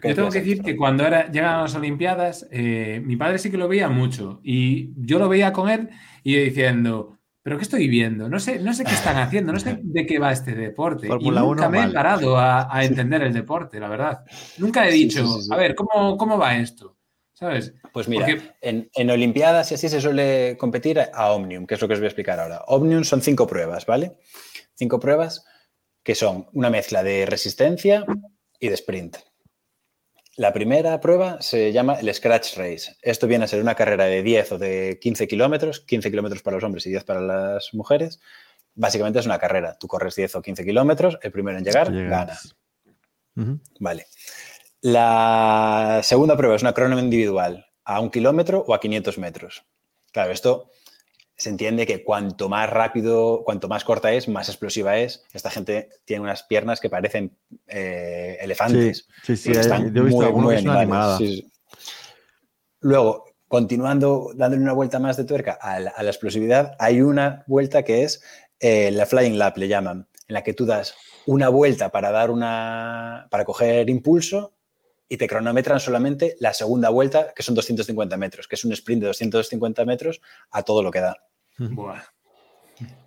¿Qué 0.00 0.08
Yo 0.08 0.14
tengo 0.14 0.30
que 0.30 0.38
decir 0.40 0.62
que 0.62 0.76
cuando 0.76 1.06
era, 1.06 1.30
llegaban 1.30 1.62
las 1.62 1.74
Olimpiadas, 1.74 2.48
eh, 2.50 3.02
mi 3.04 3.16
padre 3.16 3.38
sí 3.38 3.50
que 3.50 3.58
lo 3.58 3.68
veía 3.68 3.88
mucho 3.88 4.40
y 4.42 4.90
yo 4.96 5.18
lo 5.18 5.28
veía 5.28 5.52
con 5.52 5.68
él 5.68 5.90
y 6.22 6.34
yo 6.34 6.40
diciendo, 6.40 7.18
¿pero 7.42 7.56
qué 7.58 7.62
estoy 7.64 7.88
viendo? 7.88 8.28
No 8.28 8.40
sé, 8.40 8.58
no 8.58 8.72
sé 8.72 8.84
qué 8.84 8.92
están 8.94 9.18
haciendo, 9.18 9.52
no 9.52 9.60
sé 9.60 9.78
de 9.82 10.06
qué 10.06 10.18
va 10.18 10.32
este 10.32 10.54
deporte. 10.54 11.08
Y 11.20 11.30
nunca 11.30 11.66
1, 11.66 11.70
me 11.70 11.84
he 11.84 11.88
parado 11.90 12.38
a, 12.38 12.74
a 12.74 12.84
entender 12.84 13.22
el 13.22 13.32
deporte, 13.34 13.78
la 13.80 13.88
verdad. 13.88 14.24
Nunca 14.58 14.88
he 14.88 14.92
dicho, 14.92 15.26
sí, 15.26 15.32
sí, 15.34 15.42
sí. 15.42 15.48
a 15.52 15.56
ver, 15.56 15.74
¿cómo, 15.74 16.16
¿cómo 16.16 16.38
va 16.38 16.56
esto? 16.56 16.96
¿Sabes? 17.34 17.74
Pues 17.92 18.08
mira, 18.08 18.24
Porque- 18.26 18.52
en, 18.60 18.88
en 18.94 19.10
Olimpiadas 19.10 19.72
y 19.72 19.74
así 19.74 19.88
se 19.88 20.00
suele 20.00 20.56
competir 20.58 21.00
a 21.00 21.32
Omnium, 21.32 21.66
que 21.66 21.74
es 21.74 21.80
lo 21.80 21.88
que 21.88 21.94
os 21.94 22.00
voy 22.00 22.06
a 22.06 22.08
explicar 22.08 22.38
ahora. 22.40 22.62
Omnium 22.68 23.04
son 23.04 23.20
cinco 23.20 23.46
pruebas, 23.46 23.84
¿vale? 23.84 24.12
Cinco 24.74 24.98
pruebas 25.00 25.44
que 26.04 26.14
son 26.14 26.46
una 26.52 26.70
mezcla 26.70 27.02
de 27.02 27.26
resistencia 27.26 28.04
y 28.60 28.68
de 28.68 28.74
sprint. 28.74 29.16
La 30.36 30.52
primera 30.52 30.98
prueba 31.00 31.42
se 31.42 31.72
llama 31.72 31.94
el 31.94 32.12
Scratch 32.14 32.56
Race. 32.56 32.96
Esto 33.02 33.26
viene 33.26 33.44
a 33.44 33.48
ser 33.48 33.60
una 33.60 33.74
carrera 33.74 34.06
de 34.06 34.22
10 34.22 34.52
o 34.52 34.58
de 34.58 34.98
15 35.00 35.28
kilómetros, 35.28 35.80
15 35.80 36.10
kilómetros 36.10 36.42
para 36.42 36.56
los 36.56 36.64
hombres 36.64 36.86
y 36.86 36.90
10 36.90 37.04
para 37.04 37.20
las 37.20 37.74
mujeres. 37.74 38.18
Básicamente 38.74 39.18
es 39.18 39.26
una 39.26 39.38
carrera. 39.38 39.76
Tú 39.78 39.86
corres 39.88 40.14
10 40.14 40.36
o 40.36 40.42
15 40.42 40.64
kilómetros, 40.64 41.18
el 41.20 41.32
primero 41.32 41.58
en 41.58 41.64
llegar 41.64 41.92
Llegas. 41.92 42.54
gana. 43.34 43.60
Vale. 43.78 44.06
La 44.80 46.00
segunda 46.02 46.36
prueba 46.36 46.56
es 46.56 46.62
una 46.62 46.72
crónima 46.72 47.00
individual 47.00 47.66
a 47.84 48.00
un 48.00 48.10
kilómetro 48.10 48.64
o 48.66 48.74
a 48.74 48.80
500 48.80 49.18
metros. 49.18 49.64
Claro, 50.12 50.32
esto 50.32 50.70
se 51.36 51.48
entiende 51.50 51.86
que 51.86 52.04
cuanto 52.04 52.48
más 52.48 52.70
rápido, 52.70 53.42
cuanto 53.44 53.68
más 53.68 53.84
corta 53.84 54.12
es, 54.12 54.28
más 54.28 54.48
explosiva 54.48 54.98
es. 54.98 55.24
Esta 55.32 55.50
gente 55.50 55.88
tiene 56.04 56.22
unas 56.22 56.42
piernas 56.44 56.80
que 56.80 56.90
parecen 56.90 57.36
eh, 57.66 58.38
elefantes. 58.40 59.08
Sí, 59.22 59.36
sí, 59.36 59.50
están 59.52 59.92
yo 59.92 60.02
he 60.02 60.06
visto 60.06 60.32
muy, 60.32 60.40
muy 60.40 60.54
que 60.54 60.60
es 60.60 60.64
una 60.64 60.80
animados, 60.80 61.16
animada. 61.16 61.18
sí, 61.18 61.42
sí. 61.42 61.52
Luego, 62.80 63.24
continuando, 63.48 64.32
dándole 64.34 64.62
una 64.62 64.72
vuelta 64.72 64.98
más 64.98 65.16
de 65.16 65.24
tuerca 65.24 65.52
a 65.60 65.78
la, 65.78 65.90
a 65.90 66.02
la 66.02 66.10
explosividad, 66.10 66.74
hay 66.78 67.00
una 67.00 67.44
vuelta 67.46 67.82
que 67.82 68.02
es 68.02 68.22
eh, 68.58 68.90
la 68.92 69.06
flying 69.06 69.38
lap, 69.38 69.56
le 69.56 69.68
llaman, 69.68 70.08
en 70.28 70.34
la 70.34 70.42
que 70.42 70.54
tú 70.54 70.66
das 70.66 70.94
una 71.26 71.48
vuelta 71.48 71.90
para 71.90 72.10
dar 72.10 72.30
una, 72.30 73.26
para 73.30 73.44
coger 73.44 73.90
impulso 73.90 74.54
y 75.12 75.18
te 75.18 75.28
cronometran 75.28 75.78
solamente 75.78 76.36
la 76.40 76.54
segunda 76.54 76.88
vuelta, 76.88 77.34
que 77.36 77.42
son 77.42 77.54
250 77.54 78.16
metros, 78.16 78.48
que 78.48 78.54
es 78.54 78.64
un 78.64 78.72
sprint 78.72 79.02
de 79.02 79.08
250 79.08 79.84
metros 79.84 80.22
a 80.50 80.62
todo 80.62 80.82
lo 80.82 80.90
que 80.90 81.00
da. 81.00 81.18
Buah. 81.58 82.00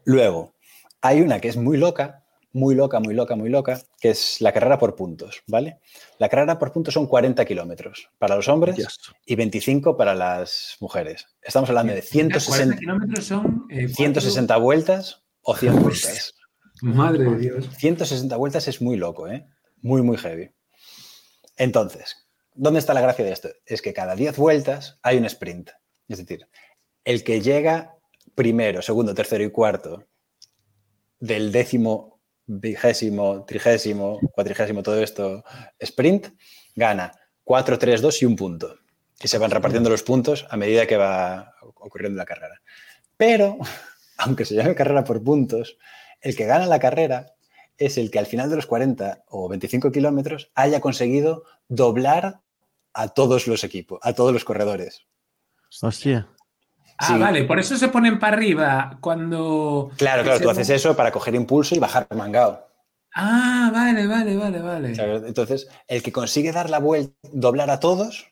Luego, 0.03 0.53
hay 1.01 1.21
una 1.21 1.39
que 1.39 1.47
es 1.47 1.57
muy 1.57 1.77
loca, 1.77 2.23
muy 2.53 2.75
loca, 2.75 2.99
muy 2.99 3.15
loca, 3.15 3.35
muy 3.35 3.49
loca, 3.49 3.81
que 3.99 4.11
es 4.11 4.39
la 4.39 4.53
carrera 4.53 4.77
por 4.77 4.95
puntos, 4.95 5.41
¿vale? 5.47 5.79
La 6.19 6.29
carrera 6.29 6.59
por 6.59 6.71
puntos 6.71 6.93
son 6.93 7.07
40 7.07 7.43
kilómetros 7.43 8.07
para 8.19 8.35
los 8.35 8.47
hombres 8.49 8.75
Dios. 8.75 8.99
y 9.25 9.33
25 9.33 9.97
para 9.97 10.13
las 10.13 10.77
mujeres. 10.81 11.25
Estamos 11.41 11.69
hablando 11.69 11.95
de 11.95 12.03
40 12.03 12.39
160, 12.39 12.77
kilómetros 12.77 13.25
son. 13.25 13.65
eh, 13.71 13.87
160 13.87 14.55
vueltas 14.57 15.23
o 15.41 15.55
100 15.55 15.81
vueltas. 15.81 16.35
Madre 16.83 17.23
de 17.23 17.37
Dios. 17.37 17.67
160 17.79 18.37
vueltas 18.37 18.67
es 18.67 18.79
muy 18.79 18.95
loco, 18.95 19.27
¿eh? 19.27 19.47
Muy, 19.81 20.03
muy 20.03 20.17
heavy. 20.17 20.51
Entonces, 21.57 22.27
¿dónde 22.53 22.79
está 22.79 22.93
la 22.93 23.01
gracia 23.01 23.25
de 23.25 23.31
esto? 23.31 23.49
Es 23.65 23.81
que 23.81 23.93
cada 23.93 24.15
10 24.15 24.37
vueltas 24.37 24.99
hay 25.01 25.17
un 25.17 25.25
sprint. 25.25 25.71
Es 26.07 26.17
decir, 26.19 26.47
el 27.03 27.23
que 27.23 27.41
llega 27.41 27.97
primero, 28.35 28.81
segundo, 28.81 29.13
tercero 29.13 29.43
y 29.43 29.51
cuarto 29.51 30.05
del 31.19 31.51
décimo, 31.51 32.19
vigésimo, 32.45 33.45
trigésimo, 33.45 34.19
cuatrigésimo, 34.33 34.83
todo 34.83 35.01
esto, 35.01 35.43
sprint, 35.79 36.27
gana 36.75 37.11
4, 37.43 37.79
3, 37.79 38.01
2 38.01 38.21
y 38.21 38.25
un 38.25 38.35
punto. 38.35 38.75
Y 39.21 39.27
se 39.27 39.37
van 39.37 39.51
repartiendo 39.51 39.89
los 39.89 40.03
puntos 40.03 40.45
a 40.49 40.57
medida 40.57 40.85
que 40.85 40.97
va 40.97 41.55
ocurriendo 41.61 42.17
la 42.17 42.25
carrera. 42.25 42.61
Pero, 43.17 43.57
aunque 44.17 44.45
se 44.45 44.55
llame 44.55 44.75
carrera 44.75 45.03
por 45.03 45.23
puntos, 45.23 45.77
el 46.21 46.35
que 46.35 46.45
gana 46.45 46.65
la 46.65 46.79
carrera 46.79 47.34
es 47.77 47.97
el 47.97 48.09
que 48.11 48.19
al 48.19 48.25
final 48.25 48.49
de 48.49 48.55
los 48.55 48.65
40 48.65 49.23
o 49.29 49.49
25 49.49 49.91
kilómetros 49.91 50.51
haya 50.55 50.79
conseguido 50.81 51.43
doblar 51.67 52.41
a 52.93 53.09
todos 53.09 53.47
los 53.47 53.63
equipos, 53.63 53.99
a 54.03 54.13
todos 54.13 54.31
los 54.33 54.45
corredores. 54.45 55.05
Hostia. 55.81 56.27
Ah, 56.97 57.07
Sí. 57.07 57.19
vale, 57.19 57.43
por 57.43 57.59
eso 57.59 57.75
se 57.75 57.89
ponen 57.89 58.19
para 58.19 58.37
arriba 58.37 58.97
cuando. 59.01 59.91
Claro, 59.97 60.23
claro, 60.23 60.39
tú 60.39 60.49
haces 60.49 60.69
eso 60.69 60.95
para 60.95 61.11
coger 61.11 61.35
impulso 61.35 61.75
y 61.75 61.79
bajar 61.79 62.07
mangao. 62.15 62.65
Ah, 63.13 63.69
vale, 63.73 64.07
vale, 64.07 64.37
vale, 64.37 64.61
vale. 64.61 64.93
Entonces, 65.27 65.67
el 65.87 66.01
que 66.03 66.11
consigue 66.13 66.51
dar 66.53 66.69
la 66.69 66.79
vuelta, 66.79 67.13
doblar 67.33 67.69
a 67.69 67.79
todos, 67.81 68.27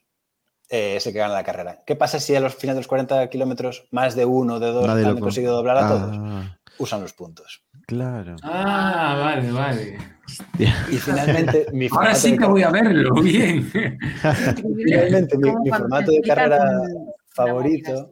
eh, 0.70 0.96
es 0.98 1.06
el 1.08 1.14
que 1.14 1.20
gana 1.20 1.34
la 1.34 1.44
carrera. 1.44 1.84
¿Qué 1.86 1.96
pasa 1.98 2.20
si 2.22 2.36
a 2.36 2.40
los 2.40 2.56
finales 2.56 2.78
de 2.78 2.80
los 2.82 2.88
40 2.88 3.30
kilómetros 3.30 3.86
más 3.92 4.16
de 4.16 4.26
uno 4.26 4.56
o 4.56 4.60
de 4.60 4.68
dos 4.72 4.88
Nadie 4.88 5.06
han 5.06 5.14
con- 5.14 5.22
conseguido 5.24 5.56
doblar 5.56 5.78
a 5.78 5.88
todos? 5.90 6.16
Ah, 6.20 6.58
Usan 6.80 7.02
los 7.02 7.14
puntos. 7.14 7.64
Claro. 7.94 8.36
Ah, 8.44 9.16
vale, 9.20 9.52
vale. 9.52 9.98
Hostia. 10.26 10.88
Y 10.90 10.98
finalmente, 10.98 11.68
mi 11.74 11.86
Ahora 11.86 11.96
formato 11.96 12.20
sí 12.20 12.32
de 12.32 12.38
que 12.38 12.46
voy 12.46 12.64
a 12.64 12.70
verlo, 12.70 13.14
bien. 13.22 13.72
Finalmente, 13.72 15.38
mi, 15.38 15.70
formato 15.70 16.12
de 16.12 16.22
carrera 16.22 16.82
favorito, 17.30 18.12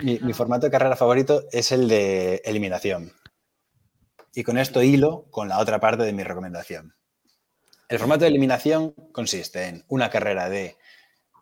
mi, 0.00 0.18
mi 0.20 0.32
formato 0.32 0.66
de 0.66 0.70
carrera 0.72 0.96
favorito 0.96 1.44
es 1.52 1.72
el 1.72 1.88
de 1.88 2.42
eliminación. 2.44 3.12
Y 4.34 4.44
con 4.44 4.58
esto 4.58 4.82
hilo 4.82 5.26
con 5.30 5.48
la 5.48 5.58
otra 5.58 5.80
parte 5.80 6.04
de 6.04 6.12
mi 6.12 6.22
recomendación. 6.22 6.94
El 7.88 7.98
formato 7.98 8.20
de 8.20 8.28
eliminación 8.28 8.94
consiste 9.12 9.66
en 9.66 9.84
una 9.88 10.10
carrera 10.10 10.48
de 10.48 10.76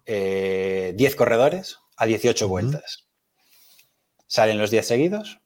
eh, 0.07 0.95
10 0.97 1.17
corredores 1.17 1.79
a 1.99 2.07
18 2.07 2.47
Ujú. 2.47 2.51
vueltas. 2.51 3.07
Salen 4.27 4.57
los 4.57 4.71
10 4.71 4.87
seguidos, 4.87 5.41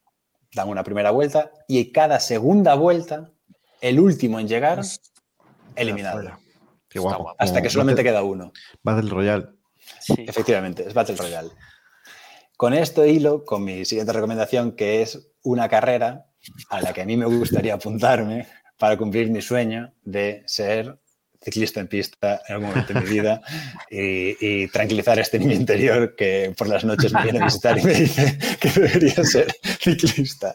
dan 0.55 0.69
una 0.69 0.85
primera 0.85 1.11
vuelta 1.11 1.51
y 1.69 1.93
cada 1.93 2.21
segunda 2.21 2.75
vuelta, 2.75 3.31
el 3.81 3.99
último 4.01 4.39
en 4.39 4.49
llegar, 4.49 4.81
eliminado. 5.77 6.21
Fuera. 6.21 6.39
Qué 6.89 6.99
Está 6.99 7.01
guapo. 7.09 7.23
guapo. 7.25 7.37
Hasta 7.39 7.63
que 7.63 7.71
solamente 7.71 8.03
Battle- 8.03 8.11
queda 8.13 8.23
uno. 8.23 8.53
Battle 8.83 9.11
Royale. 9.11 9.49
Sí. 10.01 10.15
Efectivamente, 10.29 10.87
es 10.87 10.95
Battle 10.95 11.17
Royale. 11.17 11.51
Con 12.57 12.75
esto 12.75 13.05
hilo 13.05 13.45
con 13.45 13.65
mi 13.65 13.85
siguiente 13.85 14.13
recomendación, 14.13 14.73
que 14.77 15.03
es 15.03 15.33
una 15.43 15.69
carrera 15.69 16.27
a 16.71 16.81
la 16.81 16.93
que 16.93 17.03
a 17.03 17.05
mí 17.07 17.17
me 17.17 17.27
gustaría 17.27 17.75
apuntarme 17.75 18.47
para 18.79 18.97
cumplir 18.97 19.31
mi 19.31 19.41
sueño 19.41 19.93
de 20.03 20.43
ser 20.47 21.01
ciclista 21.43 21.81
en 21.81 21.89
pista 21.89 22.41
en 22.47 22.55
algún 22.55 22.69
momento 22.69 22.95
de 22.95 23.01
mi 23.01 23.07
vida 23.07 23.43
y, 23.91 24.69
tranquilizar 24.69 25.19
a 25.19 25.23
este 25.23 25.39
niño 25.39 25.55
interior 25.55 26.15
que 26.17 26.55
por 26.57 26.69
las 26.69 26.85
noches 26.85 27.13
me 27.13 27.23
viene 27.23 27.41
a 27.41 27.45
visitar 27.45 27.79
y 27.79 27.83
me 27.83 27.95
dice 27.95 28.39
que 28.61 28.71
debería 28.71 29.25
ser 29.25 29.55
ciclista. 29.81 30.55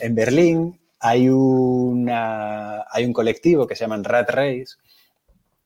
En 0.00 0.14
Berlín 0.14 0.80
hay, 1.00 1.28
una, 1.28 2.84
hay 2.90 3.04
un 3.04 3.12
colectivo 3.12 3.66
que 3.66 3.74
se 3.74 3.84
llaman 3.84 4.04
Rat 4.04 4.30
Race, 4.30 4.76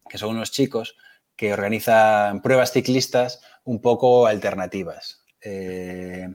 que 0.09 0.18
son 0.18 0.30
unos 0.30 0.51
chicos 0.51 0.96
que 1.36 1.53
organizan 1.53 2.42
pruebas 2.42 2.72
ciclistas 2.72 3.40
un 3.64 3.80
poco 3.80 4.26
alternativas. 4.26 5.22
Eh, 5.40 6.28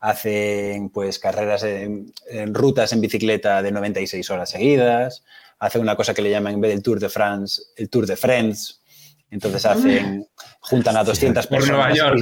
hacen 0.00 0.88
pues 0.88 1.18
carreras 1.18 1.62
en 1.62 2.14
rutas 2.54 2.92
en 2.94 3.02
bicicleta 3.02 3.60
de 3.60 3.70
96 3.70 4.30
horas 4.30 4.48
seguidas, 4.48 5.22
hacen 5.60 5.80
una 5.82 5.94
cosa 5.94 6.12
que 6.12 6.22
le 6.22 6.30
llaman 6.30 6.54
en 6.54 6.60
vez 6.60 6.72
del 6.72 6.82
Tour 6.82 6.98
de 6.98 7.08
France, 7.08 7.62
el 7.76 7.88
Tour 7.88 8.06
de 8.06 8.16
Friends. 8.16 8.82
Entonces 9.30 9.64
hacen, 9.64 10.26
juntan 10.60 10.96
a 10.96 11.04
200 11.04 11.46
Por 11.46 11.58
personas. 11.58 11.78
Nueva 11.90 11.94
York. 11.94 12.18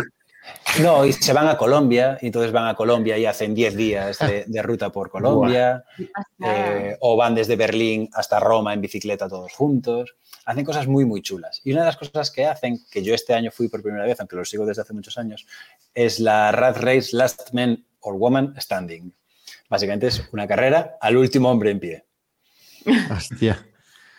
y- 0.76 0.82
no, 0.82 1.04
y 1.04 1.12
se 1.12 1.32
van 1.34 1.46
a 1.48 1.56
Colombia, 1.58 2.16
y 2.22 2.26
entonces 2.26 2.52
van 2.52 2.68
a 2.68 2.74
Colombia 2.74 3.18
y 3.18 3.26
hacen 3.26 3.54
10 3.54 3.76
días 3.76 4.18
de, 4.18 4.44
de 4.46 4.62
ruta 4.62 4.90
por 4.90 5.10
Colombia. 5.10 5.84
Eh, 6.42 6.96
o 7.00 7.16
van 7.16 7.34
desde 7.34 7.54
Berlín 7.56 8.08
hasta 8.14 8.40
Roma 8.40 8.72
en 8.74 8.80
bicicleta 8.80 9.28
todos 9.28 9.52
juntos. 9.52 10.14
Hacen 10.46 10.64
cosas 10.64 10.86
muy, 10.86 11.04
muy 11.04 11.20
chulas. 11.20 11.60
Y 11.64 11.72
una 11.72 11.80
de 11.82 11.86
las 11.86 11.96
cosas 11.98 12.30
que 12.30 12.46
hacen, 12.46 12.78
que 12.90 13.02
yo 13.02 13.14
este 13.14 13.34
año 13.34 13.50
fui 13.50 13.68
por 13.68 13.82
primera 13.82 14.04
vez, 14.04 14.18
aunque 14.20 14.36
lo 14.36 14.44
sigo 14.44 14.64
desde 14.64 14.82
hace 14.82 14.94
muchos 14.94 15.18
años, 15.18 15.46
es 15.94 16.18
la 16.18 16.50
Rat 16.52 16.78
Race 16.78 17.14
Last 17.14 17.52
Man 17.52 17.84
or 18.00 18.14
Woman 18.16 18.54
Standing. 18.58 19.12
Básicamente 19.68 20.06
es 20.06 20.22
una 20.32 20.46
carrera 20.46 20.96
al 21.00 21.16
último 21.18 21.50
hombre 21.50 21.70
en 21.70 21.80
pie. 21.80 22.04
Hostia. 23.10 23.66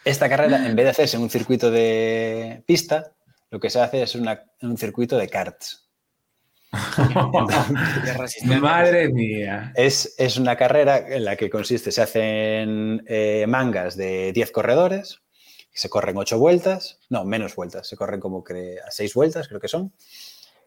Esta 0.05 0.29
carrera, 0.29 0.65
en 0.65 0.75
vez 0.75 0.85
de 0.85 0.89
hacerse 0.91 1.17
en 1.17 1.23
un 1.23 1.29
circuito 1.29 1.69
de 1.71 2.63
pista, 2.65 3.11
lo 3.51 3.59
que 3.59 3.69
se 3.69 3.79
hace 3.81 4.01
es 4.03 4.15
una- 4.15 4.43
un 4.61 4.77
circuito 4.77 5.17
de 5.17 5.27
karts. 5.27 5.85
Madre 8.61 9.09
mía. 9.09 9.71
Es, 9.75 10.15
es 10.17 10.37
una 10.37 10.55
carrera 10.55 10.97
en 10.99 11.25
la 11.25 11.35
que 11.35 11.49
consiste, 11.49 11.91
se 11.91 12.01
hacen 12.01 13.03
eh, 13.07 13.45
mangas 13.47 13.95
de 13.97 14.31
10 14.33 14.51
corredores, 14.51 15.19
se 15.73 15.89
corren 15.89 16.17
8 16.17 16.37
vueltas, 16.37 16.99
no, 17.09 17.25
menos 17.25 17.55
vueltas, 17.55 17.87
se 17.87 17.95
corren 17.95 18.19
como 18.19 18.43
que 18.43 18.77
a 18.85 18.91
6 18.91 19.13
vueltas, 19.13 19.47
creo 19.47 19.59
que 19.59 19.67
son, 19.67 19.93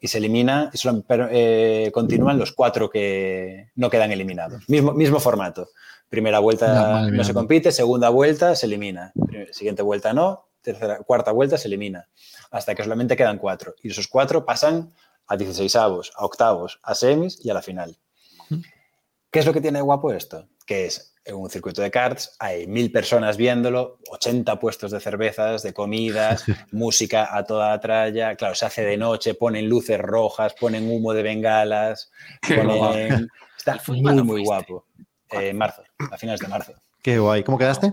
y 0.03 0.09
se 0.09 0.19
elimina, 0.19 0.69
y 0.75 0.77
solo- 0.79 1.05
eh, 1.31 1.91
continúan 1.95 2.37
los 2.37 2.51
4 2.53 2.91
que 2.91 3.71
no 3.77 3.89
quedan 3.89 4.11
eliminados. 4.11 4.69
Mismo, 4.69 4.93
mismo 4.93 5.21
formato. 5.21 5.69
Primera 6.09 6.41
vuelta 6.41 6.67
madre 6.93 7.13
no, 7.13 7.23
se 7.25 7.33
compite, 7.33 7.71
segunda 7.71 8.09
vuelta 8.09 8.57
se 8.57 8.67
elimina, 8.67 9.13
siguiente 9.53 9.81
vuelta 9.83 10.13
no, 10.13 10.49
tercera, 10.61 10.99
cuarta 10.99 11.31
vuelta 11.31 11.57
se 11.57 11.69
elimina, 11.69 12.09
hasta 12.51 12.75
que 12.75 12.83
solamente 12.83 13.17
quedan 13.17 13.39
4. 13.39 13.77
Y 13.83 13.91
esos 13.93 14.09
4 14.09 14.45
pasan 14.45 14.93
a 15.29 15.37
16 15.37 15.77
avos, 15.77 16.13
a 16.17 16.25
octavos, 16.25 16.81
a 16.83 16.95
semis 16.97 17.39
y 17.45 17.51
a 17.51 17.55
la 17.55 17.63
final. 17.63 17.97
¿Qué 19.31 19.39
es 19.39 19.47
lo 19.47 19.53
que 19.53 19.61
tiene 19.61 19.79
de 19.79 19.83
guapo 19.85 20.13
esto? 20.13 20.49
Que 20.67 20.87
es 20.87 21.12
en 21.25 21.37
un 21.37 21.49
circuito 21.49 21.83
de 21.83 21.91
karts, 21.91 22.37
hay 22.39 22.67
mil 22.67 22.91
personas 22.91 23.37
viéndolo, 23.37 23.99
80 24.11 24.59
puestos 24.59 24.91
de 24.91 25.01
cervezas, 25.01 25.63
de 25.63 25.73
comidas, 25.73 26.45
música 26.73 27.37
a 27.37 27.45
toda 27.45 27.79
tralla. 27.81 28.35
Claro, 28.37 28.55
se 28.55 28.67
hace 28.67 28.85
de 28.85 28.97
noche, 28.97 29.35
ponen 29.35 29.69
luces 29.69 29.99
rojas, 29.99 30.55
ponen 30.59 30.91
humo 30.91 31.13
de 31.13 31.23
bengalas, 31.23 32.11
ponen... 32.49 33.29
Está 33.57 33.77
¿Y 33.77 33.79
fue 33.79 33.97
muy, 34.01 34.23
muy 34.23 34.45
guapo. 34.45 34.87
Eh, 35.31 35.51
en 35.51 35.57
marzo, 35.57 35.83
a 36.11 36.19
finales 36.19 36.41
de 36.41 36.49
marzo. 36.49 36.73
Qué 37.01 37.19
guay. 37.19 37.43
¿Cómo 37.45 37.59
quedaste? 37.59 37.93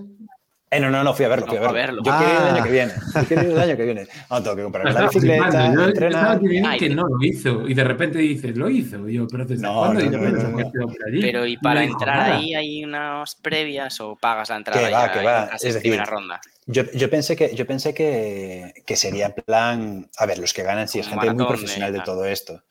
Eh, 0.72 0.80
no, 0.80 0.91
no, 0.91 1.03
no, 1.03 1.13
fui 1.15 1.26
a 1.26 1.30
verlo, 1.30 1.47
No, 1.47 1.51
fui 1.51 1.57
a 1.65 1.70
a 1.70 1.72
verlo. 1.72 2.03
verlo. 2.03 2.03
Yo 2.03 2.17
quiero 2.17 2.32
ir 2.34 2.38
el 2.39 2.43
Ah. 2.47 2.53
año 2.53 2.63
que 2.63 2.72
viene. 2.72 2.93
Yo 3.15 3.24
quiero 3.28 3.43
ir 3.43 3.49
el 3.49 3.59
año 3.59 3.78
que 3.78 3.86
viene. 3.86 4.07
No, 4.30 4.43
tengo 4.43 4.55
que 4.55 4.63
comprar 4.63 4.93
la 4.93 5.01
bicicleta. 5.07 5.67
Yo- 5.67 5.74
yo 5.74 5.86
entrenar. 5.88 6.39
Ay, 6.67 6.80
que 6.80 6.89
no 6.89 7.07
lo 7.07 7.17
hizo. 7.26 7.67
Y 7.67 7.74
de 7.74 7.84
repente 7.84 8.20
dices, 8.20 8.55
lo 8.55 8.70
hizo. 8.70 9.09
Y 9.09 9.13
yo, 9.15 9.28
pero 9.28 9.45
¿desde 9.45 9.63
No, 9.63 9.74
cuándo? 9.76 9.99
no, 10.03 10.11
no, 10.11 10.17
repente 10.20 10.43
no, 10.43 10.49
no. 10.49 10.57
me 10.57 10.72
quedo 10.72 10.88
por 10.88 11.07
allí. 11.07 11.22
Pero 11.22 11.45
¿y 11.47 11.55
No 11.55 11.61
para 11.63 11.84
entrar 11.84 12.32
ahí 12.34 12.53
hay 12.53 12.84
unas 12.86 13.34
previas 13.36 13.99
o 14.01 14.15
pagas 14.15 14.49
la 14.49 14.57
entrada 14.57 14.80
Que 14.88 14.93
va, 14.93 15.11
que 15.11 15.24
va. 15.24 15.49
Es 15.55 15.61
decir, 15.63 15.82
primera 15.82 16.05
ronda? 16.05 16.39
Yo, 16.67 16.84
yo 16.93 17.09
pensé, 17.09 17.36
que, 17.36 17.55
yo 17.55 17.65
pensé 17.65 17.95
que, 17.95 18.74
que 18.86 18.95
sería 18.95 19.26
en 19.26 19.34
plan. 19.43 20.07
A 20.20 20.26
ver, 20.28 20.38
los 20.38 20.53
que 20.53 20.61
ganan 20.61 20.88
sí 20.88 20.99
es 20.99 21.07
gente 21.07 21.34
muy 21.34 21.47
profesional 21.47 21.91
de 21.91 22.01
todo 22.01 22.26
esto. 22.26 22.61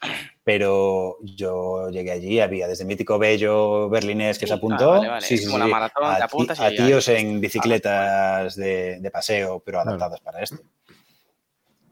Pero 0.49 1.19
yo 1.21 1.91
llegué 1.91 2.11
allí, 2.11 2.41
había 2.41 2.67
desde 2.67 2.87
mítico 2.87 3.19
bello 3.19 3.91
berlinés 3.91 4.39
que 4.39 4.47
Sí, 4.47 4.49
se 4.49 4.55
ah, 4.55 4.57
apunto, 4.57 4.91
vale, 4.93 5.09
vale. 5.09 5.27
sí, 5.27 5.35
Es 5.35 5.41
sí, 5.41 5.47
como 5.47 5.59
la 5.59 5.67
sí, 5.67 5.71
maratón, 5.71 6.05
a, 6.07 6.25
apuntas 6.25 6.59
ya- 6.59 6.71
tíos 6.71 7.07
en 7.09 7.39
bicicletas 7.39 8.57
de, 8.57 8.99
de 8.99 9.11
paseo, 9.11 9.61
pero 9.63 9.79
adaptadas 9.81 10.21
para 10.23 10.41
esto. 10.43 10.57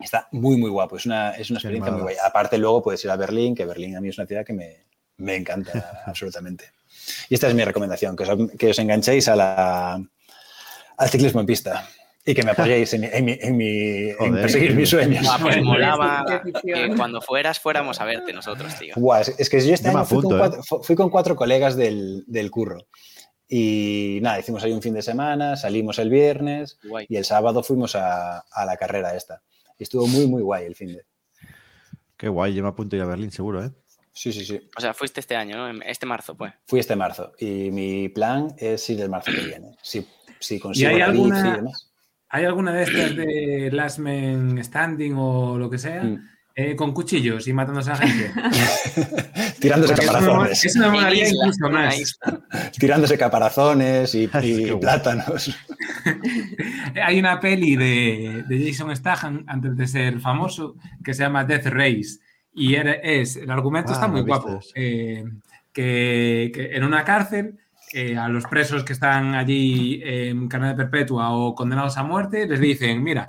Está 0.01 0.27
muy, 0.33 0.57
muy 0.57 0.71
guapo. 0.71 0.97
Es 0.97 1.05
una, 1.05 1.33
es 1.33 1.51
una 1.51 1.59
experiencia 1.59 1.93
muy 1.93 2.01
guay. 2.01 2.17
Aparte, 2.25 2.57
luego 2.57 2.83
puedes 2.83 3.05
ir 3.05 3.11
a 3.11 3.17
Berlín, 3.17 3.55
que 3.55 3.67
Berlín 3.67 3.95
a 3.95 4.01
mí 4.01 4.09
es 4.09 4.17
una 4.17 4.27
ciudad 4.27 4.43
que 4.47 4.55
me, 4.55 4.87
me 5.19 5.37
encanta 5.37 6.01
absolutamente. 6.07 6.71
Y 7.29 7.35
esta 7.35 7.49
es 7.49 7.55
mi 7.55 7.63
recomendación, 7.63 8.17
que 8.17 8.23
os, 8.23 8.51
que 8.59 8.71
os 8.71 8.79
enganchéis 8.79 9.29
a 9.29 9.37
la, 9.37 10.01
al 10.97 11.09
ciclismo 11.11 11.41
en 11.41 11.47
pista 11.47 11.87
y 12.27 12.35
que 12.35 12.43
me 12.43 12.51
apoyéis 12.53 12.93
en, 12.95 13.01
mi- 13.03 13.09
en 13.13 13.25
mi- 13.25 13.39
en 13.41 13.57
mi- 13.57 14.09
en 14.11 14.17
Joder, 14.17 14.43
perseguir 14.43 14.75
mis 14.75 14.91
sueños. 14.91 15.27
Ah, 15.31 15.39
pues 15.41 15.57
molaba 15.63 16.25
que 16.43 16.93
cuando 16.97 17.23
fueras 17.23 17.59
fuéramos 17.61 18.01
a 18.01 18.05
verte 18.05 18.33
nosotros, 18.35 18.77
tío. 18.79 18.93
Guau, 18.97 19.23
es, 19.23 19.35
es 19.39 19.49
que 19.49 19.61
yo 19.67 19.73
este 19.73 19.91
Yo 19.91 19.97
año 19.97 20.05
fui, 20.05 20.19
apunto, 20.19 20.29
con 20.29 20.37
¿eh? 20.37 20.41
cuatro, 20.41 20.63
fu- 20.63 20.83
fui 20.83 20.97
con 20.97 21.09
cuatro 21.09 21.37
colegas 21.37 21.77
del, 21.77 22.25
del 22.27 22.51
curro. 22.51 22.87
Y 23.49 24.19
nada, 24.23 24.41
hicimos 24.41 24.65
ahí 24.65 24.73
un 24.73 24.83
fin 24.83 24.93
de 24.95 25.03
semana, 25.03 25.57
salimos 25.57 25.99
el 26.01 26.11
viernes 26.11 26.79
Guay. 26.83 27.07
y 27.09 27.17
el 27.17 27.25
sábado 27.25 27.63
fuimos 27.63 27.95
a, 27.95 28.41
a 28.41 28.65
la 28.67 28.77
carrera 28.77 29.15
esta. 29.15 29.41
Y 29.79 29.85
estuvo 29.85 30.07
muy, 30.09 30.27
muy 30.27 30.43
guay 30.43 30.67
el 30.67 30.75
fin 30.75 30.89
de. 30.89 31.03
Qué 32.17 32.29
guay, 32.29 32.55
yo 32.55 32.63
me 32.65 32.71
apunto 32.71 32.97
a 32.97 32.99
ir 32.99 33.03
a 33.03 33.07
Berlín, 33.07 33.31
seguro, 33.31 33.65
¿eh? 33.65 33.71
Sí, 34.13 34.33
sí, 34.33 34.45
sí. 34.45 34.59
O 34.77 34.81
sea, 34.81 34.95
fuiste 34.95 35.21
este 35.21 35.37
año, 35.37 35.57
¿no? 35.59 35.83
Este 35.85 36.07
marzo, 36.07 36.35
pues. 36.35 36.55
Fui 36.67 36.81
este 36.81 36.97
marzo 36.97 37.33
y 37.39 37.71
mi 37.71 38.09
plan 38.09 38.49
es 38.57 38.89
ir 38.91 39.01
el 39.03 39.11
marzo 39.11 39.31
que 39.31 39.43
viene. 39.43 39.77
Si, 39.83 40.05
si 40.41 40.59
consigo 40.59 40.89
hay 40.89 40.99
la 40.99 41.09
bici 41.11 41.21
alguna- 41.23 41.49
y 41.49 41.57
demás. 41.57 41.86
¿Hay 42.37 42.45
alguna 42.45 42.73
de 42.73 42.83
estas 42.83 43.17
de 43.17 43.71
Last 43.73 43.99
Man 43.99 44.63
Standing 44.63 45.15
o 45.17 45.57
lo 45.59 45.71
que 45.71 45.79
sea? 45.79 46.03
Mm. 46.05 46.29
eh, 46.55 46.75
con 46.77 46.93
cuchillos 46.93 47.47
y 47.49 47.53
matándose 47.53 47.91
a 47.93 47.97
gente. 47.97 48.31
Tirándose 49.61 49.93
Porque 49.95 50.07
caparazones. 50.07 50.65
eso 50.65 50.79
me 50.81 50.89
molaría 50.91 51.29
incluso 51.29 51.69
más. 51.71 52.19
Tirándose 52.79 53.19
caparazones 53.19 54.15
y, 54.15 54.27
plátanos. 54.81 55.55
Hay 57.03 57.19
una 57.19 57.41
peli 57.41 57.77
de, 57.77 58.45
de 58.49 58.67
Jason 58.71 58.95
Statham, 58.97 59.45
antes 59.47 59.77
de 59.77 59.87
ser 59.87 60.21
famoso, 60.21 60.77
que 61.05 61.15
se 61.15 61.23
llama 61.23 61.45
Death 61.45 61.67
Race. 61.67 62.19
Y 62.55 62.75
era- 62.75 62.95
es, 62.95 63.37
el 63.37 63.51
argumento 63.51 63.91
Ah, 63.93 63.95
está 63.95 64.09
muy 64.09 64.23
guapo. 64.23 64.61
eh, 64.75 65.25
que, 65.73 66.51
que 66.55 66.75
en 66.77 66.85
una 66.85 67.05
cárcel, 67.05 67.59
a 68.19 68.29
los 68.29 68.45
presos 68.45 68.85
que 68.85 68.93
están 68.93 69.35
allí 69.35 70.01
en 70.03 70.49
cadena 70.49 70.77
perpetua 70.77 71.31
o 71.31 71.55
condenados 71.55 71.97
a 71.97 72.03
muerte, 72.03 72.47
les 72.47 72.61
dicen, 72.61 73.03
mira, 73.03 73.29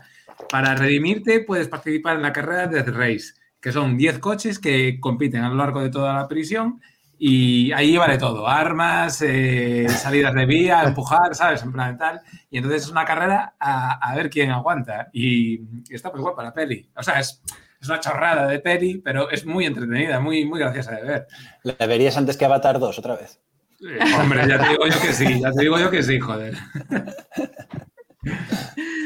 para 0.49 0.76
redimirte 0.76 1.41
puedes 1.41 1.68
participar 1.68 2.18
en 2.18 2.24
la 2.24 2.34
carrera 2.34 2.68
Death 2.68 2.89
Race, 2.89 3.34
que 3.62 3.72
son 3.72 3.97
10 3.97 4.20
coches 4.20 4.60
que 4.60 4.99
compiten 4.99 5.43
a 5.43 5.49
lo 5.49 5.55
largo 5.55 5.82
de 5.82 5.89
toda 5.89 6.14
la 6.14 6.28
prisión 6.28 6.82
y 7.20 7.72
ahí 7.72 7.97
vale 7.97 8.18
todo, 8.18 8.47
armas, 8.47 9.22
eh, 9.24 9.88
salidas 9.89 10.36
de 10.36 10.45
vía, 10.45 10.84
empujar, 10.84 11.34
¿sabes? 11.34 11.64
En 11.64 11.72
plan 11.72 11.97
tal. 11.97 12.22
Y 12.51 12.58
entonces 12.58 12.84
es 12.84 12.91
una 12.91 13.05
carrera 13.05 13.55
a, 13.60 14.16
ver 14.16 14.30
quién 14.30 14.51
aguanta. 14.51 15.10
Y 15.12 15.62
está 15.89 16.12
muy 16.12 16.22
guapa 16.22 16.43
la 16.43 16.53
peli. 16.53 16.88
O 16.95 17.01
sea, 17.01 17.20
es, 17.20 17.41
es 17.82 17.89
una 17.89 17.99
chorrada 17.99 18.45
de 18.47 18.60
peli, 18.60 18.99
pero 18.99 19.32
es 19.32 19.45
muy 19.47 19.66
entretenida, 19.66 20.20
muy, 20.20 20.45
muy 20.45 20.60
graciosa 20.60 20.91
de 20.91 21.03
ver. 21.03 21.28
¿La 21.64 21.88
verías 21.88 22.18
antes 22.18 22.38
que 22.38 22.45
Avatar 22.45 22.78
2 22.78 22.99
otra 22.99 23.16
vez? 23.16 23.39
Eh, 23.82 23.99
hombre, 24.19 24.47
ya 24.47 24.59
te 24.59 24.69
digo 24.69 24.88
yo 24.88 24.99
que 25.01 25.13
sí, 25.13 25.39
ya 25.41 25.51
te 25.51 25.61
digo 25.61 25.78
yo 25.80 25.91
que 25.91 26.01
sí, 26.03 26.19
joder. 26.19 26.55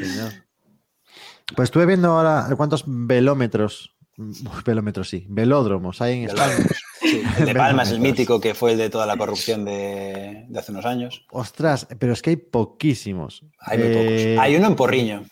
Señor. 0.01 0.32
Pues 1.55 1.67
estuve 1.67 1.86
viendo 1.86 2.09
ahora 2.11 2.47
cuántos 2.55 2.84
velómetros, 2.88 3.95
velómetros 4.65 5.09
sí, 5.09 5.26
velódromos 5.30 6.01
hay 6.01 6.19
en 6.24 6.30
España. 6.30 6.55
Sí, 7.01 7.22
el 7.39 7.45
de 7.45 7.55
Palmas, 7.55 7.89
el 7.89 7.95
Velómetros. 7.95 7.99
mítico 7.99 8.39
que 8.41 8.53
fue 8.53 8.74
el 8.74 8.78
de 8.78 8.89
toda 8.89 9.05
la 9.05 9.17
corrupción 9.17 9.65
de, 9.65 10.45
de 10.47 10.59
hace 10.59 10.72
unos 10.72 10.86
años. 10.86 11.26
Ostras, 11.32 11.88
pero 11.99 12.13
es 12.13 12.22
que 12.22 12.32
hay 12.32 12.36
poquísimos. 12.38 13.43
Hay 13.59 13.78
muy 13.80 13.88
Eh, 13.88 14.36
pocos. 14.36 14.45
Hay 14.45 14.55
uno 14.55 14.67
en 14.67 14.76
Porriño. 14.76 15.24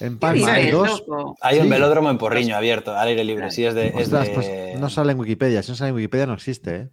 En 0.00 0.14
¿Qué 0.14 0.18
Palma 0.18 0.52
hay 0.52 0.70
dos. 0.70 1.04
loco? 1.06 1.36
Hay 1.40 1.58
un 1.58 1.64
Sí. 1.64 1.70
velódromo 1.70 2.10
en 2.10 2.18
Porriño 2.18 2.56
abierto, 2.56 2.94
al 2.94 3.08
aire 3.08 3.24
libre. 3.24 3.50
Sí, 3.50 3.64
es 3.64 3.74
de. 3.74 3.88
es 3.88 3.94
Ostras, 3.94 4.26
de- 4.28 4.34
pues 4.34 4.80
no 4.80 4.90
sale 4.90 5.12
en 5.12 5.20
Wikipedia. 5.20 5.62
Si 5.62 5.70
no 5.70 5.76
sale 5.76 5.90
en 5.90 5.94
Wikipedia 5.96 6.26
no 6.26 6.34
existe, 6.34 6.76
¿eh? 6.76 6.88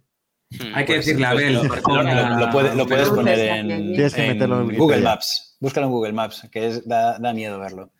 Hmm. 0.50 0.74
Hay 0.74 0.84
que 0.84 0.94
decirle 0.94 1.26
a 1.26 1.30
Abel. 1.30 1.54
lo- 1.54 1.62
que 1.62 1.68
lo- 1.68 1.82
ponga- 1.82 2.38
lo, 2.38 2.46
lo 2.46 2.52
puede- 2.52 2.74
lo 2.76 2.86
puedes 2.86 3.08
poner 3.08 3.38
en, 3.38 3.72
allí. 3.72 3.92
Tienes 3.94 4.14
que 4.14 4.22
en 4.26 4.32
meterlo 4.34 4.60
en 4.70 4.76
Google. 4.78 5.00
Maps. 5.00 5.56
Búscalo 5.60 5.86
en 5.86 5.92
Google 5.92 6.12
Maps, 6.12 6.48
que 6.52 6.66
es, 6.68 6.86
da, 6.86 7.18
da 7.18 7.32
miedo 7.32 7.58
verlo. 7.58 7.90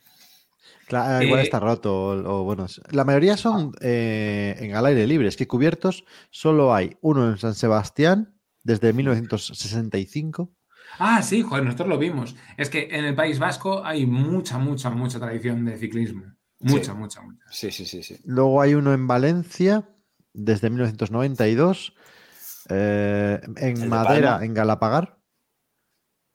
Claro, 0.87 1.25
igual 1.25 1.41
Eh, 1.41 1.45
está 1.45 1.59
roto. 1.61 1.95
O, 2.11 2.41
o 2.41 2.45
bueno, 2.45 2.67
la 2.91 3.05
mayoría 3.05 3.37
son 3.39 3.73
eh, 3.81 4.55
en 4.61 4.77
al 4.77 4.85
aire 4.87 5.07
libre. 5.07 5.29
Es 5.29 5.37
que 5.37 5.49
cubiertos 5.49 6.05
solo 6.31 6.75
hay 6.75 6.97
uno 7.01 7.29
en 7.31 7.39
San 7.39 7.55
Sebastián 7.55 8.35
desde 8.63 8.93
1965. 8.93 10.53
Ah, 10.99 11.23
sí, 11.23 11.43
joder, 11.43 11.65
nosotros 11.65 11.89
lo 11.89 11.99
vimos. 11.99 12.37
Es 12.57 12.69
que 12.71 12.89
en 12.93 13.05
el 13.05 13.15
País 13.15 13.39
Vasco 13.39 13.85
hay 13.85 14.07
mucha, 14.07 14.59
mucha, 14.59 14.91
mucha 14.91 15.19
tradición 15.19 15.65
de 15.65 15.77
ciclismo. 15.79 16.25
Mucha, 16.61 16.93
Sí. 16.93 16.99
mucha, 16.99 17.21
mucha. 17.23 17.39
Sí, 17.51 17.71
sí, 17.71 17.85
sí, 17.85 18.03
sí. 18.03 18.19
Luego 18.25 18.61
hay 18.61 18.75
uno 18.75 18.93
en 18.95 19.07
Valencia 19.07 19.89
desde 20.35 20.71
1992. 20.71 21.95
Eh, 22.69 23.41
en 23.57 23.75
de 23.75 23.87
Madera, 23.87 24.41
en 24.43 24.55
Galapagar. 24.55 25.19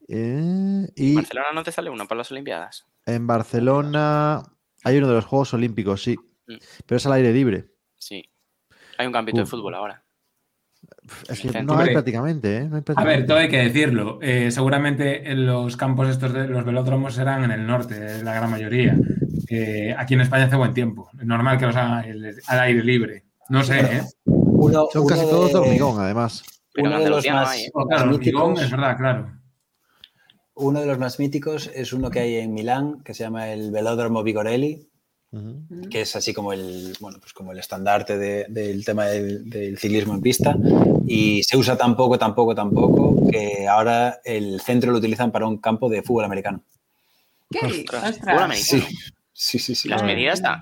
eh, 0.08 0.88
y 0.96 1.16
Barcelona 1.16 1.48
no 1.54 1.64
te 1.64 1.72
sale 1.72 1.90
uno 1.90 2.08
para 2.08 2.20
las 2.20 2.32
Olimpiadas. 2.32 2.86
en 3.06 3.28
Barcelona 3.28 4.44
hay 4.84 4.98
uno 4.98 5.08
de 5.08 5.14
los 5.16 5.26
Juegos 5.26 5.54
Olímpicos, 5.54 6.04
sí. 6.04 6.18
Mm. 6.48 6.56
Pero 6.86 6.98
es 6.98 7.06
al 7.06 7.14
aire 7.14 7.34
libre. 7.34 7.68
Sí. 7.98 8.24
Hay 8.98 9.08
un 9.08 9.14
campito 9.14 9.40
de 9.40 9.46
fútbol 9.46 9.76
ahora. 9.76 10.04
Es 11.28 11.40
que 11.42 11.48
Hombre. 11.48 11.64
no 11.64 11.78
hay 11.78 11.92
prácticamente, 11.92 12.58
¿eh? 12.58 12.70
No 12.70 12.78
hay 12.78 12.84
A 12.96 13.04
ver, 13.04 13.26
todo 13.26 13.38
hay 13.38 13.50
que 13.50 13.58
decirlo. 13.64 14.20
Eh, 14.22 14.52
seguramente 14.52 15.30
en 15.32 15.46
los 15.46 15.76
campos 15.76 16.08
estos 16.10 16.34
de 16.34 16.48
los 16.48 16.64
velódromos 16.64 17.14
serán 17.16 17.44
en 17.44 17.52
el 17.52 17.66
norte, 17.68 18.24
la 18.24 18.34
gran 18.36 18.52
mayoría. 18.52 18.96
Eh, 19.50 19.94
aquí 19.98 20.14
en 20.14 20.22
España 20.22 20.46
hace 20.46 20.56
buen 20.56 20.74
tiempo. 20.74 21.10
Es 21.20 21.26
normal 21.26 21.58
que 21.58 21.66
los 21.66 21.76
hagan 21.76 22.06
al 22.48 22.60
aire 22.60 22.84
libre. 22.84 23.26
No 23.50 23.64
sé, 23.64 23.80
¿eh? 23.80 24.02
Uno, 24.60 24.88
Son 24.92 25.02
uno 25.04 25.10
casi 25.10 25.26
de- 25.26 25.32
todos 25.32 25.52
de 25.54 25.58
hormigón, 25.60 26.00
además. 26.00 26.44
Pero 26.74 26.90
Uno 26.90 27.00
de 27.00 27.10
los 27.10 27.26
más, 27.28 27.50
hay, 27.50 27.70
claro, 27.72 27.88
el 27.90 27.94
hormigón, 28.14 28.20
míticos, 28.52 28.62
es 28.64 28.72
verdad, 28.72 28.98
claro. 28.98 29.32
uno 30.56 30.80
de 30.82 30.86
los 30.86 31.00
más 31.00 31.20
míticos 31.20 31.70
es 31.74 31.94
uno 31.94 32.10
que 32.12 32.20
hay 32.20 32.36
en 32.38 32.54
Milán, 32.54 33.02
que 33.04 33.14
se 33.14 33.24
llama 33.24 33.50
el 33.52 33.72
Velódromo 33.72 34.24
Vigorelli, 34.24 34.86
que 35.92 36.02
es 36.02 36.16
así 36.16 36.34
como 36.34 36.54
el, 36.54 36.96
bueno, 37.00 37.20
pues 37.20 37.34
como 37.34 37.52
el 37.52 37.60
estandarte 37.60 38.18
de- 38.18 38.46
del 38.50 38.84
tema 38.84 39.06
del, 39.06 39.50
del 39.50 39.78
ciclismo 39.78 40.14
en 40.16 40.22
pista. 40.22 40.56
Y 41.08 41.44
se 41.44 41.56
usa 41.58 41.78
tan 41.78 41.96
poco, 41.96 42.18
tan 42.20 42.34
poco, 42.36 42.54
tan 42.56 42.72
poco, 42.72 43.30
que 43.32 43.68
ahora 43.68 44.20
el 44.24 44.60
centro 44.62 44.92
lo 44.92 44.98
utilizan 44.98 45.32
para 45.32 45.48
un 45.48 45.58
campo 45.58 45.88
de 45.90 46.02
fútbol 46.04 46.26
americano. 46.26 46.62
¿Qué? 47.50 47.60
Ostras, 47.66 48.04
Ostras. 48.12 48.18
fútbol 48.20 48.44
americano. 48.44 48.84
Sí, 48.84 48.98
sí, 49.34 49.60
sí. 49.60 49.76
sí. 49.76 49.88
Las 49.90 50.04
medidas 50.04 50.36
están. 50.40 50.62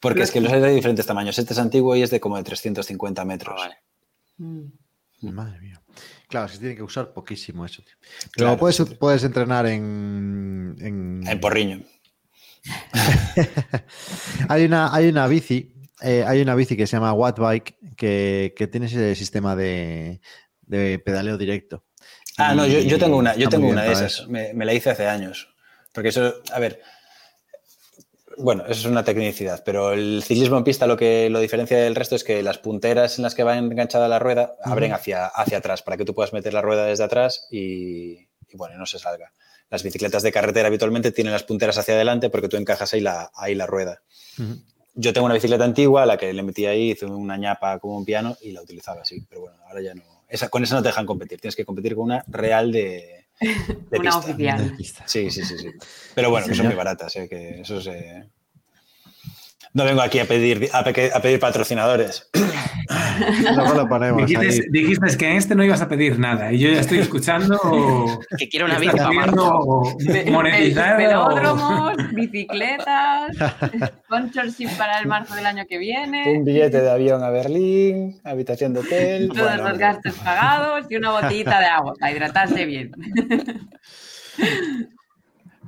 Porque 0.00 0.22
es 0.22 0.30
que 0.30 0.40
los 0.40 0.52
hay 0.52 0.60
de 0.60 0.74
diferentes 0.74 1.06
tamaños. 1.06 1.38
Este 1.38 1.52
es 1.52 1.58
antiguo 1.58 1.96
y 1.96 2.02
es 2.02 2.10
de 2.10 2.20
como 2.20 2.36
de 2.36 2.44
350 2.44 3.22
Ah, 3.22 3.24
metros. 3.24 3.56
vale. 3.58 3.76
Mm. 4.38 4.64
Madre 5.32 5.60
mía. 5.60 5.80
Claro, 6.28 6.48
se 6.48 6.58
tiene 6.58 6.76
que 6.76 6.82
usar 6.82 7.12
poquísimo 7.12 7.64
eso. 7.64 7.82
tío. 7.82 7.94
Pero 8.34 8.46
Claro, 8.48 8.56
puedes, 8.58 8.80
puedes 8.98 9.24
entrenar 9.24 9.66
en. 9.66 10.76
en- 10.80 11.26
En 11.26 11.40
Porriño. 11.40 11.82
hay, 14.48 14.64
una, 14.64 14.94
hay 14.94 15.08
una 15.08 15.26
bici. 15.26 15.72
eh, 16.02 16.24
hay 16.26 16.40
una 16.42 16.54
bici 16.54 16.76
que 16.76 16.86
se 16.86 16.96
llama 16.96 17.12
Wattbike 17.12 17.96
que, 17.96 18.54
que 18.56 18.66
tiene 18.66 18.86
ese 18.86 19.14
sistema 19.14 19.56
de, 19.56 20.20
de 20.62 20.98
pedaleo 20.98 21.38
directo. 21.38 21.84
Ah, 22.38 22.54
no, 22.54 22.66
yo, 22.66 22.98
tengo 22.98 23.16
una, 23.16 23.34
yo 23.36 23.48
tengo 23.48 23.68
una 23.68 23.84
de 23.84 23.92
esas. 23.92 24.28
me 24.28 24.52
la 24.64 24.74
hice 24.74 24.90
hace 24.90 25.06
años. 25.06 25.48
Porque 25.92 26.10
eso, 26.10 26.34
a 26.52 26.58
ver, 26.58 26.82
bueno, 28.38 28.64
eso 28.64 28.80
es 28.80 28.84
una 28.86 29.04
tecnicidad, 29.04 29.62
pero 29.64 29.92
el 29.92 30.22
ciclismo 30.22 30.56
en 30.58 30.64
pista 30.64 30.86
lo 30.86 30.96
que 30.96 31.30
lo 31.30 31.40
diferencia 31.40 31.78
del 31.78 31.94
resto 31.94 32.16
es 32.16 32.24
que 32.24 32.42
las 32.42 32.58
punteras 32.58 33.18
en 33.18 33.22
las 33.22 33.34
que 33.34 33.44
va 33.44 33.56
enganchada 33.56 34.08
la 34.08 34.18
rueda 34.18 34.56
abren 34.62 34.92
hacia, 34.92 35.26
hacia 35.26 35.58
atrás 35.58 35.82
para 35.82 35.96
que 35.96 36.04
tú 36.04 36.14
puedas 36.14 36.32
meter 36.32 36.52
la 36.52 36.62
rueda 36.62 36.84
desde 36.84 37.04
atrás 37.04 37.46
y, 37.50 38.28
y, 38.48 38.56
bueno, 38.56 38.76
no 38.78 38.86
se 38.86 38.98
salga. 38.98 39.32
Las 39.70 39.82
bicicletas 39.82 40.22
de 40.22 40.32
carretera 40.32 40.68
habitualmente 40.68 41.12
tienen 41.12 41.32
las 41.32 41.42
punteras 41.42 41.78
hacia 41.78 41.94
adelante 41.94 42.30
porque 42.30 42.48
tú 42.48 42.56
encajas 42.56 42.92
ahí 42.94 43.00
la, 43.00 43.30
ahí 43.34 43.54
la 43.54 43.66
rueda. 43.66 44.02
Yo 44.94 45.12
tengo 45.12 45.26
una 45.26 45.34
bicicleta 45.34 45.64
antigua, 45.64 46.04
a 46.04 46.06
la 46.06 46.16
que 46.16 46.32
le 46.32 46.42
metí 46.42 46.66
ahí, 46.66 46.92
hice 46.92 47.06
una 47.06 47.36
ñapa 47.36 47.78
como 47.78 47.96
un 47.96 48.04
piano 48.04 48.36
y 48.40 48.52
la 48.52 48.62
utilizaba 48.62 49.02
así, 49.02 49.24
pero 49.28 49.42
bueno, 49.42 49.58
ahora 49.66 49.82
ya 49.82 49.94
no. 49.94 50.02
Esa, 50.28 50.48
con 50.48 50.62
esa 50.62 50.74
no 50.74 50.82
te 50.82 50.88
dejan 50.88 51.06
competir, 51.06 51.40
tienes 51.40 51.56
que 51.56 51.64
competir 51.64 51.94
con 51.94 52.04
una 52.04 52.24
real 52.28 52.72
de, 52.72 53.25
de 53.40 53.98
Una 53.98 54.10
pista. 54.10 54.18
oficial. 54.18 54.70
De 54.70 54.76
pista. 54.76 55.04
Sí, 55.06 55.30
sí, 55.30 55.44
sí, 55.44 55.58
sí. 55.58 55.70
Pero 56.14 56.30
bueno, 56.30 56.46
que 56.46 56.54
son 56.54 56.66
muy 56.66 56.74
baratas, 56.74 57.14
¿eh? 57.16 57.28
que 57.28 57.60
eso 57.60 57.80
se... 57.80 58.28
No 59.76 59.84
vengo 59.84 60.00
aquí 60.00 60.18
a 60.18 60.24
pedir, 60.24 60.70
a, 60.72 60.82
peque- 60.82 61.10
a 61.14 61.20
pedir 61.20 61.38
patrocinadores. 61.38 62.30
Luego 63.54 63.74
lo 63.74 63.86
ponemos 63.86 64.22
ahí. 64.22 64.60
Dijiste, 64.70 65.18
que 65.18 65.30
en 65.30 65.36
este 65.36 65.54
no 65.54 65.62
ibas 65.62 65.82
a 65.82 65.88
pedir 65.88 66.18
nada 66.18 66.50
y 66.50 66.58
yo 66.60 66.70
ya 66.70 66.80
estoy 66.80 66.98
escuchando. 67.00 67.60
Que 68.38 68.48
quiero 68.48 68.64
una 68.64 68.76
¿qué 68.78 68.88
bici 68.88 70.30
monetizar 70.30 70.96
Velódromos, 70.96 71.94
bicicletas, 72.14 73.36
sponsorship 74.06 74.70
para 74.78 74.98
el 75.00 75.08
marzo 75.08 75.34
del 75.34 75.44
año 75.44 75.64
que 75.68 75.76
viene, 75.76 76.24
Un 76.38 76.44
billete 76.46 76.80
de 76.80 76.90
avión 76.90 77.22
a 77.22 77.28
Berlín, 77.28 78.18
habitación 78.24 78.72
de 78.72 78.80
hotel. 78.80 79.28
todos 79.28 79.42
bueno, 79.56 79.68
los 79.68 79.78
gastos 79.78 80.14
pagados 80.24 80.86
y 80.88 80.96
una 80.96 81.10
botellita 81.20 81.60
de 81.60 81.66
agua 81.66 81.92
para 82.00 82.12
hidratarse 82.12 82.64
bien. 82.64 82.92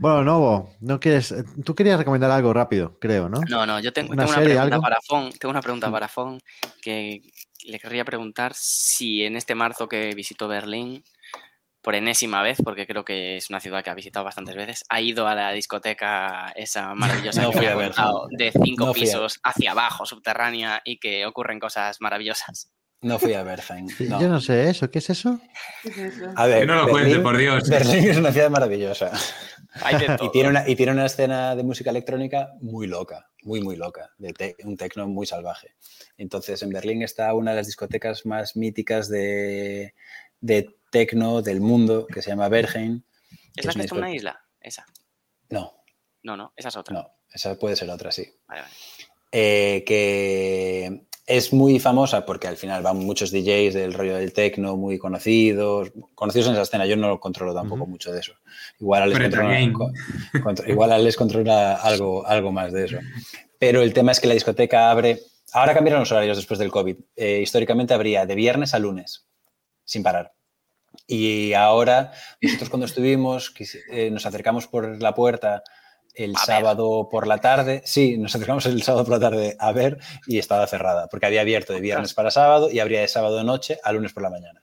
Bueno, 0.01 0.25
Novo, 0.25 0.71
no 0.81 1.01
quieres. 1.01 1.35
Tú 1.65 1.75
querías 1.75 1.99
recomendar 1.99 2.31
algo 2.31 2.53
rápido, 2.53 2.99
creo, 3.01 3.29
¿no? 3.29 3.41
No, 3.49 3.67
no, 3.67 3.81
yo 3.81 3.93
tengo, 3.93 4.13
¿Una 4.13 4.23
tengo 4.23 4.31
una 4.31 4.39
serie, 4.39 4.55
pregunta 4.55 4.77
algo? 4.77 4.83
para 4.83 4.99
Fon. 5.07 5.31
Tengo 5.33 5.51
una 5.51 5.63
pregunta 5.63 5.91
para 5.91 6.09
Fon 6.09 6.41
que 6.81 7.23
le 7.65 7.79
querría 7.79 8.05
preguntar 8.05 8.53
si 8.55 9.25
en 9.25 9.37
este 9.37 9.55
marzo 9.55 9.89
que 9.89 10.15
visitó 10.15 10.47
Berlín, 10.47 11.03
por 11.83 11.95
enésima 11.95 12.43
vez, 12.43 12.59
porque 12.63 12.87
creo 12.87 13.05
que 13.05 13.37
es 13.37 13.51
una 13.51 13.61
ciudad 13.61 13.83
que 13.83 13.91
ha 13.91 13.95
visitado 13.95 14.25
bastantes 14.25 14.55
veces, 14.55 14.85
ha 14.89 15.01
ido 15.01 15.27
a 15.27 15.35
la 15.35 15.53
discoteca 15.53 16.53
esa 16.55 16.95
maravillosa 16.95 17.43
No 17.43 17.51
que 17.51 17.59
fui 17.59 17.67
me 17.67 17.73
ha 17.73 17.75
contado, 17.75 18.29
de 18.31 18.53
cinco 18.53 18.87
No 18.87 18.93
pisos 18.93 19.41
hacia 19.43 19.73
abajo, 19.73 20.07
subterránea, 20.07 20.81
y 20.85 20.99
que 20.99 21.27
ocurren 21.27 21.59
cosas 21.59 22.01
maravillosas. 22.01 22.71
No 23.01 23.19
fui 23.19 23.33
a 23.35 23.43
Berlín. 23.45 23.89
No. 24.09 24.21
Yo 24.21 24.29
no 24.29 24.41
sé 24.41 24.69
eso. 24.71 24.91
¿Qué 24.91 24.99
es 24.99 25.11
eso? 25.11 25.41
¿Qué 25.83 25.89
es 25.89 26.17
eso? 26.17 26.33
A 26.35 26.47
ver, 26.47 26.61
Que 26.61 26.67
no 26.67 26.75
lo 26.75 26.87
Berlín, 26.87 27.03
cuente, 27.05 27.21
por 27.21 27.37
Dios. 27.37 27.69
Berlín 27.69 28.09
es 28.11 28.17
una 28.17 28.33
ciudad 28.33 28.51
maravillosa. 28.51 29.13
Hay 29.83 29.99
de 29.99 30.07
todo. 30.17 30.27
Y 30.27 30.33
tiene, 30.33 30.49
una, 30.49 30.69
y 30.69 30.75
tiene 30.75 30.93
una 30.93 31.07
escena 31.07 31.55
de 31.55 31.63
música 31.63 31.91
electrónica 31.91 32.55
muy 32.61 32.89
loca, 32.89 33.31
muy, 33.43 33.61
muy 33.61 33.77
loca, 33.77 34.11
de 34.19 34.33
te- 34.33 34.57
un 34.65 34.77
tecno 34.77 35.07
muy 35.07 35.27
salvaje. 35.27 35.77
Entonces, 36.17 36.61
en 36.63 36.71
Berlín 36.71 37.03
está 37.03 37.33
una 37.35 37.53
de 37.53 37.59
las 37.59 37.67
discotecas 37.67 38.27
más 38.27 38.57
míticas 38.57 39.09
de, 39.09 39.95
de 40.41 40.77
tecno 40.91 41.41
del 41.41 41.61
mundo, 41.61 42.05
que 42.07 42.21
se 42.21 42.31
llama 42.31 42.49
Berghain. 42.49 43.05
¿Es 43.55 43.65
la 43.67 43.73
que 43.73 43.79
una 43.79 43.85
está 43.85 43.95
en 43.95 44.01
una 44.03 44.13
isla? 44.15 44.45
Esa. 44.61 44.85
No, 45.51 45.83
No, 46.25 46.37
no, 46.37 46.53
esa 46.57 46.69
es 46.71 46.77
otra. 46.77 46.95
no, 46.95 47.11
esa 47.33 47.57
puede 47.57 47.77
ser 47.77 47.89
otra, 47.91 48.11
sí. 48.11 48.29
Vale, 48.49 48.63
vale. 48.63 48.75
Eh, 49.31 49.85
que 49.87 51.07
es 51.29 51.53
muy 51.53 51.79
famosa 51.79 52.25
porque 52.25 52.49
al 52.49 52.57
final 52.57 52.83
van 52.83 52.97
muchos 52.97 53.31
DJs 53.31 53.75
del 53.75 53.93
rollo 53.93 54.17
del 54.17 54.33
techno 54.33 54.79
muy 54.79 54.99
conocidos, 54.99 55.93
conocidos 56.15 56.49
en 56.49 56.55
esa 56.55 56.63
escena. 56.63 56.87
Yo 56.87 56.97
no 56.97 57.21
controlo 57.21 57.55
tampoco 57.55 57.87
mucho 57.87 58.11
de 58.11 58.21
eso. 58.21 58.33
Igual 58.81 59.03
Alex 59.03 59.21
controla, 59.21 59.61
igual 60.67 60.93
Alex 60.93 61.17
controla 61.17 61.75
algo, 61.75 62.27
algo 62.27 62.51
más 62.51 62.73
de 62.73 62.87
eso. 62.87 62.99
Pero 63.59 63.83
el 63.83 63.93
tema 63.93 64.13
es 64.13 64.21
que 64.21 64.27
la 64.27 64.35
discoteca 64.35 64.91
abre. 64.91 65.21
Ahora 65.53 65.75
cambiaron 65.75 66.01
los 66.01 66.11
horarios 66.13 66.39
después 66.39 66.59
del 66.59 66.71
COVID. 66.71 66.97
Eh, 67.15 67.41
históricamente 67.43 67.93
abría 67.93 68.25
de 68.25 68.35
viernes 68.35 68.73
a 68.73 68.79
lunes, 68.79 69.27
sin 69.85 70.03
parar. 70.03 70.33
Y 71.07 71.53
ahora, 71.53 72.13
nosotros 72.41 72.71
cuando 72.71 72.87
estuvimos, 72.87 73.53
eh, 73.93 74.11
nos 74.11 74.25
acercamos 74.25 74.67
por 74.67 75.01
la 75.03 75.15
puerta 75.15 75.63
el 76.19 76.31
A 76.37 76.41
ver. 76.41 76.47
sábado 76.47 77.09
por 77.11 77.27
la 77.27 77.39
tarde. 77.39 77.81
Sí, 77.85 78.19
nos 78.19 78.35
acercamos 78.35 78.67
el 78.67 78.83
sábado 78.83 79.05
por 79.05 79.15
la 79.15 79.21
tarde 79.31 79.57
a 79.59 79.73
ver 79.73 79.99
y 80.27 80.39
estaba 80.39 80.67
cerrada, 80.67 81.07
porque 81.09 81.27
había 81.27 81.41
abierto 81.43 81.73
de 81.73 81.81
viernes 81.81 82.13
para 82.15 82.31
sábado 82.31 82.71
y 82.71 82.81
abría 82.81 83.01
de 83.01 83.09
sábado 83.09 83.39
de 83.39 83.45
noche 83.45 83.79
a 83.83 83.93
lunes 83.93 84.13
por 84.13 84.23
la 84.23 84.31
mañana. 84.31 84.63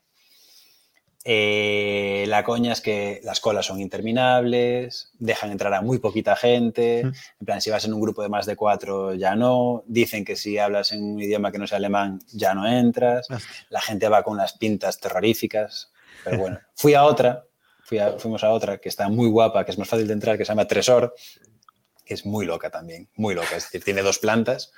Eh, 1.28 2.26
la 2.28 2.44
coña 2.44 2.74
es 2.74 2.82
que 2.82 3.20
las 3.24 3.40
colas 3.40 3.66
son 3.66 3.82
interminables, 3.82 5.12
dejan 5.18 5.50
entrar 5.52 5.74
a 5.74 5.82
muy 5.82 5.98
poquita 5.98 6.36
gente. 6.36 7.00
En 7.00 7.46
plan, 7.46 7.62
si 7.62 7.72
vas 7.72 7.84
en 7.86 7.94
un 7.96 8.02
grupo 8.02 8.22
de 8.22 8.30
más 8.30 8.46
de 8.46 8.56
cuatro, 8.56 9.16
ya 9.16 9.36
no. 9.36 9.84
Dicen 9.88 10.24
que 10.24 10.36
si 10.36 10.60
hablas 10.60 10.92
en 10.92 11.04
un 11.04 11.20
idioma 11.20 11.52
que 11.52 11.58
no 11.58 11.66
sea 11.66 11.78
alemán, 11.80 12.20
ya 12.32 12.54
no 12.54 12.68
entras. 12.68 13.28
La 13.70 13.82
gente 13.82 14.08
va 14.08 14.22
con 14.22 14.34
unas 14.34 14.54
pintas 14.54 15.00
terroríficas. 15.00 15.92
Pero 16.24 16.38
bueno, 16.38 16.60
fui 16.76 16.94
a 16.94 17.04
otra, 17.04 17.46
fui 17.86 18.00
a- 18.00 18.18
fuimos 18.20 18.44
a 18.44 18.50
otra 18.52 18.80
que 18.80 18.90
está 18.90 19.08
muy 19.10 19.30
guapa, 19.30 19.64
que 19.64 19.72
es 19.72 19.78
más 19.78 19.88
fácil 19.88 20.08
de 20.08 20.14
entrar, 20.14 20.38
que 20.38 20.44
se 20.44 20.50
llama 20.52 20.68
Tresor, 20.68 21.16
que 22.04 22.14
es 22.16 22.26
muy 22.26 22.46
loca 22.46 22.70
también, 22.70 23.08
muy 23.16 23.34
loca. 23.36 23.56
Es 23.56 23.64
decir, 23.64 23.84
tiene 23.84 24.02
dos 24.02 24.20
plantas. 24.20 24.72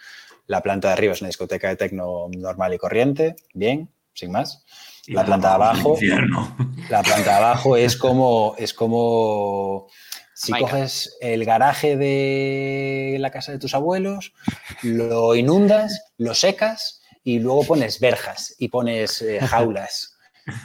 La 0.45 0.61
planta 0.61 0.89
de 0.89 0.93
arriba 0.93 1.13
es 1.13 1.21
una 1.21 1.27
discoteca 1.29 1.69
de 1.69 1.75
tecno 1.77 2.27
normal 2.37 2.73
y 2.73 2.77
corriente, 2.77 3.35
bien, 3.53 3.89
sin 4.13 4.31
más. 4.31 4.63
La 5.07 5.25
planta 5.25 5.47
de 5.49 5.53
abajo, 5.55 5.95
la 6.89 7.01
planta 7.01 7.31
de 7.31 7.37
abajo 7.37 7.77
es 7.77 7.95
como, 7.97 8.55
es 8.57 8.73
como 8.73 9.87
si 10.33 10.51
coges 10.61 11.17
el 11.21 11.45
garaje 11.45 11.95
de 11.97 13.17
la 13.19 13.31
casa 13.31 13.51
de 13.53 13.59
tus 13.59 13.73
abuelos, 13.73 14.33
lo 14.83 15.33
inundas, 15.35 16.11
lo 16.17 16.33
secas 16.35 17.01
y 17.23 17.39
luego 17.39 17.63
pones 17.63 17.99
verjas 17.99 18.53
y 18.59 18.67
pones 18.69 19.21
eh, 19.21 19.39
jaulas 19.41 20.16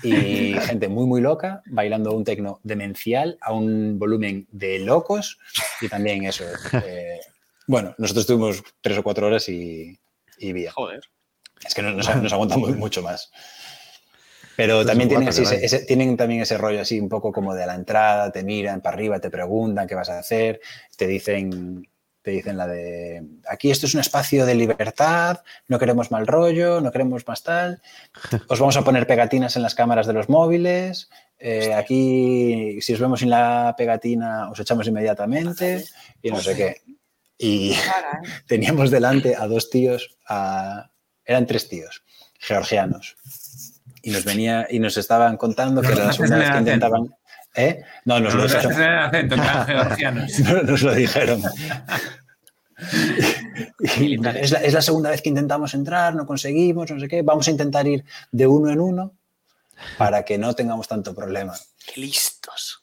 y 0.02 0.58
gente 0.60 0.88
muy, 0.88 1.06
muy 1.06 1.20
loca 1.20 1.62
bailando 1.66 2.12
un 2.12 2.24
tecno 2.24 2.60
demencial 2.62 3.38
a 3.40 3.52
un 3.52 3.98
volumen 3.98 4.46
de 4.50 4.78
locos 4.80 5.38
y 5.80 5.88
también 5.88 6.24
eso. 6.24 6.44
eh, 6.84 7.20
bueno, 7.66 7.94
nosotros 7.98 8.22
estuvimos 8.22 8.62
tres 8.80 8.98
o 8.98 9.02
cuatro 9.02 9.26
horas 9.26 9.48
y, 9.48 9.98
y 10.38 10.52
bien. 10.52 10.72
Joder. 10.72 11.00
Es 11.64 11.74
que 11.74 11.82
no 11.82 11.92
nos, 11.92 12.16
nos 12.22 12.32
aguantamos 12.32 12.76
mucho 12.76 13.02
más. 13.02 13.30
Pero 14.56 14.84
también 14.84 15.08
tienen, 15.08 15.28
así 15.28 15.42
ese, 15.42 15.64
ese- 15.64 15.84
tienen 15.86 16.16
también 16.16 16.42
ese 16.42 16.58
rollo 16.58 16.80
así 16.80 17.00
un 17.00 17.08
poco 17.08 17.32
como 17.32 17.54
de 17.54 17.64
la 17.64 17.74
entrada, 17.74 18.30
te 18.30 18.42
miran 18.42 18.80
para 18.82 18.94
arriba, 18.96 19.18
te 19.20 19.30
preguntan 19.30 19.86
qué 19.86 19.94
vas 19.94 20.10
a 20.10 20.18
hacer, 20.18 20.60
te 20.96 21.06
dicen, 21.06 21.88
te 22.22 22.30
dicen 22.30 22.56
la 22.56 22.66
de 22.66 23.22
aquí 23.48 23.70
esto 23.70 23.86
es 23.86 23.94
un 23.94 24.00
espacio 24.00 24.46
de 24.46 24.54
libertad, 24.54 25.40
no 25.68 25.78
queremos 25.78 26.10
mal 26.10 26.26
rollo, 26.26 26.80
no 26.80 26.92
queremos 26.92 27.26
más 27.26 27.42
tal, 27.42 27.82
os 28.48 28.60
vamos 28.60 28.76
a 28.76 28.82
poner 28.84 29.06
pegatinas 29.06 29.56
en 29.56 29.62
las 29.62 29.74
cámaras 29.74 30.06
de 30.06 30.12
los 30.12 30.28
móviles, 30.28 31.10
eh, 31.38 31.74
aquí 31.74 32.80
si 32.80 32.94
os 32.94 33.00
vemos 33.00 33.20
sin 33.20 33.30
la 33.30 33.74
pegatina 33.76 34.50
os 34.50 34.60
echamos 34.60 34.86
inmediatamente 34.86 35.84
y 36.22 36.30
no 36.30 36.40
sé 36.40 36.54
qué. 36.56 36.76
Y 37.38 37.72
¿eh? 37.72 37.76
teníamos 38.46 38.90
delante 38.92 39.34
a 39.34 39.48
dos 39.48 39.68
tíos, 39.68 40.16
a- 40.28 40.90
eran 41.24 41.46
tres 41.46 41.68
tíos, 41.68 42.04
georgianos. 42.38 43.16
Y 44.04 44.10
nos 44.10 44.24
venía 44.24 44.66
y 44.70 44.78
nos 44.80 44.96
estaban 44.96 45.36
contando 45.36 45.80
que 45.80 45.88
Los 45.88 45.96
era 45.98 46.06
la 46.06 46.12
segunda 46.12 46.38
vez 46.38 46.50
que 46.50 46.58
intentaban. 46.58 47.14
¿Eh? 47.54 47.82
No, 48.06 48.18
nos 48.20 48.34
lo 48.34 48.44
dijeron. 48.44 48.72
acento. 48.82 49.36
No, 50.44 50.62
nos 50.62 50.82
lo 50.82 50.94
dijeron. 50.94 51.42
Y 53.98 54.14
es, 54.14 54.50
la, 54.50 54.60
es 54.62 54.72
la 54.72 54.82
segunda 54.82 55.10
vez 55.10 55.22
que 55.22 55.28
intentamos 55.28 55.74
entrar, 55.74 56.14
no 56.14 56.26
conseguimos, 56.26 56.90
no 56.90 56.98
sé 56.98 57.06
qué. 57.08 57.22
Vamos 57.22 57.46
a 57.46 57.50
intentar 57.50 57.86
ir 57.86 58.04
de 58.32 58.46
uno 58.46 58.70
en 58.72 58.80
uno 58.80 59.14
para 59.98 60.24
que 60.24 60.38
no 60.38 60.54
tengamos 60.54 60.88
tanto 60.88 61.14
problema. 61.14 61.54
¡Qué 61.86 62.00
listos! 62.00 62.82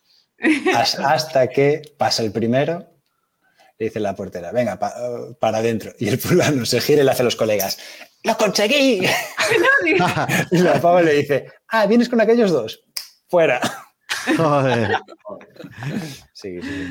Has- 0.74 0.96
Hasta 1.00 1.48
que 1.50 1.82
pasa 1.98 2.24
el 2.24 2.32
primero, 2.32 2.88
le 3.78 3.88
dice 3.88 4.00
la 4.00 4.16
portera, 4.16 4.52
venga, 4.52 4.78
pa- 4.80 4.96
para 5.40 5.58
adentro. 5.58 5.92
Y 6.00 6.08
el 6.08 6.18
fulano 6.18 6.66
se 6.66 6.80
gira 6.82 7.02
y 7.02 7.06
le 7.06 7.12
hace 7.12 7.24
a 7.24 7.26
los 7.26 7.36
colegas, 7.36 7.78
¡lo 8.24 8.38
conseguí! 8.38 9.02
Y 10.52 10.58
la 10.60 10.80
pava 10.82 11.02
le 11.02 11.14
dice, 11.14 11.48
ah, 11.70 11.86
¿vienes 11.88 12.08
con 12.10 12.22
aquellos 12.22 12.52
dos? 12.52 12.82
Fuera. 13.28 13.60
Joder. 14.38 14.98
Sí, 16.34 16.62
sí. 16.62 16.88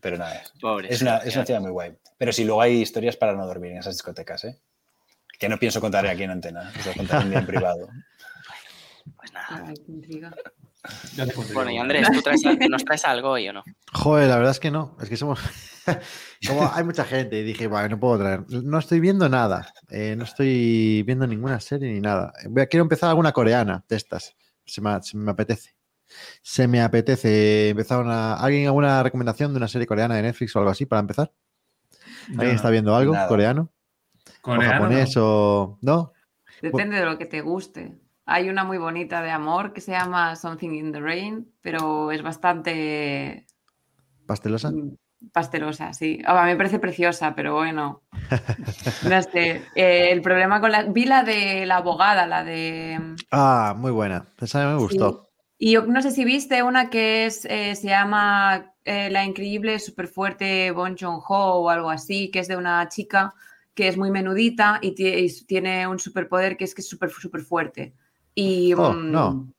Pero 0.00 0.18
nada, 0.18 0.42
Pobres. 0.60 0.92
es 0.92 1.02
una, 1.02 1.16
es 1.18 1.34
una 1.36 1.44
ciudad 1.46 1.60
muy 1.60 1.70
guay. 1.70 1.96
Pero 2.18 2.32
sí, 2.32 2.44
luego 2.44 2.60
hay 2.62 2.80
historias 2.82 3.16
para 3.16 3.34
no 3.34 3.46
dormir 3.46 3.72
en 3.72 3.78
esas 3.78 3.94
discotecas, 3.94 4.44
¿eh? 4.44 4.58
Que 5.38 5.48
no 5.48 5.58
pienso 5.58 5.80
contar 5.80 6.06
aquí 6.06 6.22
en 6.22 6.30
antena, 6.30 6.72
os 6.78 6.86
lo 6.86 6.92
contaré 6.94 7.34
en 7.36 7.46
privado. 7.46 7.88
Pues 9.16 9.32
nada. 9.32 9.64
Ay, 9.68 9.74
Bueno, 11.52 11.70
y. 11.70 11.78
Andrés, 11.78 12.08
¿tú 12.12 12.22
traes, 12.22 12.42
¿nos 12.68 12.84
traes 12.84 13.04
algo 13.04 13.30
hoy 13.30 13.48
o 13.48 13.52
no? 13.52 13.64
Joder, 13.92 14.28
la 14.28 14.36
verdad 14.36 14.52
es 14.52 14.60
que 14.60 14.70
no. 14.70 14.96
Es 15.00 15.08
que 15.08 15.16
somos. 15.16 15.40
Como 16.46 16.70
hay 16.72 16.84
mucha 16.84 17.04
gente 17.04 17.38
y 17.38 17.42
dije, 17.42 17.66
vale, 17.68 17.88
no 17.88 17.98
puedo 18.00 18.18
traer. 18.18 18.44
No 18.48 18.78
estoy 18.78 19.00
viendo 19.00 19.28
nada. 19.28 19.72
Eh, 19.90 20.14
no 20.16 20.24
estoy 20.24 21.02
viendo 21.04 21.26
ninguna 21.26 21.60
serie 21.60 21.92
ni 21.92 22.00
nada. 22.00 22.32
Voy 22.48 22.62
a- 22.62 22.66
quiero 22.66 22.82
empezar 22.82 23.08
alguna 23.10 23.32
coreana 23.32 23.84
de 23.88 23.96
estas. 23.96 24.34
Se 24.64 24.80
me, 24.80 25.00
se 25.02 25.16
me 25.16 25.30
apetece. 25.30 25.75
Se 26.42 26.68
me 26.68 26.80
apetece 26.82 27.70
empezar 27.70 28.00
una. 28.02 28.34
¿Alguien 28.34 28.66
alguna 28.66 29.02
recomendación 29.02 29.52
de 29.52 29.58
una 29.58 29.68
serie 29.68 29.86
coreana 29.86 30.16
de 30.16 30.22
Netflix 30.22 30.54
o 30.56 30.58
algo 30.60 30.70
así 30.70 30.86
para 30.86 31.00
empezar? 31.00 31.32
¿Alguien 32.28 32.50
No, 32.50 32.56
está 32.56 32.70
viendo 32.70 32.94
algo 32.94 33.12
nada. 33.12 33.28
coreano? 33.28 33.72
coreano, 34.40 34.68
¿O 34.68 34.72
japonés 34.72 35.14
o. 35.16 35.78
¿No? 35.82 36.12
Depende 36.62 36.96
de 36.98 37.04
lo 37.04 37.18
que 37.18 37.26
te 37.26 37.40
guste. 37.40 37.96
Hay 38.24 38.48
una 38.48 38.64
muy 38.64 38.78
bonita 38.78 39.22
de 39.22 39.30
amor 39.30 39.72
que 39.72 39.80
se 39.80 39.92
llama 39.92 40.34
Something 40.36 40.70
in 40.70 40.92
the 40.92 41.00
Rain, 41.00 41.52
pero 41.60 42.10
es 42.10 42.22
bastante 42.22 43.46
¿Pastelosa? 44.26 44.70
mm, 44.70 44.96
pastelosa, 45.32 45.92
sí. 45.92 46.20
Ah, 46.26 46.44
me 46.44 46.56
parece 46.56 46.78
preciosa, 46.78 47.34
pero 47.34 47.54
bueno. 47.54 48.02
No 49.02 49.22
sé. 49.22 49.62
Eh, 49.74 50.10
el 50.12 50.22
problema 50.22 50.60
con 50.60 50.72
la. 50.72 50.82
Vi 50.84 51.04
la 51.04 51.22
de 51.22 51.66
la 51.66 51.76
abogada, 51.76 52.26
la 52.26 52.42
de. 52.44 53.00
Ah, 53.30 53.74
muy 53.76 53.90
buena. 53.92 54.26
Esa 54.40 54.66
me 54.66 54.76
gustó. 54.78 55.25
Y 55.58 55.72
yo 55.72 55.86
no 55.86 56.02
sé 56.02 56.10
si 56.10 56.24
viste 56.24 56.62
una 56.62 56.90
que 56.90 57.26
es, 57.26 57.44
eh, 57.46 57.74
se 57.74 57.88
llama 57.88 58.72
eh, 58.84 59.08
La 59.10 59.24
increíble, 59.24 59.78
súper 59.78 60.06
fuerte 60.08 60.70
Bon 60.70 60.96
Joon 60.98 61.20
Ho 61.26 61.60
o 61.62 61.70
algo 61.70 61.90
así, 61.90 62.30
que 62.30 62.40
es 62.40 62.48
de 62.48 62.56
una 62.56 62.88
chica 62.88 63.34
que 63.74 63.88
es 63.88 63.96
muy 63.96 64.10
menudita 64.10 64.78
y, 64.82 64.94
y 65.02 65.44
tiene 65.46 65.86
un 65.86 65.98
superpoder 65.98 66.56
que 66.56 66.64
es 66.64 66.74
que 66.74 66.80
es 66.82 66.88
súper, 66.88 67.10
súper 67.10 67.40
fuerte. 67.42 67.94
Y 68.34 68.74
Oh, 68.74 68.92
mm, 68.92 69.12
no. 69.12 69.52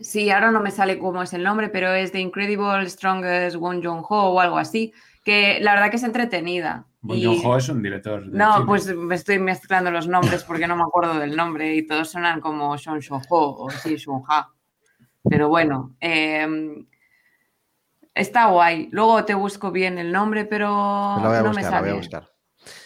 sí, 0.00 0.30
ahora 0.30 0.50
no 0.50 0.60
me 0.60 0.70
sale 0.70 0.98
cómo 0.98 1.22
es 1.22 1.32
el 1.32 1.42
nombre, 1.42 1.68
pero 1.70 1.92
es 1.92 2.12
The 2.12 2.20
Incredible 2.20 2.88
Strongest 2.88 3.56
Won 3.56 3.82
Jong 3.82 4.04
Ho 4.08 4.32
o 4.32 4.40
algo 4.40 4.58
así, 4.58 4.92
que 5.24 5.58
la 5.60 5.72
verdad 5.74 5.90
que 5.90 5.96
es 5.96 6.02
entretenida. 6.02 6.86
Bon 7.00 7.16
Y- 7.18 7.24
Joon-ho 7.24 7.56
es 7.56 7.68
un 7.68 7.82
director. 7.82 8.24
de 8.24 8.38
no, 8.38 8.52
cine. 8.54 8.66
pues 8.66 8.94
me 8.94 9.14
estoy 9.14 9.38
mezclando 9.38 9.90
los 9.90 10.06
nombres 10.08 10.44
porque 10.44 10.66
no 10.66 10.76
me 10.76 10.82
acuerdo 10.82 11.18
del 11.18 11.36
nombre 11.36 11.74
y 11.74 11.86
todos 11.86 12.10
suenan 12.10 12.40
como 12.40 12.76
Shon 12.76 13.00
Shon 13.00 13.22
Ho 13.30 13.64
o 13.64 13.70
sí, 13.70 13.96
Shun 13.96 14.22
Ha. 14.28 14.48
Pero 15.28 15.48
bueno, 15.48 15.94
eh, 16.00 16.46
está 18.14 18.46
guay. 18.46 18.88
Luego 18.92 19.24
te 19.24 19.34
busco 19.34 19.70
bien 19.70 19.98
el 19.98 20.12
nombre, 20.12 20.44
pero 20.44 20.68
la 20.68 21.28
voy 21.28 21.36
a 21.36 21.42
no 21.42 21.48
buscar, 21.48 21.54
me 21.54 21.62
la 21.62 21.70
voy 21.70 21.76
a 21.78 21.80
sale. 21.92 21.92
buscar. 21.98 22.28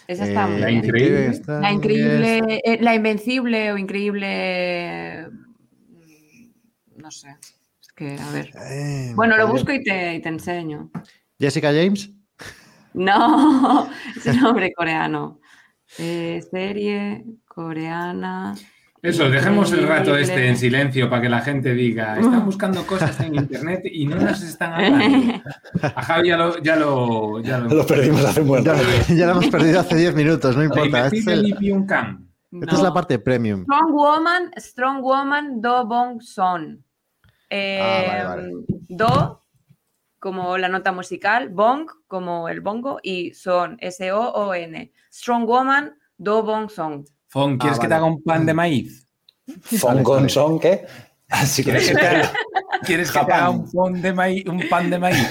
Esa 0.07 0.23
está 0.23 0.47
muy 0.47 0.57
Eh, 0.57 0.59
La 0.61 0.67
bien. 0.69 0.85
increíble. 0.85 1.27
está- 1.27 1.59
La 1.59 1.71
increíble, 1.71 2.61
eh, 2.63 2.77
la 2.81 2.95
invencible 2.95 3.71
o 3.73 3.77
increíble. 3.77 5.27
mm, 5.29 7.01
No 7.01 7.11
sé. 7.11 7.35
Es 7.81 7.91
que, 7.93 8.17
a 8.19 8.31
ver. 8.31 8.51
Eh, 8.69 9.13
Bueno, 9.15 9.37
lo 9.37 9.47
busco 9.47 9.71
y 9.71 9.83
te, 9.83 10.15
y 10.15 10.21
te 10.21 10.29
enseño. 10.29 10.91
Jessica 11.39 11.69
James. 11.73 12.09
No, 12.93 13.89
es 14.15 14.25
un 14.27 14.41
nombre 14.41 14.71
coreano. 14.73 15.39
Eh, 15.97 16.41
serie 16.51 17.23
coreana. 17.47 18.55
Eso, 19.01 19.29
dejemos 19.29 19.71
el 19.73 19.87
rato 19.87 20.17
este 20.17 20.47
en 20.47 20.57
silencio 20.57 21.09
para 21.09 21.21
que 21.21 21.29
la 21.29 21.41
gente 21.41 21.73
diga, 21.73 22.17
están 22.19 22.43
buscando 22.45 22.85
cosas 22.85 23.19
en 23.19 23.35
internet 23.43 23.81
y 23.85 24.05
no 24.07 24.15
nos 24.17 24.41
están 24.41 24.73
hablando. 24.73 25.41
A 25.83 26.01
Javi 26.01 26.27
ya 26.29 26.37
lo... 26.37 26.57
Ya 26.63 26.75
lo, 26.75 27.39
ya 27.41 27.57
lo, 27.59 27.69
Lo 27.69 27.85
perdimos 27.85 28.25
hace 28.25 28.41
un 28.41 28.47
buen 28.47 28.63
Ya, 28.63 28.73
rato. 28.73 28.83
ya 29.09 29.25
la 29.27 29.31
hemos 29.33 29.47
perdido 29.47 29.79
hace 29.79 29.95
10 29.95 30.15
minutos, 30.15 30.55
no 30.57 30.63
importa. 30.63 31.07
Este 31.07 31.31
el- 31.33 31.53
esta 31.53 32.75
es 32.75 32.81
la 32.81 32.93
parte 32.93 33.19
premium. 33.19 33.63
Strong 33.63 33.91
Woman, 33.93 34.51
Strong 34.57 35.01
Woman 35.01 35.61
Do 35.61 35.85
Bong 35.85 36.21
Son. 36.21 36.83
Eh, 37.49 37.79
Ah, 37.81 38.27
vale, 38.27 38.43
vale. 38.51 38.65
Do 38.89 39.43
como 40.19 40.57
la 40.57 40.67
nota 40.69 40.91
musical, 40.91 41.49
Bong 41.49 41.87
como 42.07 42.49
el 42.49 42.61
bongo 42.61 42.99
y 43.03 43.33
Son, 43.33 43.77
S-O-O-N. 43.79 44.91
Strong 45.13 45.45
Woman 45.45 45.93
Do 46.17 46.41
Bong 46.43 46.69
Son. 46.69 47.05
Fon, 47.29 47.57
¿quieres 47.57 47.77
Ah, 47.77 47.81
que 47.83 47.87
te 47.87 47.93
haga 47.93 48.05
un 48.05 48.21
pan 48.23 48.45
de 48.45 48.53
maíz? 48.53 49.07
Fong 49.79 50.01
Gong 50.03 50.29
Song, 50.29 50.59
¿qué? 50.59 50.85
Así 51.29 51.63
que 51.63 51.71
¿Quieres 51.71 51.89
que 51.89 51.95
te 51.95 52.07
haga, 52.07 52.33
¿quieres 52.85 53.07
que 53.11 53.13
te 53.13 53.19
Japán. 53.19 53.39
haga 53.39 53.49
un, 53.49 53.71
pan 53.71 54.01
de 54.01 54.13
maíz, 54.13 54.45
un 54.45 54.69
pan 54.69 54.89
de 54.89 54.99
maíz? 54.99 55.27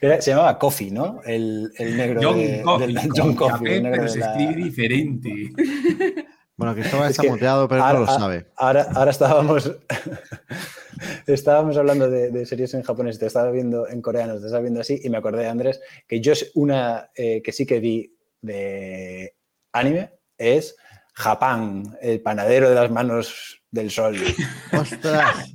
Era- 0.00 0.20
se 0.20 0.30
llamaba 0.30 0.58
Coffee, 0.58 0.90
¿no? 0.90 1.20
El, 1.24 1.70
el 1.76 1.96
negro 1.96 2.20
John 2.22 2.38
de, 2.38 2.62
Coffey, 2.62 2.86
del- 2.94 2.96
con 3.08 3.10
John 3.16 3.34
café, 3.36 3.50
Coffey, 3.52 3.74
el 3.74 3.82
negro 3.82 3.96
pero 3.98 4.02
de 4.04 4.08
se 4.10 4.18
la- 4.18 4.30
escribe 4.32 4.64
diferente. 4.64 5.52
Bueno, 6.60 6.74
Cristóbal 6.74 7.06
Es 7.06 7.10
está 7.12 7.22
que 7.22 7.30
muteado, 7.30 7.66
pero 7.68 7.82
ahora- 7.82 7.98
no 8.00 8.04
lo 8.04 8.12
sabe. 8.12 8.46
Ahora, 8.56 8.86
ahora 8.94 9.10
estábamos, 9.10 9.72
estábamos 11.26 11.76
hablando 11.78 12.10
de, 12.10 12.30
de 12.30 12.44
series 12.44 12.74
en 12.74 12.82
japonés, 12.82 13.18
te 13.18 13.26
estaba 13.26 13.50
viendo 13.50 13.88
en 13.88 14.02
coreano, 14.02 14.38
te 14.38 14.44
estaba 14.46 14.60
viendo 14.60 14.80
así, 14.80 15.00
y 15.02 15.08
me 15.08 15.16
acordé, 15.18 15.48
Andrés, 15.48 15.80
que 16.06 16.20
yo 16.20 16.32
es 16.32 16.50
una 16.54 17.10
eh, 17.14 17.40
que 17.42 17.52
sí 17.52 17.64
que 17.64 17.80
vi 17.80 18.14
de 18.42 19.34
anime 19.72 20.12
es 20.36 20.76
Japán, 21.14 21.96
el 22.02 22.20
panadero 22.20 22.68
de 22.68 22.74
las 22.74 22.90
manos 22.90 23.62
del 23.70 23.90
sol. 23.90 24.16
¡Ostras! 24.78 25.54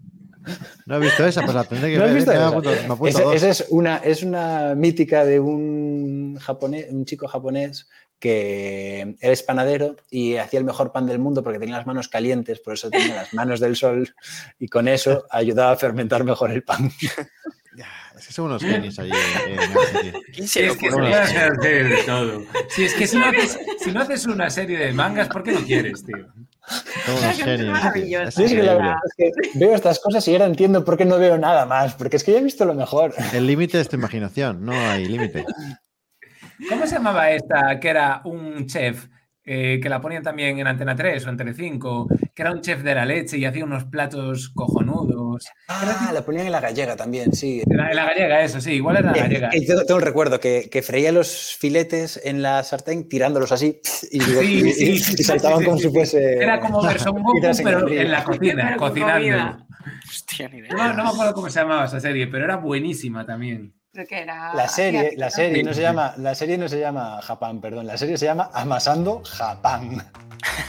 No 0.86 0.96
he 0.96 1.00
visto 1.00 1.26
esa, 1.26 1.42
pues 1.42 1.56
la 1.56 1.64
tendré 1.64 1.92
que 1.92 1.98
¿No 1.98 2.04
ver. 2.06 2.16
visto 2.16 2.32
¿eh? 2.32 2.36
Me 2.36 2.42
esa? 2.42 2.50
apunto- 2.50 2.72
me 2.88 2.94
apunto 2.94 3.34
Esa, 3.34 3.50
es 3.50 3.66
una, 3.70 3.98
es 3.98 4.24
una 4.24 4.76
mítica 4.76 5.26
de 5.26 5.40
un, 5.40 6.38
japonés, 6.42 6.88
un 6.92 7.06
chico 7.06 7.28
japonés 7.28 7.90
que 8.20 9.16
era 9.20 9.36
panadero 9.46 9.96
y 10.10 10.38
hacía 10.38 10.60
el 10.60 10.66
mejor 10.66 10.92
pan 10.92 11.06
del 11.06 11.20
mundo 11.20 11.44
porque 11.44 11.60
tenía 11.60 11.78
las 11.78 11.86
manos 11.86 12.08
calientes, 12.08 12.60
por 12.60 12.74
eso 12.74 12.90
tenía 12.90 13.16
las 13.16 13.34
manos 13.34 13.60
del 13.60 13.76
sol 13.76 14.14
y 14.58 14.68
con 14.68 14.88
eso 14.88 15.26
ayudaba 15.30 15.72
a 15.72 15.76
fermentar 15.78 16.24
mejor 16.24 16.52
el 16.52 16.64
pan. 16.64 16.92
Es 18.18 18.28
que 18.28 18.34
son 18.34 18.46
unos 18.46 18.64
genios 18.64 18.98
allí 18.98 19.12
en, 19.12 19.52
en 19.54 19.60
esa 19.60 19.86
serie. 19.92 20.14
¿Quién 20.34 20.48
se 20.48 20.62
le 20.62 20.68
Es 20.68 20.78
que 20.78 20.88
hacer 20.88 21.52
todo. 22.06 22.44
Si 22.70 22.86
es 22.86 22.94
que 22.94 23.06
si 23.08 23.18
no, 23.18 23.26
haces, 23.26 23.60
si 23.84 23.92
no 23.92 24.02
haces 24.02 24.26
una 24.26 24.50
serie 24.50 24.78
de 24.78 24.94
mangas, 24.94 25.28
¿por 25.28 25.44
qué 25.44 25.52
no 25.52 25.60
quieres, 25.60 26.02
tío? 26.06 26.26
Es 26.68 27.38
genios. 27.38 28.36
que 28.36 28.64
la 28.64 28.76
verdad 28.76 28.96
es 29.06 29.16
que 29.16 29.60
veo 29.60 29.76
estas 29.76 30.00
cosas 30.00 30.28
y 30.28 30.32
ahora 30.32 30.46
entiendo 30.46 30.84
por 30.84 30.98
qué 30.98 31.06
no 31.06 31.18
veo 31.18 31.38
nada 31.38 31.66
más, 31.66 31.94
porque 31.94 32.18
es 32.18 32.24
que 32.24 32.34
ya 32.34 32.40
he 32.40 32.44
visto 32.44 32.66
lo 32.66 32.74
mejor. 32.74 33.14
El 33.34 33.46
límite 33.46 33.80
es 33.80 33.90
tu 33.90 33.96
imaginación, 33.96 34.66
no 34.66 34.74
hay 34.74 35.06
límite. 35.06 35.46
¿Cómo 36.70 36.88
se 36.88 36.96
llamaba 36.96 37.30
esta 37.32 37.80
que 37.80 37.90
era 37.90 38.22
un 38.24 38.66
chef 38.66 39.08
eh, 39.46 39.80
que 39.82 39.90
la 39.90 40.02
ponían 40.02 40.24
también 40.24 40.58
en 40.60 40.66
Antena 40.68 40.96
3 40.96 41.26
o 41.26 41.30
en 41.30 41.38
Telecinco, 41.38 42.08
que 42.34 42.42
era 42.42 42.52
un 42.52 42.62
chef 42.62 42.82
de 42.82 42.96
la 42.96 43.06
leche 43.06 43.38
y 43.38 43.46
hacía 43.46 43.64
unos 43.64 43.86
platos 43.86 44.50
cojonudos? 44.50 45.46
Ah, 45.68 46.12
la 46.14 46.26
ponían 46.26 46.48
en 46.48 46.52
la 46.52 46.60
gallega 46.62 46.96
también, 46.96 47.32
sí. 47.34 47.62
En 47.70 47.78
la 47.78 48.06
gallega, 48.06 48.42
eso, 48.44 48.60
sí, 48.60 48.72
igual 48.74 48.98
era 48.98 49.12
en 49.12 49.16
la 49.18 49.22
gallega. 49.24 49.50
Eh, 49.54 49.58
eh, 49.60 49.66
tengo, 49.68 49.84
tengo 49.86 49.98
un 50.00 50.06
recuerdo 50.06 50.40
que, 50.40 50.68
que 50.72 50.82
freía 50.82 51.12
los 51.12 51.56
filetes 51.60 52.20
en 52.24 52.42
la 52.42 52.64
sartén 52.64 53.08
tirándolos 53.08 53.52
así 53.52 53.80
y, 54.12 54.20
Sí, 54.22 54.46
y- 54.46 54.72
sí, 54.74 54.92
y- 54.94 54.98
sí, 55.00 55.16
y 55.20 55.24
saltaban 55.24 55.64
como 55.64 55.78
sí. 55.78 55.84
si 55.84 55.90
fuese. 55.94 56.38
Era 56.42 56.60
como 56.60 56.82
versión 56.82 57.16
Piedras 57.34 57.60
en 57.60 57.66
pero 57.66 57.88
en 57.90 58.12
la 58.12 58.24
cocina, 58.24 58.76
cocinando. 58.78 59.14
comida. 59.14 59.68
Hostia, 60.08 60.50
ni 60.50 60.58
idea. 60.60 60.72
No, 60.74 60.94
no 60.94 61.04
me 61.04 61.10
acuerdo 61.10 61.34
cómo 61.34 61.50
se 61.50 61.60
llamaba 61.60 61.86
esa 61.86 62.00
serie, 62.00 62.28
pero 62.28 62.46
era 62.46 62.58
buenísima 62.58 63.26
también. 63.26 63.74
Creo 63.96 64.08
que 64.08 64.22
era. 64.24 64.54
La 64.54 64.68
serie, 64.68 65.00
asiática. 65.00 65.22
la 65.22 65.30
serie 65.30 65.64
no 65.64 65.74
se 65.74 65.82
llama, 65.82 66.14
la 66.18 66.36
serie 66.36 66.58
no 66.58 66.68
se 66.68 66.82
llama 66.82 67.22
Japán, 67.22 67.62
perdón, 67.62 67.88
la 67.88 67.98
serie 67.98 68.18
se 68.18 68.26
llama 68.26 68.50
Amasando 68.54 69.22
Japán. 69.24 70.04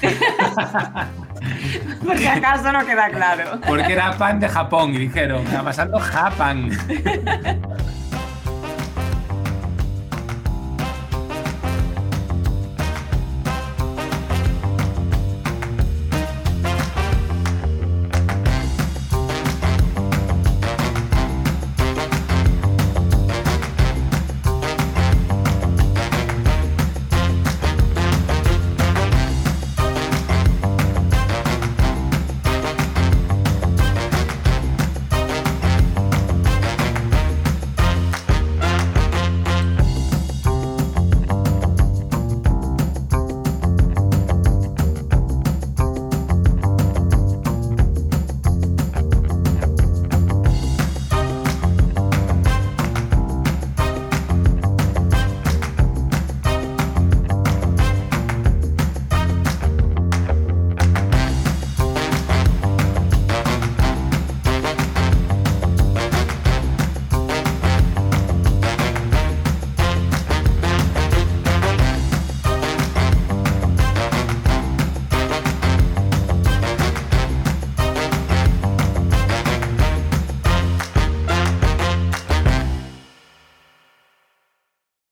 Por 2.06 2.18
si 2.18 2.26
acaso 2.28 2.70
no 2.70 2.86
queda 2.86 3.08
claro. 3.08 3.58
Porque 3.66 3.94
era 3.94 4.16
pan 4.16 4.38
de 4.38 4.48
Japón 4.48 4.94
y 4.94 4.98
dijeron, 4.98 5.44
amasando 5.56 5.98
Japán. 5.98 6.70